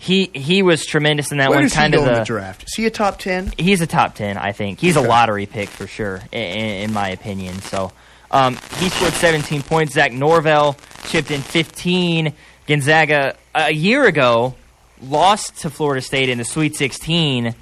He 0.00 0.30
he 0.34 0.62
was 0.62 0.84
tremendous 0.86 1.32
in 1.32 1.38
that 1.38 1.48
Where 1.48 1.56
one. 1.56 1.64
does 1.64 1.72
he 1.72 1.78
Kind 1.78 1.92
go 1.94 2.02
of 2.02 2.06
in 2.08 2.12
the 2.14 2.18
the 2.20 2.24
draft? 2.26 2.64
Is 2.64 2.74
he 2.76 2.86
a 2.86 2.90
top 2.90 3.18
ten? 3.18 3.52
he's 3.58 3.80
a 3.80 3.86
top 3.86 4.14
10, 4.14 4.36
I 4.36 4.52
think. 4.52 4.78
He's 4.78 4.96
Okay. 4.96 5.04
a 5.04 5.08
lottery 5.08 5.46
pick 5.46 5.68
for 5.70 5.86
sure, 5.88 6.20
in, 6.30 6.40
in 6.40 6.92
my 6.92 7.08
opinion. 7.08 7.60
So 7.62 7.90
um, 8.30 8.56
he 8.78 8.90
scored 8.90 9.14
17 9.14 9.62
points. 9.62 9.94
Zach 9.94 10.12
Norvell 10.12 10.76
chipped 11.06 11.30
in 11.32 11.40
15. 11.40 12.32
Gonzaga 12.68 13.34
a 13.56 13.72
year 13.72 14.04
ago 14.04 14.54
lost 15.02 15.58
to 15.58 15.70
Florida 15.70 16.00
State 16.00 16.28
in 16.28 16.38
the 16.38 16.44
Sweet 16.44 16.76
16. 16.76 17.54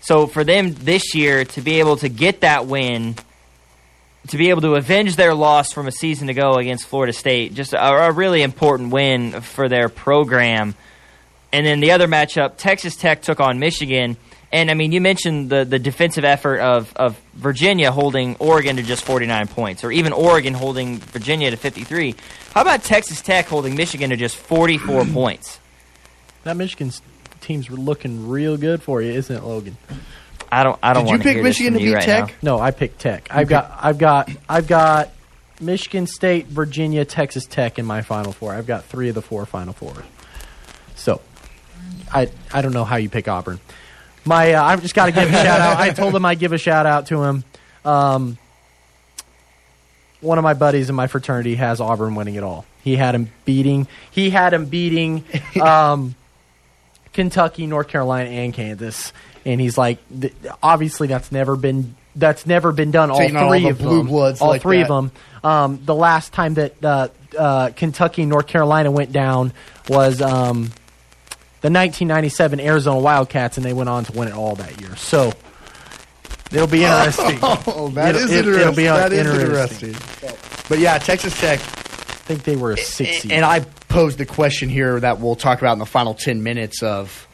So 0.00 0.26
for 0.26 0.44
them 0.44 0.74
this 0.74 1.14
year 1.14 1.44
to 1.44 1.60
be 1.60 1.78
able 1.80 1.96
to 1.98 2.08
get 2.08 2.40
that 2.40 2.66
win, 2.66 3.16
to 4.28 4.36
be 4.36 4.50
able 4.50 4.62
to 4.62 4.74
avenge 4.74 5.16
their 5.16 5.34
loss 5.34 5.72
from 5.72 5.86
a 5.86 5.92
season 5.92 6.28
ago 6.28 6.54
against 6.54 6.86
Florida 6.86 7.12
State, 7.12 7.54
just 7.54 7.72
a, 7.72 7.82
a 7.82 8.12
really 8.12 8.42
important 8.42 8.92
win 8.92 9.40
for 9.40 9.68
their 9.68 9.88
program. 9.88 10.74
And 11.52 11.66
then 11.66 11.80
the 11.80 11.92
other 11.92 12.06
matchup, 12.06 12.56
Texas 12.56 12.96
Tech 12.96 13.22
took 13.22 13.40
on 13.40 13.58
Michigan. 13.58 14.16
And 14.52 14.70
I 14.70 14.74
mean, 14.74 14.92
you 14.92 15.00
mentioned 15.00 15.48
the, 15.48 15.64
the 15.64 15.78
defensive 15.78 16.24
effort 16.24 16.60
of, 16.60 16.92
of 16.96 17.20
Virginia 17.34 17.92
holding 17.92 18.36
Oregon 18.36 18.76
to 18.76 18.82
just 18.82 19.04
49 19.04 19.48
points, 19.48 19.84
or 19.84 19.92
even 19.92 20.12
Oregon 20.12 20.54
holding 20.54 20.98
Virginia 20.98 21.50
to 21.50 21.56
53. 21.56 22.14
How 22.52 22.62
about 22.62 22.82
Texas 22.82 23.20
Tech 23.20 23.46
holding 23.46 23.76
Michigan 23.76 24.10
to 24.10 24.16
just 24.16 24.36
44 24.36 25.04
points? 25.06 25.59
That 26.44 26.56
Michigan 26.56 26.90
team's 27.40 27.70
looking 27.70 28.28
real 28.28 28.56
good 28.56 28.82
for 28.82 29.02
you, 29.02 29.12
isn't 29.12 29.34
it, 29.34 29.42
Logan? 29.42 29.76
I 30.50 30.64
don't. 30.64 30.78
I 30.82 30.92
don't. 30.92 31.04
Did 31.04 31.10
you 31.10 31.18
wanna 31.18 31.24
pick 31.24 31.42
Michigan 31.42 31.74
from 31.74 31.80
to 31.80 31.86
beat 31.86 31.94
right 31.94 32.02
Tech? 32.04 32.28
now. 32.42 32.56
No, 32.56 32.60
I 32.60 32.70
picked 32.70 32.98
Tech. 33.00 33.28
I've 33.30 33.48
got, 33.48 33.72
I've 33.80 33.98
got, 33.98 34.30
I've 34.48 34.66
got 34.66 35.10
Michigan 35.60 36.06
State, 36.06 36.46
Virginia, 36.46 37.04
Texas 37.04 37.46
Tech 37.46 37.78
in 37.78 37.86
my 37.86 38.02
Final 38.02 38.32
Four. 38.32 38.54
I've 38.54 38.66
got 38.66 38.84
three 38.84 39.08
of 39.08 39.14
the 39.14 39.22
four 39.22 39.46
Final 39.46 39.74
Fours. 39.74 40.04
So, 40.96 41.20
I, 42.12 42.30
I 42.52 42.62
don't 42.62 42.72
know 42.72 42.84
how 42.84 42.96
you 42.96 43.08
pick 43.08 43.28
Auburn. 43.28 43.60
My, 44.24 44.52
uh, 44.52 44.62
I've 44.62 44.82
just 44.82 44.94
got 44.94 45.06
to 45.06 45.12
give 45.12 45.28
a 45.28 45.32
shout 45.32 45.60
out. 45.60 45.76
I 45.78 45.90
told 45.94 46.14
him 46.14 46.24
I'd 46.24 46.38
give 46.38 46.52
a 46.52 46.58
shout 46.58 46.84
out 46.84 47.06
to 47.06 47.22
him. 47.22 47.44
Um, 47.84 48.38
one 50.20 50.36
of 50.36 50.44
my 50.44 50.52
buddies 50.54 50.90
in 50.90 50.94
my 50.94 51.06
fraternity 51.06 51.54
has 51.54 51.80
Auburn 51.80 52.14
winning 52.14 52.34
it 52.34 52.42
all. 52.42 52.66
He 52.82 52.96
had 52.96 53.14
him 53.14 53.30
beating. 53.44 53.86
He 54.10 54.30
had 54.30 54.52
him 54.52 54.66
beating. 54.66 55.24
Um, 55.60 56.14
Kentucky, 57.12 57.66
North 57.66 57.88
Carolina, 57.88 58.30
and 58.30 58.52
Kansas. 58.54 59.12
And 59.44 59.60
he's 59.60 59.78
like, 59.78 59.98
th- 60.20 60.34
obviously 60.62 61.08
that's 61.08 61.32
never 61.32 61.56
been 61.56 61.94
that's 62.16 62.44
never 62.46 62.72
been 62.72 62.90
done. 62.90 63.10
All 63.10 63.18
Taking 63.18 63.36
all 63.36 63.48
three 63.50 63.62
the 63.62 63.68
of 63.70 63.78
them, 63.78 64.08
all 64.10 64.34
like 64.48 64.62
three 64.62 64.78
that. 64.82 64.90
of 64.90 65.10
them. 65.10 65.12
Um, 65.50 65.80
the 65.84 65.94
last 65.94 66.32
time 66.32 66.54
that 66.54 66.84
uh, 66.84 67.08
uh, 67.38 67.70
Kentucky, 67.74 68.22
and 68.22 68.30
North 68.30 68.46
Carolina 68.48 68.90
went 68.90 69.12
down 69.12 69.52
was 69.88 70.20
um, 70.20 70.64
the 71.62 71.70
1997 71.70 72.60
Arizona 72.60 73.00
Wildcats, 73.00 73.56
and 73.56 73.64
they 73.64 73.72
went 73.72 73.88
on 73.88 74.04
to 74.04 74.12
win 74.12 74.28
it 74.28 74.34
all 74.34 74.56
that 74.56 74.80
year. 74.80 74.94
So 74.96 75.32
it'll 76.52 76.66
be 76.66 76.84
interesting. 76.84 77.38
Oh, 77.42 77.88
that 77.94 78.14
It'll- 78.16 78.22
is 78.28 78.32
it- 78.32 78.38
interesting. 78.38 78.60
it'll 78.60 78.74
be, 78.76 78.84
that 78.84 79.12
is 79.12 79.18
interesting. 79.26 79.88
interesting. 79.90 80.36
But 80.68 80.78
yeah, 80.80 80.98
Texas 80.98 81.38
Tech. 81.40 81.60
I 82.30 82.34
think 82.34 82.44
they 82.44 82.54
were 82.54 82.70
a 82.70 82.76
six 82.76 83.22
seed. 83.22 83.32
And 83.32 83.44
I 83.44 83.58
posed 83.88 84.18
the 84.18 84.24
question 84.24 84.68
here 84.68 85.00
that 85.00 85.18
we'll 85.18 85.34
talk 85.34 85.58
about 85.58 85.72
in 85.72 85.80
the 85.80 85.86
final 85.86 86.14
10 86.14 86.44
minutes 86.44 86.80
of 86.80 87.26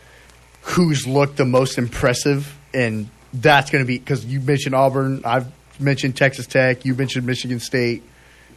who's 0.63 1.07
looked 1.07 1.37
the 1.37 1.45
most 1.45 1.77
impressive. 1.77 2.57
And 2.73 3.11
that's 3.35 3.71
going 3.71 3.85
to 3.85 3.87
be 3.87 3.99
because 3.99 4.25
you 4.25 4.41
mentioned 4.41 4.75
Auburn, 4.75 5.21
I've 5.27 5.53
mentioned 5.79 6.17
Texas 6.17 6.47
Tech, 6.47 6.87
you 6.87 6.95
mentioned 6.95 7.27
Michigan 7.27 7.61
State. 7.61 8.05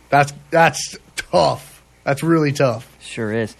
That's 0.09 0.31
that's 0.49 0.97
tough. 1.17 1.83
That's 2.05 2.23
really 2.23 2.53
tough. 2.53 2.89
Sure 3.01 3.33
is. 3.33 3.53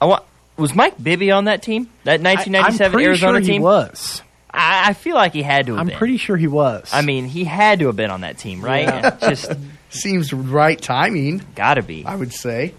I 0.00 0.06
want. 0.06 0.24
Was 0.56 0.74
Mike 0.74 1.02
Bibby 1.02 1.30
on 1.30 1.44
that 1.44 1.62
team? 1.62 1.84
That 2.04 2.20
1997 2.22 2.98
I'm 2.98 3.04
Arizona 3.06 3.32
sure 3.38 3.40
he 3.40 3.46
team? 3.46 3.62
was. 3.62 4.22
I, 4.50 4.90
I 4.90 4.92
feel 4.94 5.16
like 5.16 5.32
he 5.34 5.42
had 5.42 5.66
to 5.66 5.72
have 5.72 5.80
I'm 5.80 5.86
been. 5.88 5.96
pretty 5.98 6.16
sure 6.16 6.36
he 6.36 6.46
was. 6.46 6.90
I 6.92 7.02
mean, 7.02 7.26
he 7.26 7.44
had 7.44 7.78
to 7.80 7.86
have 7.88 7.96
been 7.96 8.10
on 8.10 8.22
that 8.22 8.38
team, 8.38 8.62
right? 8.62 8.84
Yeah. 8.84 9.16
Just 9.20 9.52
Seems 9.92 10.32
right 10.32 10.80
timing, 10.80 11.42
gotta 11.54 11.82
be. 11.82 12.04
I 12.04 12.16
would 12.16 12.32
say. 12.32 12.74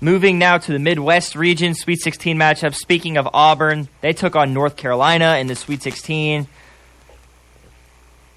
Moving 0.00 0.38
now 0.38 0.58
to 0.58 0.72
the 0.72 0.78
Midwest 0.78 1.34
region, 1.36 1.74
Sweet 1.74 2.00
16 2.02 2.36
matchup. 2.36 2.74
Speaking 2.74 3.16
of 3.16 3.28
Auburn, 3.32 3.88
they 4.00 4.12
took 4.12 4.36
on 4.36 4.52
North 4.52 4.76
Carolina 4.76 5.36
in 5.38 5.46
the 5.46 5.54
Sweet 5.54 5.82
16. 5.82 6.46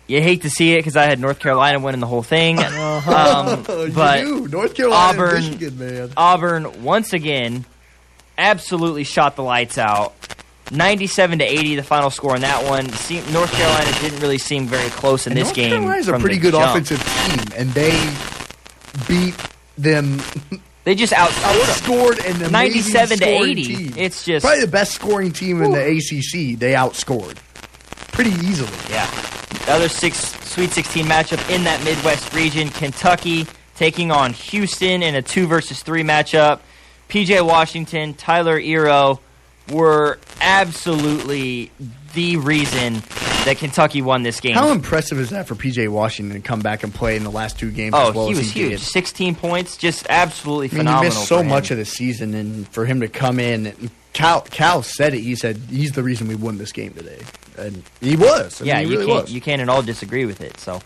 You 0.07 0.21
hate 0.21 0.43
to 0.43 0.49
see 0.49 0.73
it 0.73 0.77
because 0.77 0.95
I 0.95 1.03
had 1.03 1.19
North 1.19 1.39
Carolina 1.39 1.79
winning 1.79 1.99
the 1.99 2.07
whole 2.07 2.23
thing. 2.23 2.59
Um, 3.07 3.59
you 3.69 3.91
but 3.93 4.21
do. 4.21 4.47
North 4.47 4.73
Carolina, 4.75 5.09
and 5.11 5.19
Auburn- 5.21 5.43
Michigan, 5.43 5.77
man. 5.79 6.11
Auburn 6.17 6.83
once 6.83 7.13
again 7.13 7.65
absolutely 8.37 9.03
shot 9.03 9.35
the 9.35 9.43
lights 9.43 9.77
out. 9.77 10.13
97 10.71 11.39
to 11.39 11.45
80, 11.45 11.75
the 11.77 11.83
final 11.83 12.09
score 12.09 12.35
in 12.35 12.41
that 12.41 12.69
one. 12.69 12.89
Se- 12.89 13.23
North 13.31 13.51
Carolina 13.53 13.91
didn't 14.01 14.19
really 14.19 14.37
seem 14.37 14.65
very 14.67 14.89
close 14.89 15.25
in 15.25 15.31
And 15.33 15.37
this 15.39 15.47
North 15.47 15.55
game. 15.55 15.69
Carolina's 15.71 16.07
a 16.07 16.11
from 16.11 16.21
pretty 16.21 16.35
the 16.35 16.41
good 16.41 16.53
jump. 16.53 16.71
offensive 16.71 16.99
team, 17.29 17.45
and 17.55 17.69
they 17.73 17.91
beat 19.07 19.35
them 19.77 20.19
They 20.83 20.95
just 20.95 21.13
outscored 21.13 21.85
them. 21.85 22.17
outscored 22.17 22.45
an 22.45 22.51
97 22.51 23.19
to 23.19 23.25
80. 23.25 23.63
team. 23.63 23.93
It's 23.97 24.23
just 24.25 24.45
probably 24.45 24.61
the 24.65 24.71
best 24.71 24.93
scoring 24.93 25.31
team 25.33 25.61
in 25.61 25.71
the 25.71 25.83
ACC. 25.85 26.57
They 26.57 26.73
outscored 26.73 27.37
pretty 28.13 28.31
easily. 28.31 28.71
Yeah. 28.89 29.05
The 29.65 29.71
other 29.73 29.89
six 29.89 30.17
Sweet 30.47 30.71
16 30.71 31.05
matchup 31.05 31.53
in 31.53 31.65
that 31.65 31.83
Midwest 31.83 32.33
region, 32.33 32.69
Kentucky 32.69 33.45
taking 33.75 34.11
on 34.11 34.33
Houston 34.33 35.03
in 35.03 35.13
a 35.13 35.21
two 35.21 35.45
versus 35.45 35.83
three 35.83 36.03
matchup. 36.03 36.61
PJ 37.09 37.45
Washington, 37.45 38.13
Tyler 38.15 38.59
Herro 38.59 39.19
were 39.71 40.17
absolutely 40.41 41.71
the 42.15 42.37
reason 42.37 43.01
that 43.47 43.57
Kentucky 43.57 44.01
won 44.01 44.23
this 44.23 44.39
game. 44.39 44.53
How 44.53 44.71
impressive 44.71 45.19
is 45.19 45.29
that 45.31 45.47
for 45.47 45.55
PJ 45.55 45.89
Washington 45.89 46.41
to 46.41 46.47
come 46.47 46.59
back 46.59 46.83
and 46.83 46.93
play 46.93 47.15
in 47.15 47.23
the 47.23 47.31
last 47.31 47.57
two 47.57 47.71
games? 47.71 47.93
oh, 47.95 48.09
as 48.09 48.15
well 48.15 48.25
he 48.27 48.31
as 48.33 48.37
was 48.37 48.51
he 48.51 48.59
huge. 48.61 48.71
Did? 48.71 48.79
16 48.81 49.35
points, 49.35 49.77
just 49.77 50.05
absolutely 50.09 50.67
I 50.67 50.71
mean, 50.71 50.79
phenomenal. 50.79 51.03
he 51.03 51.17
missed 51.17 51.27
so 51.27 51.43
much 51.43 51.71
of 51.71 51.77
the 51.77 51.85
season, 51.85 52.33
and 52.33 52.67
for 52.69 52.85
him 52.85 53.01
to 53.01 53.07
come 53.07 53.39
in, 53.39 53.89
Cal, 54.13 54.41
Cal 54.41 54.83
said 54.83 55.13
it. 55.13 55.21
He 55.21 55.35
said 55.35 55.57
he's 55.69 55.91
the 55.93 56.03
reason 56.03 56.27
we 56.27 56.35
won 56.35 56.57
this 56.57 56.71
game 56.71 56.93
today, 56.93 57.19
and 57.57 57.83
he 58.01 58.15
was. 58.15 58.61
I 58.61 58.65
yeah, 58.65 58.79
mean, 58.79 58.85
he 58.85 58.91
you 58.91 58.99
really 58.99 59.11
can't 59.11 59.23
was. 59.23 59.33
you 59.33 59.41
can't 59.41 59.61
at 59.61 59.69
all 59.69 59.81
disagree 59.81 60.25
with 60.25 60.41
it. 60.41 60.59
So, 60.59 60.81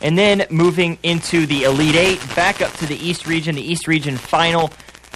and 0.00 0.18
then 0.18 0.46
moving 0.50 0.98
into 1.02 1.46
the 1.46 1.64
Elite 1.64 1.96
Eight, 1.96 2.20
back 2.34 2.60
up 2.60 2.72
to 2.74 2.86
the 2.86 2.96
East 2.96 3.26
Region, 3.26 3.54
the 3.54 3.62
East 3.62 3.86
Region 3.86 4.16
final, 4.16 4.70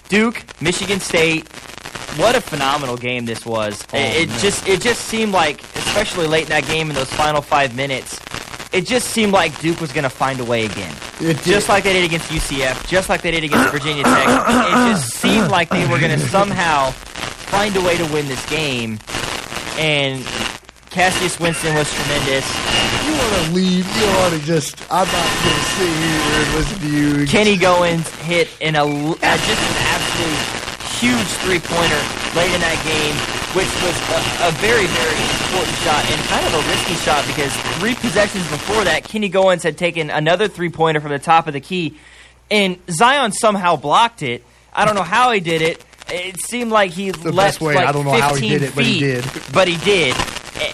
Duke, 0.08 0.42
Michigan 0.60 1.00
State. 1.00 1.46
What 2.16 2.34
a 2.34 2.40
phenomenal 2.40 2.96
game 2.96 3.26
this 3.26 3.44
was! 3.44 3.84
Oh, 3.92 3.98
it, 3.98 4.28
it 4.28 4.40
just 4.40 4.66
it 4.66 4.80
just 4.80 5.02
seemed 5.02 5.32
like, 5.32 5.62
especially 5.76 6.26
late 6.26 6.44
in 6.44 6.48
that 6.48 6.66
game 6.66 6.88
in 6.88 6.96
those 6.96 7.12
final 7.12 7.42
five 7.42 7.76
minutes, 7.76 8.20
it 8.72 8.86
just 8.86 9.08
seemed 9.08 9.32
like 9.32 9.58
Duke 9.60 9.80
was 9.80 9.92
going 9.92 10.04
to 10.04 10.10
find 10.10 10.40
a 10.40 10.44
way 10.44 10.66
again. 10.66 10.94
Just 11.44 11.68
like 11.68 11.84
they 11.84 11.92
did 11.92 12.04
against 12.04 12.30
UCF, 12.30 12.86
just 12.88 13.08
like 13.08 13.22
they 13.22 13.30
did 13.30 13.44
against 13.44 13.70
Virginia 13.70 14.04
Tech. 14.04 14.26
It 14.28 14.92
just 14.92 15.10
seemed 15.22 15.48
like 15.48 15.70
they 15.70 15.86
were 15.88 15.98
going 15.98 16.18
to 16.18 16.26
somehow 16.28 16.90
find 16.90 17.74
a 17.76 17.80
way 17.80 17.96
to 17.96 18.04
win 18.12 18.28
this 18.28 18.44
game. 18.50 18.98
And 19.78 20.24
Cassius 20.90 21.38
Winston 21.38 21.74
was 21.74 21.92
tremendous. 21.92 22.44
You 23.06 23.12
want 23.12 23.46
to 23.46 23.52
leave? 23.52 23.86
You 23.96 24.06
want 24.18 24.34
to 24.34 24.40
just? 24.40 24.80
I'm 24.90 25.06
not 25.06 25.44
going 25.44 25.56
to 25.56 25.64
sit 25.76 25.88
here 25.88 26.20
and 26.32 26.54
listen 26.54 26.78
to 26.80 27.20
you. 27.20 27.26
Kenny 27.26 27.56
Goins 27.56 28.08
hit 28.22 28.48
in 28.60 28.76
a 28.76 28.84
uh, 28.84 29.14
just 29.16 29.60
an 29.60 29.76
absolute 29.78 30.55
huge 31.00 31.26
three 31.44 31.60
pointer 31.60 32.00
late 32.34 32.52
in 32.52 32.60
that 32.60 32.80
game, 32.84 33.14
which 33.52 33.68
was 33.84 33.96
a, 34.16 34.48
a 34.48 34.50
very 34.60 34.86
very 34.86 35.18
important 35.44 35.76
shot 35.84 36.02
and 36.10 36.20
kind 36.28 36.44
of 36.46 36.54
a 36.54 36.62
risky 36.68 36.94
shot 36.94 37.26
because 37.26 37.52
three 37.78 37.94
possessions 37.94 38.48
before 38.48 38.84
that, 38.84 39.04
Kenny 39.04 39.30
Goins 39.30 39.62
had 39.62 39.76
taken 39.76 40.10
another 40.10 40.48
three 40.48 40.70
pointer 40.70 41.00
from 41.00 41.10
the 41.10 41.18
top 41.18 41.46
of 41.46 41.52
the 41.52 41.60
key, 41.60 41.98
and 42.50 42.78
Zion 42.90 43.32
somehow 43.32 43.76
blocked 43.76 44.22
it. 44.22 44.44
I 44.72 44.84
don't 44.84 44.94
know 44.94 45.02
how 45.02 45.32
he 45.32 45.40
did 45.40 45.62
it. 45.62 45.84
It 46.08 46.40
seemed 46.40 46.70
like 46.70 46.92
he 46.92 47.10
the 47.10 47.32
left 47.32 47.60
like 47.60 47.76
I 47.76 47.92
don't 47.92 48.04
know 48.04 48.12
how 48.12 48.34
he 48.34 48.50
15 48.50 48.50
did 48.50 48.62
it, 48.62 48.74
but 48.74 48.84
he 48.84 49.00
did. 49.00 49.24
But 49.52 49.68
he 49.68 49.76
did. 49.78 50.16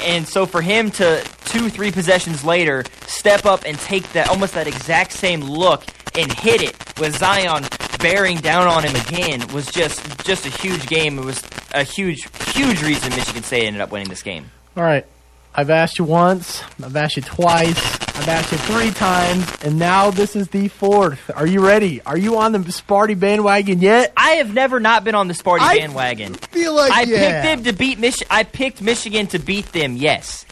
And 0.03 0.27
so 0.28 0.47
for 0.47 0.62
him 0.62 0.90
to 0.93 1.24
two, 1.47 1.69
three 1.69 1.90
possessions 1.90 2.44
later 2.44 2.85
step 3.07 3.47
up 3.47 3.62
and 3.66 3.78
take 3.78 4.11
that 4.12 4.28
almost 4.28 4.55
that 4.55 4.66
exact 4.66 5.12
same 5.12 5.40
look 5.40 5.85
and 6.16 6.31
hit 6.32 6.62
it 6.62 6.77
with 6.99 7.16
Zion 7.16 7.65
bearing 8.03 8.39
down 8.39 8.66
on 8.66 8.85
him 8.85 8.95
again 8.97 9.47
was 9.55 9.66
just 9.66 10.24
just 10.24 10.45
a 10.47 10.51
huge 10.51 10.87
game. 10.87 11.19
It 11.19 11.24
was 11.24 11.43
a 11.73 11.85
huge, 11.85 12.29
huge 12.53 12.83
reason 12.83 13.11
Michigan 13.11 13.43
State 13.43 13.65
ended 13.65 13.81
up 13.81 13.91
winning 13.93 14.09
this 14.09 14.23
game. 14.23 14.51
All 14.77 14.83
right. 14.83 15.07
I've 15.55 15.69
asked 15.70 15.99
you 15.99 16.07
once. 16.07 16.62
I've 16.83 16.97
asked 16.97 17.16
you 17.16 17.23
twice. 17.23 17.77
I've 18.16 18.29
asked 18.29 18.53
you 18.53 18.59
three 18.59 18.91
times, 18.91 19.47
and 19.62 19.79
now 19.79 20.11
this 20.11 20.35
is 20.35 20.49
the 20.49 20.69
fourth. 20.69 21.31
Are 21.35 21.47
you 21.47 21.65
ready? 21.65 22.01
Are 22.03 22.16
you 22.16 22.39
on 22.39 22.53
the 22.53 22.59
Sparty 22.61 23.19
bandwagon 23.19 23.81
yet? 23.81 24.12
I 24.16 24.33
have 24.33 24.53
never 24.55 24.81
not 24.81 25.05
been 25.05 25.15
on 25.15 25.29
the 25.29 25.35
Sparty 25.35 25.61
I 25.61 25.79
bandwagon. 25.79 26.35
feel 26.35 26.74
like 26.74 26.91
I 26.93 27.03
yeah. 27.03 27.43
picked 27.43 27.65
them 27.65 27.65
to 27.65 27.79
beat 27.79 27.99
Mich- 27.99 28.23
I 28.31 28.45
picked 28.45 28.81
Michigan 28.81 29.27
to 29.29 29.39
beat 29.39 29.66
them. 29.73 29.97
Yes, 29.97 30.47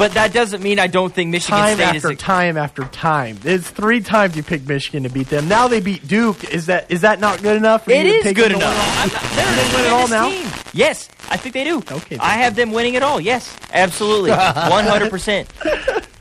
but 0.00 0.12
that 0.14 0.32
doesn't 0.32 0.62
mean 0.62 0.78
I 0.80 0.86
don't 0.88 1.14
think 1.14 1.30
Michigan 1.30 1.58
Time 1.60 1.76
State 1.76 1.84
after 1.84 1.96
is. 2.10 2.14
A- 2.14 2.16
time 2.16 2.56
after 2.56 2.84
time. 2.86 3.38
It's 3.44 3.68
three 3.70 4.00
times 4.00 4.34
you 4.36 4.42
picked 4.42 4.66
Michigan 4.66 5.02
to 5.04 5.10
beat 5.10 5.28
them. 5.28 5.46
Now 5.46 5.68
they 5.68 5.80
beat 5.80 6.08
Duke. 6.08 6.42
Is 6.52 6.66
that 6.66 6.90
is 6.90 7.02
that 7.02 7.20
not 7.20 7.42
good 7.42 7.56
enough? 7.56 7.84
For 7.84 7.92
It 7.92 8.06
you 8.06 8.12
to 8.14 8.18
is 8.18 8.22
pick 8.24 8.36
good 8.36 8.52
enough. 8.52 9.12
not, 9.12 9.36
they're 9.36 9.54
They 9.56 9.76
win 9.76 9.84
it 9.84 9.92
all 9.92 10.08
now? 10.08 10.28
team. 10.30 10.46
Yes, 10.72 11.08
I 11.28 11.36
think 11.36 11.52
they 11.54 11.64
do. 11.64 11.78
Okay, 11.78 12.16
I 12.18 12.34
have 12.38 12.56
them 12.56 12.72
winning 12.72 12.94
it 12.94 13.02
all. 13.02 13.20
Yes, 13.20 13.54
absolutely, 13.72 14.30
one 14.30 14.84
hundred 14.86 15.10
percent. 15.10 15.48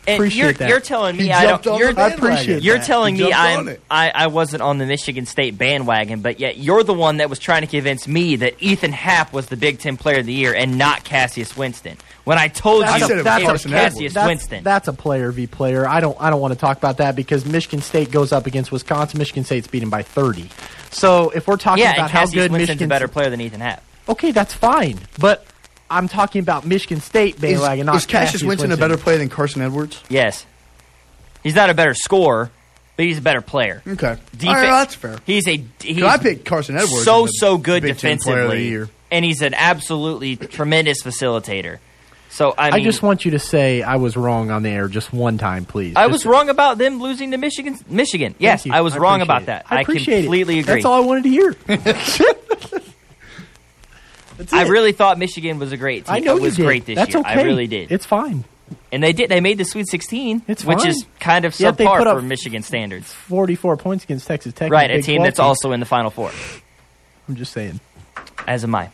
And 0.07 0.15
appreciate 0.15 0.43
you're, 0.43 0.53
that. 0.53 0.69
you're 0.69 0.79
telling 0.79 1.17
me 1.17 1.25
He 1.25 1.31
I 1.31 1.45
don't. 1.45 1.65
You're, 1.65 1.99
I 1.99 2.09
appreciate 2.09 2.63
you're 2.63 2.77
that. 2.77 2.85
telling 2.85 3.17
me 3.17 3.31
I'm. 3.31 3.77
I, 3.89 4.11
I 4.13 4.27
wasn't 4.27 4.61
on 4.61 4.77
the 4.77 4.85
Michigan 4.85 5.25
State 5.25 5.57
bandwagon, 5.57 6.21
but 6.21 6.39
yet 6.39 6.57
you're 6.57 6.83
the 6.83 6.93
one 6.93 7.17
that 7.17 7.29
was 7.29 7.39
trying 7.39 7.61
to 7.61 7.67
convince 7.67 8.07
me 8.07 8.37
that 8.37 8.55
Ethan 8.61 8.91
Happ 8.91 9.33
was 9.33 9.47
the 9.47 9.57
Big 9.57 9.79
Ten 9.79 9.97
Player 9.97 10.19
of 10.19 10.25
the 10.25 10.33
Year 10.33 10.53
and 10.53 10.77
not 10.77 11.03
Cassius 11.03 11.55
Winston. 11.55 11.97
When 12.23 12.37
I 12.37 12.47
told 12.47 12.83
I 12.83 12.97
you 12.97 13.07
said 13.07 13.17
it 13.17 13.25
was 13.25 13.41
it 13.41 13.51
was 13.51 13.65
Cassius 13.65 14.13
that's, 14.13 14.27
Winston. 14.27 14.63
That's 14.63 14.87
a 14.87 14.93
player 14.93 15.31
v 15.31 15.47
player. 15.47 15.87
I 15.87 15.99
don't 15.99 16.19
I 16.19 16.29
don't 16.29 16.41
want 16.41 16.53
to 16.53 16.59
talk 16.59 16.77
about 16.77 16.97
that 16.97 17.15
because 17.15 17.45
Michigan 17.45 17.81
State 17.81 18.11
goes 18.11 18.31
up 18.31 18.45
against 18.45 18.71
Wisconsin. 18.71 19.17
Michigan 19.17 19.43
State's 19.43 19.67
beaten 19.67 19.89
by 19.89 20.03
30. 20.03 20.49
So 20.91 21.29
if 21.31 21.47
we're 21.47 21.57
talking 21.57 21.83
yeah, 21.83 21.93
about 21.93 22.03
and 22.03 22.11
how 22.11 22.19
Cassius 22.21 22.43
good 22.43 22.51
Winston's 22.51 22.69
Michigan 22.69 22.85
a 22.85 22.89
better 22.89 23.07
player 23.07 23.29
than 23.29 23.41
Ethan 23.41 23.61
Happ. 23.61 23.83
Okay, 24.07 24.31
that's 24.31 24.53
fine. 24.53 24.99
But 25.19 25.45
I'm 25.89 26.07
talking 26.07 26.41
about 26.41 26.65
Michigan 26.65 27.01
State 27.01 27.35
Is, 27.35 27.41
bandwagon, 27.41 27.85
not 27.87 27.95
is 27.95 28.05
Cassius 28.05 28.43
Winston, 28.43 28.71
a 28.71 28.77
better 28.77 28.97
player 28.97 29.17
than 29.17 29.29
Carsen 29.29 29.61
Edwards? 29.61 30.01
Yes, 30.09 30.45
he's 31.43 31.55
not 31.55 31.69
a 31.69 31.73
better 31.73 31.93
scorer, 31.93 32.51
but 32.95 33.05
he's 33.05 33.17
a 33.17 33.21
better 33.21 33.41
player. 33.41 33.81
Okay, 33.87 34.17
Defen- 34.37 34.47
All 34.47 34.53
right, 34.53 34.61
that's 34.69 34.95
fair. 34.95 35.17
He's 35.25 35.47
a 35.47 35.63
he's 35.81 36.03
I 36.03 36.17
picked 36.17 36.45
Carsen 36.45 36.75
Edwards. 36.75 37.03
so 37.03 37.27
so 37.29 37.57
good 37.57 37.83
Big 37.83 37.97
Ten 37.97 38.13
of 38.13 38.19
the 38.19 38.25
defensively, 38.25 38.67
Year. 38.67 38.89
and 39.11 39.23
he's 39.25 39.41
an 39.41 39.53
absolutely 39.53 40.35
tremendous 40.35 41.01
facilitator. 41.03 41.79
So 42.31 42.53
I 42.55 42.69
I, 42.75 42.83
just 42.83 43.01
want 43.01 43.25
you 43.25 43.31
to 43.31 43.39
say 43.39 43.81
I 43.81 43.95
was 43.95 44.15
wrong 44.15 44.51
on 44.51 44.61
the 44.61 44.69
air 44.69 44.87
just 44.87 45.11
one 45.11 45.39
time, 45.39 45.65
please. 45.65 45.95
I 45.95 46.03
Just- 46.03 46.11
was 46.11 46.25
wrong 46.27 46.49
about 46.49 46.77
them 46.77 47.01
losing 47.01 47.31
to 47.31 47.37
Michigan. 47.37 47.75
Michigan, 47.89 48.35
yes. 48.37 48.67
I 48.69 48.81
was 48.81 48.95
wrong 48.95 49.21
about 49.21 49.41
it. 49.41 49.45
that. 49.47 49.65
I 49.67 49.81
appreciate 49.81 50.21
completely 50.21 50.57
it. 50.57 50.61
agree. 50.61 50.73
That's 50.75 50.85
all 50.85 50.93
I 50.93 51.05
wanted 51.05 51.23
to 51.23 51.29
hear. 51.29 51.55
I 54.51 54.67
really 54.67 54.91
thought 54.91 55.17
Michigan 55.17 55.59
was 55.59 55.71
a 55.71 55.77
great 55.77 56.05
team. 56.05 56.15
I 56.15 56.19
know 56.19 56.35
it 56.37 56.41
was 56.41 56.57
you 56.57 56.63
did. 56.63 56.67
great 56.67 56.85
this 56.85 56.95
That's 56.95 57.13
year. 57.13 57.19
okay. 57.21 57.29
I 57.29 57.43
really 57.43 57.67
did, 57.67 57.91
It's 57.91 58.05
fine. 58.05 58.45
and 58.91 59.03
they 59.03 59.13
did. 59.13 59.29
They 59.29 59.41
made 59.41 59.57
the 59.57 59.65
Sweet 59.65 59.87
16, 59.87 60.43
It's 60.47 60.63
which 60.63 60.79
fine. 60.79 60.87
is 60.89 61.05
kind 61.19 61.45
of 61.45 61.59
Yet 61.59 61.77
they 61.77 61.85
subpar 61.85 61.97
put 61.97 62.07
up 62.07 62.17
for 62.17 62.21
Michigan 62.21 62.63
standards. 62.63 63.11
44 63.11 63.77
points 63.77 64.03
against 64.03 64.27
Texas 64.27 64.53
Tech. 64.53 64.71
Right, 64.71 64.89
a 64.91 65.01
team 65.01 65.17
12 65.17 65.25
that's 65.27 65.39
also 65.39 65.71
in 65.73 65.79
the 65.79 65.85
Final 65.85 66.09
Four. 66.09 66.31
I'm 67.27 67.35
just 67.35 67.51
saying. 67.53 67.79
As 68.47 68.63
am 68.63 68.73
I. 68.75 68.89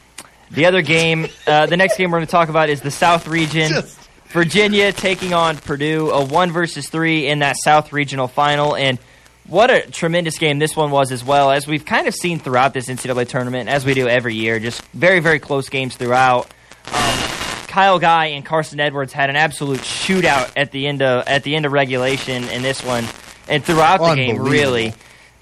The 0.51 0.65
other 0.65 0.81
game, 0.81 1.27
uh, 1.47 1.65
the 1.65 1.77
next 1.77 1.97
game 1.97 2.11
we're 2.11 2.17
going 2.19 2.27
to 2.27 2.31
talk 2.31 2.49
about 2.49 2.69
is 2.69 2.81
the 2.81 2.91
South 2.91 3.27
Region. 3.27 3.69
Just- 3.71 3.99
Virginia 4.29 4.91
taking 4.91 5.33
on 5.33 5.55
Purdue, 5.57 6.09
a 6.11 6.23
one 6.25 6.51
versus 6.51 6.89
three 6.89 7.27
in 7.27 7.39
that 7.39 7.55
South 7.63 7.93
Regional 7.93 8.27
final, 8.27 8.75
and 8.75 8.99
what 9.47 9.69
a 9.69 9.81
tremendous 9.89 10.37
game 10.37 10.59
this 10.59 10.75
one 10.75 10.91
was 10.91 11.11
as 11.11 11.23
well. 11.23 11.51
As 11.51 11.67
we've 11.67 11.85
kind 11.85 12.07
of 12.07 12.15
seen 12.15 12.39
throughout 12.39 12.73
this 12.73 12.87
NCAA 12.87 13.27
tournament, 13.27 13.69
as 13.69 13.85
we 13.85 13.93
do 13.93 14.07
every 14.07 14.35
year, 14.35 14.59
just 14.59 14.81
very 14.87 15.19
very 15.19 15.39
close 15.39 15.69
games 15.69 15.95
throughout. 15.95 16.47
Um, 16.87 17.19
Kyle 17.67 17.99
Guy 17.99 18.27
and 18.27 18.45
Carsen 18.45 18.79
Edwards 18.79 19.11
had 19.11 19.29
an 19.29 19.35
absolute 19.35 19.79
shootout 19.79 20.51
at 20.55 20.71
the 20.71 20.87
end 20.87 21.01
of 21.01 21.27
at 21.27 21.43
the 21.43 21.55
end 21.55 21.65
of 21.65 21.71
regulation 21.71 22.43
in 22.45 22.61
this 22.61 22.83
one, 22.83 23.05
and 23.47 23.63
throughout 23.63 23.99
the 23.99 24.15
game, 24.15 24.41
really. 24.41 24.93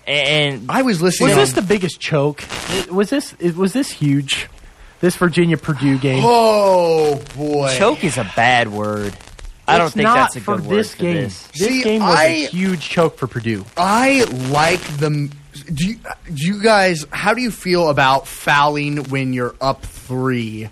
And 0.05 0.69
I 0.69 0.81
was 0.81 1.01
listening. 1.01 1.29
Was 1.29 1.37
this 1.37 1.53
the 1.53 1.61
biggest 1.61 1.99
choke? 1.99 2.43
Was 2.91 3.09
this 3.09 3.37
was 3.39 3.73
this 3.73 3.89
huge? 3.89 4.49
This 4.99 5.15
Virginia 5.17 5.57
Purdue 5.57 5.97
game. 5.97 6.23
Oh 6.25 7.21
boy! 7.35 7.75
choke 7.77 8.03
is 8.03 8.17
a 8.17 8.29
bad 8.35 8.69
word. 8.71 9.13
I 9.67 9.77
don't 9.77 9.91
think 9.91 10.07
that's 10.07 10.35
a 10.35 10.41
for 10.41 10.57
good 10.57 10.65
word 10.65 10.75
this 10.77 10.93
for 10.93 11.01
game. 11.03 11.15
this. 11.15 11.47
This 11.47 11.67
See, 11.67 11.83
game 11.83 12.01
was 12.01 12.15
I- 12.17 12.23
a 12.25 12.47
huge 12.47 12.81
choke 12.81 13.17
for 13.17 13.27
Purdue. 13.27 13.65
I 13.77 14.23
like 14.49 14.81
the. 14.97 15.29
Do 15.71 15.87
you, 15.87 15.95
do 16.25 16.45
you 16.47 16.61
guys? 16.61 17.05
How 17.11 17.33
do 17.33 17.41
you 17.41 17.51
feel 17.51 17.89
about 17.89 18.27
fouling 18.27 18.97
when 19.05 19.33
you're 19.33 19.55
up 19.61 19.83
three 19.83 20.69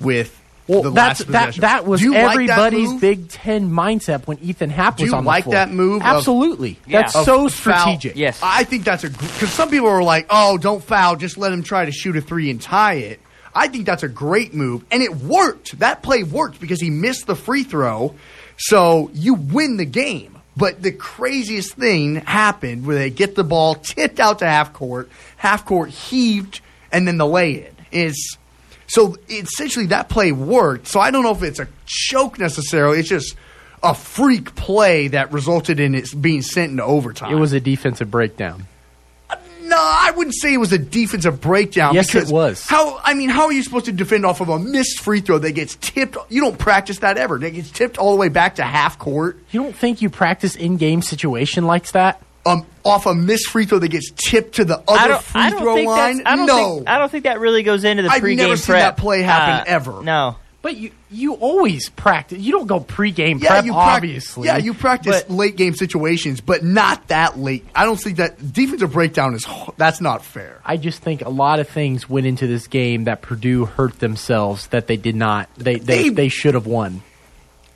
with 0.00 0.40
Well, 0.66 0.82
the 0.82 0.90
that's 0.90 1.20
last 1.20 1.30
that. 1.30 1.46
possession? 1.46 1.60
That 1.60 1.86
was 1.86 2.00
Do 2.00 2.06
you 2.06 2.12
like 2.14 2.22
that 2.24 2.32
everybody's 2.32 2.90
move? 2.92 3.00
Big 3.00 3.28
Ten 3.28 3.70
mindset 3.70 4.26
when 4.26 4.38
Ethan 4.40 4.70
Happ 4.70 4.96
Do 4.96 5.04
was 5.04 5.12
you 5.12 5.18
on 5.18 5.24
like 5.24 5.44
the 5.44 5.50
floor. 5.50 5.54
that 5.54 5.70
move 5.70 6.02
of- 6.02 6.06
Absolutely. 6.08 6.78
Yeah. 6.86 7.02
That's 7.02 7.14
Of 7.14 7.24
so 7.26 7.48
foul- 7.48 7.48
strategic. 7.50 8.16
Yes. 8.16 8.40
I 8.42 8.64
think 8.64 8.84
that's 8.84 9.04
a 9.04 9.10
because 9.10 9.50
some 9.50 9.68
people 9.70 9.88
are 9.88 10.02
like, 10.02 10.26
"Oh, 10.30 10.56
don't 10.58 10.82
foul, 10.82 11.16
just 11.16 11.36
let 11.38 11.52
him 11.52 11.62
try 11.62 11.84
to 11.84 11.92
shoot 11.92 12.16
a 12.16 12.20
three 12.22 12.50
and 12.50 12.60
tie 12.60 12.94
it." 12.94 13.20
I 13.54 13.68
think 13.68 13.86
that's 13.86 14.02
a 14.02 14.08
great 14.08 14.54
move, 14.54 14.84
and 14.90 15.02
it 15.02 15.14
worked. 15.16 15.78
That 15.78 16.02
play 16.02 16.22
worked 16.22 16.60
because 16.60 16.80
he 16.80 16.90
missed 16.90 17.26
the 17.26 17.36
free 17.36 17.64
throw, 17.64 18.14
so 18.56 19.10
you 19.12 19.34
win 19.34 19.76
the 19.76 19.84
game. 19.84 20.38
But 20.56 20.82
the 20.82 20.92
craziest 20.92 21.74
thing 21.74 22.16
happened 22.16 22.86
where 22.86 22.96
they 22.96 23.10
get 23.10 23.34
the 23.34 23.44
ball 23.44 23.74
tipped 23.76 24.20
out 24.20 24.40
to 24.40 24.46
half 24.46 24.72
court, 24.72 25.10
half 25.36 25.64
court 25.64 25.90
heaved, 25.90 26.60
and 26.90 27.08
then 27.08 27.18
the 27.18 27.26
lay 27.26 27.66
in 27.66 27.74
is. 27.90 28.36
So 28.86 29.16
essentially, 29.30 29.86
that 29.86 30.10
play 30.10 30.32
worked. 30.32 30.88
So 30.88 31.00
I 31.00 31.10
don't 31.10 31.22
know 31.22 31.32
if 31.32 31.42
it's 31.42 31.60
a 31.60 31.68
choke 31.86 32.38
necessarily. 32.38 32.98
It's 32.98 33.08
just 33.08 33.36
a 33.82 33.94
freak 33.94 34.54
play 34.54 35.08
that 35.08 35.32
resulted 35.32 35.80
in 35.80 35.94
it 35.94 36.08
being 36.20 36.42
sent 36.42 36.72
into 36.72 36.84
overtime. 36.84 37.32
It 37.32 37.40
was 37.40 37.54
a 37.54 37.60
defensive 37.60 38.10
breakdown. 38.10 38.66
No, 39.72 39.78
I 39.78 40.12
wouldn't 40.14 40.34
say 40.38 40.52
it 40.52 40.58
was 40.58 40.72
a 40.72 40.78
defensive 40.78 41.40
breakdown. 41.40 41.94
Yes, 41.94 42.14
it 42.14 42.28
was. 42.28 42.66
How? 42.66 42.98
I 43.02 43.14
mean, 43.14 43.30
how 43.30 43.46
are 43.46 43.52
you 43.52 43.62
supposed 43.62 43.86
to 43.86 43.92
defend 43.92 44.26
off 44.26 44.42
of 44.42 44.50
a 44.50 44.58
missed 44.58 45.00
free 45.00 45.20
throw 45.20 45.38
that 45.38 45.52
gets 45.52 45.76
tipped? 45.76 46.18
You 46.28 46.42
don't 46.42 46.58
practice 46.58 46.98
that 46.98 47.16
ever. 47.16 47.38
That 47.38 47.50
gets 47.52 47.70
tipped 47.70 47.96
all 47.96 48.10
the 48.12 48.18
way 48.18 48.28
back 48.28 48.56
to 48.56 48.64
half 48.64 48.98
court. 48.98 49.38
You 49.50 49.62
don't 49.62 49.74
think 49.74 50.02
you 50.02 50.10
practice 50.10 50.56
in-game 50.56 51.00
situation 51.00 51.64
like 51.66 51.90
that? 51.92 52.20
Um, 52.44 52.66
off 52.84 53.06
a 53.06 53.14
missed 53.14 53.48
free 53.48 53.64
throw 53.64 53.78
that 53.78 53.88
gets 53.88 54.10
tipped 54.10 54.56
to 54.56 54.64
the 54.66 54.82
other 54.88 55.18
free 55.18 55.40
I 55.40 55.50
don't 55.50 55.60
throw 55.62 55.74
think 55.76 55.88
line. 55.88 56.22
I 56.26 56.36
don't 56.36 56.46
no, 56.46 56.74
think 56.76 56.88
I 56.88 56.98
don't 56.98 57.10
think 57.10 57.24
that 57.24 57.40
really 57.40 57.62
goes 57.62 57.84
into 57.84 58.02
the 58.02 58.10
I've 58.10 58.20
pregame 58.22 58.36
never 58.38 58.56
seen 58.56 58.72
prep. 58.74 58.96
that 58.96 59.00
play 59.00 59.22
happen 59.22 59.60
Uh, 59.60 59.64
ever. 59.76 60.02
No, 60.02 60.36
But 60.62 60.76
you 60.76 60.92
you 61.10 61.34
always 61.34 61.88
practice. 61.90 62.38
You 62.38 62.52
don't 62.52 62.68
go 62.68 62.78
pregame 62.78 63.42
yeah, 63.42 63.48
prep, 63.48 63.64
you 63.64 63.72
prac- 63.72 63.96
obviously. 63.96 64.46
Yeah, 64.46 64.58
you 64.58 64.74
practice 64.74 65.22
But 65.22 65.30
late 65.30 65.56
game 65.56 65.74
situations, 65.74 66.40
but 66.40 66.62
not 66.62 67.08
that 67.08 67.36
late. 67.36 67.66
I 67.74 67.84
don't 67.84 68.00
think 68.00 68.18
that 68.18 68.52
defensive 68.52 68.92
breakdown 68.92 69.34
is. 69.34 69.44
That's 69.76 70.00
not 70.00 70.24
fair. 70.24 70.60
I 70.64 70.76
just 70.76 71.02
think 71.02 71.22
a 71.22 71.28
lot 71.30 71.58
of 71.58 71.68
things 71.68 72.08
went 72.08 72.26
into 72.26 72.46
this 72.46 72.68
game 72.68 73.04
that 73.04 73.22
Purdue 73.22 73.64
hurt 73.64 73.98
themselves 73.98 74.68
that 74.68 74.86
they 74.86 74.96
did 74.96 75.16
not. 75.16 75.48
They 75.56 75.76
they, 75.80 76.04
They- 76.04 76.08
they 76.10 76.28
should 76.28 76.54
have 76.54 76.66
won. 76.66 77.02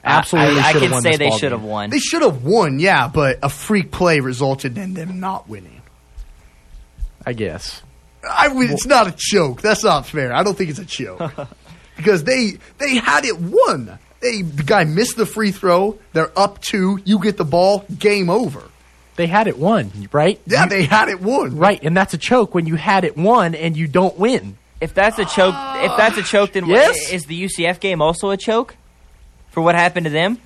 Absolutely, 0.04 0.60
I, 0.60 0.68
I 0.68 0.72
should 0.72 0.82
have 0.82 0.82
can 0.82 0.90
won 0.92 1.02
say 1.02 1.16
they 1.16 1.30
should 1.32 1.50
have 1.50 1.64
won. 1.64 1.90
They 1.90 1.98
should 1.98 2.22
have 2.22 2.44
won, 2.44 2.78
yeah, 2.78 3.08
but 3.08 3.40
a 3.42 3.48
freak 3.48 3.90
play 3.90 4.20
resulted 4.20 4.78
in 4.78 4.94
them 4.94 5.18
not 5.18 5.48
winning. 5.48 5.82
I 7.26 7.32
guess. 7.32 7.82
I 8.28 8.46
would, 8.46 8.70
it's 8.70 8.86
not 8.86 9.08
a 9.08 9.14
joke. 9.16 9.60
That's 9.62 9.82
not 9.82 10.06
fair. 10.06 10.32
I 10.32 10.44
don't 10.44 10.56
think 10.56 10.70
it's 10.70 10.78
a 10.78 10.84
choke 10.84 11.20
because 11.96 12.24
they 12.24 12.58
they 12.78 12.96
had 12.96 13.24
it 13.24 13.38
won. 13.40 13.98
They 14.20 14.42
the 14.42 14.62
guy 14.62 14.84
missed 14.84 15.16
the 15.16 15.26
free 15.26 15.50
throw. 15.52 15.98
They're 16.12 16.36
up 16.38 16.60
two. 16.60 17.00
You 17.04 17.18
get 17.18 17.36
the 17.36 17.44
ball. 17.44 17.84
Game 17.98 18.30
over. 18.30 18.62
They 19.16 19.26
had 19.26 19.46
it 19.48 19.58
won, 19.58 19.90
right? 20.12 20.40
Yeah, 20.46 20.64
You- 20.64 20.68
they 20.70 20.84
had 20.84 21.08
it 21.08 21.20
won. 21.22 21.56
right, 21.56 21.82
and 21.82 21.96
that's 21.96 22.12
a 22.14 22.18
choke 22.18 22.54
when 22.54 22.66
you 22.66 22.74
had 22.76 23.04
it 23.04 23.16
won 23.16 23.54
and 23.54 23.76
you 23.76 23.86
don't 23.88 24.18
win. 24.18 24.58
if 24.78 24.92
that's 24.92 25.18
a 25.18 25.24
choke, 25.24 25.54
if 25.82 25.96
that's 25.96 26.18
a 26.18 26.22
choke, 26.22 26.52
then 26.52 26.66
Yes. 26.66 27.10
is 27.10 27.24
the 27.24 27.34
UCF 27.34 27.80
game 27.80 28.02
also 28.02 28.28
a 28.28 28.36
choke 28.36 28.76
for 29.50 29.62
what 29.62 29.74
happened 29.74 30.04
to 30.04 30.10
them? 30.10 30.36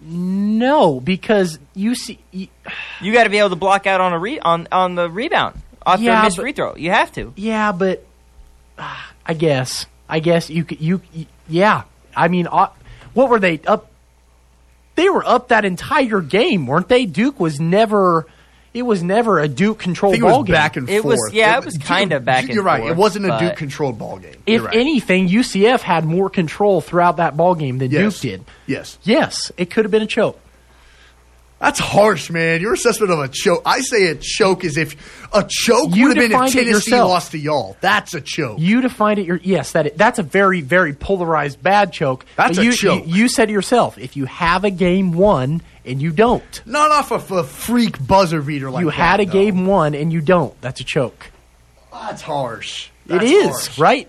No, 0.00 0.98
because 1.00 1.58
you 1.74 1.94
see, 1.94 2.18
y- 2.34 2.48
You 3.00 3.12
got 3.12 3.24
to 3.24 3.30
be 3.30 3.38
able 3.38 3.50
to 3.50 3.56
block 3.56 3.86
out 3.86 4.00
on 4.00 4.12
a 4.12 4.18
re- 4.18 4.40
on 4.40 4.66
on 4.72 4.94
the 4.96 5.08
rebound 5.10 5.60
after 5.86 6.04
Yeah, 6.04 6.20
a 6.20 6.24
missed 6.24 6.36
but- 6.36 6.42
free 6.42 6.52
throw. 6.52 6.74
You 6.76 6.90
have 6.90 7.12
to. 7.12 7.32
yeah, 7.36 7.70
but 7.72 8.04
ah, 8.78 9.12
I 9.26 9.34
guess, 9.34 9.86
I 10.10 10.20
guess 10.20 10.50
you 10.50 10.64
could, 10.64 10.80
you, 10.80 11.00
y- 11.14 11.26
yeah. 11.48 11.82
I 12.16 12.28
mean, 12.28 12.46
uh, 12.50 12.68
what 13.14 13.30
were 13.30 13.38
they 13.38 13.60
up? 13.66 13.90
They 14.96 15.08
were 15.08 15.24
up 15.26 15.48
that 15.48 15.64
entire 15.64 16.20
game, 16.20 16.66
weren't 16.66 16.88
they? 16.88 17.06
Duke 17.06 17.40
was 17.40 17.60
never. 17.60 18.26
It 18.72 18.82
was 18.82 19.02
never 19.02 19.40
a 19.40 19.48
Duke 19.48 19.80
controlled 19.80 20.14
it 20.14 20.20
ball 20.20 20.40
was 20.40 20.46
game. 20.46 20.54
back 20.54 20.76
and 20.76 20.88
It 20.88 21.02
forth. 21.02 21.16
was- 21.24 21.30
yeah, 21.32 21.58
it 21.58 21.64
was 21.64 21.76
kinda 21.76 22.20
back 22.20 22.40
and 22.40 22.46
forth. 22.48 22.54
You're 22.54 22.62
right. 22.64 22.80
forth, 22.80 22.92
It 22.92 22.96
wasn't 22.96 23.26
a 23.26 23.36
Duke 23.40 23.56
controlled 23.56 23.98
ball 23.98 24.18
game. 24.18 24.36
If 24.46 24.54
You're 24.60 24.64
right. 24.66 24.76
anything, 24.76 25.26
UCF 25.28 25.82
had 25.82 26.04
more 26.04 26.30
control 26.30 26.80
throughout 26.80 27.16
that 27.16 27.36
ball 27.36 27.56
game 27.56 27.78
than 27.78 27.90
yes. 27.90 28.20
Duke 28.20 28.22
did. 28.22 28.44
Yes, 28.68 28.98
Yes, 29.02 29.50
it 29.56 29.70
could 29.70 29.84
have 29.84 29.90
been 29.90 30.02
a 30.02 30.06
choke. 30.06 30.38
That's 31.60 31.78
harsh, 31.78 32.30
man. 32.30 32.60
Your 32.62 32.72
assessment 32.72 33.12
of 33.12 33.18
a 33.18 33.28
choke. 33.28 33.62
I 33.66 33.80
say 33.82 34.06
a 34.08 34.14
choke 34.14 34.64
is 34.64 34.76
if 34.76 35.28
a 35.32 35.46
choke 35.48 35.94
You 35.94 36.08
would 36.08 36.16
have 36.16 36.22
been 36.22 36.32
if 36.32 36.38
defined 36.38 36.54
it 36.54 36.64
Tennessee 36.64 36.90
yourself. 36.90 37.08
lost 37.10 37.30
to 37.32 37.38
y'all. 37.38 37.76
That's 37.80 38.14
a 38.14 38.20
choke. 38.20 38.58
You 38.58 38.80
defined 38.80 39.18
it. 39.20 39.26
Your 39.26 39.36
yes, 39.42 39.72
that 39.72 39.96
that's 39.98 40.18
a 40.18 40.22
very 40.22 40.62
very 40.62 40.94
polarized 40.94 41.62
bad 41.62 41.92
choke. 41.92 42.24
That's 42.36 42.56
But 42.56 42.62
a 42.62 42.64
you, 42.64 42.72
choke. 42.72 43.06
You, 43.06 43.14
you 43.14 43.28
said 43.28 43.46
to 43.46 43.52
yourself, 43.52 43.98
if 43.98 44.16
you 44.16 44.24
have 44.24 44.64
a 44.64 44.70
game 44.70 45.12
won 45.12 45.60
and 45.84 46.00
you 46.00 46.10
don't, 46.12 46.62
Not 46.66 46.90
off 46.90 47.10
of 47.10 47.30
a 47.30 47.44
freak 47.44 48.04
buzzer 48.06 48.40
beater 48.42 48.70
like 48.70 48.80
you 48.80 48.86
that. 48.90 48.94
had 48.96 49.20
a 49.20 49.26
though. 49.26 49.32
game 49.32 49.66
won 49.66 49.94
and 49.94 50.12
you 50.12 50.20
don't. 50.20 50.58
That's 50.62 50.80
a 50.80 50.84
choke. 50.84 51.30
That's 51.92 52.22
harsh. 52.22 52.88
It 53.06 53.12
That's 53.18 53.24
is 53.30 53.50
harsh. 53.66 53.78
right. 53.78 54.08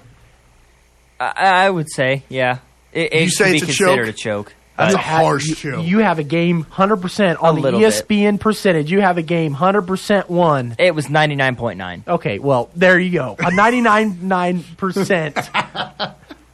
I, 1.20 1.34
I 1.66 1.70
would 1.70 1.88
say, 1.92 2.24
yeah, 2.30 2.60
it, 2.94 3.14
it 3.14 3.24
You 3.24 3.30
say 3.30 3.44
could 3.46 3.52
be 3.52 3.58
it's 3.58 3.64
a 3.64 3.66
considered 3.68 4.06
choke? 4.16 4.16
a 4.16 4.18
choke. 4.18 4.54
That's 4.78 4.94
You 4.94 4.98
a 4.98 5.02
harsh 5.02 5.48
you, 5.48 5.56
choke. 5.56 5.86
You 5.86 6.00
have 6.00 6.18
a 6.20 6.24
game 6.24 6.64
hundred 6.64 6.98
percent 6.98 7.40
on 7.40 7.56
the 7.56 7.60
E 7.60 7.64
little 7.64 7.80
bit. 7.80 7.94
ESPN 7.94 8.40
percentage. 8.40 8.92
You 8.92 9.02
have 9.02 9.18
a 9.18 9.22
game 9.22 9.54
hundred 9.54 9.84
percent 9.84 10.30
won. 10.30 10.76
It 10.80 10.96
was 10.96 11.10
ninety 11.10 11.36
nine 11.36 11.56
point 11.56 11.78
nine. 11.78 12.04
Okay, 12.08 12.40
well 12.40 12.70
there 12.76 13.00
you 13.00 13.12
go. 13.12 13.36
A 13.40 13.54
ninety 13.54 13.82
nine 13.82 14.28
nine 14.28 14.64
percent 14.78 15.38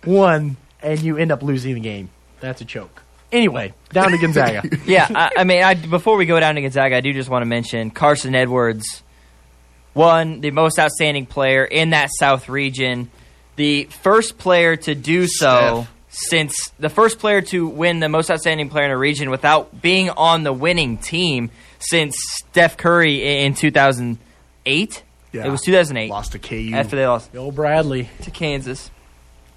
won, 0.05 0.57
and 0.81 0.99
you 1.01 1.17
end 1.17 1.31
up 1.31 1.43
losing 1.43 1.75
the 1.75 1.79
game. 1.79 2.09
That's 2.39 2.61
a 2.61 2.65
choke. 2.65 3.03
Anyway, 3.31 3.73
down 3.91 4.11
to 4.11 4.17
Gonzaga. 4.17 4.63
yeah, 4.85 5.07
I, 5.13 5.31
I 5.39 5.43
mean, 5.43 5.61
I, 5.61 5.73
before 5.73 6.15
we 6.15 6.25
go 6.25 6.39
down 6.39 6.55
to 6.55 6.61
Gonzaga, 6.61 6.95
I 6.95 7.01
do 7.01 7.11
just 7.13 7.29
want 7.29 7.41
to 7.41 7.45
mention 7.45 7.91
Carsen 7.91 8.33
Edwards 8.35 9.03
won 9.93 10.39
the 10.41 10.51
most 10.51 10.79
outstanding 10.79 11.25
player 11.25 11.65
in 11.65 11.89
that 11.89 12.09
South 12.17 12.47
region. 12.47 13.11
The 13.57 13.85
first 13.85 14.37
player 14.37 14.75
to 14.77 14.95
do 14.95 15.27
so 15.27 15.85
Steph. 15.85 15.93
Since 16.29 16.71
the 16.79 16.89
first 16.89 17.19
player 17.19 17.41
to 17.43 17.67
win 17.67 17.99
the 17.99 18.09
most 18.09 18.31
outstanding 18.31 18.69
player 18.69 18.85
in 18.85 18.91
a 18.91 18.97
region 18.97 19.29
without 19.29 19.81
being 19.81 20.09
on 20.09 20.43
the 20.43 20.51
winning 20.53 20.97
team 20.97 21.51
since 21.79 22.15
Steph 22.49 22.75
Curry 22.77 23.43
in 23.43 23.53
2008. 23.53 25.03
Yeah. 25.33 25.45
It 25.45 25.49
was 25.49 25.61
2008 25.61 26.09
Lost 26.09 26.31
to 26.31 26.39
KU. 26.39 26.71
after 26.73 26.95
they 26.95 27.05
lost 27.05 27.31
Bill 27.31 27.51
Bradley. 27.51 28.09
to 28.23 28.31
Kansas. 28.31 28.89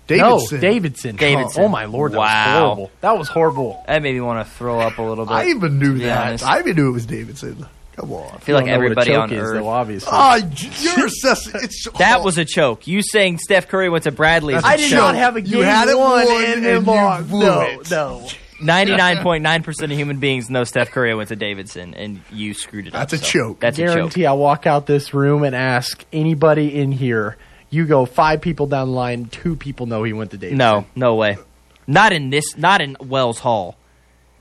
Davidson. 0.06 0.56
No, 0.56 0.60
Davidson. 0.60 1.16
Davidson. 1.16 1.62
Oh, 1.64 1.68
my 1.68 1.84
lord, 1.84 2.12
that 2.12 2.18
Wow. 2.18 2.24
was 2.26 2.58
horrible. 2.66 2.90
That 3.00 3.18
was 3.18 3.28
horrible. 3.28 3.84
That 3.86 4.02
made 4.02 4.14
me 4.14 4.20
want 4.20 4.44
to 4.44 4.52
throw 4.54 4.80
up 4.80 4.98
a 4.98 5.02
little 5.02 5.24
bit. 5.24 5.32
I 5.32 5.46
even 5.46 5.78
knew 5.78 5.98
that. 5.98 6.26
honest. 6.26 6.44
I 6.44 6.58
even 6.58 6.74
knew 6.76 6.88
it 6.88 6.92
was 6.92 7.06
Davidson. 7.06 7.64
Come 8.00 8.12
on. 8.12 8.34
I 8.34 8.38
feel 8.38 8.56
like 8.56 8.64
Don't 8.66 8.72
know 8.74 8.78
what 8.78 8.98
a 8.98 9.00
everybody 9.00 9.14
on 9.14 9.32
is, 9.32 9.38
earth. 9.42 9.54
though, 9.54 9.68
obviously. 9.68 10.08
Ah, 10.12 10.36
you're 10.36 11.06
assessing. 11.06 11.60
It's 11.62 11.88
That 11.98 12.22
was 12.22 12.38
a 12.38 12.44
choke. 12.44 12.86
You 12.86 13.02
saying 13.02 13.38
Steph 13.38 13.68
Curry 13.68 13.88
went 13.90 14.04
to 14.04 14.12
Bradley 14.12 14.54
is 14.54 14.62
a 14.64 14.66
I 14.66 14.70
I 14.72 14.76
did 14.76 14.82
did 14.84 14.90
choke. 14.90 14.98
not 14.98 15.06
not 15.12 15.14
have 15.16 15.36
a 15.36 15.40
game 15.40 15.52
You 15.52 15.58
game 15.58 15.66
had 15.66 15.88
it 15.88 15.98
one 15.98 16.10
won 16.26 16.44
and 16.44 16.66
and 16.66 16.86
you 16.86 16.92
lost. 16.92 17.28
blew 17.28 17.40
No, 17.46 17.60
it. 17.62 17.90
no. 17.90 18.26
99.9% 18.60 19.84
of 19.84 19.90
human 19.90 20.18
beings 20.18 20.50
know 20.50 20.64
Steph 20.64 20.90
Curry 20.90 21.14
went 21.14 21.28
to 21.30 21.36
Davidson, 21.36 21.94
and 21.94 22.20
you 22.30 22.52
screwed 22.54 22.86
it 22.88 22.92
That's 22.92 23.14
up. 23.14 23.20
a 23.20 23.24
so 23.24 23.30
choke. 23.30 23.60
That's 23.60 23.78
a 23.78 23.82
choke. 23.86 23.94
Guarantee 23.94 24.26
I 24.26 24.32
walk 24.32 24.66
out 24.66 24.86
this 24.86 25.14
room 25.14 25.44
and 25.44 25.54
ask 25.56 26.04
anybody 26.12 26.78
in 26.78 26.92
here. 26.92 27.36
You 27.70 27.86
go 27.86 28.04
five 28.04 28.40
people 28.40 28.66
down 28.66 28.88
the 28.88 28.94
line, 28.94 29.26
two 29.26 29.56
people 29.56 29.86
know 29.86 30.02
he 30.02 30.12
went 30.12 30.32
to 30.32 30.36
Davidson. 30.36 30.58
No, 30.58 30.84
no 30.94 31.14
way. 31.14 31.38
Not 31.86 32.12
in 32.12 32.30
this. 32.30 32.56
Not 32.56 32.80
in 32.80 32.96
Wells 33.00 33.38
Hall. 33.38 33.76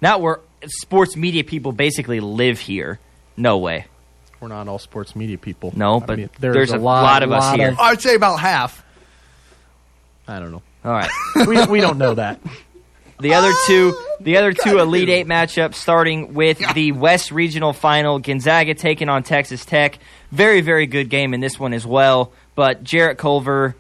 Not 0.01 0.19
where 0.21 0.39
sports 0.65 1.15
media 1.15 1.43
people 1.43 1.71
basically 1.71 2.19
live 2.19 2.59
here. 2.59 2.99
No 3.39 3.57
way. 3.57 3.85
We're 4.39 4.49
not 4.49 4.67
all 4.67 4.79
sports 4.79 5.15
media 5.15 5.37
people. 5.37 5.73
No, 5.75 5.99
but 5.99 6.17
mean, 6.17 6.29
there's 6.39 6.71
a 6.71 6.77
lot 6.77 7.23
of 7.23 7.31
us 7.31 7.55
here. 7.55 7.75
I'd 7.79 8.01
say 8.01 8.15
about 8.15 8.39
half. 8.39 8.83
I 10.27 10.39
don't 10.39 10.51
know. 10.51 10.61
All 10.85 10.91
right. 10.91 11.09
We, 11.47 11.65
we 11.65 11.81
don't 11.81 11.97
know 11.97 12.13
that. 12.15 12.39
The 13.19 13.33
other 13.33 13.51
ah, 13.51 13.63
two, 13.67 13.97
the 14.21 14.37
other 14.37 14.53
two 14.53 14.79
Elite 14.79 15.09
Eight 15.09 15.27
matchups, 15.27 15.75
starting 15.75 16.33
with 16.33 16.61
the 16.73 16.91
West 16.91 17.31
Regional 17.31 17.73
Final, 17.73 18.19
Gonzaga 18.19 18.73
taking 18.75 19.09
on 19.09 19.23
Texas 19.23 19.65
Tech. 19.65 19.99
Very, 20.31 20.61
very 20.61 20.85
good 20.85 21.09
game 21.09 21.33
in 21.33 21.39
this 21.41 21.59
one 21.59 21.73
as 21.73 21.85
well. 21.85 22.31
But 22.55 22.83
Jarrett 22.83 23.17
Culver 23.17 23.75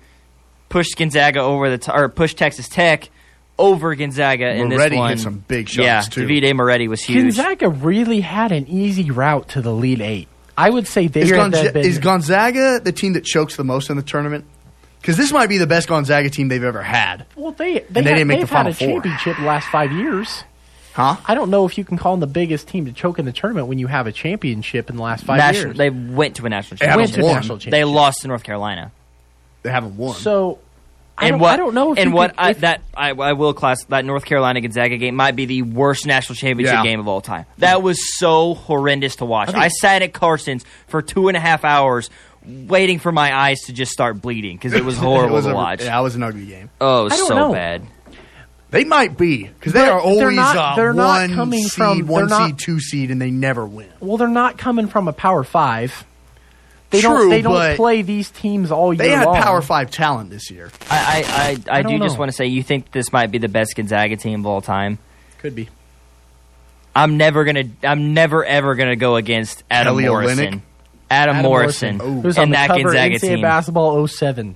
pushed 0.67 0.97
Gonzaga 0.97 1.39
over 1.41 1.69
the 1.69 1.77
t- 1.77 1.91
or 1.93 2.09
pushed 2.09 2.37
Texas 2.37 2.67
Tech 2.67 3.09
over 3.59 3.93
Gonzaga 3.93 4.49
in 4.55 4.69
Moretti 4.69 4.89
this 4.89 4.91
hit 4.91 4.97
one. 4.97 5.17
some 5.19 5.43
big 5.47 5.67
shots, 5.69 5.77
yeah, 5.85 6.01
too. 6.01 6.25
Davide 6.25 6.55
Moretti 6.55 6.87
was 6.87 7.03
huge. 7.03 7.35
Gonzaga 7.35 7.69
really 7.69 8.21
had 8.21 8.51
an 8.51 8.67
easy 8.67 9.11
route 9.11 9.49
to 9.49 9.61
the 9.61 9.69
Elite 9.69 10.01
Eight. 10.01 10.27
I 10.57 10.69
would 10.69 10.87
say 10.87 11.07
they 11.07 11.21
Is, 11.21 11.31
are 11.31 11.35
Gonza- 11.35 11.73
been, 11.73 11.85
is 11.85 11.99
Gonzaga 11.99 12.79
the 12.79 12.91
team 12.91 13.13
that 13.13 13.23
chokes 13.23 13.55
the 13.55 13.63
most 13.63 13.89
in 13.89 13.97
the 13.97 14.03
tournament? 14.03 14.45
Because 15.01 15.15
this 15.15 15.31
might 15.31 15.47
be 15.47 15.57
the 15.57 15.67
best 15.67 15.87
Gonzaga 15.87 16.29
team 16.29 16.47
they've 16.49 16.63
ever 16.63 16.81
had. 16.81 17.25
well, 17.35 17.51
they 17.53 17.73
they, 17.73 17.79
they 17.89 18.01
have, 18.01 18.09
didn't 18.17 18.27
make 18.27 18.39
they've 18.39 18.47
the 18.47 18.53
Final 18.53 18.71
had 18.73 18.81
a 18.81 18.85
Four. 18.85 19.01
championship 19.01 19.37
the 19.37 19.43
last 19.43 19.67
five 19.69 19.91
years. 19.93 20.43
Huh? 20.93 21.15
I 21.25 21.35
don't 21.35 21.49
know 21.49 21.65
if 21.65 21.77
you 21.77 21.85
can 21.85 21.97
call 21.97 22.13
them 22.13 22.19
the 22.19 22.27
biggest 22.27 22.67
team 22.67 22.83
to 22.85 22.91
choke 22.91 23.19
in 23.19 23.25
the 23.25 23.31
tournament 23.31 23.67
when 23.67 23.79
you 23.79 23.87
have 23.87 24.07
a 24.07 24.11
championship 24.11 24.89
in 24.89 24.97
the 24.97 25.01
last 25.03 25.23
five 25.23 25.37
National, 25.37 25.67
years. 25.67 25.77
they 25.77 25.89
went 25.89 26.35
to 26.37 26.45
a 26.45 26.49
national 26.49 26.77
They 26.79 26.87
haven't 26.87 26.99
went 27.03 27.09
to 27.13 27.15
championship. 27.21 27.23
won. 27.23 27.35
national 27.35 27.57
They 27.57 27.63
championship. 27.63 27.95
lost 27.95 28.21
to 28.23 28.27
North 28.27 28.43
Carolina. 28.43 28.91
They 29.63 29.69
haven't 29.69 29.95
won. 29.95 30.15
So 30.15 30.59
I 31.21 31.27
and 31.27 31.39
what 31.41 31.53
I 31.53 31.57
don't 31.57 31.73
know 31.73 31.91
if 31.93 31.99
and 31.99 32.13
what 32.13 32.31
could- 32.31 32.39
I, 32.39 32.49
if- 32.51 32.59
that 32.61 32.81
I, 32.95 33.09
I 33.11 33.33
will 33.33 33.53
class 33.53 33.83
that 33.85 34.05
North 34.05 34.25
Carolina 34.25 34.61
Gonzaga 34.61 34.97
game 34.97 35.15
might 35.15 35.35
be 35.35 35.45
the 35.45 35.61
worst 35.63 36.05
national 36.05 36.35
championship 36.35 36.75
Yeah. 36.75 36.83
game 36.83 36.99
of 36.99 37.07
all 37.07 37.21
time. 37.21 37.45
That 37.57 37.81
was 37.83 38.17
so 38.17 38.53
horrendous 38.53 39.17
to 39.17 39.25
watch. 39.25 39.53
I, 39.53 39.67
sat 39.67 40.01
at 40.01 40.13
Carson's 40.13 40.63
for 40.87 41.01
two 41.01 41.27
and 41.27 41.35
a 41.37 41.39
half 41.39 41.63
hours 41.65 42.09
waiting 42.45 42.99
for 42.99 43.11
my 43.11 43.35
eyes 43.37 43.59
to 43.65 43.73
just 43.73 43.91
start 43.91 44.21
bleeding 44.21 44.55
because 44.55 44.73
it 44.73 44.85
was 44.85 44.97
horrible 44.99 45.33
It 45.33 45.37
was 45.37 45.45
to 45.45 45.51
a- 45.51 45.55
watch. 45.55 45.83
Yeah, 45.83 45.99
it 45.99 46.03
was 46.03 46.15
an 46.15 46.23
ugly 46.23 46.45
game. 46.45 46.69
Oh, 46.79 47.01
it 47.01 47.03
was 47.05 47.27
so 47.27 47.35
know. 47.37 47.51
bad. 47.53 47.83
They 48.71 48.83
might 48.83 49.17
be 49.17 49.43
because 49.47 49.73
they 49.73 49.79
But 49.79 49.89
are 49.89 50.01
they're 50.01 50.23
always 50.25 50.35
not- 50.35 50.55
uh, 50.55 50.75
they're 50.75 50.93
not 50.93 51.31
coming 51.31 51.63
seed, 51.63 51.71
from- 51.73 52.07
one 52.07 52.27
they're 52.27 52.37
not- 52.39 52.47
seed, 52.49 52.59
two 52.59 52.79
seed, 52.79 53.09
and 53.11 53.19
they 53.21 53.31
never 53.31 53.65
win. 53.65 53.89
well, 53.99 54.17
they're 54.17 54.27
not 54.27 54.57
coming 54.57 54.87
from 54.87 55.07
a 55.07 55.13
Power 55.13 55.43
Five. 55.43 56.05
They 56.89 57.01
True, 57.01 57.09
don't. 57.09 57.29
They 57.29 57.41
don't 57.41 57.75
play 57.75 58.01
these 58.01 58.31
teams 58.31 58.71
all 58.71 58.93
year 58.93 58.97
They 58.97 59.09
had 59.11 59.25
long. 59.25 59.41
Power 59.41 59.61
Five 59.61 59.91
talent 59.91 60.31
this 60.31 60.49
year. 60.49 60.71
I 60.89 60.97
I, 60.97 60.97
I, 60.97 61.49
I, 61.49 61.79
I 61.79 61.81
do 61.83 61.89
don't 61.89 62.01
just 62.01 62.17
want 62.17 62.29
to 62.29 62.35
say 62.35 62.47
you 62.47 62.63
think 62.63 62.91
this 62.91 63.13
might 63.13 63.27
be 63.27 63.37
the 63.37 63.47
best 63.47 63.75
Gonzaga 63.75 64.15
team 64.15 64.39
of 64.41 64.45
all 64.47 64.61
time. 64.61 64.97
Could 65.37 65.55
be. 65.55 65.69
I'm 66.95 67.17
never 67.17 67.43
gonna. 67.43 67.65
I'm 67.83 68.13
never 68.13 68.43
ever 68.43 68.73
gonna 68.75 68.95
go 68.95 69.15
against 69.17 69.63
Adam 69.69 69.93
Kelly 69.93 70.07
Morrison. 70.07 70.37
Olynyk? 70.37 70.61
Adam, 71.11 71.35
Adam 71.35 71.41
Morrison, 71.43 71.97
Morrison. 71.97 72.21
Who's 72.21 72.37
and 72.37 72.43
on 72.43 72.49
the 72.49 72.55
that 72.55 72.67
cover 72.67 72.83
Gonzaga 72.83 73.15
NCAA 73.15 73.19
team. 73.21 73.41
basketball 73.41 74.07
07. 74.07 74.55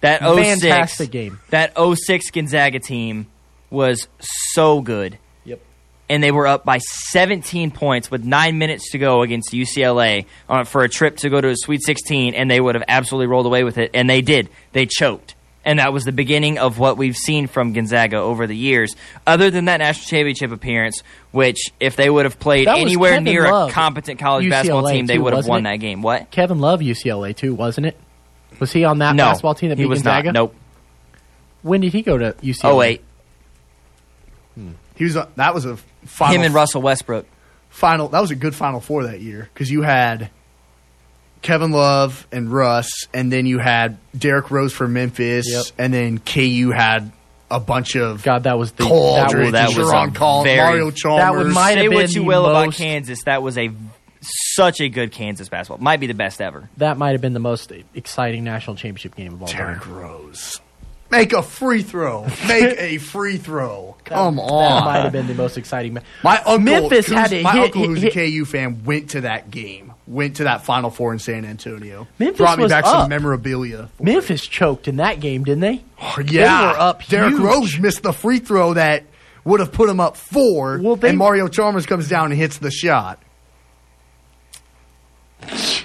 That 0.00 0.20
06, 0.20 0.60
Fantastic 0.60 1.10
game. 1.10 1.40
That 1.50 1.72
06 1.78 2.30
Gonzaga 2.30 2.78
team 2.78 3.26
was 3.70 4.06
so 4.20 4.80
good. 4.82 5.18
Yep. 6.08 6.14
And 6.14 6.22
they 6.22 6.30
were 6.30 6.46
up 6.46 6.64
by 6.64 6.78
17 6.78 7.70
points 7.70 8.10
with 8.10 8.24
nine 8.24 8.58
minutes 8.58 8.90
to 8.92 8.98
go 8.98 9.22
against 9.22 9.52
UCLA 9.52 10.26
uh, 10.48 10.64
for 10.64 10.84
a 10.84 10.88
trip 10.88 11.16
to 11.18 11.30
go 11.30 11.40
to 11.40 11.48
a 11.48 11.56
Sweet 11.56 11.82
16, 11.82 12.34
and 12.34 12.50
they 12.50 12.60
would 12.60 12.74
have 12.74 12.84
absolutely 12.88 13.26
rolled 13.28 13.46
away 13.46 13.64
with 13.64 13.78
it. 13.78 13.90
And 13.94 14.08
they 14.08 14.20
did. 14.20 14.50
They 14.72 14.84
choked. 14.86 15.34
And 15.64 15.78
that 15.78 15.94
was 15.94 16.04
the 16.04 16.12
beginning 16.12 16.58
of 16.58 16.78
what 16.78 16.98
we've 16.98 17.16
seen 17.16 17.46
from 17.46 17.72
Gonzaga 17.72 18.18
over 18.18 18.46
the 18.46 18.54
years. 18.54 18.94
Other 19.26 19.50
than 19.50 19.64
that 19.64 19.78
national 19.78 20.04
championship 20.04 20.52
appearance, 20.52 21.02
which 21.32 21.72
if 21.80 21.96
they 21.96 22.10
would 22.10 22.26
have 22.26 22.38
played 22.38 22.66
That 22.66 22.76
anywhere 22.76 23.12
Kevin 23.12 23.24
near 23.24 23.50
Love, 23.50 23.70
a 23.70 23.72
competent 23.72 24.18
college 24.20 24.50
basketball 24.50 24.82
UCLA 24.82 24.92
team, 24.92 25.06
they 25.06 25.16
would 25.18 25.32
have 25.32 25.46
won 25.46 25.60
it? 25.60 25.70
that 25.70 25.76
game. 25.76 26.02
What? 26.02 26.30
Kevin 26.30 26.58
Love 26.58 26.80
UCLA 26.80 27.34
too, 27.34 27.54
wasn't 27.54 27.86
it? 27.86 27.96
Was 28.60 28.72
he 28.72 28.84
on 28.84 28.98
that 28.98 29.16
no, 29.16 29.24
basketball 29.24 29.54
team 29.54 29.70
that 29.70 29.78
he 29.78 29.84
beat 29.84 29.88
was 29.88 30.00
Gonzaga? 30.02 30.32
not. 30.32 30.34
Nope. 30.34 30.54
When 31.62 31.80
did 31.80 31.94
he 31.94 32.02
go 32.02 32.18
to 32.18 32.32
UCLA? 32.42 32.60
Oh 32.64 32.76
wait, 32.76 33.02
He 34.96 35.04
was. 35.04 35.16
A, 35.16 35.28
that 35.36 35.54
was 35.54 35.64
a 35.64 35.78
final. 36.06 36.34
him 36.36 36.42
and 36.42 36.54
Russell 36.54 36.82
Westbrook. 36.82 37.26
final. 37.70 38.08
That 38.08 38.20
was 38.20 38.30
a 38.30 38.36
good 38.36 38.54
Final 38.54 38.80
Four 38.80 39.04
that 39.04 39.20
year 39.20 39.48
because 39.52 39.70
you 39.70 39.82
had 39.82 40.30
Kevin 41.42 41.72
Love 41.72 42.26
and 42.32 42.50
Russ, 42.50 42.88
and 43.12 43.30
then 43.32 43.46
you 43.46 43.58
had 43.58 43.98
Derrick 44.16 44.50
Rose 44.50 44.72
for 44.72 44.88
Memphis, 44.88 45.46
Yep. 45.50 45.64
and 45.78 45.92
then 45.92 46.18
KU 46.18 46.70
had 46.70 47.12
a 47.50 47.60
bunch 47.60 47.96
of 47.96 48.22
God, 48.22 48.44
that 48.44 48.58
was 48.58 48.72
the 48.72 48.84
Cole 48.84 49.16
that 49.16 49.26
Aldridge, 49.26 49.44
was, 49.44 49.52
that 49.52 49.68
was 49.68 49.76
Sherron 49.76 50.14
Collins, 50.14 50.46
very- 50.46 50.56
Mario 50.58 50.90
Chalmers. 50.90 51.22
That 51.22 51.34
would- 51.36 51.46
might 51.52 51.74
Say 51.74 51.82
have 51.84 51.92
what 51.92 52.00
been 52.06 52.10
you 52.10 52.20
the 52.22 52.26
will 52.26 52.46
about 52.46 52.72
Kansas, 52.74 53.22
that 53.24 53.42
was 53.42 53.58
a 53.58 53.70
such 54.54 54.80
a 54.80 54.88
good 54.88 55.12
Kansas 55.12 55.50
basketball. 55.50 55.84
Might 55.84 56.00
be 56.00 56.06
the 56.06 56.14
best 56.14 56.40
ever. 56.40 56.70
that 56.78 56.96
might 56.96 57.12
have 57.12 57.20
been 57.20 57.34
the 57.34 57.40
most 57.40 57.70
exciting 57.94 58.42
national 58.42 58.76
championship 58.76 59.14
game 59.14 59.34
of 59.34 59.42
all 59.42 59.48
time. 59.48 59.58
Derrick 59.58 59.86
Rose. 59.86 60.60
Make 61.16 61.32
a 61.32 61.42
free 61.42 61.82
throw. 61.82 62.24
Make 62.46 62.76
a 62.78 62.98
free 62.98 63.36
throw. 63.38 63.96
Come 64.04 64.38
on. 64.38 64.46
That 64.46 64.52
on. 64.52 64.84
might 64.84 64.98
have 65.00 65.12
been 65.12 65.26
the 65.26 65.34
most 65.34 65.56
exciting. 65.56 65.94
ma- 65.94 66.00
My 66.22 66.38
uncle, 66.38 66.58
Memphis 66.58 67.06
who's- 67.06 67.18
had 67.20 67.30
to 67.30 67.42
my 67.42 67.52
hit- 67.52 67.62
uncle, 67.64 67.84
who's 67.86 68.02
hit- 68.02 68.16
a 68.16 68.30
KU 68.30 68.44
fan, 68.44 68.82
went 68.84 69.10
to 69.10 69.20
that 69.22 69.50
game. 69.50 69.92
Went 70.06 70.36
to 70.36 70.44
that 70.44 70.64
Final 70.64 70.90
Four 70.90 71.12
in 71.14 71.18
San 71.18 71.44
Antonio. 71.44 72.06
Memphis 72.18 72.38
Brought 72.38 72.58
me 72.58 72.64
was 72.64 72.72
back 72.72 72.84
up. 72.84 73.02
some 73.02 73.08
memorabilia. 73.08 73.88
for 73.96 74.02
Memphis 74.02 74.42
choked 74.46 74.86
in 74.88 74.96
that 74.96 75.20
game, 75.20 75.44
didn't 75.44 75.60
they? 75.60 75.82
Oh, 76.02 76.16
it. 76.18 76.30
yeah, 76.30 76.72
were 76.72 76.78
up 76.78 77.06
Derrick 77.06 77.30
huge. 77.32 77.42
Rose 77.42 77.78
missed 77.78 78.02
the 78.02 78.12
free 78.12 78.38
throw 78.38 78.74
that 78.74 79.04
would 79.44 79.60
have 79.60 79.72
put 79.72 79.88
him 79.88 80.00
up 80.00 80.16
four, 80.18 80.78
Well, 80.82 80.96
they- 80.96 81.08
and 81.10 81.18
Mario 81.18 81.48
Chalmers 81.48 81.86
comes 81.86 82.08
down 82.08 82.32
and 82.32 82.38
hits 82.40 82.58
the 82.58 82.70
shot. 82.70 83.22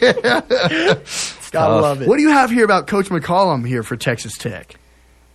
Gotta 1.50 1.74
love 1.80 2.02
it. 2.02 2.08
What 2.08 2.16
do 2.16 2.22
you 2.22 2.30
have 2.30 2.50
here 2.50 2.64
about 2.64 2.86
Coach 2.86 3.08
McCollum 3.08 3.66
here 3.66 3.82
for 3.82 3.96
Texas 3.96 4.36
Tech? 4.36 4.74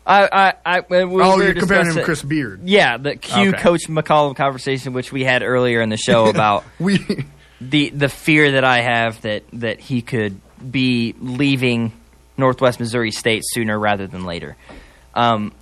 I, 0.06 0.54
I, 0.66 0.80
I 0.80 0.80
we 1.06 1.22
oh, 1.24 1.40
you're 1.40 1.54
comparing 1.54 1.88
him 1.88 1.96
to 1.96 2.04
Chris 2.04 2.22
Beard. 2.22 2.68
Yeah, 2.68 2.98
the 2.98 3.16
Q 3.16 3.50
Okay. 3.50 3.58
Coach 3.62 3.88
McCollum 3.88 4.36
conversation, 4.36 4.92
which 4.94 5.14
we 5.14 5.24
had 5.24 5.44
earlier 5.44 5.82
in 5.82 5.90
the 5.90 5.98
show 5.98 6.26
about 6.30 6.66
We 6.80 7.26
the 7.62 7.90
the 7.90 8.10
fear 8.10 8.52
that 8.52 8.64
I 8.66 8.82
have 8.82 9.22
that 9.22 9.44
that 9.54 9.80
he 9.80 10.02
could 10.02 10.40
be 10.70 11.16
leaving 11.20 11.94
Northwest 12.38 12.80
Missouri 12.80 13.12
State 13.12 13.44
sooner 13.46 13.80
rather 13.80 14.08
than 14.08 14.26
later. 14.26 14.58
Um, 15.14 15.54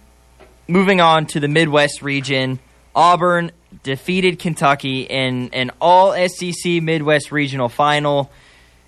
moving 0.68 1.02
on 1.02 1.28
to 1.28 1.40
the 1.40 1.48
Midwest 1.48 2.02
region, 2.02 2.60
Auburn 2.96 3.52
defeated 3.84 4.40
Kentucky 4.40 5.02
in 5.02 5.50
an 5.54 5.72
All 5.80 6.14
SEC 6.28 6.82
Midwest 6.82 7.32
Regional 7.32 7.70
Final, 7.70 8.32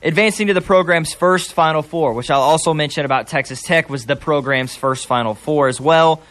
advancing 0.03 0.47
to 0.47 0.53
the 0.53 0.61
program's 0.61 1.13
first 1.13 1.53
Final 1.53 1.81
Four. 1.81 2.13
Which 2.13 2.29
I'll 2.29 2.41
also 2.41 2.73
mention 2.73 3.05
about 3.05 3.27
Texas 3.27 3.61
Tech 3.61 3.89
was 3.89 4.05
the 4.05 4.15
program's 4.15 4.75
first 4.75 5.07
Final 5.07 5.33
Four 5.35 5.67
as 5.67 5.79
well. 5.81 6.21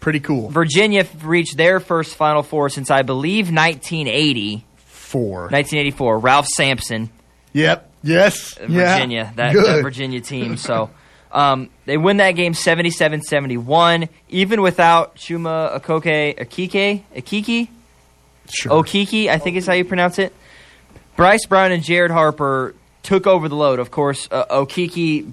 pretty 0.00 0.20
cool. 0.20 0.48
Virginia 0.48 1.04
reached 1.22 1.56
their 1.56 1.80
first 1.80 2.14
Final 2.14 2.42
Four 2.42 2.68
since 2.70 2.90
I 2.90 3.02
believe 3.02 3.46
1980, 3.52 4.64
Four. 4.76 5.42
1984. 5.50 6.18
Ralph 6.18 6.46
Sampson. 6.46 7.10
Yep. 7.52 7.90
Yes. 8.04 8.56
Yeah. 8.60 8.94
Virginia, 8.94 9.32
that, 9.36 9.52
Good. 9.54 9.64
that 9.66 9.82
Virginia 9.82 10.20
team. 10.20 10.56
So, 10.56 10.90
Um, 11.32 11.68
they 11.84 11.96
win 11.98 12.18
that 12.18 12.32
game 12.32 12.52
77-71, 12.54 14.08
even 14.28 14.62
without 14.62 15.16
Chuma 15.16 15.74
Okoke 15.76 16.38
Akike 16.38 17.02
Akiki 17.14 17.68
Sure. 18.50 18.82
Okiki, 18.82 19.28
I 19.28 19.38
think 19.38 19.56
is 19.56 19.66
how 19.66 19.74
you 19.74 19.84
pronounce 19.84 20.18
it. 20.18 20.32
Bryce 21.16 21.44
Brown 21.46 21.70
and 21.72 21.82
Jared 21.82 22.10
Harper 22.10 22.74
took 23.02 23.26
over 23.26 23.48
the 23.48 23.56
load. 23.56 23.78
Of 23.78 23.90
course, 23.90 24.28
uh, 24.30 24.46
Okiki 24.46 25.32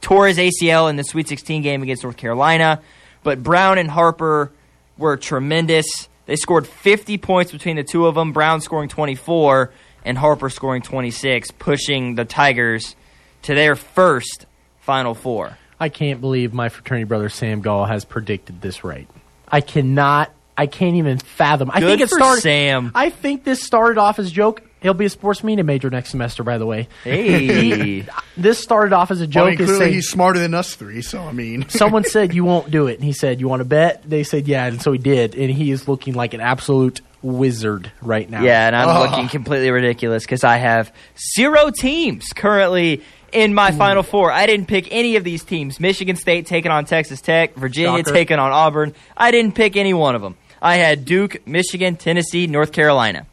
tore 0.00 0.26
his 0.26 0.38
ACL 0.38 0.90
in 0.90 0.96
the 0.96 1.04
Sweet 1.04 1.28
16 1.28 1.62
game 1.62 1.82
against 1.82 2.02
North 2.02 2.16
Carolina, 2.16 2.80
but 3.22 3.42
Brown 3.42 3.78
and 3.78 3.90
Harper 3.90 4.50
were 4.98 5.16
tremendous. 5.16 6.08
They 6.26 6.36
scored 6.36 6.66
50 6.66 7.18
points 7.18 7.52
between 7.52 7.76
the 7.76 7.84
two 7.84 8.06
of 8.06 8.14
them, 8.14 8.32
Brown 8.32 8.60
scoring 8.60 8.88
24 8.88 9.72
and 10.04 10.18
Harper 10.18 10.50
scoring 10.50 10.82
26, 10.82 11.50
pushing 11.52 12.14
the 12.14 12.24
Tigers 12.24 12.96
to 13.42 13.54
their 13.54 13.76
first 13.76 14.46
Final 14.80 15.14
Four. 15.14 15.56
I 15.78 15.88
can't 15.88 16.20
believe 16.20 16.52
my 16.52 16.68
fraternity 16.68 17.04
brother 17.04 17.28
Sam 17.28 17.60
Gall 17.60 17.84
has 17.84 18.04
predicted 18.04 18.60
this 18.60 18.84
right. 18.84 19.08
I 19.48 19.60
cannot. 19.60 20.32
I 20.56 20.66
can't 20.66 20.96
even 20.96 21.18
fathom. 21.18 21.70
I 21.72 21.80
think 21.80 22.00
it 22.00 22.10
started. 22.10 22.40
Sam. 22.40 22.92
I 22.94 23.10
think 23.10 23.44
this 23.44 23.62
started 23.62 23.98
off 23.98 24.18
as 24.18 24.30
joke. 24.30 24.62
He'll 24.82 24.94
be 24.94 25.04
a 25.06 25.10
sports 25.10 25.42
media 25.44 25.64
major 25.64 25.88
next 25.90 26.10
semester, 26.10 26.42
by 26.42 26.58
the 26.58 26.66
way. 26.66 26.88
Hey. 27.04 28.04
This 28.36 28.58
started 28.58 28.92
off 28.92 29.10
as 29.10 29.20
a 29.20 29.26
joke. 29.26 29.48
mean, 29.50 29.56
clearly 29.56 29.78
saying- 29.78 29.92
he's 29.94 30.08
smarter 30.08 30.38
than 30.40 30.54
us 30.54 30.74
three. 30.74 31.02
So 31.02 31.20
I 31.22 31.32
mean, 31.32 31.66
someone 31.68 32.04
said 32.04 32.34
you 32.34 32.44
won't 32.44 32.70
do 32.70 32.86
it, 32.88 32.94
and 32.96 33.04
he 33.04 33.12
said, 33.12 33.40
"You 33.40 33.48
want 33.48 33.60
to 33.60 33.64
bet?" 33.64 34.02
They 34.08 34.24
said, 34.24 34.48
"Yeah," 34.48 34.66
and 34.66 34.82
so 34.82 34.92
he 34.92 34.98
did, 34.98 35.34
and 35.34 35.50
he 35.50 35.70
is 35.70 35.86
looking 35.88 36.14
like 36.14 36.34
an 36.34 36.40
absolute 36.40 37.00
wizard 37.22 37.92
right 38.00 38.28
now. 38.28 38.42
Yeah, 38.42 38.66
and 38.66 38.74
I'm 38.74 38.88
Oh. 38.88 39.00
looking 39.08 39.28
completely 39.28 39.70
ridiculous 39.70 40.24
because 40.24 40.42
I 40.44 40.56
have 40.56 40.92
zero 41.36 41.70
teams 41.70 42.26
currently 42.34 43.02
in 43.32 43.54
my 43.54 43.70
Final 43.70 44.02
Four. 44.02 44.32
I 44.32 44.46
didn't 44.46 44.66
pick 44.66 44.88
any 44.90 45.14
of 45.16 45.22
these 45.24 45.44
teams. 45.44 45.78
Michigan 45.78 46.16
State 46.16 46.46
taking 46.46 46.72
on 46.72 46.84
Texas 46.84 47.20
Tech, 47.20 47.54
Virginia 47.54 47.98
Shocker. 47.98 48.12
taking 48.12 48.38
on 48.40 48.50
Auburn. 48.50 48.94
I 49.16 49.30
didn't 49.30 49.54
pick 49.54 49.76
any 49.76 49.94
one 49.94 50.14
of 50.16 50.22
them. 50.22 50.36
I 50.60 50.76
had 50.76 51.04
Duke, 51.04 51.46
Michigan, 51.46 51.96
Tennessee, 51.96 52.46
North 52.46 52.72
Carolina. 52.72 53.26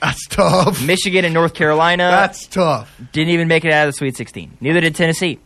That's 0.00 0.26
tough. 0.28 0.82
Michigan 0.84 1.24
and 1.24 1.34
North 1.34 1.54
Carolina 1.54 2.04
That's 2.10 2.46
tough. 2.46 2.94
didn't 3.12 3.32
even 3.34 3.48
make 3.48 3.64
it 3.64 3.72
out 3.72 3.86
of 3.88 3.94
the 3.94 3.96
Sweet 3.98 4.16
16. 4.16 4.58
Neither 4.60 4.80
did 4.80 4.94
Tennessee. 4.94 5.38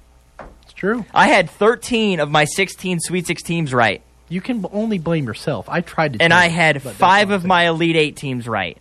it's 0.62 0.72
true. 0.74 1.04
I 1.12 1.28
had 1.28 1.50
13 1.50 2.20
of 2.20 2.30
my 2.30 2.44
16 2.44 3.00
Sweet 3.00 3.26
16s 3.26 3.72
right, 3.74 4.02
You 4.28 4.40
can 4.40 4.64
only 4.72 4.98
blame 4.98 5.26
yourself. 5.26 5.68
I 5.68 5.80
tried 5.80 6.14
to, 6.14 6.22
and 6.22 6.32
I 6.32 6.48
had 6.48 6.82
five 6.82 7.30
of 7.30 7.44
my 7.44 7.64
Elite 7.68 7.96
Eight 7.96 8.16
teams 8.16 8.46
right. 8.48 8.78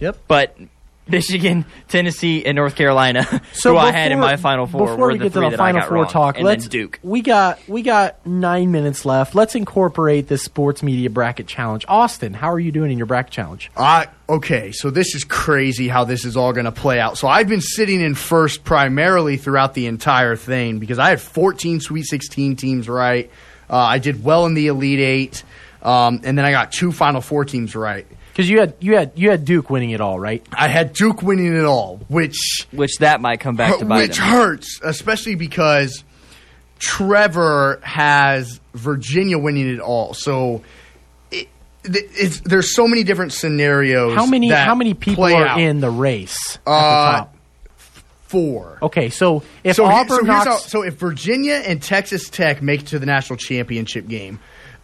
Yep. 0.00 0.18
but 0.26 0.56
Michigan, 1.08 1.64
Tennessee, 1.88 2.44
and 2.46 2.54
North 2.56 2.76
Carolina, 2.76 3.24
So 3.52 3.72
who 3.72 3.76
I 3.78 3.90
had 3.90 4.12
in 4.12 4.20
my 4.20 4.36
Final 4.36 4.66
Four, 4.66 4.86
Before 4.86 4.96
were 4.96 5.08
we 5.08 5.18
the 5.18 5.24
get 5.24 5.32
to 5.32 5.50
the 5.50 5.56
Final 5.56 5.82
Four 5.82 5.96
wrong. 5.96 6.08
talk, 6.08 6.36
and 6.36 6.44
let's 6.44 6.68
Duke. 6.68 7.00
we 7.02 7.20
got 7.22 7.58
we 7.68 7.82
got 7.82 8.24
nine 8.24 8.70
minutes 8.70 9.04
left. 9.04 9.34
Let's 9.34 9.54
incorporate 9.54 10.28
this 10.28 10.44
sports 10.44 10.82
media 10.82 11.10
bracket 11.10 11.48
challenge. 11.48 11.84
Austin, 11.88 12.34
how 12.34 12.52
are 12.52 12.60
you 12.60 12.70
doing 12.70 12.92
in 12.92 12.98
your 12.98 13.06
bracket 13.06 13.32
challenge? 13.32 13.70
I 13.76 14.08
okay, 14.28 14.70
so 14.72 14.90
this 14.90 15.14
is 15.14 15.24
crazy 15.24 15.88
how 15.88 16.04
this 16.04 16.24
is 16.24 16.36
all 16.36 16.52
going 16.52 16.66
to 16.66 16.72
play 16.72 17.00
out. 17.00 17.18
So 17.18 17.26
I've 17.26 17.48
been 17.48 17.60
sitting 17.60 18.00
in 18.00 18.14
first 18.14 18.62
primarily 18.64 19.36
throughout 19.36 19.74
the 19.74 19.86
entire 19.86 20.36
thing 20.36 20.78
because 20.78 20.98
I 21.00 21.08
had 21.10 21.20
14 21.20 21.80
Sweet 21.80 22.04
16 22.04 22.56
teams 22.56 22.88
right. 22.88 23.28
Uh, 23.68 23.76
I 23.76 23.98
did 23.98 24.22
well 24.22 24.46
in 24.46 24.54
the 24.54 24.68
Elite 24.68 25.00
Eight, 25.00 25.42
um, 25.82 26.20
and 26.24 26.38
then 26.38 26.44
I 26.44 26.52
got 26.52 26.70
two 26.72 26.92
Final 26.92 27.20
Four 27.20 27.44
teams 27.44 27.74
right. 27.74 28.06
Because 28.32 28.48
you 28.48 28.60
had 28.60 28.74
you 28.80 28.96
had 28.96 29.12
you 29.14 29.30
had 29.30 29.44
Duke 29.44 29.68
winning 29.68 29.90
it 29.90 30.00
all, 30.00 30.18
right? 30.18 30.42
I 30.52 30.68
had 30.68 30.94
Duke 30.94 31.22
winning 31.22 31.54
it 31.56 31.64
all, 31.64 32.00
which 32.08 32.66
which 32.72 32.96
that 33.00 33.20
might 33.20 33.40
come 33.40 33.56
back 33.56 33.78
to 33.78 33.84
bite 33.86 34.08
which 34.08 34.16
them. 34.16 34.26
hurts, 34.26 34.80
especially 34.82 35.34
because 35.34 36.02
Trevor 36.78 37.78
has 37.82 38.58
Virginia 38.74 39.38
winning 39.38 39.68
it 39.68 39.80
all. 39.80 40.14
So 40.14 40.62
it, 41.30 41.48
it's, 41.84 42.40
there's 42.40 42.74
so 42.74 42.88
many 42.88 43.04
different 43.04 43.32
scenarios. 43.32 44.14
How 44.14 44.26
many 44.26 44.48
that 44.48 44.66
how 44.66 44.74
many 44.74 44.94
people 44.94 45.24
are 45.24 45.46
out. 45.46 45.60
in 45.60 45.80
the 45.80 45.90
race 45.90 46.58
at 46.66 46.70
Uh, 46.70 47.10
the 47.12 47.18
top? 47.18 47.36
Four. 48.28 48.78
Okay, 48.80 49.10
so 49.10 49.42
if 49.62 49.76
so, 49.76 49.84
Auburn 49.84 50.20
so, 50.20 50.22
knocks, 50.22 50.46
how, 50.46 50.56
so 50.56 50.82
if 50.82 50.94
Virginia 50.94 51.52
and 51.66 51.82
Texas 51.82 52.30
Tech 52.30 52.62
make 52.62 52.80
it 52.80 52.86
to 52.88 52.98
the 52.98 53.04
national 53.04 53.36
championship 53.36 54.08
game, 54.08 54.40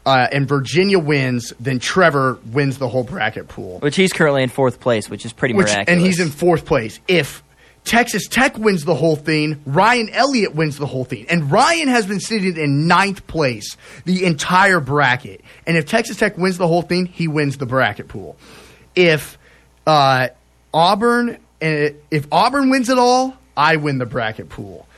uh, 0.09 0.27
and 0.33 0.49
Virginia 0.49 0.99
wins, 0.99 1.53
then 1.61 1.79
Trevor 1.79 2.39
wins 2.47 2.79
the 2.79 2.89
whole 2.89 3.05
bracket 3.05 3.47
pool. 3.47 3.79
Which 3.81 3.95
he's 3.95 4.11
currently 4.11 4.43
in 4.43 4.49
fourth 4.49 4.81
place, 4.81 5.11
which 5.11 5.27
is 5.27 5.35
pretty 5.35 5.53
Which, 5.53 5.67
miraculous. 5.67 5.89
and 5.89 6.01
he's 6.01 6.19
in 6.19 6.31
fourth 6.31 6.65
place. 6.65 6.99
If 7.07 7.43
Texas 7.85 8.27
Tech 8.27 8.57
wins 8.57 8.87
the 8.87 8.95
whole 8.95 9.17
thing, 9.17 9.61
Ryan 9.67 10.09
Elliott 10.09 10.55
wins 10.55 10.79
the 10.79 10.87
whole 10.87 11.05
thing. 11.05 11.27
And 11.29 11.53
Ryan 11.53 11.89
has 11.89 12.07
been 12.07 12.21
sitting 12.21 12.57
in 12.57 12.87
ninth 12.87 13.27
place 13.27 13.77
the 14.07 14.25
entire 14.25 14.81
bracket. 14.81 15.43
And 15.67 15.77
if 15.77 15.85
Texas 15.85 16.17
Tech 16.17 16.39
wins 16.39 16.57
the 16.57 16.67
whole 16.67 16.83
thing, 16.83 17.05
he 17.05 17.29
wins 17.29 17.59
the 17.59 17.67
bracket 17.67 18.09
pool. 18.09 18.39
If 18.95 19.37
uh, 19.87 20.29
Auburn, 20.73 21.35
uh, 21.61 21.89
if 22.11 22.27
Auburn 22.33 22.71
wins 22.71 22.89
it 22.89 22.97
all, 22.97 23.37
I 23.55 23.77
win 23.77 23.99
the 23.99 24.07
bracket 24.07 24.49
pool. 24.49 24.89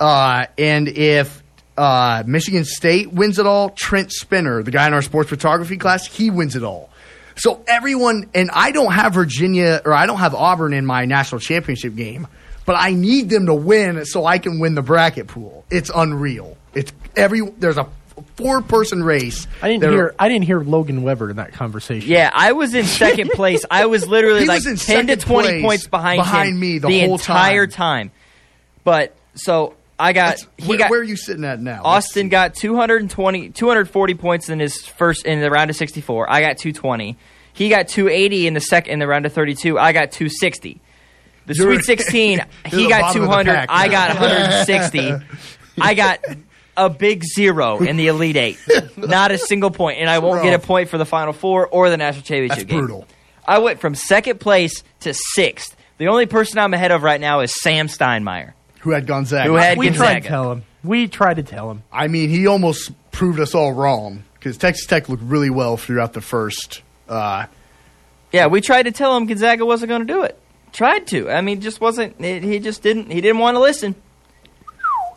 Uh, 0.00 0.46
and 0.58 0.88
if 0.88 1.44
uh, 1.76 2.22
Michigan 2.26 2.64
State 2.64 3.12
wins 3.12 3.38
it 3.38 3.46
all, 3.46 3.70
Trent 3.70 4.12
Spinner, 4.12 4.62
the 4.62 4.70
guy 4.70 4.86
in 4.86 4.94
our 4.94 5.02
sports 5.02 5.28
photography 5.28 5.76
class, 5.76 6.06
he 6.06 6.30
wins 6.30 6.56
it 6.56 6.62
all. 6.62 6.90
So 7.36 7.62
everyone, 7.66 8.30
and 8.34 8.50
I 8.52 8.72
don't 8.72 8.92
have 8.92 9.12
Virginia 9.14 9.82
or 9.84 9.92
I 9.92 10.06
don't 10.06 10.18
have 10.18 10.34
Auburn 10.34 10.72
in 10.72 10.86
my 10.86 11.04
national 11.04 11.40
championship 11.40 11.94
game, 11.94 12.26
but 12.64 12.76
I 12.78 12.92
need 12.92 13.28
them 13.28 13.46
to 13.46 13.54
win 13.54 14.04
so 14.06 14.24
I 14.24 14.38
can 14.38 14.58
win 14.58 14.74
the 14.74 14.82
bracket 14.82 15.26
pool. 15.28 15.64
It's 15.70 15.90
unreal. 15.94 16.56
It's 16.74 16.92
every 17.14 17.42
there's 17.58 17.76
a 17.76 17.86
four 18.36 18.62
person 18.62 19.04
race. 19.04 19.46
I 19.60 19.68
didn't 19.68 19.82
There- 19.82 19.90
hear 19.92 20.14
I 20.18 20.28
didn't 20.30 20.46
hear 20.46 20.60
Logan 20.60 21.02
Weber 21.02 21.28
in 21.28 21.36
that 21.36 21.52
conversation. 21.52 22.08
yeah, 22.10 22.30
I 22.32 22.52
was 22.52 22.74
in 22.74 22.86
second 22.86 23.30
place. 23.32 23.66
I 23.70 23.84
was 23.84 24.06
literally 24.08 24.40
He 24.40 24.46
like 24.46 24.64
was 24.64 24.66
in 24.66 24.76
ten 24.76 25.06
to 25.08 25.16
twenty 25.16 25.60
points 25.60 25.86
behind 25.86 26.18
behind 26.20 26.50
him 26.54 26.60
me 26.60 26.78
the 26.78 26.88
whole 26.88 27.14
entire 27.16 27.66
time. 27.66 28.10
But 28.84 29.14
so 29.34 29.74
I 29.98 30.12
got 30.12 30.36
That's- 30.38 30.46
he 30.58 30.68
where, 30.68 30.78
got 30.78 30.90
where 30.90 31.00
are 31.00 31.04
you 31.04 31.16
sitting 31.16 31.44
at 31.44 31.60
now? 31.60 31.80
Austin 31.82 32.28
got 32.28 32.54
220, 32.54 33.50
240 33.50 34.14
points 34.14 34.48
in 34.50 34.60
his 34.60 34.84
first 34.84 35.24
in 35.24 35.40
the 35.40 35.50
round 35.50 35.70
of 35.70 35.76
64. 35.76 36.30
I 36.30 36.40
got 36.40 36.58
220. 36.58 37.16
He 37.54 37.68
got 37.70 37.88
280 37.88 38.46
in 38.46 38.52
the 38.54 38.60
second 38.60 38.92
in 38.92 38.98
the 38.98 39.06
round 39.06 39.24
of 39.24 39.32
32. 39.32 39.78
I 39.78 39.92
got 39.92 40.12
260. 40.12 40.80
The 41.46 41.54
You're- 41.54 41.76
Sweet 41.76 41.84
16, 41.98 42.44
he 42.66 42.88
got 42.88 43.00
bottom 43.02 43.22
of 43.22 43.28
the 43.28 43.34
200. 43.44 43.54
pack 43.54 43.68
I 43.70 43.88
got 43.88 44.08
160. 44.20 45.12
I 45.80 45.94
got 45.94 46.20
a 46.76 46.90
big 46.90 47.22
zero 47.24 47.78
in 47.78 47.96
the 47.96 48.08
Elite 48.08 48.36
Eight. 48.36 48.58
Not 48.98 49.30
a 49.30 49.38
single 49.38 49.70
point, 49.70 49.98
and 49.98 50.10
I 50.10 50.18
won't 50.18 50.42
get 50.42 50.52
a 50.52 50.58
point 50.58 50.90
for 50.90 50.98
the 50.98 51.06
Final 51.06 51.32
Four 51.32 51.66
or 51.68 51.88
the 51.88 51.96
national 51.96 52.22
championship 52.24 52.58
That's 52.58 52.64
game. 52.70 52.80
brutal. 52.80 53.06
I 53.46 53.60
went 53.60 53.80
from 53.80 53.94
second 53.94 54.40
place 54.40 54.82
to 55.00 55.14
sixth. 55.14 55.74
The 55.98 56.08
only 56.08 56.26
person 56.26 56.58
I'm 56.58 56.74
ahead 56.74 56.90
of 56.92 57.02
right 57.02 57.20
now 57.20 57.40
is 57.40 57.54
Sam 57.62 57.86
Steinmeier. 57.86 58.52
Who 58.86 58.92
had 58.92 59.04
Gonzaga? 59.08 59.48
Who 59.50 59.56
had 59.56 59.76
we 59.78 59.90
tried 59.90 60.22
to 60.22 60.28
tell 60.28 60.52
him. 60.52 60.62
We 60.84 61.08
tried 61.08 61.34
to 61.38 61.42
tell 61.42 61.68
him. 61.72 61.82
I 61.92 62.06
mean, 62.06 62.28
he 62.30 62.46
almost 62.46 62.92
proved 63.10 63.40
us 63.40 63.52
all 63.52 63.72
wrong 63.72 64.22
because 64.34 64.56
Texas 64.56 64.86
Tech 64.86 65.08
looked 65.08 65.24
really 65.24 65.50
well 65.50 65.76
throughout 65.76 66.12
the 66.12 66.20
first. 66.20 66.82
Uh, 67.08 67.46
Yeah, 68.30 68.46
we 68.46 68.60
tried 68.60 68.84
to 68.84 68.92
tell 68.92 69.16
him 69.16 69.26
Gonzaga 69.26 69.66
wasn't 69.66 69.88
going 69.88 70.06
to 70.06 70.12
do 70.12 70.22
it. 70.22 70.38
Tried 70.72 71.08
to. 71.08 71.28
I 71.28 71.40
mean, 71.40 71.60
just 71.60 71.80
wasn't. 71.80 72.20
It, 72.24 72.44
he 72.44 72.60
just 72.60 72.80
didn't. 72.80 73.10
He 73.10 73.20
didn't 73.20 73.38
want 73.40 73.56
to 73.56 73.60
listen. 73.60 73.96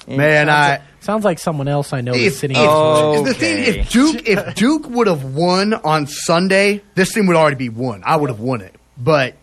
And 0.07 0.17
man, 0.17 0.49
I 0.49 0.81
Sounds 1.01 1.23
like 1.23 1.37
someone 1.37 1.67
else 1.67 1.93
I 1.93 2.01
know 2.01 2.13
if, 2.13 2.21
is 2.21 2.39
sitting. 2.39 2.57
if- 2.57 2.63
Oh, 2.65 3.23
the 3.23 3.33
thing, 3.35 3.61
okay. 3.61 3.79
if 3.81 3.89
Duke 3.91 4.27
if 4.27 4.55
Duke 4.55 4.89
would 4.89 5.05
have 5.05 5.23
won 5.23 5.75
on 5.75 6.07
Sunday, 6.07 6.81
this 6.95 7.13
thing 7.13 7.27
would 7.27 7.35
already 7.35 7.55
be 7.57 7.69
won. 7.69 8.01
I 8.05 8.15
would 8.15 8.31
have 8.31 8.39
won 8.39 8.61
it, 8.61 8.73
but 8.97 9.35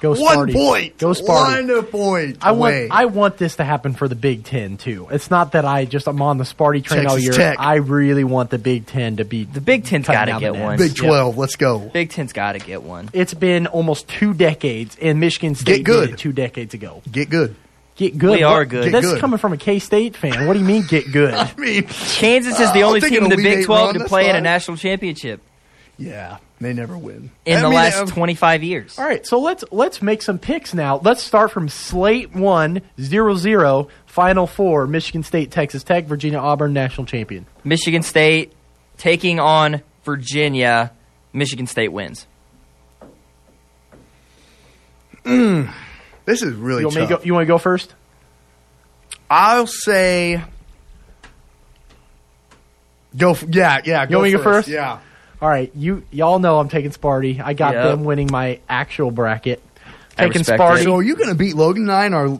Go 0.00 0.10
one 0.20 0.48
Sparty. 0.48 0.52
point, 0.54 0.98
Go 0.98 1.10
Sparty. 1.12 1.68
one 1.68 1.82
point. 1.86 2.38
I 2.42 2.52
want 2.52 2.74
away. 2.74 2.88
I 2.90 3.04
want 3.06 3.36
this 3.36 3.56
to 3.56 3.64
happen 3.64 3.94
for 3.94 4.08
the 4.08 4.14
Big 4.14 4.44
Ten 4.44 4.76
too. 4.76 5.08
It's 5.10 5.30
not 5.30 5.52
that 5.52 5.64
I 5.64 5.84
just 5.84 6.06
I'm 6.08 6.20
on 6.22 6.38
the 6.38 6.44
Sparty 6.44 6.82
train 6.82 7.06
all 7.06 7.18
year. 7.18 7.32
Tech. 7.32 7.56
I 7.60 7.76
really 7.76 8.24
want 8.24 8.50
the 8.50 8.58
Big 8.58 8.86
Ten 8.86 9.16
to 9.18 9.24
be 9.24 9.44
The 9.44 9.60
Big 9.60 9.84
Ten's 9.84 10.06
cutting 10.06 10.32
got 10.34 10.38
to 10.40 10.52
get 10.52 10.56
one. 10.56 10.78
Big 10.78 10.94
Twelve. 10.96 11.36
Let's 11.36 11.56
go. 11.56 11.78
Big 11.78 12.10
Ten's 12.10 12.32
got 12.32 12.52
to 12.52 12.58
get 12.58 12.82
one. 12.82 13.10
It's 13.12 13.34
been 13.34 13.66
almost 13.66 14.08
two 14.08 14.34
decades, 14.34 14.96
and 15.00 15.20
Michigan 15.20 15.54
State 15.54 15.76
Get 15.78 15.84
good. 15.84 16.06
did 16.06 16.14
it 16.14 16.18
two 16.18 16.32
decades 16.32 16.74
ago. 16.74 17.02
Get 17.10 17.30
good. 17.30 17.56
Get 17.96 18.18
good. 18.18 18.30
We 18.38 18.42
are 18.42 18.64
good. 18.64 18.84
Get 18.84 18.92
That's 18.92 19.06
good. 19.06 19.20
coming 19.20 19.38
from 19.38 19.52
a 19.52 19.56
K 19.56 19.78
State 19.78 20.16
fan. 20.16 20.46
What 20.48 20.54
do 20.54 20.58
you 20.58 20.64
mean 20.64 20.84
get 20.88 21.12
good? 21.12 21.32
I 21.34 21.52
mean, 21.56 21.84
Kansas 21.84 22.58
is 22.58 22.72
the 22.72 22.82
I'll 22.82 22.88
only 22.88 23.00
team 23.00 23.22
in 23.22 23.30
the 23.30 23.36
Big 23.36 23.66
12 23.66 23.84
run, 23.86 23.92
to 23.94 23.98
that's 24.00 24.08
play 24.08 24.28
in 24.28 24.34
a 24.34 24.40
national 24.40 24.76
championship 24.78 25.40
yeah, 25.98 26.38
they 26.60 26.72
never 26.72 26.96
win 26.98 27.30
in 27.44 27.56
I 27.58 27.60
the 27.60 27.68
mean, 27.68 27.76
last 27.76 27.96
uh, 28.02 28.06
25 28.06 28.62
years. 28.62 28.98
All 28.98 29.04
right, 29.04 29.24
so 29.26 29.38
let's 29.40 29.64
let's 29.70 30.02
make 30.02 30.22
some 30.22 30.38
picks 30.38 30.74
now. 30.74 30.98
Let's 30.98 31.22
start 31.22 31.50
from 31.52 31.68
slate 31.68 32.34
one 32.34 32.82
zero 33.00 33.36
zero 33.36 33.88
final 34.06 34.46
four: 34.46 34.86
Michigan 34.86 35.22
State, 35.22 35.50
Texas 35.50 35.82
Tech, 35.84 36.06
Virginia, 36.06 36.38
Auburn, 36.38 36.72
national 36.72 37.06
champion. 37.06 37.46
Michigan 37.62 38.02
State 38.02 38.52
taking 38.96 39.38
on 39.40 39.82
Virginia. 40.04 40.92
Michigan 41.32 41.66
State 41.66 41.88
wins. 41.92 42.26
This 46.26 46.40
is 46.42 46.54
really 46.54 46.80
You 46.80 46.86
want, 46.86 46.94
to 46.94 47.00
tough. 47.06 47.18
go, 47.20 47.24
you 47.26 47.34
want 47.34 47.42
to 47.42 47.46
go 47.48 47.58
first? 47.58 47.94
I'll 49.28 49.66
say. 49.66 50.42
Go. 53.14 53.32
F- 53.32 53.44
yeah, 53.50 53.80
yeah. 53.84 54.06
You 54.08 54.16
want 54.16 54.24
me 54.24 54.30
to 54.32 54.38
go 54.38 54.42
first? 54.42 54.68
Yeah. 54.68 55.00
All 55.44 55.50
right, 55.50 55.70
you 55.74 56.02
y'all 56.10 56.38
know 56.38 56.58
I'm 56.58 56.70
taking 56.70 56.90
Sparty. 56.90 57.38
I 57.38 57.52
got 57.52 57.74
Yep. 57.74 57.84
them 57.84 58.04
winning 58.04 58.28
my 58.32 58.60
actual 58.66 59.10
bracket. 59.10 59.62
I 60.16 60.24
Taking 60.24 60.38
respect 60.40 60.58
Sparty. 60.62 60.80
it. 60.80 60.84
So 60.84 60.94
are 60.96 61.02
you 61.02 61.16
going 61.16 61.28
to 61.28 61.34
beat 61.34 61.54
Logan 61.54 61.82
and 61.82 61.92
I? 61.92 62.06
And 62.06 62.14
are 62.14 62.38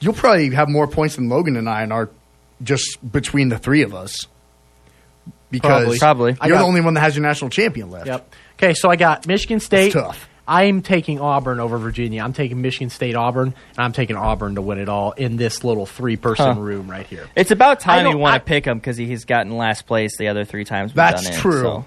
you'll 0.00 0.12
probably 0.12 0.50
have 0.50 0.68
more 0.68 0.86
points 0.86 1.16
than 1.16 1.30
Logan 1.30 1.56
and 1.56 1.66
I, 1.70 1.80
and 1.84 1.90
are 1.90 2.10
just 2.62 2.98
between 3.10 3.48
the 3.48 3.56
three 3.56 3.80
of 3.80 3.94
us. 3.94 4.26
Because 5.50 5.98
Probably. 5.98 6.32
you're 6.32 6.50
got- 6.50 6.58
the 6.58 6.64
only 6.64 6.82
one 6.82 6.92
that 6.94 7.00
has 7.00 7.16
your 7.16 7.22
national 7.22 7.48
champion 7.48 7.90
left. 7.90 8.08
Yep. 8.08 8.34
Okay, 8.58 8.74
so 8.74 8.90
I 8.90 8.96
got 8.96 9.26
Michigan 9.26 9.58
State. 9.60 9.92
tough. 9.92 10.28
I'm 10.46 10.82
taking 10.82 11.20
Auburn 11.20 11.60
over 11.60 11.78
Virginia. 11.78 12.22
I'm 12.22 12.34
taking 12.34 12.60
Michigan 12.60 12.90
State 12.90 13.14
Auburn, 13.14 13.48
and 13.48 13.78
I'm 13.78 13.92
taking 13.92 14.16
Auburn 14.16 14.56
to 14.56 14.60
win 14.60 14.78
it 14.78 14.90
all 14.90 15.12
in 15.12 15.36
this 15.38 15.64
little 15.64 15.86
three 15.86 16.16
person 16.16 16.56
Huh. 16.56 16.60
room 16.60 16.90
right 16.90 17.06
here. 17.06 17.24
It's 17.34 17.50
about 17.52 17.78
I 17.86 17.96
time 17.96 18.06
you 18.06 18.12
don't- 18.12 18.20
want 18.20 18.34
I- 18.34 18.38
to 18.38 18.44
pick 18.44 18.66
him 18.66 18.76
because 18.78 18.98
he's 18.98 19.24
gotten 19.24 19.56
last 19.56 19.86
place 19.86 20.18
the 20.18 20.28
other 20.28 20.44
three 20.44 20.64
times. 20.64 20.90
We've 20.90 20.96
That's 20.96 21.22
done 21.24 21.32
it, 21.32 21.38
true. 21.38 21.62
so. 21.62 21.84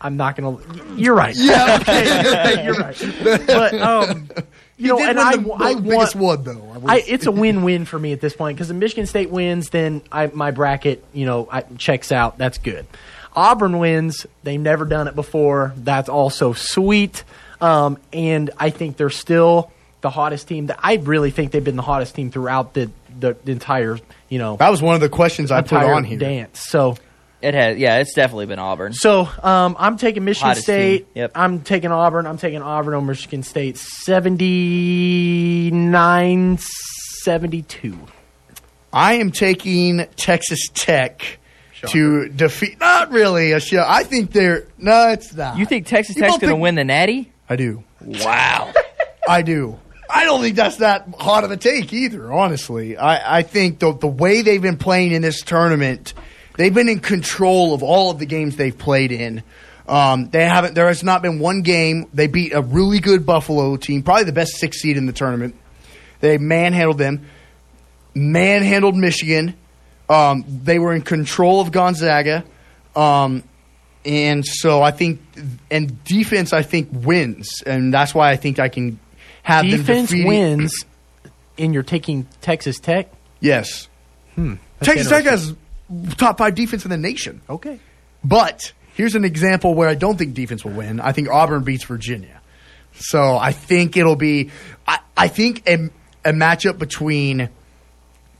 I'm 0.00 0.16
not 0.16 0.36
gonna. 0.36 0.58
You're 0.96 1.14
right. 1.14 1.34
Yeah. 1.36 1.78
Okay. 1.80 2.64
you're 2.64 2.74
right. 2.74 3.46
But 3.46 3.74
um, 3.74 4.28
you 4.76 4.88
know, 4.88 4.98
and 5.02 5.18
I, 5.18 5.36
the, 5.36 5.52
I 5.52 5.74
want. 5.74 6.14
one 6.14 6.42
though. 6.44 6.70
I 6.74 6.78
was- 6.78 6.84
I, 6.90 7.02
it's 7.06 7.26
a 7.26 7.32
win-win 7.32 7.84
for 7.84 7.98
me 7.98 8.12
at 8.12 8.20
this 8.20 8.34
point 8.34 8.56
because 8.56 8.70
if 8.70 8.76
Michigan 8.76 9.06
State 9.06 9.30
wins, 9.30 9.70
then 9.70 10.02
I, 10.12 10.28
my 10.28 10.52
bracket, 10.52 11.04
you 11.12 11.26
know, 11.26 11.48
I, 11.50 11.62
checks 11.62 12.12
out. 12.12 12.38
That's 12.38 12.58
good. 12.58 12.86
Auburn 13.34 13.78
wins. 13.78 14.26
They've 14.44 14.60
never 14.60 14.84
done 14.84 15.08
it 15.08 15.14
before. 15.14 15.72
That's 15.76 16.08
also 16.08 16.52
sweet. 16.52 17.24
Um, 17.60 17.98
and 18.12 18.50
I 18.56 18.70
think 18.70 18.96
they're 18.96 19.10
still 19.10 19.70
the 20.00 20.10
hottest 20.10 20.46
team. 20.46 20.66
That 20.66 20.78
I 20.82 20.94
really 20.94 21.32
think 21.32 21.50
they've 21.50 21.62
been 21.64 21.76
the 21.76 21.82
hottest 21.82 22.14
team 22.14 22.30
throughout 22.30 22.74
the 22.74 22.90
the, 23.18 23.36
the 23.44 23.50
entire, 23.50 23.98
you 24.28 24.38
know, 24.38 24.56
that 24.58 24.68
was 24.70 24.80
one 24.80 24.94
of 24.94 25.00
the 25.00 25.08
questions 25.08 25.50
I 25.50 25.62
put 25.62 25.72
on 25.82 26.04
here. 26.04 26.18
dance. 26.18 26.60
So. 26.60 26.96
It 27.40 27.54
has, 27.54 27.78
yeah, 27.78 27.98
it's 27.98 28.14
definitely 28.14 28.46
been 28.46 28.58
Auburn. 28.58 28.92
So 28.92 29.28
um, 29.42 29.76
I'm 29.78 29.96
taking 29.96 30.24
Michigan 30.24 30.48
Hottest 30.48 30.64
State. 30.66 30.98
team. 30.98 31.06
Yep. 31.14 31.32
I'm 31.36 31.60
taking 31.60 31.92
Auburn. 31.92 32.26
I'm 32.26 32.36
taking 32.38 32.62
Auburn 32.62 32.94
over 32.94 33.06
Michigan 33.06 33.44
State. 33.44 33.78
79 33.78 36.58
72. 36.58 37.98
I 38.92 39.14
am 39.14 39.30
taking 39.30 40.06
Texas 40.16 40.66
Tech 40.74 41.38
to 41.88 42.28
defeat. 42.28 42.80
Not 42.80 43.12
really 43.12 43.52
a 43.52 43.60
show. 43.60 43.84
I 43.86 44.02
think 44.02 44.32
they're 44.32 44.66
no. 44.78 45.10
It's 45.10 45.32
not. 45.34 45.58
You 45.58 45.66
think 45.66 45.86
Texas 45.86 46.16
You 46.16 46.22
Tech's 46.22 46.32
don't 46.34 46.40
going 46.40 46.48
to 46.50 46.54
think- 46.54 46.62
win 46.62 46.74
the 46.74 46.84
Natty? 46.84 47.30
I 47.48 47.54
do. 47.56 47.84
Wow. 48.00 48.72
I 49.28 49.42
do. 49.42 49.78
I 50.10 50.24
don't 50.24 50.40
think 50.40 50.56
that's 50.56 50.78
that 50.78 51.06
hot 51.18 51.44
of 51.44 51.50
a 51.50 51.56
take 51.58 51.92
either. 51.92 52.32
Honestly, 52.32 52.96
I, 52.96 53.38
I 53.38 53.42
think 53.42 53.78
the 53.78 53.92
the 53.92 54.06
way 54.08 54.40
they've 54.40 54.62
been 54.62 54.78
playing 54.78 55.12
in 55.12 55.20
this 55.20 55.42
tournament, 55.42 56.14
they've 56.58 56.74
been 56.74 56.90
in 56.90 57.00
control 57.00 57.72
of 57.72 57.82
all 57.82 58.10
of 58.10 58.18
the 58.18 58.26
games 58.26 58.56
they've 58.56 58.76
played 58.76 59.10
in. 59.12 59.42
Um, 59.88 60.28
they 60.28 60.44
haven't. 60.44 60.74
There 60.74 60.88
has 60.88 61.02
not 61.02 61.22
been 61.22 61.38
one 61.38 61.62
game 61.62 62.04
they 62.12 62.26
beat 62.26 62.52
a 62.52 62.60
really 62.60 63.00
good 63.00 63.24
Buffalo 63.24 63.76
team, 63.78 64.02
probably 64.02 64.24
the 64.24 64.32
best 64.32 64.58
six 64.58 64.82
seed 64.82 64.98
in 64.98 65.06
the 65.06 65.14
tournament. 65.14 65.54
They 66.20 66.36
manhandled 66.36 66.98
them, 66.98 67.24
manhandled 68.14 68.96
Michigan. 68.96 69.54
Um, 70.10 70.44
they 70.64 70.78
were 70.78 70.92
in 70.94 71.02
control 71.02 71.60
of 71.60 71.70
Gonzaga, 71.70 72.44
um, 72.96 73.42
and 74.04 74.44
so 74.44 74.82
I 74.82 74.90
think, 74.90 75.20
and 75.70 76.02
defense 76.04 76.52
I 76.52 76.62
think 76.62 76.88
wins, 76.92 77.62
and 77.66 77.92
that's 77.92 78.14
why 78.14 78.30
I 78.30 78.36
think 78.36 78.58
I 78.58 78.68
can 78.68 78.98
have 79.42 79.62
them 79.68 79.80
Defense 79.80 80.08
defeating- 80.10 80.28
wins, 80.28 80.84
and 81.58 81.74
you're 81.74 81.82
taking 81.82 82.26
Texas 82.40 82.78
Tech. 82.80 83.10
Yes, 83.40 83.88
That's 84.36 84.58
Texas 84.82 85.08
Tech 85.08 85.24
interesting. 85.24 85.50
has 85.50 85.56
top 86.16 86.38
five 86.38 86.54
defense 86.54 86.84
in 86.84 86.90
the 86.90 86.96
nation. 86.96 87.40
Okay. 87.48 87.80
But 88.24 88.72
here's 88.94 89.14
an 89.14 89.24
example 89.24 89.74
where 89.74 89.88
I 89.88 89.94
don't 89.94 90.16
think 90.16 90.34
defense 90.34 90.64
will 90.64 90.72
win. 90.72 91.00
I 91.00 91.12
think 91.12 91.28
Auburn 91.28 91.64
beats 91.64 91.84
Virginia. 91.84 92.40
So 92.92 93.36
I 93.36 93.52
think 93.52 93.96
it'll 93.96 94.16
be. 94.16 94.50
I, 94.86 94.98
I 95.16 95.28
think 95.28 95.68
a, 95.68 95.90
a 96.24 96.32
matchup 96.32 96.78
between 96.78 97.48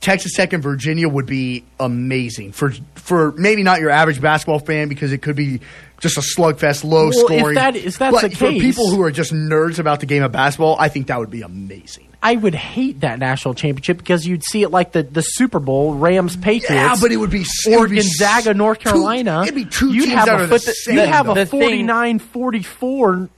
Texas 0.01 0.33
Tech 0.33 0.53
and 0.53 0.63
Virginia 0.63 1.07
would 1.07 1.25
be 1.25 1.65
amazing 1.79 2.51
for 2.51 2.73
for 2.95 3.31
maybe 3.33 3.63
not 3.63 3.79
your 3.79 3.89
average 3.89 4.21
basketball 4.21 4.59
fan 4.59 4.89
because 4.89 5.11
it 5.11 5.21
could 5.21 5.35
be 5.35 5.61
just 5.99 6.17
a 6.17 6.21
slugfest, 6.21 6.83
low 6.83 7.09
Well, 7.09 7.09
if 7.09 7.15
scoring. 7.39 7.55
that- 7.55 7.75
if 7.75 7.97
that's 7.97 8.11
but 8.21 8.29
the 8.31 8.35
for 8.35 8.49
case- 8.51 8.61
people 8.61 8.89
who 8.89 9.01
are 9.01 9.11
just 9.11 9.33
nerds 9.33 9.79
about 9.79 9.99
the 9.99 10.05
game 10.05 10.23
of 10.23 10.31
basketball, 10.31 10.75
I 10.79 10.87
think 10.89 11.07
that 11.07 11.19
would 11.19 11.29
be 11.31 11.41
amazing. 11.41 12.05
I 12.21 12.35
would 12.35 12.53
hate 12.55 12.99
that 12.99 13.17
national 13.19 13.53
championship 13.53 13.97
because 13.97 14.25
you'd 14.27 14.43
see 14.43 14.61
it 14.63 14.69
like 14.71 14.91
the, 14.91 15.03
the 15.03 15.21
Super 15.21 15.59
Bowl, 15.59 15.93
Rams 15.95 16.35
Patriots. 16.35 16.69
Yeah, 16.69 16.95
but 16.99 17.11
it 17.13 17.17
would 17.17 17.29
be 17.29 17.41
it 17.65 17.73
or 17.73 17.79
would 17.81 17.89
be 17.91 17.95
Gonzaga, 17.97 18.49
s- 18.49 18.55
North 18.57 18.79
two- 18.79 18.89
Carolina. 18.89 19.43
it'd 19.43 19.55
be 19.55 19.63
two 19.63 19.93
you'd 19.93 20.03
teams 20.05 20.15
have 20.15 20.25
that 20.25 20.39
a, 20.41 20.43
are 20.43 20.47
the 20.47 20.59
same. 20.59 20.95
You'd 20.97 21.07
have 21.07 21.29
a 21.29 21.33
The 21.33 21.45
thing- 21.45 21.87
49-44 21.87 23.29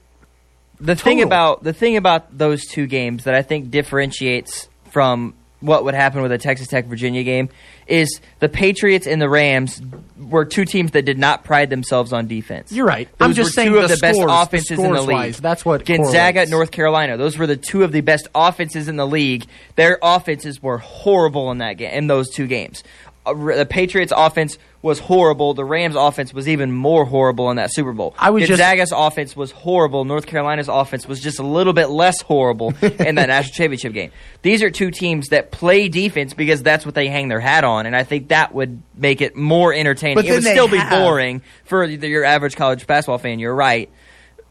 the 0.80 0.96
thing 0.96 1.22
about 1.22 1.64
the 1.64 1.74
thing 1.74 1.96
about 1.96 2.36
those 2.36 2.66
two 2.66 2.88
games 2.88 3.26
that 3.26 3.36
I 3.36 3.44
think 3.44 3.70
differentiates 3.70 4.68
from 4.90 5.36
what 5.62 5.84
would 5.86 5.94
happen 5.94 6.22
with 6.22 6.32
a 6.32 6.38
Texas 6.38 6.68
Tech 6.68 6.86
Virginia 6.86 7.24
game 7.24 7.50
is 7.88 8.20
the 8.40 8.50
Patriots 8.50 9.08
and 9.08 9.22
the 9.22 9.30
Rams 9.30 9.82
were 10.18 10.44
two 10.44 10.66
teams 10.66 10.92
that 10.92 11.04
did 11.06 11.18
not 11.18 11.44
pride 11.44 11.70
themselves 11.70 12.12
on 12.14 12.28
defense. 12.28 12.72
You're 12.72 12.86
right. 12.86 13.08
Those 13.18 13.28
I'm 13.30 13.34
just 13.34 13.54
saying 13.54 13.70
two 13.70 13.78
of 13.78 13.90
the 13.90 13.96
the 13.96 14.02
best 14.02 14.18
scores, 14.18 14.32
the 14.32 14.42
offenses 14.42 14.80
in 14.80 14.84
the 14.84 14.90
league. 14.90 14.96
scores-wise, 15.04 15.38
that's 15.38 15.64
what 15.64 15.86
Gonzaga, 15.86 16.32
correlates. 16.34 16.52
North 16.52 16.72
Carolina. 16.72 17.18
Those 17.18 17.38
were 17.38 17.48
the 17.48 17.58
two 17.58 17.84
of 17.84 17.92
the 17.92 18.02
best 18.02 18.28
offenses 18.36 18.88
in 18.88 18.96
the 18.98 19.08
league. 19.08 19.46
Their 19.76 19.98
offenses 20.02 20.62
were 20.62 20.80
horrible 20.80 21.52
in 21.52 21.60
that 21.60 21.74
game. 21.78 21.92
In 21.94 22.08
those 22.08 22.30
two 22.30 22.48
games, 22.48 22.84
Uh, 23.24 23.34
the 23.34 23.68
Patriots' 23.70 24.12
offense 24.16 24.58
was 24.82 25.00
horrible. 25.00 25.54
The 25.54 25.64
Rams' 25.64 25.96
offense 25.96 26.34
was 26.34 26.48
even 26.50 26.72
more 26.72 27.06
horrible 27.06 27.50
in 27.52 27.58
that 27.58 27.72
Super 27.72 27.94
Bowl. 27.94 28.16
I 28.18 28.32
was 28.32 28.48
just- 28.48 28.60
Gonzaga's 28.60 28.92
offense 28.92 29.36
was 29.36 29.52
horrible. 29.52 30.06
North 30.06 30.26
Carolina's 30.26 30.68
offense 30.68 31.08
was 31.08 31.20
just 31.20 31.40
a 31.40 31.44
little 31.44 31.74
bit 31.74 31.88
less 31.90 32.20
horrible 32.22 32.74
in 32.82 33.16
that 33.16 33.28
national 33.28 33.54
championship 33.54 33.94
game. 33.94 34.12
These 34.42 34.64
are 34.64 34.72
two 34.72 34.90
teams 34.90 35.30
that 35.30 35.52
play 35.52 35.88
defense 35.88 36.34
because 36.34 36.64
that's 36.64 36.86
what 36.86 36.96
they 36.96 37.08
hang 37.10 37.28
their 37.28 37.40
hat 37.40 37.64
on, 37.64 37.86
and 37.86 37.96
I 37.96 38.04
think 38.04 38.30
that 38.30 38.54
would 38.56 38.82
make 38.96 39.22
it 39.22 39.36
more 39.36 39.74
entertaining. 39.74 40.16
But 40.16 40.26
it 40.26 40.32
would 40.32 40.44
still 40.44 40.68
be 40.68 40.82
boring 40.90 41.42
for 41.64 41.86
your 41.86 42.24
average 42.26 42.56
college 42.56 42.88
basketball 42.88 43.20
fan. 43.20 43.38
You're 43.40 43.56
right. 43.56 43.90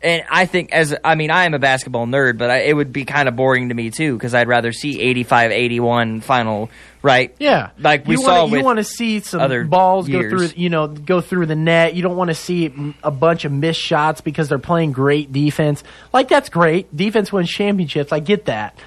And 0.03 0.23
I 0.31 0.47
think, 0.47 0.73
as 0.73 0.97
I 1.05 1.15
mean, 1.15 1.31
I 1.31 1.45
am 1.45 1.53
a 1.53 1.59
basketball 1.59 2.07
nerd, 2.07 2.39
but 2.39 2.49
I, 2.49 2.59
it 2.61 2.73
would 2.73 2.91
be 2.91 3.05
kind 3.05 3.29
of 3.29 3.37
boring 3.37 3.69
to 3.69 3.75
me 3.75 3.91
too 3.91 4.17
because 4.17 4.33
I'd 4.33 4.49
rather 4.49 4.73
see 4.73 4.99
85 4.99 5.51
81 5.51 6.21
final, 6.23 6.71
right? 7.03 7.35
Yeah, 7.39 7.71
Like 7.79 8.07
we 8.07 8.17
you 8.17 8.23
saw 8.23 8.41
wanna, 8.43 8.53
with 8.53 8.59
you 8.61 8.65
want 8.65 8.79
to 8.79 8.85
see 8.85 9.21
some 9.21 9.41
other 9.41 9.65
balls 9.65 10.09
go 10.09 10.21
through, 10.29 10.49
you 10.57 10.69
know, 10.71 10.87
go 10.89 11.21
through 11.21 11.47
the 11.47 11.57
net. 11.57 11.95
You 11.95 12.03
don't 12.03 12.17
want 12.17 12.29
to 12.29 12.35
see 12.35 12.95
a 13.03 13.11
bunch 13.11 13.45
of 13.45 13.53
missed 13.53 13.81
shots 13.81 14.21
because 14.21 14.49
they're 14.49 14.59
playing 14.59 14.93
great 14.93 15.33
defense. 15.33 15.83
Like 16.13 16.29
that's 16.29 16.49
great. 16.49 16.95
Defense 16.95 17.33
wins 17.33 17.49
championships. 17.51 18.13
I 18.13 18.21
get 18.21 18.47
that. 18.47 18.79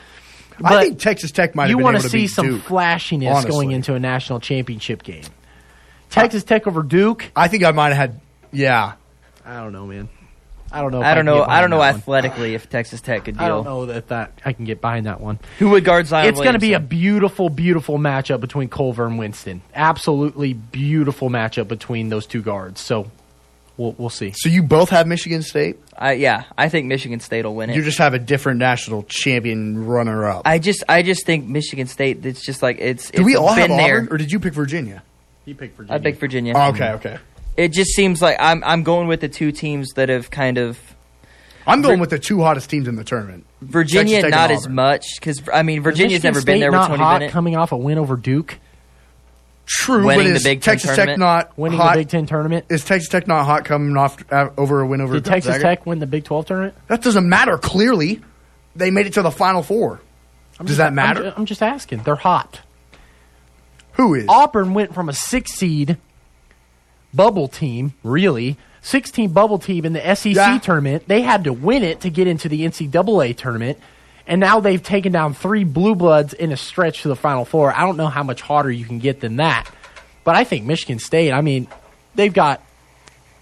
I 0.64 0.84
think 0.84 1.00
Texas 1.00 1.32
Tech 1.32 1.56
might. 1.56 1.70
you 1.70 1.78
want 1.80 2.00
to 2.00 2.08
see 2.08 2.28
some 2.28 2.46
Duke. 2.48 2.62
flashiness 2.64 3.30
honestly. 3.36 3.52
going 3.52 3.72
into 3.72 3.96
a 3.96 4.00
national 4.00 4.40
championship 4.40 5.02
game. 5.04 5.24
Texas 6.12 6.44
Tech 6.44 6.68
over 6.68 6.84
Duke. 6.84 7.32
I 7.36 7.48
think 7.48 7.64
I 7.64 7.72
might 7.72 7.90
have 7.90 7.98
had. 7.98 8.22
Yeah, 8.52 8.94
I 9.44 9.58
don't 9.62 9.74
know, 9.74 9.88
man. 9.88 10.10
I 10.74 10.82
don't 10.82 10.92
know. 10.92 11.02
If 11.02 11.06
I 11.06 11.14
don't 11.14 11.26
can 11.26 11.38
know. 11.38 11.44
I 11.44 11.62
don't 11.62 11.70
know 11.70 11.78
that 11.78 11.94
one. 11.94 11.96
athletically 11.96 12.56
if 12.56 12.68
Texas 12.68 13.00
Tech 13.00 13.26
could 13.26 13.38
deal. 13.38 13.46
I 13.46 13.48
don't 13.48 13.64
know 13.64 13.86
that 13.86 14.08
that 14.08 14.32
I 14.44 14.54
can 14.54 14.66
get 14.66 14.82
behind 14.82 15.06
that 15.06 15.22
one. 15.22 15.40
Who 15.60 15.70
would 15.70 15.86
guard 15.86 16.08
Zion? 16.08 16.28
It's 16.28 16.40
going 16.40 16.54
to 16.54 16.60
be 16.60 16.74
a 16.74 16.80
beautiful, 16.80 17.50
beautiful 17.50 18.00
matchup 18.00 18.40
between 18.42 18.70
Culver 18.70 19.06
and 19.06 19.20
Winston. 19.20 19.62
Absolutely 19.76 20.54
beautiful 20.54 21.30
matchup 21.30 21.68
between 21.68 22.10
those 22.10 22.26
two 22.26 22.42
guards. 22.42 22.82
So 22.82 23.12
we'll 23.78 23.94
we'll 24.00 24.10
see. 24.10 24.34
so 24.36 24.50
you 24.50 24.64
both 24.64 24.90
have 24.90 25.08
Michigan 25.08 25.44
State. 25.44 25.78
I, 25.96 26.14
yeah, 26.14 26.46
I 26.58 26.70
think 26.70 26.88
Michigan 26.88 27.20
State 27.20 27.46
will 27.46 27.56
win 27.56 27.70
it. 27.70 27.76
You 27.76 27.84
just 27.84 28.00
have 28.00 28.16
a 28.16 28.20
different 28.20 28.60
national 28.60 29.04
champion 29.04 29.86
runner 29.86 30.26
up. 30.26 30.42
I 30.46 30.58
just, 30.58 30.84
I 30.90 31.04
just 31.04 31.24
think 31.26 31.46
Michigan 31.46 31.86
State. 31.86 32.26
It's 32.26 32.44
just 32.44 32.64
like 32.64 32.80
it's. 32.80 33.12
Do 33.12 33.20
it's 33.22 33.26
we 33.26 33.36
all 33.36 33.56
been 33.56 33.70
have 33.70 33.78
there. 33.78 33.98
Auburn, 33.98 34.08
or 34.12 34.18
did 34.18 34.32
you 34.32 34.40
pick 34.40 34.54
Virginia? 34.54 35.04
He 35.46 35.54
picked 35.54 35.78
Virginia. 35.78 35.96
I 35.96 36.02
picked 36.02 36.20
Virginia. 36.20 36.54
Oh, 36.56 36.70
okay, 36.70 36.92
okay. 36.94 37.20
It 37.56 37.70
just 37.70 37.92
seems 37.92 38.22
like 38.22 38.38
I'm, 38.40 38.64
I'm 38.64 38.84
going 38.84 39.08
with 39.08 39.22
the 39.22 39.30
two 39.30 39.52
teams 39.52 39.92
that 39.94 40.10
have 40.10 40.30
kind 40.32 40.58
of 40.58 40.80
I'm 41.68 41.82
going 41.82 41.98
Vir- 41.98 42.02
with 42.02 42.10
the 42.10 42.20
two 42.20 42.42
hottest 42.42 42.70
teams 42.70 42.88
in 42.88 42.96
the 42.96 43.04
tournament. 43.04 43.46
Virginia 43.62 44.22
Texas 44.22 44.24
Tech 44.24 44.32
not 44.32 44.50
and 44.50 44.58
as 44.58 44.64
Auburn. 44.66 44.76
much 44.76 45.06
because 45.20 45.42
I 45.54 45.64
mean 45.64 45.82
Virginia's 45.82 46.24
Michigan 46.24 46.28
never 46.34 46.42
State 46.42 46.52
been 46.54 46.60
there 46.62 46.72
with 46.72 46.80
not 46.80 46.88
Tony 46.88 47.00
hot 47.04 47.20
Bennett. 47.20 47.32
coming 47.32 47.56
off 47.56 47.72
a 47.72 47.78
win 47.78 47.98
over 47.98 48.16
Duke, 48.18 48.58
True, 49.66 50.06
Winning 50.06 50.26
but 50.26 50.30
the 50.32 50.36
is 50.36 50.44
Big 50.44 50.62
Ten 50.62 50.74
Texas 50.74 50.90
Tech 50.90 50.96
tournament. 50.98 51.20
not 51.20 51.58
winning 51.58 51.78
hot? 51.80 51.94
the 51.94 52.00
Big 52.02 52.10
Ten 52.10 52.26
tournament. 52.26 52.66
Is 52.70 52.84
Texas 52.84 53.08
Tech 53.08 53.28
not 53.28 53.46
hot 53.46 53.64
coming 53.64 53.96
off 53.96 54.18
uh, 54.32 54.50
over 54.58 54.82
a 54.82 54.88
win 54.88 55.00
over 55.00 55.14
Did 55.14 55.26
Texas 55.26 55.54
Gonzaga? 55.54 55.76
Tech 55.78 55.86
win 55.86 56.00
the 56.00 56.08
Big 56.08 56.26
Twelve 56.26 56.46
tournament? 56.48 56.76
That 56.88 57.02
doesn't 57.02 57.30
matter. 57.30 57.58
Clearly, 57.58 58.20
they 58.76 58.92
made 58.92 59.06
it 59.08 59.14
to 59.14 59.22
the 59.22 59.32
Final 59.32 59.64
Four. 59.64 60.02
I'm 60.60 60.66
Does 60.66 60.76
just- 60.76 60.78
that 60.80 60.88
I'm 60.88 60.96
matter? 60.96 61.22
ju- 61.24 61.34
I'm 61.38 61.46
just 61.46 61.64
asking. 61.64 62.04
They're 62.04 62.16
hot. 62.16 62.60
Who 63.94 64.16
is? 64.16 64.26
Auburn 64.28 64.74
went 64.74 64.94
from 64.94 65.08
a 65.08 65.14
six 65.14 65.54
seed 65.54 65.98
bubble 67.14 67.48
team, 67.48 67.94
really, 68.04 68.58
16 68.82 69.30
bubble 69.32 69.60
team 69.60 69.86
in 69.86 69.94
the 69.94 70.06
SEC 70.16 70.36
Yeah. 70.36 70.60
tournament. 70.60 71.04
They 71.08 71.22
had 71.22 71.46
to 71.46 71.54
win 71.54 71.84
it 71.84 72.02
to 72.02 72.10
get 72.10 72.28
into 72.28 72.50
the 72.50 72.64
NCAA 72.66 73.34
tournament. 73.34 73.78
And 74.26 74.40
now 74.40 74.60
they've 74.62 74.82
taken 74.82 75.12
down 75.12 75.34
three 75.34 75.64
blue 75.66 75.96
bloods 75.96 76.34
in 76.34 76.52
a 76.52 76.58
stretch 76.58 77.02
to 77.02 77.10
the 77.10 77.16
Final 77.16 77.44
Four. 77.46 77.74
I 77.76 77.82
don't 77.82 77.98
know 77.98 78.08
how 78.08 78.24
much 78.24 78.42
harder 78.42 78.72
you 78.72 78.86
can 78.86 79.00
get 79.00 79.20
than 79.20 79.36
that. 79.38 79.66
But 80.24 80.36
I 80.36 80.46
think 80.46 80.66
Michigan 80.66 81.00
State, 81.00 81.34
I 81.34 81.42
mean, 81.42 81.68
they've 82.16 82.34
got 82.34 82.62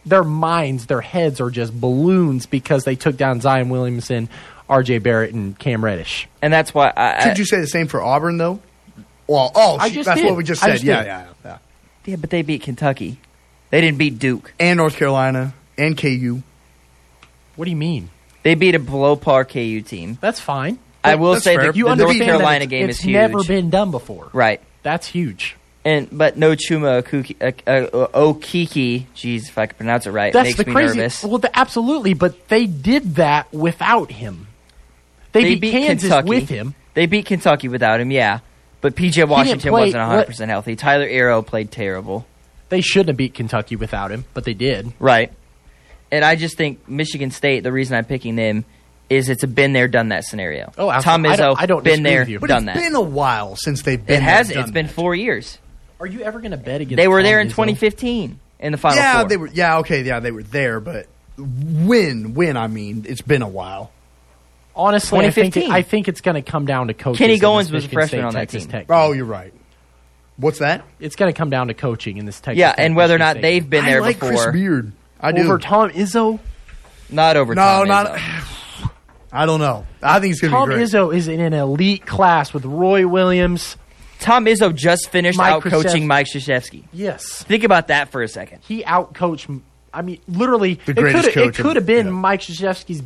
their 0.06 0.24
minds, 0.24 0.88
their 0.88 1.02
heads 1.02 1.40
are 1.40 1.52
just 1.52 1.80
balloons 1.80 2.48
because 2.48 2.84
they 2.84 2.96
took 2.96 3.16
down 3.18 3.42
Zion 3.42 3.70
Williamson, 3.70 4.28
RJ 4.68 5.04
Barrett, 5.04 5.34
and 5.34 5.58
Cam 5.60 5.86
Reddish. 5.86 6.28
and 6.42 6.52
that's 6.52 6.74
why 6.74 6.92
I, 6.98 7.24
Could 7.30 7.38
you 7.38 7.46
say 7.46 7.60
the 7.60 7.68
same 7.68 7.88
for 7.88 8.02
Auburn 8.02 8.38
though? 8.38 8.60
Well, 9.28 9.52
oh, 9.54 9.78
she- 9.88 10.02
that's 10.02 10.20
did. 10.20 10.26
what 10.28 10.36
we 10.36 10.44
just 10.44 10.64
I 10.64 10.68
said. 10.68 10.72
just 10.74 10.84
yeah, 10.84 10.98
did. 11.02 11.06
yeah, 11.06 11.26
yeah. 11.46 11.58
yeah, 12.06 12.16
but 12.16 12.32
they 12.32 12.42
beat 12.42 12.64
Kentucky. 12.64 13.18
They 13.72 13.82
didn't 13.82 13.98
beat 13.98 14.20
Duke. 14.20 14.54
And 14.60 14.78
North 14.78 14.96
Carolina 14.96 15.54
and 15.78 15.98
KU. 15.98 16.44
What 17.56 17.66
do 17.66 17.72
you 17.72 17.78
mean? 17.78 18.10
They 18.44 18.56
beat 18.56 18.76
a 18.76 18.80
below 18.80 19.16
par 19.16 19.46
KU 19.46 19.82
team. 19.82 20.18
That's 20.22 20.40
fine. 20.40 20.78
I 21.04 21.16
will 21.16 21.34
that's 21.34 21.44
say 21.44 21.56
fair. 21.56 21.72
the, 21.72 21.78
You 21.78 21.86
the 21.86 21.96
North 21.96 22.02
understand 22.10 22.22
that 22.22 22.26
Carolina 22.38 22.64
it's, 22.66 22.70
game 22.70 22.90
it's 22.90 23.00
is 23.00 23.06
huge. 23.06 23.14
never 23.14 23.44
been 23.44 23.70
done 23.70 23.92
before. 23.92 24.30
right. 24.34 24.62
That's 24.84 25.08
huge. 25.08 25.58
And 25.86 26.08
but 26.12 26.38
no 26.38 26.52
Chuma 26.56 27.02
Okuki- 27.02 27.42
uh, 27.42 27.72
uh, 27.72 28.08
Okiki, 28.10 29.06
jeez, 29.16 29.50
if 29.50 29.58
I 29.58 29.66
can 29.68 29.78
pronounce 29.78 30.06
it 30.06 30.12
right, 30.12 30.32
That's 30.32 30.50
makes 30.50 30.58
the 30.58 30.66
me 30.66 30.74
crazy. 30.74 30.98
nervous. 30.98 31.24
Well, 31.24 31.40
the, 31.40 31.58
absolutely, 31.58 32.14
but 32.14 32.48
they 32.50 32.68
did 32.68 33.16
that 33.16 33.52
without 33.52 34.12
him. 34.12 34.48
They, 35.32 35.44
They 35.44 35.50
beat, 35.56 35.62
beat 35.62 35.72
Kansas 35.72 36.10
Kentucky. 36.10 36.30
with 36.30 36.50
him. 36.50 36.76
They 36.94 37.06
beat 37.08 37.26
Kentucky 37.26 37.68
without 37.68 38.00
him, 38.00 38.12
yeah. 38.12 38.40
But 38.82 38.96
PJ 38.96 39.28
Washington 39.28 39.70
play- 39.72 39.86
wasn't 39.86 40.02
100 40.02 40.26
percent 40.28 40.50
healthy. 40.52 40.76
Tyler 40.76 41.08
Herro 41.08 41.44
played 41.46 41.72
terrible. 41.72 42.26
They 42.72 42.82
shouldn't 42.82 43.10
have 43.10 43.18
beat 43.18 43.36
Kentucky 43.36 43.76
without 43.76 44.12
him, 44.12 44.26
but 44.34 44.44
they 44.46 44.56
did. 44.56 44.92
Right. 45.00 45.32
And 46.12 46.26
I 46.26 46.36
just 46.36 46.58
think 46.58 46.90
Michigan 46.90 47.30
State. 47.30 47.62
The 47.64 47.72
reason 47.72 47.96
I'm 47.96 48.06
picking 48.06 48.36
them 48.36 48.66
is 49.10 49.30
it's 49.30 49.44
a 49.44 49.48
been 49.48 49.74
there, 49.74 49.88
done 49.88 50.10
that 50.10 50.24
scenario. 50.24 50.72
Oh, 50.78 50.88
Tom 51.02 51.26
absolutely. 51.26 51.30
I 51.30 51.34
Izzo, 51.36 51.38
don't- 51.38 51.62
I 51.62 51.66
don't 51.68 51.84
been 51.84 51.92
disagree 52.04 52.10
there, 52.12 52.20
with 52.22 52.30
you. 52.30 52.40
But 52.40 52.48
done 52.48 52.68
it's 52.70 52.78
that. 52.80 52.84
been 52.84 52.96
a 52.96 53.02
while 53.02 53.56
since 53.56 53.82
they've 53.84 54.04
been. 54.04 54.16
it 54.18 54.24
has. 54.24 54.48
there, 54.48 54.58
It's 54.60 54.68
done 54.68 54.74
been 54.74 54.88
that. 54.88 54.94
four 54.96 55.14
years. 55.14 55.58
Are 56.00 56.08
you 56.08 56.22
ever 56.22 56.40
going 56.40 56.52
to 56.52 56.58
bet 56.58 56.82
against? 56.82 56.98
They 56.98 57.08
were 57.08 57.20
Tom 57.20 57.26
there 57.26 57.40
in 57.42 57.48
Izzo? 57.48 57.52
2015 57.52 58.40
in 58.62 58.72
the 58.72 58.78
final 58.78 58.98
Yeah, 58.98 59.20
four. 59.20 59.30
they 59.30 59.38
were. 59.38 59.48
Yeah, 59.48 59.78
okay, 59.80 60.02
yeah, 60.02 60.20
they 60.22 60.32
were 60.32 60.44
there, 60.44 60.80
but 60.80 61.08
when, 61.38 62.34
when 62.34 62.58
I 62.58 62.68
mean, 62.68 63.06
it's 63.08 63.22
been 63.22 63.42
a 63.42 63.48
while. 63.48 63.92
Honestly, 64.76 65.20
I 65.20 65.32
think, 65.32 65.54
2015. 65.54 65.72
I 65.72 65.82
think 65.82 66.08
it's 66.08 66.22
going 66.22 66.36
to 66.36 66.42
come 66.42 66.66
down 66.66 66.88
to 66.88 66.94
coaching. 66.94 67.18
Kenny 67.18 67.34
in 67.34 67.40
this 67.40 67.46
Goins 67.48 67.72
was 67.72 67.86
a 67.86 67.90
freshman 67.90 68.08
State, 68.20 68.22
on 68.24 68.34
that 68.34 68.40
Texas 68.50 68.64
team. 68.64 68.72
Tech 68.72 68.86
Oh, 68.90 69.12
you're 69.12 69.26
right. 69.26 69.54
What's 70.42 70.60
that? 70.60 70.84
It's 71.00 71.16
going 71.16 71.32
to 71.34 71.38
come 71.38 71.50
down 71.50 71.68
to 71.70 71.74
coaching 71.74 72.18
in 72.18 72.26
this 72.26 72.40
Texas. 72.42 72.60
yeah, 72.60 72.74
and 72.78 72.96
whether 72.96 73.16
or 73.16 73.20
not 73.20 73.34
State 73.38 73.42
they've 73.42 73.64
game. 73.64 73.70
been 73.70 73.86
there 73.86 73.98
I 73.98 74.02
like 74.02 74.20
before, 74.20 74.44
Chris 74.44 74.54
Beard. 74.54 74.92
I 75.20 75.32
do. 75.32 75.44
over 75.44 75.58
Tom 75.60 75.92
Izzo. 75.92 76.40
not 77.10 77.38
over. 77.38 77.56
no, 77.56 77.62
Tom 77.62 77.88
not. 77.88 78.08
Izzo. 78.18 78.92
I 79.32 79.46
don't 79.46 79.60
know. 79.62 79.86
I 80.04 80.20
think 80.20 80.34
it's 80.34 80.42
gonna 80.42 80.52
Tom 80.52 80.68
be 80.70 80.76
great. 80.76 80.88
Izzo 80.90 81.16
is 81.16 81.28
in 81.30 81.40
an 81.40 81.54
elite 81.54 82.06
class 82.06 82.54
with 82.54 82.66
Roy 82.66 83.08
Williams. 83.08 83.78
Tom 84.20 84.46
Izzo 84.46 84.76
just 84.76 85.10
finished 85.10 85.38
Mike 85.38 85.54
out 85.54 85.64
coaching 85.64 86.04
Krzyzewski. 86.04 86.08
Mike 86.08 86.28
Krzyzewski. 86.28 86.84
Yes, 86.92 87.44
Think 87.44 87.64
about 87.64 87.88
that 87.88 88.12
for 88.12 88.22
a 88.24 88.28
second. 88.28 88.60
he 88.68 88.84
outcoached. 88.84 89.62
I 89.94 90.02
mean, 90.02 90.20
literally, 90.28 90.76
The 90.86 90.92
it 90.92 90.96
greatest 90.98 91.24
could 91.26 91.32
it 91.32 91.34
coach 91.36 91.60
of- 91.60 91.66
could 91.66 91.76
have 91.78 91.86
been 91.86 92.08
yeah. 92.08 92.12
Mike 92.12 92.42
Krzyzewski's 92.42 93.04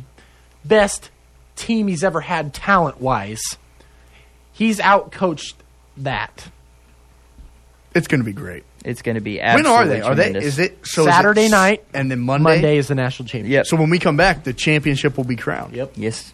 best 0.64 1.10
team 1.54 1.86
he's 1.88 2.02
ever 2.02 2.20
had 2.22 2.52
talent 2.52 3.00
wise. 3.00 3.40
He's 4.52 4.78
outcoached 4.80 5.54
that. 5.98 6.48
It's 7.96 8.08
gonna 8.08 8.24
be 8.24 8.32
great. 8.32 8.64
It's 8.84 9.02
going 9.02 9.16
to 9.16 9.20
be 9.20 9.38
When 9.38 9.66
are 9.66 9.84
they? 9.84 10.00
Are 10.00 10.14
they? 10.14 10.30
Is 10.32 10.60
it 10.60 10.78
so 10.86 11.02
is 11.02 11.08
it 11.08 11.10
Saturday 11.10 11.46
s- 11.46 11.50
night 11.50 11.84
and 11.92 12.08
then 12.08 12.20
Monday? 12.20 12.44
Monday 12.44 12.76
is 12.78 12.86
the 12.86 12.94
national 12.94 13.26
championship. 13.26 13.50
Yep. 13.52 13.66
So 13.66 13.76
when 13.76 13.90
we 13.90 13.98
come 13.98 14.16
back, 14.16 14.44
the 14.44 14.52
championship 14.52 15.16
will 15.16 15.24
be 15.24 15.34
crowned. 15.34 15.74
Yep. 15.74 15.94
Yes. 15.96 16.32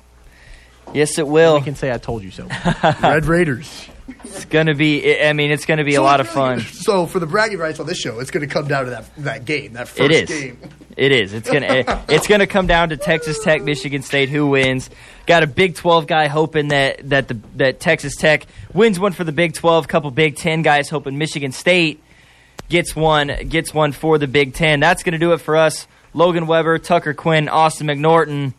Yes, 0.93 1.19
it 1.19 1.27
will. 1.27 1.55
We 1.55 1.63
can 1.63 1.77
say 1.77 1.91
I 1.91 1.97
told 1.97 2.23
you 2.23 2.31
so. 2.31 2.47
Red 3.03 3.25
Raiders. 3.25 3.89
It's 4.25 4.45
going 4.47 4.67
to 4.67 4.75
be. 4.75 5.21
I 5.23 5.33
mean, 5.33 5.51
it's 5.51 5.65
to 5.67 5.85
be 5.85 5.95
a 5.95 6.03
lot 6.03 6.21
of 6.21 6.29
fun. 6.29 6.61
So 6.61 7.07
for 7.07 7.19
the 7.21 7.27
bragging 7.27 7.59
rights 7.59 7.79
on 7.81 7.87
this 7.87 7.99
show, 7.99 8.19
it's 8.21 8.31
going 8.31 8.47
to 8.47 8.53
come 8.53 8.67
down 8.69 8.85
to 8.85 8.91
that 8.91 9.17
that 9.19 9.45
game, 9.45 9.75
that 9.75 9.89
first 9.89 10.01
It 10.01 10.11
is. 10.11 10.29
game. 10.29 10.59
It 10.97 11.11
is. 11.13 11.33
It's 11.33 11.49
gonna. 11.51 12.05
it's 12.09 12.27
gonna 12.27 12.47
come 12.47 12.67
down 12.67 12.91
to 12.91 12.99
Texas 12.99 13.43
Tech, 13.43 13.63
Michigan 13.63 14.03
State, 14.03 14.29
who 14.29 14.47
wins. 14.49 14.91
Got 15.27 15.43
a 15.43 15.47
Big 15.47 15.75
Twelve 15.75 16.07
guy 16.07 16.27
hoping 16.27 16.69
that 16.69 17.09
that 17.09 17.29
the 17.29 17.39
that 17.57 17.81
Texas 17.81 18.15
Tech 18.15 18.47
wins 18.75 19.01
one 19.01 19.13
for 19.13 19.25
the 19.25 19.33
Big 19.33 19.55
Twelve. 19.55 19.89
Couple 19.89 20.11
Big 20.11 20.37
Ten 20.37 20.61
guys 20.61 20.91
hoping 20.91 21.17
Michigan 21.17 21.51
State 21.53 22.03
gets 22.69 22.95
one 22.95 23.33
gets 23.49 23.73
one 23.73 23.93
for 23.93 24.19
the 24.19 24.27
Big 24.29 24.53
Ten. 24.53 24.81
That's 24.81 25.03
gonna 25.03 25.19
do 25.19 25.33
it 25.33 25.39
for 25.39 25.57
us. 25.57 25.87
Logan 26.13 26.47
Weber, 26.47 26.79
Tucker 26.79 27.15
Quinn, 27.15 27.49
Austin 27.49 27.87
McNorton. 27.87 28.53